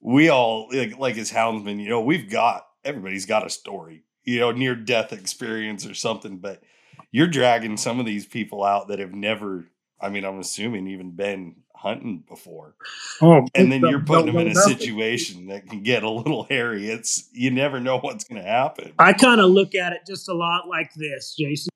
we 0.01 0.29
all, 0.29 0.69
like, 0.71 0.97
like 0.97 1.17
as 1.17 1.31
houndsmen, 1.31 1.79
you 1.81 1.89
know, 1.89 2.01
we've 2.01 2.29
got 2.29 2.65
everybody's 2.83 3.25
got 3.27 3.45
a 3.45 3.49
story, 3.49 4.03
you 4.23 4.39
know, 4.39 4.51
near 4.51 4.75
death 4.75 5.13
experience 5.13 5.85
or 5.85 5.93
something, 5.93 6.37
but 6.37 6.61
you're 7.11 7.27
dragging 7.27 7.77
some 7.77 7.99
of 7.99 8.05
these 8.05 8.25
people 8.25 8.63
out 8.63 8.87
that 8.89 8.99
have 8.99 9.13
never, 9.13 9.65
I 9.99 10.09
mean, 10.09 10.25
I'm 10.25 10.39
assuming 10.39 10.87
even 10.87 11.11
been 11.11 11.55
hunting 11.75 12.23
before, 12.27 12.75
Oh, 13.21 13.45
and 13.53 13.71
then 13.71 13.81
you're 13.81 13.99
putting 13.99 14.27
them 14.27 14.37
in 14.37 14.47
a 14.47 14.55
situation 14.55 15.47
that 15.47 15.67
can 15.67 15.83
get 15.83 16.03
a 16.03 16.09
little 16.09 16.43
hairy. 16.49 16.89
It's 16.89 17.29
you 17.31 17.51
never 17.51 17.79
know 17.79 17.99
what's 17.99 18.23
going 18.23 18.41
to 18.41 18.47
happen. 18.47 18.93
I 18.97 19.13
kind 19.13 19.39
of 19.41 19.51
look 19.51 19.75
at 19.75 19.93
it 19.93 19.99
just 20.07 20.27
a 20.29 20.33
lot 20.33 20.67
like 20.67 20.91
this, 20.95 21.35
Jason. 21.37 21.69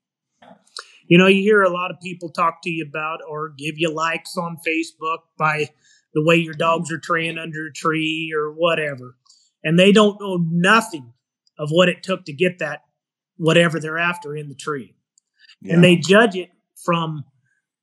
you 1.08 1.18
know, 1.18 1.28
you 1.28 1.42
hear 1.42 1.62
a 1.64 1.70
lot 1.70 1.92
of 1.92 2.00
people 2.02 2.30
talk 2.30 2.62
to 2.64 2.70
you 2.70 2.86
about 2.88 3.20
or 3.28 3.50
give 3.50 3.76
you 3.78 3.94
likes 3.94 4.36
on 4.38 4.58
Facebook 4.68 5.20
by 5.38 5.70
the 6.14 6.24
way 6.24 6.36
your 6.38 6.54
dogs 6.56 6.92
are 6.92 6.98
trained 7.00 7.38
under 7.38 7.68
a 7.68 7.74
tree 7.74 8.34
or 8.36 8.52
whatever. 8.52 9.16
And 9.64 9.78
they 9.78 9.92
don't 9.92 10.20
know 10.20 10.38
nothing 10.50 11.14
of 11.58 11.70
what 11.70 11.90
it 11.90 12.02
took 12.04 12.26
to 12.26 12.34
get 12.34 12.60
that 12.60 12.84
whatever 13.38 13.80
they're 13.80 13.98
after 14.00 14.36
in 14.36 14.50
the 14.50 14.56
tree. 14.56 14.96
Yeah. 15.62 15.74
And 15.76 15.84
they 15.84 15.96
judge 15.98 16.36
it 16.36 16.50
from, 16.86 17.24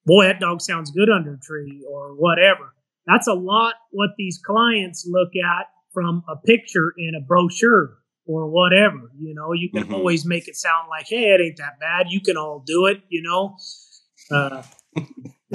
boy, 0.05 0.25
that 0.25 0.41
dog 0.41 0.61
sounds 0.61 0.91
good 0.91 1.11
under 1.11 1.35
a 1.35 1.39
tree 1.39 1.85
or 1.89 2.15
whatever. 2.15 2.73
That's 3.07 3.29
a 3.29 3.35
lot 3.35 3.75
what 3.91 4.11
these 4.19 4.39
clients 4.45 5.07
look 5.09 5.31
at 5.37 5.67
from 5.93 6.23
a 6.29 6.37
picture 6.37 6.93
in 6.97 7.15
a 7.15 7.21
brochure 7.21 7.99
or 8.27 8.51
whatever. 8.51 9.11
You 9.19 9.35
know, 9.35 9.53
you 9.53 9.71
can 9.71 9.85
Mhm. 9.85 9.95
always 9.95 10.27
make 10.27 10.49
it 10.49 10.57
sound 10.57 10.89
like, 10.89 11.07
hey, 11.09 11.35
it 11.35 11.41
ain't 11.41 11.57
that 11.59 11.79
bad. 11.79 12.07
You 12.11 12.21
can 12.21 12.37
all 12.37 12.63
do 12.67 12.87
it, 12.87 13.03
you 13.09 13.23
know. 13.23 13.57
Uh, 14.31 14.63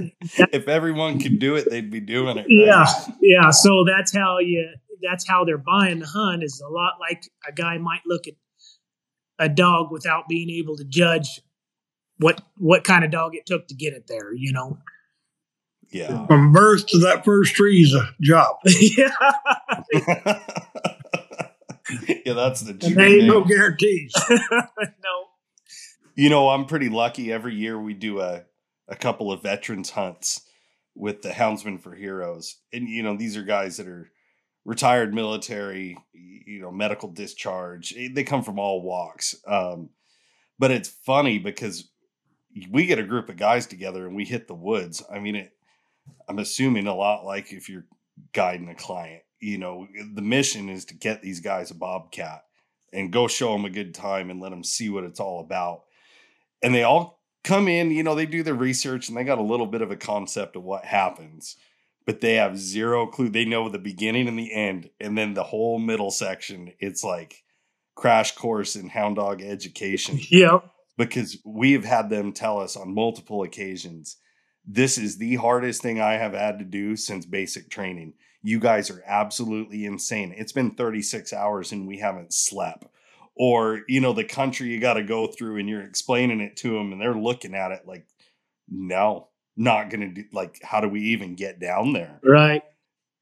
if 0.51 0.67
everyone 0.67 1.19
could 1.19 1.39
do 1.39 1.55
it, 1.55 1.69
they'd 1.69 1.91
be 1.91 1.99
doing 1.99 2.37
it. 2.37 2.41
Right? 2.41 2.47
yeah, 2.49 2.85
yeah. 3.21 3.49
So 3.51 3.83
that's 3.85 4.15
how 4.15 4.39
you. 4.39 4.67
That's 5.03 5.27
how 5.27 5.43
they're 5.45 5.57
buying 5.57 5.99
the 5.99 6.05
hunt. 6.05 6.43
Is 6.43 6.61
a 6.65 6.69
lot 6.71 6.93
like 6.99 7.23
a 7.47 7.51
guy 7.51 7.77
might 7.79 8.01
look 8.05 8.27
at 8.27 8.35
a 9.39 9.49
dog 9.49 9.91
without 9.91 10.27
being 10.29 10.49
able 10.51 10.77
to 10.77 10.83
judge 10.85 11.41
what 12.21 12.41
what 12.57 12.83
kind 12.83 13.03
of 13.03 13.11
dog 13.11 13.35
it 13.35 13.45
took 13.45 13.67
to 13.67 13.75
get 13.75 13.93
it 13.93 14.07
there. 14.07 14.33
You 14.33 14.53
know. 14.53 14.77
Yeah. 15.91 16.25
From 16.25 16.53
birth 16.53 16.87
to 16.87 16.99
that 16.99 17.25
first 17.25 17.53
tree 17.53 17.81
is 17.81 17.93
a 17.93 18.09
job. 18.21 18.55
yeah. 18.65 19.09
yeah, 22.25 22.33
that's 22.33 22.61
the 22.61 22.71
And 22.71 22.81
true 22.81 22.93
there 22.93 23.07
ain't 23.07 23.25
no 23.25 23.43
guarantees. 23.43 24.13
no. 24.29 25.27
You 26.15 26.29
know, 26.29 26.49
I'm 26.49 26.65
pretty 26.65 26.89
lucky. 26.89 27.31
Every 27.31 27.55
year 27.55 27.79
we 27.79 27.93
do 27.93 28.21
a, 28.21 28.43
a 28.87 28.95
couple 28.95 29.31
of 29.31 29.43
veterans 29.43 29.89
hunts 29.89 30.41
with 30.95 31.21
the 31.21 31.29
Houndsmen 31.29 31.81
for 31.81 31.93
Heroes. 31.93 32.57
And, 32.71 32.87
you 32.87 33.03
know, 33.03 33.17
these 33.17 33.35
are 33.35 33.43
guys 33.43 33.77
that 33.77 33.87
are 33.87 34.11
retired 34.65 35.13
military, 35.13 35.97
you 36.13 36.61
know, 36.61 36.71
medical 36.71 37.09
discharge. 37.09 37.93
They 38.13 38.23
come 38.23 38.43
from 38.43 38.59
all 38.59 38.81
walks. 38.81 39.35
Um, 39.47 39.89
but 40.59 40.71
it's 40.71 40.89
funny 40.89 41.39
because 41.39 41.89
we 42.69 42.85
get 42.85 42.99
a 42.99 43.03
group 43.03 43.29
of 43.29 43.37
guys 43.37 43.65
together 43.65 44.05
and 44.05 44.15
we 44.15 44.25
hit 44.25 44.47
the 44.47 44.53
woods. 44.53 45.03
I 45.11 45.19
mean, 45.19 45.35
it, 45.35 45.53
I'm 46.27 46.39
assuming 46.39 46.87
a 46.87 46.95
lot 46.95 47.25
like 47.25 47.51
if 47.51 47.69
you're 47.69 47.85
guiding 48.33 48.69
a 48.69 48.75
client, 48.75 49.23
you 49.39 49.57
know, 49.57 49.87
the 50.13 50.21
mission 50.21 50.69
is 50.69 50.85
to 50.85 50.93
get 50.93 51.21
these 51.21 51.39
guys 51.39 51.71
a 51.71 51.75
bobcat 51.75 52.43
and 52.93 53.11
go 53.11 53.27
show 53.27 53.53
them 53.53 53.65
a 53.65 53.69
good 53.69 53.93
time 53.93 54.29
and 54.29 54.41
let 54.41 54.49
them 54.49 54.63
see 54.63 54.89
what 54.89 55.03
it's 55.03 55.19
all 55.19 55.39
about. 55.39 55.83
And 56.61 56.75
they 56.75 56.83
all 56.83 57.21
come 57.43 57.67
in, 57.67 57.91
you 57.91 58.03
know, 58.03 58.15
they 58.15 58.25
do 58.25 58.43
their 58.43 58.53
research 58.53 59.07
and 59.07 59.17
they 59.17 59.23
got 59.23 59.39
a 59.39 59.43
little 59.43 59.65
bit 59.65 59.81
of 59.81 59.91
a 59.91 59.95
concept 59.95 60.55
of 60.55 60.63
what 60.63 60.85
happens, 60.85 61.55
but 62.05 62.21
they 62.21 62.35
have 62.35 62.57
zero 62.57 63.07
clue. 63.07 63.29
They 63.29 63.45
know 63.45 63.69
the 63.69 63.79
beginning 63.79 64.27
and 64.27 64.37
the 64.37 64.53
end, 64.53 64.89
and 64.99 65.17
then 65.17 65.33
the 65.33 65.43
whole 65.43 65.79
middle 65.79 66.11
section, 66.11 66.73
it's 66.79 67.03
like 67.03 67.43
crash 67.95 68.35
course 68.35 68.75
in 68.75 68.89
hound 68.89 69.15
dog 69.15 69.41
education 69.41 70.19
Yep. 70.29 70.65
Because 70.97 71.37
we 71.45 71.73
have 71.73 71.85
had 71.85 72.09
them 72.09 72.33
tell 72.33 72.59
us 72.59 72.75
on 72.75 72.93
multiple 72.93 73.43
occasions 73.43 74.17
this 74.65 74.97
is 74.97 75.17
the 75.17 75.35
hardest 75.35 75.81
thing 75.81 75.99
I 75.99 76.13
have 76.13 76.33
had 76.33 76.59
to 76.59 76.65
do 76.65 76.95
since 76.95 77.25
basic 77.25 77.69
training. 77.69 78.13
You 78.43 78.59
guys 78.59 78.89
are 78.89 79.03
absolutely 79.05 79.85
insane. 79.85 80.33
It's 80.37 80.51
been 80.51 80.71
36 80.71 81.33
hours 81.33 81.71
and 81.71 81.87
we 81.87 81.97
haven't 81.97 82.33
slept. 82.33 82.85
Or, 83.35 83.81
you 83.87 84.01
know, 84.01 84.13
the 84.13 84.23
country 84.23 84.69
you 84.69 84.79
got 84.79 84.95
to 84.95 85.03
go 85.03 85.27
through 85.27 85.57
and 85.57 85.67
you're 85.67 85.81
explaining 85.81 86.41
it 86.41 86.57
to 86.57 86.71
them 86.71 86.91
and 86.91 87.01
they're 87.01 87.15
looking 87.15 87.55
at 87.55 87.71
it 87.71 87.87
like, 87.87 88.05
no, 88.69 89.29
not 89.55 89.89
going 89.89 90.01
to 90.01 90.21
do, 90.21 90.27
like, 90.31 90.59
how 90.61 90.81
do 90.81 90.89
we 90.89 91.01
even 91.01 91.35
get 91.35 91.59
down 91.59 91.93
there? 91.93 92.19
Right. 92.23 92.63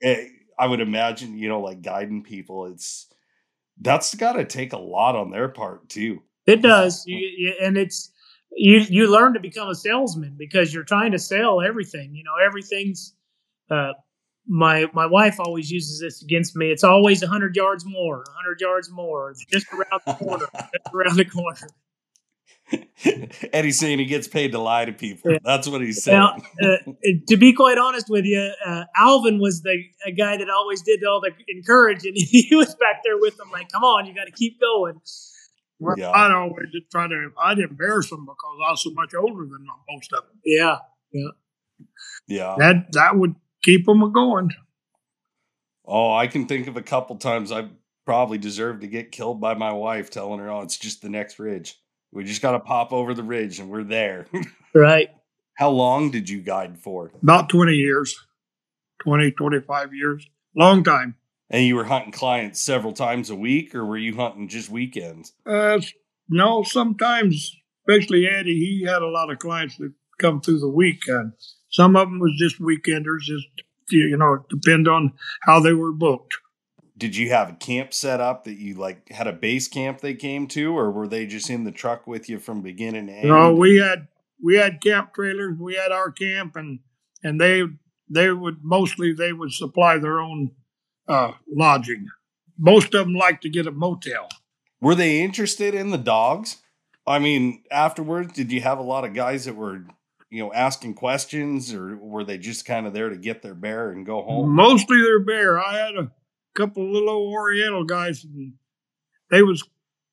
Eh, 0.02 0.28
I 0.58 0.68
would 0.68 0.82
imagine, 0.82 1.38
you 1.38 1.48
know, 1.48 1.62
like 1.62 1.82
guiding 1.82 2.24
people, 2.24 2.66
it's, 2.66 3.08
that's 3.80 4.14
got 4.16 4.34
to 4.34 4.46
take 4.46 4.74
a 4.74 4.80
lot 4.80 5.16
on 5.16 5.32
their 5.32 5.48
part 5.48 5.88
too. 5.88 6.24
It 6.45 6.61
does, 6.61 7.03
you, 7.06 7.18
you, 7.18 7.53
and 7.61 7.78
it's 7.78 8.11
you. 8.52 8.80
You 8.80 9.11
learn 9.11 9.34
to 9.34 9.40
become 9.40 9.70
a 9.70 9.76
salesman 9.76 10.36
because 10.38 10.74
you're 10.74 10.84
trying 10.84 11.11
to 11.11 11.20
sell 11.20 11.61
everything. 11.61 12.16
You 12.16 12.24
know, 12.24 12.44
everything's. 12.44 13.14
Uh, 13.70 13.94
my 14.48 14.88
my 14.94 15.06
wife 15.06 15.40
always 15.40 15.70
uses 15.70 15.99
this 15.99 16.24
against 16.24 16.56
me. 16.56 16.72
It's 16.72 16.84
always 16.84 17.24
hundred 17.24 17.56
yards 17.56 17.86
more, 17.86 18.24
hundred 18.36 18.60
yards 18.60 18.90
more, 18.91 19.34
just 19.52 19.68
around 19.72 20.02
the 20.06 20.14
corner, 20.14 20.48
just 20.53 20.94
around 20.94 21.18
the 21.18 21.26
corner. 21.26 21.70
Eddie's 23.53 23.80
saying 23.80 23.99
he 23.99 24.06
gets 24.06 24.28
paid 24.28 24.52
to 24.52 24.60
lie 24.60 24.86
to 24.86 24.91
people. 24.91 25.32
Yeah. 25.32 25.38
That's 25.44 25.68
what 25.68 25.82
he's 25.82 26.03
saying. 26.03 26.20
Now, 26.20 26.38
uh, 26.61 26.78
to 27.28 27.38
be 27.38 27.53
quite 27.53 27.78
honest 27.78 28.10
with 28.10 28.26
you, 28.26 28.52
uh, 28.66 28.84
Alvin 28.95 29.40
was 29.40 29.61
the 29.61 29.84
a 30.06 30.11
guy 30.11 30.38
that 30.38 30.49
always 30.49 30.82
did 30.82 31.03
all 31.03 31.22
the 31.22 31.32
encouraging. 31.48 32.14
He 32.16 32.56
was 32.56 32.76
back 32.76 33.02
there 33.03 33.18
with 33.18 33.38
them, 33.38 33.49
like, 33.52 33.72
"Come 33.72 33.84
on, 33.84 34.06
you 34.06 34.14
got 34.14 34.26
to 34.26 34.32
keep 34.32 34.60
going." 34.60 34.99
Well, 35.80 35.96
Yeah. 35.98 36.12
I'd 36.12 36.32
always 36.32 36.68
just 36.72 36.92
try 36.92 37.08
to, 37.08 37.32
I'd 37.42 37.60
embarrass 37.60 38.10
them 38.10 38.26
because 38.26 38.60
I 38.68 38.72
was 38.72 38.84
so 38.84 38.92
much 38.92 39.14
older 39.14 39.46
than 39.46 39.66
most 39.90 40.12
of 40.14 40.24
them. 40.26 40.40
Yeah, 40.46 40.78
yeah. 42.28 42.56
That 42.58 42.92
that 42.92 43.16
would 43.16 43.36
keep 43.64 43.86
them 43.86 44.12
going. 44.12 44.52
Oh, 45.86 46.14
I 46.14 46.28
can 46.28 46.46
think 46.46 46.68
of 46.68 46.78
a 46.78 46.82
couple 46.82 47.16
times 47.16 47.52
I 47.52 47.70
probably 48.06 48.38
deserved 48.38 48.82
to 48.82 48.88
get 48.88 49.12
killed 49.12 49.42
by 49.42 49.54
my 49.54 49.72
wife 49.72 50.10
telling 50.10 50.40
her, 50.40 50.50
oh, 50.50 50.62
it's 50.62 50.78
just 50.78 51.02
the 51.02 51.10
next 51.10 51.40
ridge. 51.40 51.80
We 52.12 52.24
just 52.24 52.42
got 52.42 52.52
to 52.52 52.60
pop 52.60 52.92
over 52.92 53.14
the 53.14 53.24
ridge 53.24 53.60
and 53.60 53.70
we're 53.70 53.84
there. 53.84 54.28
right. 54.76 55.10
How 55.56 55.70
long 55.70 56.10
did 56.12 56.30
you 56.30 56.42
guide 56.42 56.80
for? 56.80 57.12
About 57.22 57.50
20 57.50 57.74
years, 57.74 58.16
20, 59.04 59.32
25 59.32 59.94
years. 59.94 60.28
Long 60.56 60.84
time. 60.84 61.16
And 61.50 61.66
you 61.66 61.76
were 61.76 61.86
hunting 61.86 62.12
clients 62.12 62.62
several 62.62 62.94
times 62.94 63.30
a 63.30 63.36
week, 63.36 63.74
or 63.74 63.86
were 63.86 63.98
you 63.98 64.16
hunting 64.16 64.48
just 64.48 64.70
weekends? 64.70 65.34
Uh, 65.46 65.80
no, 66.28 66.64
sometimes, 66.64 67.56
especially 67.88 68.28
Eddie, 68.28 68.60
he 68.60 68.86
had 68.86 69.02
a 69.02 69.08
lot 69.08 69.32
of 69.32 69.40
clients 69.40 69.78
that 69.78 69.92
come 70.20 70.42
through 70.42 70.60
the 70.60 70.70
weekend. 70.70 71.34
Some 71.70 71.96
of 71.96 72.08
them 72.08 72.20
was 72.20 72.36
just 72.38 72.62
weekenders, 72.62 73.22
just, 73.22 73.48
you 73.90 74.16
know, 74.16 74.34
it 74.34 74.42
depend 74.50 74.88
on 74.88 75.14
how 75.42 75.60
they 75.60 75.74
were 75.74 75.92
booked. 75.92 76.38
Did 76.98 77.16
you 77.16 77.30
have 77.30 77.50
a 77.50 77.54
camp 77.54 77.94
set 77.94 78.20
up 78.20 78.44
that 78.44 78.58
you 78.58 78.76
like 78.76 79.10
had 79.10 79.26
a 79.26 79.34
base 79.34 79.68
camp 79.68 80.02
they 80.02 80.14
came 80.14 80.48
to, 80.48 80.78
or 80.78 80.92
were 80.92 81.08
they 81.08 81.26
just 81.26 81.50
in 81.50 81.64
the 81.64 81.72
truck 81.72 82.06
with 82.06 82.30
you 82.30 82.40
from 82.40 82.62
beginning 82.62 83.08
to 83.08 83.14
end? 83.14 83.30
No, 83.30 83.54
we 83.54 83.78
had 83.78 84.10
we 84.44 84.58
had 84.58 84.82
camp 84.82 85.14
trailers. 85.14 85.58
We 85.58 85.76
had 85.76 85.94
our 85.94 86.12
camp, 86.12 86.58
and 86.58 86.80
and 87.24 87.40
they 87.40 87.64
they 88.10 88.32
would 88.32 88.58
mostly 88.64 89.14
they 89.14 89.32
would 89.32 89.54
supply 89.54 89.98
their 89.98 90.20
own 90.20 90.52
uh, 91.10 91.31
lodging. 91.53 92.07
Most 92.57 92.94
of 92.94 93.06
them 93.06 93.15
like 93.15 93.41
to 93.41 93.49
get 93.49 93.68
a 93.68 93.72
motel. 93.72 94.30
Were 94.80 94.95
they 94.95 95.22
interested 95.22 95.73
in 95.73 95.90
the 95.90 95.98
dogs? 95.98 96.57
I 97.06 97.19
mean, 97.19 97.64
afterwards, 97.72 98.34
did 98.34 98.52
you 98.52 98.61
have 98.61 98.77
a 98.77 98.84
lot 98.84 99.03
of 99.03 99.14
guys 99.14 99.45
that 99.45 99.56
were, 99.56 99.84
you 100.30 100.44
know, 100.44 100.53
asking 100.53 100.94
questions, 100.94 101.73
or 101.73 101.98
were 101.98 102.23
they 102.23 102.38
just 102.38 102.65
kind 102.65 102.86
of 102.86 102.94
there 102.94 103.10
to 103.10 103.18
get 103.18 103.41
their 103.41 103.56
bear 103.56 103.91
and 103.91 104.06
go 104.06 104.22
home? 104.22 104.52
Mostly 104.52 105.02
they're 105.02 105.19
bear. 105.19 105.60
I 105.60 105.77
had 105.77 105.95
a 105.95 106.11
couple 106.56 106.84
of 106.84 106.91
little 106.91 107.31
Oriental 107.31 107.84
guys, 107.84 108.23
and 108.23 108.53
they 109.31 109.41
was 109.41 109.64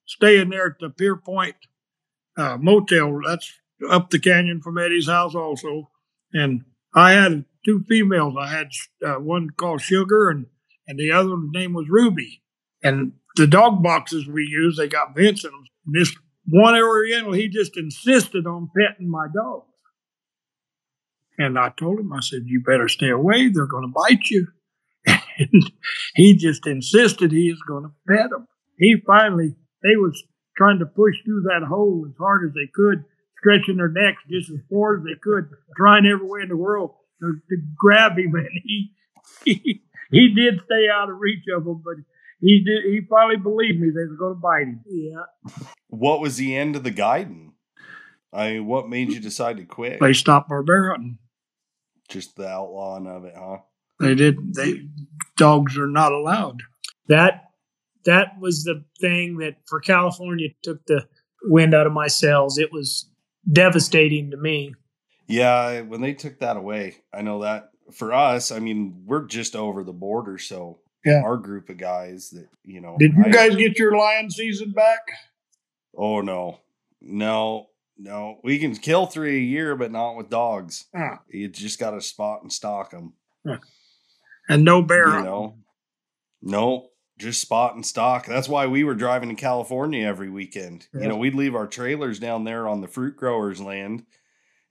staying 0.06 0.51
there 0.51 0.66
at 0.66 0.78
the 0.81 0.89
Pierpoint 0.89 1.55
uh, 2.39 2.56
Motel. 2.59 3.20
That's 3.27 3.52
up 3.90 4.10
the 4.10 4.18
canyon 4.18 4.62
from 4.62 4.78
Eddie's 4.78 5.09
house, 5.09 5.35
also. 5.35 5.90
And 6.32 6.64
I 6.94 7.12
had 7.12 7.44
two 7.64 7.85
females. 7.89 8.35
I 8.39 8.48
had 8.48 8.70
uh, 9.05 9.16
one 9.16 9.51
called 9.51 9.82
Sugar, 9.82 10.31
and 10.31 10.47
and 10.87 10.99
the 10.99 11.13
other 11.13 11.31
one's 11.31 11.51
name 11.53 11.73
was 11.73 11.87
Ruby. 11.89 12.43
And 12.83 13.13
the 13.37 13.47
dog 13.47 13.83
boxes 13.83 14.27
we 14.27 14.43
use, 14.43 14.77
they 14.77 14.89
got 14.89 15.15
vents 15.15 15.45
in 15.45 15.51
them. 15.51 15.65
And 15.87 15.95
This 15.95 16.15
one 16.49 16.75
Oriental, 16.75 17.33
he 17.33 17.49
just 17.49 17.77
insisted 17.77 18.47
on 18.47 18.71
petting 18.77 19.11
my 19.11 19.27
dog. 19.35 19.65
And 21.39 21.59
I 21.59 21.71
told 21.79 22.01
him, 22.01 22.13
I 22.13 22.21
said, 22.21 22.43
you 22.47 22.63
better 22.65 22.89
stay 22.89 23.11
away. 23.11 23.49
They're 23.49 23.67
going 23.67 23.87
to 23.87 23.93
bite 23.95 24.31
you. 24.31 24.49
And 25.39 25.71
he 26.15 26.35
just 26.35 26.67
insisted 26.67 27.31
he 27.31 27.51
was 27.51 27.61
going 27.69 27.85
to 27.85 27.91
pet 28.09 28.31
them. 28.31 28.49
He 28.79 28.97
finally, 29.07 29.55
they 29.83 29.97
was 29.97 30.23
trying 30.57 30.79
to 30.79 30.87
push 30.87 31.15
through 31.27 31.43
that 31.43 31.67
hole 31.69 32.07
as 32.09 32.17
hard 32.19 32.49
as 32.49 32.55
they 32.55 32.71
could, 32.75 33.05
stretching 33.39 33.77
their 33.77 33.91
necks 33.91 34.23
just 34.31 34.51
as 34.51 34.61
far 34.71 34.97
as 34.97 35.05
they 35.05 35.15
could, 35.23 35.51
trying 35.77 36.07
every 36.07 36.27
way 36.27 36.41
in 36.43 36.49
the 36.49 36.57
world 36.57 36.95
to, 37.21 37.35
to 37.51 37.57
grab 37.77 38.19
him. 38.19 38.33
And 38.35 38.49
he, 38.65 38.93
he, 39.45 39.83
he 40.11 40.33
did 40.35 40.61
stay 40.65 40.89
out 40.93 41.11
of 41.11 41.19
reach 41.19 41.45
of 41.57 41.65
them, 41.65 41.83
but 41.85 41.97
he 42.41 42.62
did. 42.65 42.85
He 42.93 43.01
finally 43.09 43.37
believed 43.37 43.81
me 43.81 43.89
they 43.89 44.09
were 44.09 44.16
going 44.16 44.35
to 44.35 44.41
bite 44.41 44.66
him. 44.66 44.83
Yeah. 44.87 45.24
What 45.89 46.20
was 46.20 46.37
the 46.37 46.57
end 46.57 46.77
of 46.77 46.85
the 46.85 46.91
guiding? 46.91 47.53
I 48.33 48.53
mean, 48.53 48.66
what 48.66 48.89
made 48.89 49.12
you 49.12 49.20
decide 49.20 49.57
to 49.57 49.65
quit? 49.65 50.01
They 50.01 50.12
stopped 50.12 50.51
our 50.51 50.62
bear 50.62 50.91
hunting. 50.91 51.19
Just 52.09 52.37
the 52.37 52.47
outlawing 52.47 53.07
of 53.07 53.24
it, 53.24 53.35
huh? 53.37 53.59
They 53.99 54.15
did. 54.15 54.55
They 54.55 54.89
dogs 55.37 55.78
are 55.78 55.89
not 55.89 56.12
allowed. 56.12 56.62
That 57.09 57.45
that 58.05 58.39
was 58.39 58.65
the 58.65 58.85
thing 59.01 59.39
that 59.39 59.57
for 59.66 59.81
California 59.81 60.49
took 60.62 60.85
the 60.87 61.07
wind 61.45 61.74
out 61.74 61.87
of 61.87 61.93
my 61.93 62.09
sails. 62.09 62.59
It 62.59 62.73
was 62.73 63.11
devastating 63.51 64.31
to 64.33 64.37
me. 64.37 64.74
Yeah, 65.27 65.81
when 65.81 66.01
they 66.01 66.12
took 66.12 66.39
that 66.41 66.57
away, 66.57 66.99
I 67.12 67.23
know 67.23 67.43
that 67.43 67.70
for 67.93 68.13
us, 68.13 68.51
I 68.51 68.59
mean, 68.59 69.03
we're 69.07 69.25
just 69.27 69.55
over 69.57 69.83
the 69.85 69.93
border, 69.93 70.39
so 70.39 70.79
Yeah. 71.05 71.23
our 71.25 71.37
group 71.37 71.69
of 71.69 71.77
guys 71.79 72.31
that 72.31 72.49
you 72.65 72.81
know. 72.81 72.97
Did 72.99 73.15
you 73.15 73.25
I- 73.27 73.31
guys 73.31 73.57
get 73.57 73.79
your 73.79 73.97
lion 73.97 74.31
season 74.31 74.73
back? 74.73 75.01
Oh 75.97 76.21
no, 76.21 76.61
no, 77.01 77.69
no. 77.99 78.39
We 78.45 78.59
can 78.59 78.75
kill 78.77 79.07
three 79.07 79.37
a 79.37 79.41
year, 79.41 79.77
but 79.77 79.93
not 79.93 80.17
with 80.17 80.29
dogs. 80.31 80.87
Ah, 80.95 81.21
You 81.29 81.49
just 81.49 81.79
got 81.79 81.93
to 81.93 82.01
spot 82.01 82.43
and 82.43 82.53
stalk 82.53 82.91
them. 82.91 83.15
and 84.49 84.65
no 84.65 84.83
bear. 84.83 85.19
You 85.19 85.25
know, 85.25 85.55
no, 86.43 86.91
just 87.19 87.41
spot 87.41 87.75
and 87.75 87.85
stalk. 87.87 88.27
That's 88.27 88.49
why 88.49 88.67
we 88.67 88.85
were 88.85 88.95
driving 88.95 89.29
to 89.31 89.35
California 89.35 90.05
every 90.07 90.29
weekend. 90.31 90.87
Yeah. 90.93 91.03
You 91.03 91.09
know, 91.09 91.17
we'd 91.17 91.35
leave 91.35 91.55
our 91.55 91.67
trailers 91.67 92.19
down 92.19 92.45
there 92.45 92.69
on 92.69 92.81
the 92.81 92.89
fruit 92.89 93.17
growers' 93.17 93.61
land, 93.61 94.05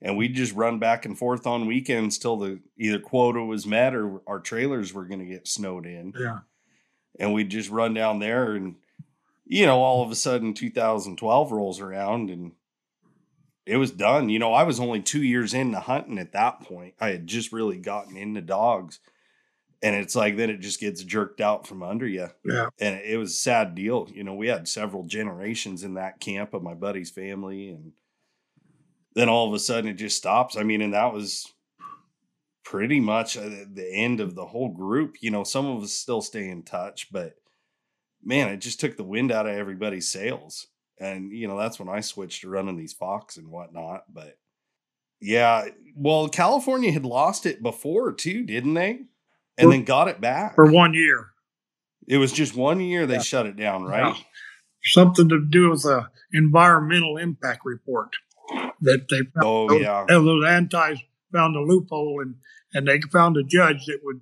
and 0.02 0.16
we'd 0.16 0.34
just 0.34 0.52
run 0.54 0.78
back 0.78 1.04
and 1.06 1.18
forth 1.18 1.46
on 1.46 1.66
weekends 1.66 2.18
till 2.18 2.36
the 2.36 2.60
either 2.76 2.98
quota 2.98 3.42
was 3.42 3.66
met 3.66 3.94
or 3.94 4.20
our 4.26 4.40
trailers 4.40 4.92
were 4.92 5.04
going 5.06 5.20
to 5.20 5.26
get 5.26 5.48
snowed 5.48 5.86
in. 5.86 6.12
Yeah. 6.18 6.40
and 7.18 7.32
we'd 7.32 7.50
just 7.50 7.70
run 7.70 7.94
down 7.94 8.18
there 8.18 8.52
and 8.54 8.76
you 9.46 9.64
know 9.64 9.78
all 9.80 10.02
of 10.02 10.10
a 10.10 10.14
sudden 10.16 10.52
2012 10.54 11.52
rolls 11.52 11.80
around 11.80 12.30
and 12.30 12.52
it 13.64 13.76
was 13.76 13.90
done 13.92 14.28
you 14.28 14.38
know 14.38 14.52
i 14.52 14.64
was 14.64 14.80
only 14.80 15.00
two 15.00 15.22
years 15.22 15.54
into 15.54 15.78
hunting 15.80 16.18
at 16.18 16.32
that 16.32 16.60
point 16.62 16.94
i 17.00 17.08
had 17.10 17.26
just 17.26 17.52
really 17.52 17.78
gotten 17.78 18.16
into 18.16 18.40
dogs 18.40 18.98
and 19.82 19.94
it's 19.94 20.16
like 20.16 20.36
then 20.36 20.50
it 20.50 20.58
just 20.60 20.80
gets 20.80 21.02
jerked 21.04 21.40
out 21.40 21.66
from 21.66 21.82
under 21.82 22.06
you 22.08 22.28
Yeah. 22.44 22.68
and 22.80 23.00
it 23.00 23.16
was 23.18 23.30
a 23.32 23.36
sad 23.36 23.74
deal 23.76 24.08
you 24.12 24.24
know 24.24 24.34
we 24.34 24.48
had 24.48 24.66
several 24.68 25.04
generations 25.04 25.84
in 25.84 25.94
that 25.94 26.18
camp 26.20 26.52
of 26.52 26.62
my 26.62 26.74
buddy's 26.74 27.10
family 27.10 27.68
and 27.70 27.92
then 29.16 29.28
all 29.28 29.48
of 29.48 29.54
a 29.54 29.58
sudden 29.58 29.90
it 29.90 29.94
just 29.94 30.16
stops 30.16 30.56
i 30.56 30.62
mean 30.62 30.80
and 30.82 30.94
that 30.94 31.12
was 31.12 31.52
pretty 32.64 33.00
much 33.00 33.36
uh, 33.36 33.42
the 33.42 33.66
the 33.74 33.92
end 33.94 34.20
of 34.20 34.34
the 34.34 34.44
whole 34.46 34.68
group 34.68 35.16
you 35.20 35.30
know 35.30 35.42
some 35.44 35.66
of 35.66 35.82
us 35.82 35.92
still 35.92 36.20
stay 36.22 36.48
in 36.48 36.62
touch 36.62 37.08
but 37.12 37.34
man 38.24 38.48
it 38.48 38.58
just 38.58 38.78
took 38.80 38.96
the 38.96 39.04
wind 39.04 39.30
out 39.32 39.46
of 39.46 39.54
everybody's 39.54 40.08
sails 40.10 40.66
and 40.98 41.32
you 41.32 41.46
know 41.48 41.58
that's 41.58 41.78
when 41.78 41.88
i 41.88 42.00
switched 42.00 42.40
to 42.42 42.48
running 42.48 42.76
these 42.76 42.92
fox 42.92 43.36
and 43.36 43.48
whatnot 43.48 44.02
but 44.12 44.36
yeah 45.20 45.66
well 45.94 46.28
california 46.28 46.90
had 46.92 47.04
lost 47.06 47.46
it 47.46 47.62
before 47.62 48.12
too 48.12 48.42
didn't 48.44 48.74
they 48.74 48.98
and 49.58 49.66
For- 49.66 49.70
then 49.70 49.84
got 49.84 50.08
it 50.08 50.20
back 50.20 50.54
For 50.56 50.70
one 50.70 50.92
year. 50.92 51.28
it 52.08 52.18
was 52.18 52.32
just 52.32 52.54
one 52.56 52.80
year 52.80 53.06
they 53.06 53.14
Yeah. 53.14 53.20
shut 53.22 53.46
it 53.46 53.56
down, 53.56 53.84
right? 53.84 54.14
Yeah. 54.14 54.22
Something 54.84 55.28
to 55.30 55.42
do 55.48 55.70
with 55.70 55.82
the 55.84 56.06
environmental 56.34 57.16
impact 57.16 57.62
report 57.64 58.10
that 58.82 59.06
they 59.10 59.18
found. 59.18 59.44
Oh 59.44 59.68
those, 59.68 59.82
yeah. 59.82 60.04
those 60.08 60.44
antis 60.44 61.00
found 61.32 61.56
a 61.56 61.60
loophole 61.60 62.20
and 62.20 62.36
and 62.72 62.86
they 62.86 63.00
found 63.12 63.36
a 63.36 63.42
judge 63.42 63.86
that 63.86 64.00
would 64.02 64.20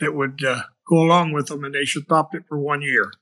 that 0.00 0.14
would 0.14 0.42
uh, 0.44 0.62
go 0.88 0.96
along 0.96 1.32
with 1.32 1.46
them 1.46 1.64
and 1.64 1.74
they 1.74 1.84
stopped 1.84 2.34
it 2.34 2.44
for 2.48 2.58
one 2.58 2.82
year. 2.82 3.12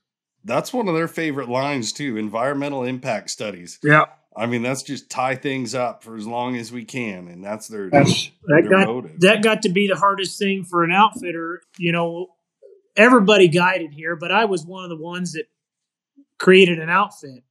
That's 0.45 0.73
one 0.73 0.87
of 0.87 0.95
their 0.95 1.07
favorite 1.07 1.49
lines 1.49 1.93
too. 1.93 2.17
Environmental 2.17 2.83
impact 2.83 3.29
studies. 3.29 3.79
Yeah, 3.83 4.05
I 4.35 4.45
mean, 4.45 4.61
that's 4.61 4.83
just 4.83 5.09
tie 5.09 5.35
things 5.35 5.75
up 5.75 6.03
for 6.03 6.15
as 6.15 6.25
long 6.25 6.55
as 6.57 6.71
we 6.71 6.85
can, 6.85 7.27
and 7.27 7.43
that's 7.43 7.67
their 7.67 7.89
that's 7.89 8.29
That 8.45 8.63
their 8.63 8.69
got 8.69 8.87
motive. 8.87 9.19
that 9.21 9.43
got 9.43 9.61
to 9.63 9.69
be 9.69 9.87
the 9.87 9.95
hardest 9.95 10.37
thing 10.39 10.63
for 10.63 10.83
an 10.83 10.91
outfitter. 10.91 11.61
You 11.77 11.91
know, 11.91 12.27
everybody 12.95 13.47
guided 13.47 13.93
here, 13.93 14.15
but 14.15 14.31
I 14.31 14.45
was 14.45 14.65
one 14.65 14.83
of 14.83 14.89
the 14.89 14.97
ones 15.01 15.33
that 15.33 15.45
created 16.39 16.79
an 16.79 16.89
outfit. 16.89 17.43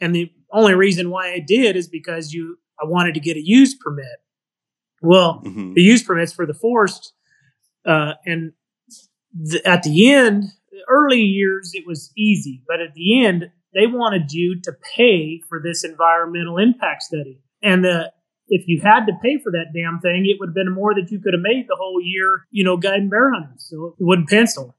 And 0.00 0.14
the 0.14 0.32
only 0.54 0.74
reason 0.74 1.10
why 1.10 1.32
I 1.32 1.40
did 1.46 1.76
is 1.76 1.88
because 1.88 2.32
you 2.32 2.58
I 2.80 2.86
wanted 2.86 3.14
to 3.14 3.20
get 3.20 3.36
a 3.36 3.42
use 3.44 3.74
permit. 3.74 4.06
Well, 5.02 5.42
Mhm. 5.44 5.74
the 5.74 5.82
use 5.82 6.02
permits 6.02 6.32
for 6.32 6.46
the 6.46 6.54
forest, 6.54 7.12
uh, 7.86 8.14
and 8.24 8.52
th- 9.50 9.62
at 9.64 9.82
the 9.82 10.10
end 10.12 10.44
early 10.88 11.20
years 11.20 11.70
it 11.74 11.84
was 11.86 12.12
easy 12.16 12.62
but 12.66 12.80
at 12.80 12.94
the 12.94 13.24
end 13.24 13.50
they 13.74 13.86
wanted 13.86 14.32
you 14.32 14.60
to 14.60 14.72
pay 14.96 15.40
for 15.48 15.60
this 15.62 15.84
environmental 15.84 16.58
impact 16.58 17.02
study 17.02 17.40
and 17.62 17.84
the 17.84 18.12
if 18.48 18.66
you 18.66 18.80
had 18.82 19.06
to 19.06 19.12
pay 19.22 19.38
for 19.38 19.52
that 19.52 19.66
damn 19.74 20.00
thing 20.00 20.26
it 20.26 20.36
would 20.40 20.48
have 20.50 20.54
been 20.54 20.72
more 20.72 20.92
that 20.94 21.10
you 21.12 21.20
could 21.20 21.32
have 21.32 21.40
made 21.42 21.66
the 21.68 21.76
whole 21.78 22.00
year 22.02 22.44
you 22.50 22.64
know 22.64 22.76
guiding 22.76 23.08
bear 23.08 23.32
hunters 23.32 23.66
so 23.70 23.94
it 23.98 24.04
wouldn't 24.04 24.28
pencil 24.28 24.74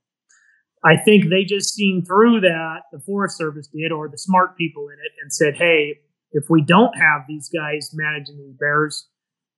i 0.85 0.95
think 0.95 1.29
they 1.29 1.43
just 1.43 1.73
seen 1.73 2.03
through 2.05 2.39
that 2.41 2.81
the 2.91 2.99
forest 2.99 3.37
service 3.37 3.67
did 3.67 3.91
or 3.91 4.07
the 4.07 4.17
smart 4.17 4.57
people 4.57 4.87
in 4.87 4.95
it 5.05 5.11
and 5.21 5.33
said 5.33 5.55
hey 5.55 5.95
if 6.31 6.45
we 6.49 6.61
don't 6.61 6.95
have 6.97 7.21
these 7.27 7.49
guys 7.49 7.89
managing 7.93 8.37
these 8.37 8.55
bears 8.59 9.07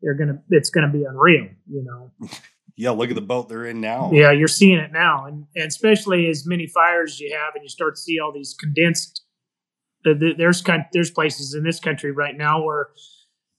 they're 0.01 0.13
gonna 0.15 0.39
it's 0.49 0.69
gonna 0.69 0.91
be 0.91 1.03
unreal 1.03 1.47
you 1.69 1.83
know 1.83 2.11
Yeah, 2.79 2.91
look 2.91 3.09
at 3.09 3.15
the 3.15 3.21
boat 3.21 3.49
they're 3.49 3.65
in 3.65 3.81
now. 3.81 4.11
yeah 4.13 4.31
you're 4.31 4.47
seeing 4.47 4.77
it 4.77 4.91
now 4.91 5.25
and, 5.25 5.45
and 5.55 5.65
especially 5.65 6.29
as 6.29 6.45
many 6.45 6.67
fires 6.67 7.19
you 7.19 7.35
have 7.35 7.55
and 7.55 7.63
you 7.63 7.69
start 7.69 7.95
to 7.95 8.01
see 8.01 8.19
all 8.19 8.31
these 8.31 8.55
condensed 8.59 9.23
the, 10.03 10.13
the, 10.13 10.33
there's 10.37 10.61
kind 10.61 10.85
there's 10.93 11.09
places 11.09 11.55
in 11.55 11.63
this 11.63 11.79
country 11.79 12.11
right 12.11 12.37
now 12.37 12.63
where 12.63 12.89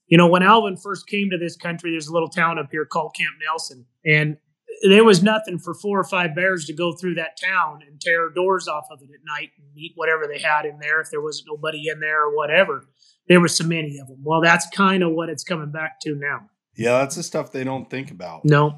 you 0.07 0.17
know 0.17 0.25
when 0.27 0.41
alvin 0.41 0.77
first 0.77 1.05
came 1.07 1.29
to 1.31 1.37
this 1.37 1.57
country 1.57 1.91
there's 1.91 2.07
a 2.07 2.13
little 2.13 2.29
town 2.29 2.57
up 2.57 2.69
here 2.71 2.85
called 2.85 3.13
camp 3.13 3.35
nelson 3.45 3.85
and 4.05 4.37
there 4.81 5.03
was 5.03 5.21
nothing 5.21 5.59
for 5.59 5.73
four 5.73 5.99
or 5.99 6.03
five 6.03 6.35
bears 6.35 6.65
to 6.65 6.73
go 6.73 6.93
through 6.93 7.15
that 7.15 7.37
town 7.41 7.81
and 7.87 7.99
tear 7.99 8.29
doors 8.29 8.67
off 8.67 8.85
of 8.91 9.01
it 9.01 9.09
at 9.13 9.25
night 9.25 9.49
and 9.57 9.67
eat 9.77 9.93
whatever 9.95 10.27
they 10.27 10.39
had 10.39 10.65
in 10.65 10.79
there 10.79 11.01
if 11.01 11.09
there 11.11 11.21
wasn't 11.21 11.47
nobody 11.49 11.87
in 11.89 11.99
there 11.99 12.23
or 12.23 12.35
whatever 12.35 12.85
there 13.27 13.39
were 13.39 13.47
so 13.47 13.65
many 13.65 13.97
of 13.99 14.07
them 14.07 14.19
well 14.23 14.41
that's 14.41 14.67
kind 14.69 15.03
of 15.03 15.11
what 15.11 15.29
it's 15.29 15.43
coming 15.43 15.71
back 15.71 15.99
to 15.99 16.15
now 16.15 16.49
Yeah, 16.75 16.99
that's 16.99 17.15
the 17.15 17.23
stuff 17.23 17.51
they 17.51 17.63
don't 17.63 17.89
think 17.89 18.11
about. 18.11 18.45
no 18.45 18.77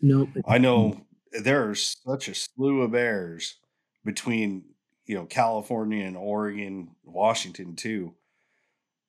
no 0.00 0.28
I 0.46 0.58
know 0.58 1.06
there's 1.32 1.96
such 2.04 2.28
a 2.28 2.34
slew 2.34 2.82
of 2.82 2.92
bears 2.92 3.56
between 4.04 4.64
you 5.06 5.14
know 5.16 5.26
California 5.26 6.04
and 6.04 6.16
Oregon, 6.16 6.90
Washington 7.04 7.76
too. 7.76 8.14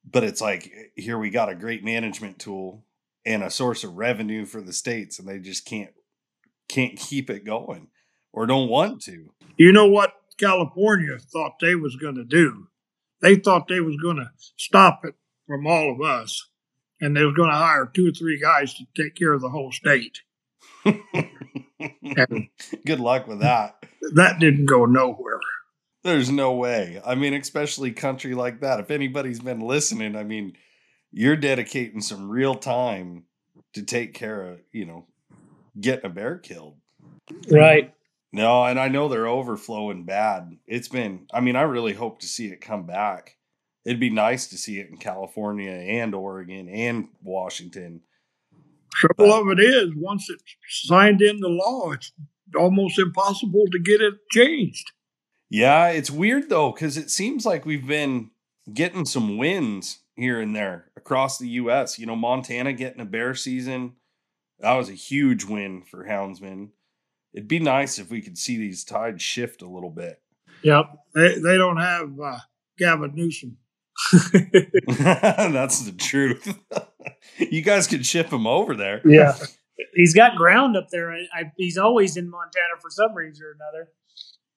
But 0.03 0.23
it's 0.23 0.41
like 0.41 0.71
here 0.95 1.17
we 1.17 1.29
got 1.29 1.49
a 1.49 1.55
great 1.55 1.83
management 1.83 2.39
tool 2.39 2.85
and 3.25 3.43
a 3.43 3.49
source 3.51 3.83
of 3.83 3.95
revenue 3.95 4.45
for 4.45 4.61
the 4.61 4.73
states, 4.73 5.19
and 5.19 5.27
they 5.27 5.39
just 5.39 5.65
can't 5.65 5.91
can't 6.71 6.97
keep 6.97 7.29
it 7.29 7.45
going 7.45 7.87
or 8.33 8.45
don't 8.45 8.69
want 8.69 9.01
to. 9.03 9.31
you 9.57 9.71
know 9.71 9.87
what 9.87 10.13
California 10.39 11.17
thought 11.19 11.59
they 11.59 11.75
was 11.75 11.95
going 11.97 12.15
to 12.15 12.23
do. 12.23 12.67
They 13.21 13.35
thought 13.35 13.67
they 13.67 13.81
was 13.81 13.97
going 14.01 14.17
to 14.17 14.31
stop 14.57 15.01
it 15.05 15.15
from 15.47 15.67
all 15.67 15.91
of 15.93 16.01
us, 16.01 16.47
and 16.99 17.15
they 17.15 17.23
was 17.23 17.35
going 17.35 17.49
to 17.49 17.55
hire 17.55 17.85
two 17.85 18.07
or 18.07 18.11
three 18.11 18.39
guys 18.39 18.73
to 18.75 18.85
take 18.95 19.15
care 19.15 19.33
of 19.33 19.41
the 19.41 19.49
whole 19.49 19.71
state. 19.71 20.21
Good 22.85 22.99
luck 22.99 23.27
with 23.27 23.41
that. 23.41 23.85
that 24.15 24.39
didn't 24.39 24.65
go 24.65 24.85
nowhere. 24.85 25.39
There's 26.03 26.31
no 26.31 26.53
way. 26.53 26.99
I 27.05 27.13
mean, 27.13 27.33
especially 27.35 27.91
country 27.91 28.33
like 28.33 28.61
that. 28.61 28.79
If 28.79 28.89
anybody's 28.89 29.39
been 29.39 29.59
listening, 29.59 30.15
I 30.15 30.23
mean, 30.23 30.53
you're 31.11 31.35
dedicating 31.35 32.01
some 32.01 32.29
real 32.29 32.55
time 32.55 33.25
to 33.73 33.83
take 33.83 34.15
care 34.15 34.41
of, 34.41 34.59
you 34.71 34.85
know, 34.85 35.05
getting 35.79 36.05
a 36.05 36.09
bear 36.13 36.37
killed. 36.37 36.77
right 37.49 37.93
No, 38.33 38.65
and 38.65 38.79
I 38.79 38.87
know 38.87 39.07
they're 39.07 39.27
overflowing 39.27 40.05
bad. 40.05 40.57
It's 40.67 40.87
been, 40.87 41.27
I 41.33 41.41
mean, 41.41 41.55
I 41.55 41.63
really 41.63 41.93
hope 41.93 42.19
to 42.21 42.27
see 42.27 42.47
it 42.47 42.61
come 42.61 42.85
back. 42.85 43.37
It'd 43.85 43.99
be 43.99 44.09
nice 44.09 44.47
to 44.47 44.57
see 44.57 44.79
it 44.79 44.89
in 44.89 44.97
California 44.97 45.71
and 45.71 46.13
Oregon 46.13 46.69
and 46.69 47.09
Washington. 47.23 48.01
Trouble 48.93 49.33
of 49.33 49.57
it 49.57 49.59
is, 49.59 49.89
once 49.95 50.29
it's 50.29 50.43
signed 50.87 51.21
into 51.21 51.47
law, 51.47 51.91
it's 51.91 52.11
almost 52.55 52.99
impossible 52.99 53.65
to 53.71 53.79
get 53.79 54.01
it 54.01 54.15
changed. 54.29 54.91
Yeah, 55.49 55.89
it's 55.89 56.11
weird 56.11 56.49
though, 56.49 56.71
because 56.71 56.97
it 56.97 57.09
seems 57.09 57.45
like 57.45 57.65
we've 57.65 57.87
been 57.87 58.31
getting 58.71 59.05
some 59.05 59.37
wins 59.37 59.99
here 60.15 60.39
and 60.39 60.55
there 60.55 60.91
across 60.95 61.37
the 61.37 61.49
US. 61.49 61.97
You 61.97 62.05
know, 62.05 62.15
Montana 62.15 62.73
getting 62.73 63.01
a 63.01 63.05
bear 63.05 63.35
season. 63.35 63.93
That 64.61 64.75
was 64.75 64.89
a 64.89 64.93
huge 64.93 65.43
win 65.45 65.81
for 65.81 66.05
houndsmen. 66.05 66.69
It'd 67.33 67.47
be 67.47 67.59
nice 67.59 67.97
if 67.97 68.11
we 68.11 68.21
could 68.21 68.37
see 68.37 68.57
these 68.57 68.83
tides 68.83 69.21
shift 69.21 69.61
a 69.61 69.69
little 69.69 69.89
bit. 69.89 70.21
yep 70.63 70.85
They 71.15 71.35
they 71.39 71.57
don't 71.57 71.77
have 71.77 72.11
uh, 72.19 72.39
Gavin 72.77 73.13
Newsom. 73.15 73.57
That's 74.87 75.81
the 75.81 75.93
truth. 75.97 76.57
you 77.37 77.61
guys 77.61 77.87
could 77.87 78.05
ship 78.05 78.31
him 78.31 78.45
over 78.47 78.75
there. 78.75 79.01
Yeah. 79.05 79.37
He's 79.95 80.13
got 80.13 80.35
ground 80.35 80.77
up 80.77 80.89
there. 80.91 81.11
I, 81.11 81.25
I, 81.33 81.51
he's 81.57 81.77
always 81.77 82.15
in 82.17 82.29
Montana 82.29 82.79
for 82.79 82.89
some 82.89 83.13
reason 83.13 83.45
or 83.45 83.55
another. 83.55 83.89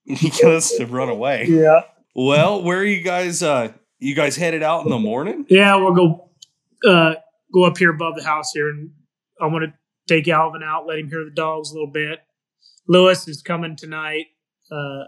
He 0.05 0.29
gets 0.29 0.77
to 0.77 0.87
run 0.87 1.09
away. 1.09 1.47
Yeah. 1.49 1.83
Well, 2.15 2.63
where 2.63 2.79
are 2.79 2.85
you 2.85 3.03
guys? 3.03 3.43
Uh, 3.43 3.73
you 3.99 4.15
guys 4.15 4.37
headed 4.37 4.63
out 4.63 4.85
in 4.85 4.91
the 4.91 4.99
morning? 4.99 5.47
Yeah, 5.49 5.77
we'll 5.77 5.95
go 5.95 6.31
uh, 6.87 7.15
go 7.53 7.65
up 7.65 7.79
here 7.79 7.91
above 7.91 8.17
the 8.17 8.23
house 8.23 8.51
here, 8.53 8.69
and 8.69 8.91
I 9.41 9.47
want 9.47 9.65
to 9.65 9.73
take 10.07 10.29
Alvin 10.29 10.63
out, 10.63 10.87
let 10.87 10.99
him 10.99 11.09
hear 11.09 11.25
the 11.25 11.31
dogs 11.31 11.71
a 11.71 11.75
little 11.75 11.91
bit. 11.91 12.21
Lewis 12.89 13.27
is 13.29 13.43
coming 13.43 13.77
tonight, 13.77 14.27
uh, 14.71 15.05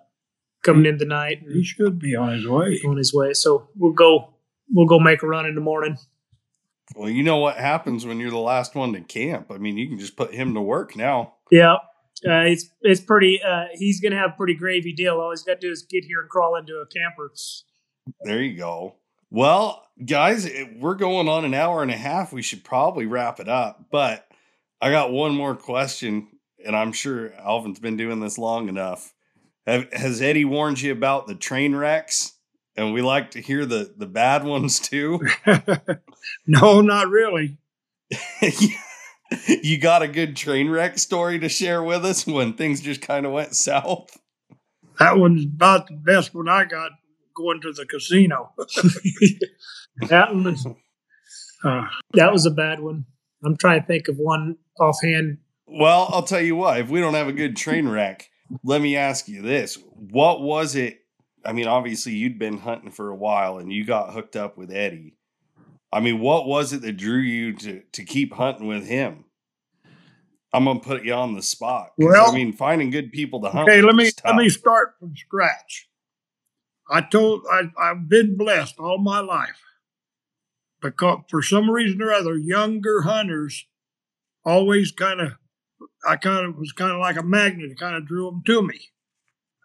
coming 0.65 0.87
in 0.87 0.99
tonight 0.99 1.43
He 1.47 1.63
should 1.63 1.99
be 1.99 2.17
on 2.17 2.33
his 2.33 2.47
way. 2.49 2.81
on 2.87 2.97
his 2.97 3.13
way. 3.15 3.33
So 3.35 3.69
we'll 3.77 3.93
go 3.93 4.35
we'll 4.73 4.87
go 4.87 4.99
make 4.99 5.23
a 5.23 5.27
run 5.27 5.47
in 5.47 5.55
the 5.55 5.61
morning. 5.61 5.99
Well, 6.95 7.11
you 7.11 7.23
know 7.23 7.39
what 7.39 7.57
happens 7.57 8.07
when 8.07 8.21
you're 8.21 8.31
the 8.31 8.39
last 8.39 8.75
one 8.75 8.93
to 8.93 9.01
camp. 9.01 9.51
I 9.51 9.59
mean, 9.59 9.77
you 9.77 9.89
can 9.89 9.99
just 9.99 10.17
put 10.17 10.33
him 10.33 10.55
to 10.55 10.61
work 10.61 10.97
now. 10.97 11.35
Yeah, 11.51 11.75
uh, 11.75 12.45
it's 12.47 12.71
it's 12.81 13.01
pretty. 13.01 13.41
Uh, 13.43 13.65
he's 13.75 14.01
gonna 14.01 14.17
have 14.17 14.31
a 14.31 14.37
pretty 14.37 14.55
gravy 14.55 14.93
deal. 14.93 15.21
All 15.21 15.31
he's 15.31 15.43
got 15.43 15.61
to 15.61 15.67
do 15.67 15.71
is 15.73 15.83
get 15.83 16.05
here 16.05 16.21
and 16.21 16.29
crawl 16.31 16.57
into 16.57 16.75
a 16.75 16.87
camper. 16.87 17.33
There 18.23 18.41
you 18.43 18.57
go. 18.57 18.95
Well, 19.31 19.85
guys, 20.05 20.49
we're 20.79 20.95
going 20.95 21.29
on 21.29 21.45
an 21.45 21.55
hour 21.55 21.83
and 21.83 21.91
a 21.91 21.97
half. 21.97 22.33
We 22.33 22.43
should 22.43 22.63
probably 22.63 23.07
wrap 23.07 23.41
it 23.41 23.49
up. 23.49 23.87
But 23.91 24.26
I 24.81 24.91
got 24.91 25.13
one 25.13 25.35
more 25.35 25.57
question, 25.57 26.29
and 26.65 26.77
I'm 26.77 26.93
sure 26.93 27.33
Alvin's 27.35 27.79
been 27.79 27.97
doing 27.97 28.21
this 28.21 28.39
long 28.39 28.69
enough. 28.69 29.13
Have, 29.67 29.93
has 29.93 30.23
Eddie 30.23 30.45
warned 30.45 30.81
you 30.81 30.93
about 30.93 31.27
the 31.27 31.35
train 31.35 31.75
wrecks? 31.75 32.33
And 32.77 32.93
we 32.93 33.01
like 33.01 33.31
to 33.31 33.41
hear 33.41 33.65
the 33.65 33.95
the 33.97 34.07
bad 34.07 34.45
ones 34.45 34.79
too. 34.79 35.21
no, 36.47 36.83
not 36.83 37.09
really. 37.09 37.57
you 39.63 39.79
got 39.79 40.03
a 40.03 40.09
good 40.09 40.37
train 40.37 40.69
wreck 40.69 40.99
story 40.99 41.39
to 41.39 41.49
share 41.49 41.83
with 41.83 42.05
us 42.05 42.27
when 42.27 42.53
things 42.53 42.81
just 42.83 43.01
kind 43.01 43.25
of 43.25 43.33
went 43.33 43.57
south? 43.57 44.19
That 44.99 45.19
one's 45.19 45.45
about 45.45 45.89
the 45.89 45.95
best 45.95 46.35
one 46.35 46.49
I 46.49 46.65
got 46.65 46.93
going 47.35 47.61
to 47.63 47.73
the 47.73 47.87
casino. 47.87 48.53
that 50.09 50.35
was 50.35 50.67
uh, 51.65 51.87
that 52.13 52.33
was 52.33 52.47
a 52.47 52.51
bad 52.51 52.81
one. 52.81 53.07
I'm 53.45 53.57
trying 53.57 53.81
to 53.81 53.87
think 53.87 54.09
of 54.09 54.17
one 54.17 54.57
offhand. 54.81 55.39
Well, 55.67 56.09
I'll 56.11 56.23
tell 56.23 56.41
you 56.41 56.57
what. 56.57 56.79
If 56.81 56.89
we 56.89 57.01
don't 57.01 57.15
have 57.15 57.29
a 57.29 57.33
good 57.33 57.57
train 57.57 57.89
wreck, 57.89 58.31
let 58.63 58.81
me 58.81 58.97
ask 58.97 59.29
you 59.29 59.43
this: 59.43 59.79
What 59.95 60.41
was 60.41 60.77
it 60.77 61.01
I 61.47 61.53
mean, 61.53 61.69
obviously 61.69 62.15
you'd 62.15 62.39
been 62.39 62.59
hunting 62.59 62.91
for 62.91 63.09
a 63.09 63.15
while 63.15 63.59
and 63.59 63.73
you 63.73 63.85
got 63.85 64.13
hooked 64.13 64.37
up 64.37 64.59
with 64.59 64.73
Eddie. 64.73 65.15
I 65.93 66.01
mean, 66.01 66.19
what 66.19 66.47
was 66.47 66.73
it 66.73 66.83
that 66.83 66.97
drew 66.97 67.21
you 67.21 67.55
to 67.55 67.83
to 67.93 68.05
keep 68.05 68.35
hunting 68.35 68.67
with 68.67 68.87
him? 68.87 69.25
I'm 70.53 70.65
gonna 70.65 70.81
put 70.81 71.05
you 71.05 71.15
on 71.15 71.35
the 71.35 71.43
spot. 71.43 71.93
Well, 71.97 72.31
I 72.31 72.35
mean, 72.35 72.53
finding 72.53 72.91
good 72.91 73.13
people 73.13 73.41
to 73.43 73.51
hunt. 73.51 73.69
Okay, 73.69 73.81
let 73.81 73.95
me 73.95 74.11
let 74.25 74.37
me 74.37 74.49
start 74.49 74.95
from 74.99 75.15
scratch. 75.17 75.89
I 76.91 77.01
told 77.01 77.45
I, 77.51 77.71
I've 77.79 78.09
been 78.09 78.37
blessed 78.37 78.79
all 78.79 78.99
my 78.99 79.21
life 79.21 79.63
because 80.81 81.21
for 81.31 81.43
some 81.43 81.71
reason 81.71 82.03
or 82.03 82.13
other, 82.13 82.37
younger 82.37 83.03
hunters 83.03 83.67
always 84.47 84.93
kind 84.93 85.21
of 85.21 85.33
I 86.09 86.17
kind 86.17 86.47
of 86.47 86.57
was 86.57 86.73
kind 86.73 86.93
of 86.93 87.01
like 87.01 87.17
a 87.17 87.23
magnet. 87.23 87.73
It 87.73 87.79
kind 87.79 87.97
of 87.97 88.07
drew 88.07 88.31
them 88.31 88.43
to 88.47 88.63
me. 88.63 88.81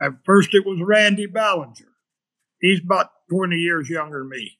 At 0.01 0.13
first, 0.25 0.53
it 0.53 0.65
was 0.65 0.81
Randy 0.83 1.27
Ballinger. 1.27 1.93
He's 2.59 2.81
about 2.83 3.11
20 3.29 3.55
years 3.55 3.89
younger 3.89 4.19
than 4.19 4.29
me. 4.29 4.57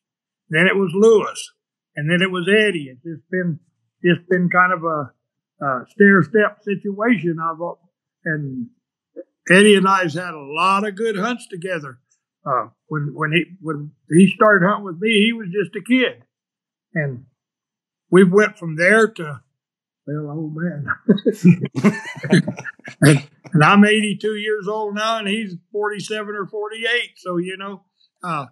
Then 0.50 0.68
it 0.68 0.76
was 0.76 0.92
Lewis, 0.94 1.52
and 1.96 2.10
then 2.10 2.22
it 2.22 2.32
was 2.32 2.48
Eddie. 2.48 2.90
It's 2.92 3.04
just 3.04 3.30
been 3.30 3.60
just 4.04 4.28
been 4.30 4.50
kind 4.50 4.74
of 4.74 4.84
a, 4.84 5.66
a 5.66 5.86
stair 5.90 6.24
step 6.24 6.60
situation. 6.64 7.38
I've 7.42 7.60
and 8.26 8.68
Eddie 9.50 9.76
and 9.76 9.88
I's 9.88 10.14
had 10.14 10.34
a 10.34 10.40
lot 10.40 10.88
of 10.88 10.96
good 10.96 11.18
hunts 11.18 11.48
together. 11.48 12.00
Uh, 12.46 12.68
when 12.88 13.12
when 13.14 13.32
he 13.32 13.46
when 13.62 13.92
he 14.10 14.32
started 14.36 14.66
hunting 14.66 14.86
with 14.86 15.00
me, 15.00 15.26
he 15.26 15.34
was 15.34 15.48
just 15.50 15.76
a 15.76 15.82
kid, 15.82 16.24
and 16.94 17.26
we 18.10 18.24
went 18.24 18.58
from 18.58 18.76
there 18.76 19.08
to 19.08 19.42
well, 20.08 20.32
old 20.32 20.56
man. 20.56 20.86
and, 23.02 23.28
and, 23.54 23.64
I'm 23.64 23.86
82 23.86 24.36
years 24.36 24.68
old 24.68 24.96
now, 24.96 25.20
and 25.20 25.28
he's 25.28 25.56
47 25.72 26.36
or 26.36 26.48
48. 26.48 27.12
So, 27.18 27.38
you 27.38 27.58
know, 27.58 27.84
uh, 28.24 28.48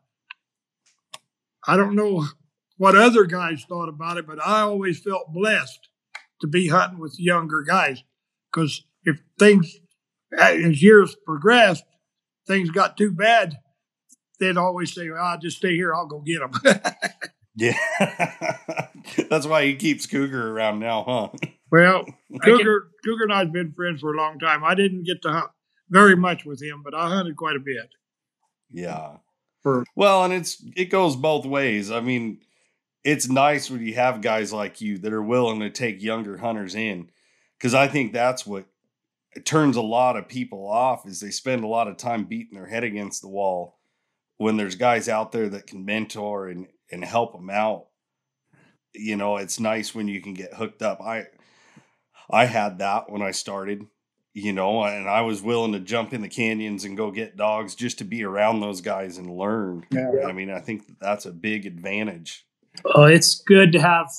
I 1.67 1.77
don't 1.77 1.95
know 1.95 2.25
what 2.77 2.95
other 2.95 3.25
guys 3.25 3.65
thought 3.67 3.89
about 3.89 4.17
it, 4.17 4.27
but 4.27 4.39
I 4.45 4.61
always 4.61 4.99
felt 4.99 5.33
blessed 5.33 5.89
to 6.41 6.47
be 6.47 6.69
hunting 6.69 6.99
with 6.99 7.19
younger 7.19 7.63
guys 7.63 8.03
because 8.51 8.83
if 9.03 9.19
things, 9.37 9.75
as 10.37 10.81
years 10.81 11.15
progressed, 11.25 11.83
things 12.47 12.69
got 12.69 12.97
too 12.97 13.11
bad, 13.11 13.57
they'd 14.39 14.57
always 14.57 14.93
say, 14.93 15.09
well, 15.09 15.23
I'll 15.23 15.39
just 15.39 15.57
stay 15.57 15.75
here, 15.75 15.93
I'll 15.93 16.07
go 16.07 16.21
get 16.21 16.39
them. 16.39 16.81
Yeah. 17.59 17.77
That's 19.29 19.45
why 19.45 19.65
he 19.65 19.75
keeps 19.75 20.05
Cougar 20.05 20.51
around 20.51 20.79
now, 20.79 21.03
huh? 21.03 21.49
Well, 21.71 22.05
Cougar. 22.43 22.87
Cougar 23.03 23.23
and 23.23 23.33
I 23.33 23.39
have 23.39 23.51
been 23.51 23.73
friends 23.73 23.99
for 23.99 24.13
a 24.13 24.17
long 24.17 24.39
time. 24.39 24.63
I 24.63 24.75
didn't 24.75 25.03
get 25.03 25.21
to 25.23 25.31
hunt 25.31 25.51
very 25.89 26.15
much 26.15 26.45
with 26.45 26.61
him, 26.61 26.83
but 26.83 26.95
I 26.95 27.09
hunted 27.09 27.35
quite 27.35 27.57
a 27.57 27.59
bit. 27.59 27.89
Yeah. 28.71 29.17
For... 29.61 29.83
Well, 29.95 30.23
and 30.23 30.33
it's 30.33 30.63
it 30.77 30.85
goes 30.85 31.17
both 31.17 31.45
ways. 31.45 31.91
I 31.91 31.99
mean, 31.99 32.39
it's 33.03 33.27
nice 33.27 33.69
when 33.69 33.81
you 33.81 33.93
have 33.95 34.21
guys 34.21 34.53
like 34.53 34.79
you 34.79 34.97
that 34.99 35.11
are 35.11 35.21
willing 35.21 35.59
to 35.59 35.69
take 35.69 36.01
younger 36.01 36.37
hunters 36.37 36.75
in, 36.75 37.09
because 37.57 37.73
I 37.73 37.89
think 37.89 38.13
that's 38.13 38.47
what 38.47 38.67
turns 39.43 39.75
a 39.75 39.81
lot 39.81 40.15
of 40.15 40.29
people 40.29 40.65
off 40.65 41.05
is 41.05 41.19
they 41.19 41.29
spend 41.29 41.63
a 41.65 41.67
lot 41.67 41.89
of 41.89 41.97
time 41.97 42.23
beating 42.23 42.57
their 42.57 42.67
head 42.67 42.83
against 42.85 43.21
the 43.21 43.27
wall 43.27 43.77
when 44.37 44.55
there's 44.55 44.75
guys 44.75 45.09
out 45.09 45.33
there 45.33 45.49
that 45.49 45.67
can 45.67 45.83
mentor 45.83 46.47
and 46.47 46.67
and 46.91 47.03
help 47.03 47.33
them 47.33 47.49
out. 47.49 47.87
You 48.93 49.15
know 49.15 49.37
it's 49.37 49.59
nice 49.59 49.93
when 49.93 50.07
you 50.07 50.21
can 50.21 50.33
get 50.33 50.53
hooked 50.55 50.81
up. 50.81 51.01
I 51.01 51.27
i 52.29 52.45
had 52.45 52.79
that 52.79 53.09
when 53.09 53.21
i 53.21 53.31
started 53.31 53.87
you 54.33 54.53
know 54.53 54.83
and 54.83 55.07
i 55.09 55.21
was 55.21 55.41
willing 55.41 55.73
to 55.73 55.79
jump 55.79 56.13
in 56.13 56.21
the 56.21 56.27
canyons 56.27 56.83
and 56.83 56.95
go 56.95 57.11
get 57.11 57.35
dogs 57.35 57.73
just 57.75 57.97
to 57.97 58.03
be 58.03 58.23
around 58.23 58.59
those 58.59 58.81
guys 58.81 59.17
and 59.17 59.35
learn. 59.35 59.85
Yeah. 59.91 60.27
i 60.27 60.31
mean 60.31 60.51
i 60.51 60.59
think 60.59 60.83
that's 60.99 61.25
a 61.25 61.31
big 61.31 61.65
advantage. 61.65 62.45
Oh 62.85 63.05
it's 63.05 63.41
good 63.41 63.71
to 63.73 63.81
have 63.81 64.09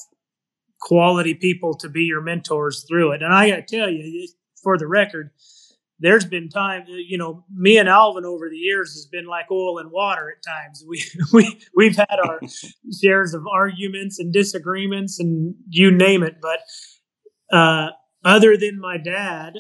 quality 0.81 1.35
people 1.35 1.75
to 1.75 1.89
be 1.89 2.03
your 2.03 2.21
mentors 2.21 2.85
through 2.89 3.13
it. 3.13 3.23
And 3.23 3.33
i 3.33 3.49
gotta 3.49 3.63
tell 3.63 3.91
you 3.91 4.29
for 4.63 4.77
the 4.77 4.87
record 4.87 5.31
there's 6.01 6.25
been 6.25 6.49
times, 6.49 6.89
you 6.89 7.19
know, 7.19 7.45
me 7.55 7.77
and 7.79 7.89
Alvin 7.89 8.25
over 8.25 8.49
the 8.49 8.57
years 8.57 8.95
has 8.95 9.07
been 9.07 9.27
like 9.27 9.51
oil 9.51 9.79
and 9.79 9.93
water 9.93 10.35
at 10.35 10.43
times. 10.43 10.85
We 10.89 11.05
we 11.33 11.61
we've 11.77 11.97
had 11.97 12.19
our 12.25 12.41
shares 13.01 13.35
of 13.35 13.47
arguments 13.47 14.19
and 14.19 14.33
disagreements 14.33 15.21
and 15.21 15.55
you 15.69 15.91
name 15.91 16.23
it. 16.23 16.37
But 16.41 16.61
uh, 17.55 17.91
other 18.25 18.57
than 18.57 18.81
my 18.81 18.97
dad, 18.97 19.59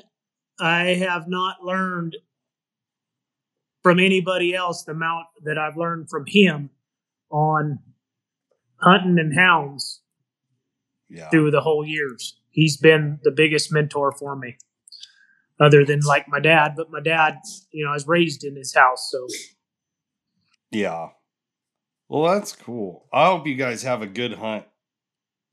I 0.58 0.94
have 0.94 1.28
not 1.28 1.62
learned 1.62 2.16
from 3.82 4.00
anybody 4.00 4.54
else 4.54 4.84
the 4.84 4.92
amount 4.92 5.26
that 5.44 5.58
I've 5.58 5.76
learned 5.76 6.08
from 6.10 6.24
him 6.26 6.70
on 7.30 7.78
hunting 8.76 9.18
and 9.18 9.38
hounds 9.38 10.00
yeah. 11.08 11.28
through 11.28 11.50
the 11.50 11.60
whole 11.60 11.86
years. 11.86 12.36
He's 12.50 12.76
been 12.76 13.20
the 13.22 13.30
biggest 13.30 13.72
mentor 13.72 14.12
for 14.12 14.36
me 14.36 14.56
other 15.60 15.84
than 15.84 16.00
like 16.00 16.26
my 16.28 16.40
dad. 16.40 16.74
But 16.76 16.90
my 16.90 17.00
dad, 17.00 17.38
you 17.72 17.84
know, 17.84 17.90
I 17.90 17.94
was 17.94 18.06
raised 18.06 18.44
in 18.44 18.56
his 18.56 18.74
house, 18.74 19.08
so 19.10 19.26
yeah. 20.70 21.08
Well, 22.08 22.32
that's 22.32 22.52
cool. 22.52 23.06
I 23.12 23.26
hope 23.26 23.46
you 23.46 23.54
guys 23.54 23.82
have 23.82 24.02
a 24.02 24.06
good 24.06 24.34
hunt. 24.34 24.64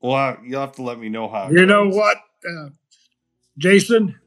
Well, 0.00 0.38
you'll 0.44 0.60
have 0.60 0.72
to 0.72 0.82
let 0.82 0.98
me 0.98 1.08
know 1.08 1.28
how. 1.28 1.50
You 1.50 1.66
know 1.66 1.88
what, 1.88 2.16
uh, 2.48 2.70
Jason? 3.56 4.18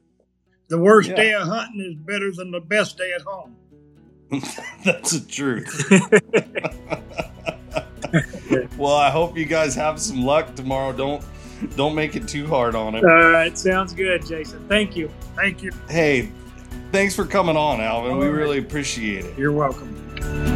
The 0.68 0.78
worst 0.78 1.10
yeah. 1.10 1.16
day 1.16 1.34
of 1.34 1.48
hunting 1.48 1.80
is 1.82 2.06
better 2.06 2.32
than 2.32 2.50
the 2.50 2.60
best 2.60 2.96
day 2.96 3.12
at 3.14 3.22
home. 3.22 3.56
that's 4.84 5.10
the 5.10 5.26
truth. 5.28 5.90
well, 8.78 8.94
I 8.94 9.10
hope 9.10 9.36
you 9.36 9.44
guys 9.44 9.74
have 9.74 10.00
some 10.00 10.24
luck 10.24 10.54
tomorrow. 10.54 10.92
Don't 10.92 11.24
don't 11.76 11.94
make 11.94 12.16
it 12.16 12.28
too 12.28 12.46
hard 12.46 12.74
on 12.74 12.94
it. 12.94 13.04
All 13.04 13.30
right, 13.30 13.56
sounds 13.56 13.92
good, 13.92 14.26
Jason. 14.26 14.66
Thank 14.68 14.96
you. 14.96 15.10
Thank 15.36 15.62
you. 15.62 15.72
Hey, 15.88 16.30
thanks 16.92 17.14
for 17.14 17.24
coming 17.24 17.56
on, 17.56 17.80
Alvin. 17.80 18.12
All 18.12 18.18
we 18.18 18.26
right. 18.26 18.32
really 18.32 18.58
appreciate 18.58 19.24
it. 19.24 19.38
You're 19.38 19.52
welcome. 19.52 20.51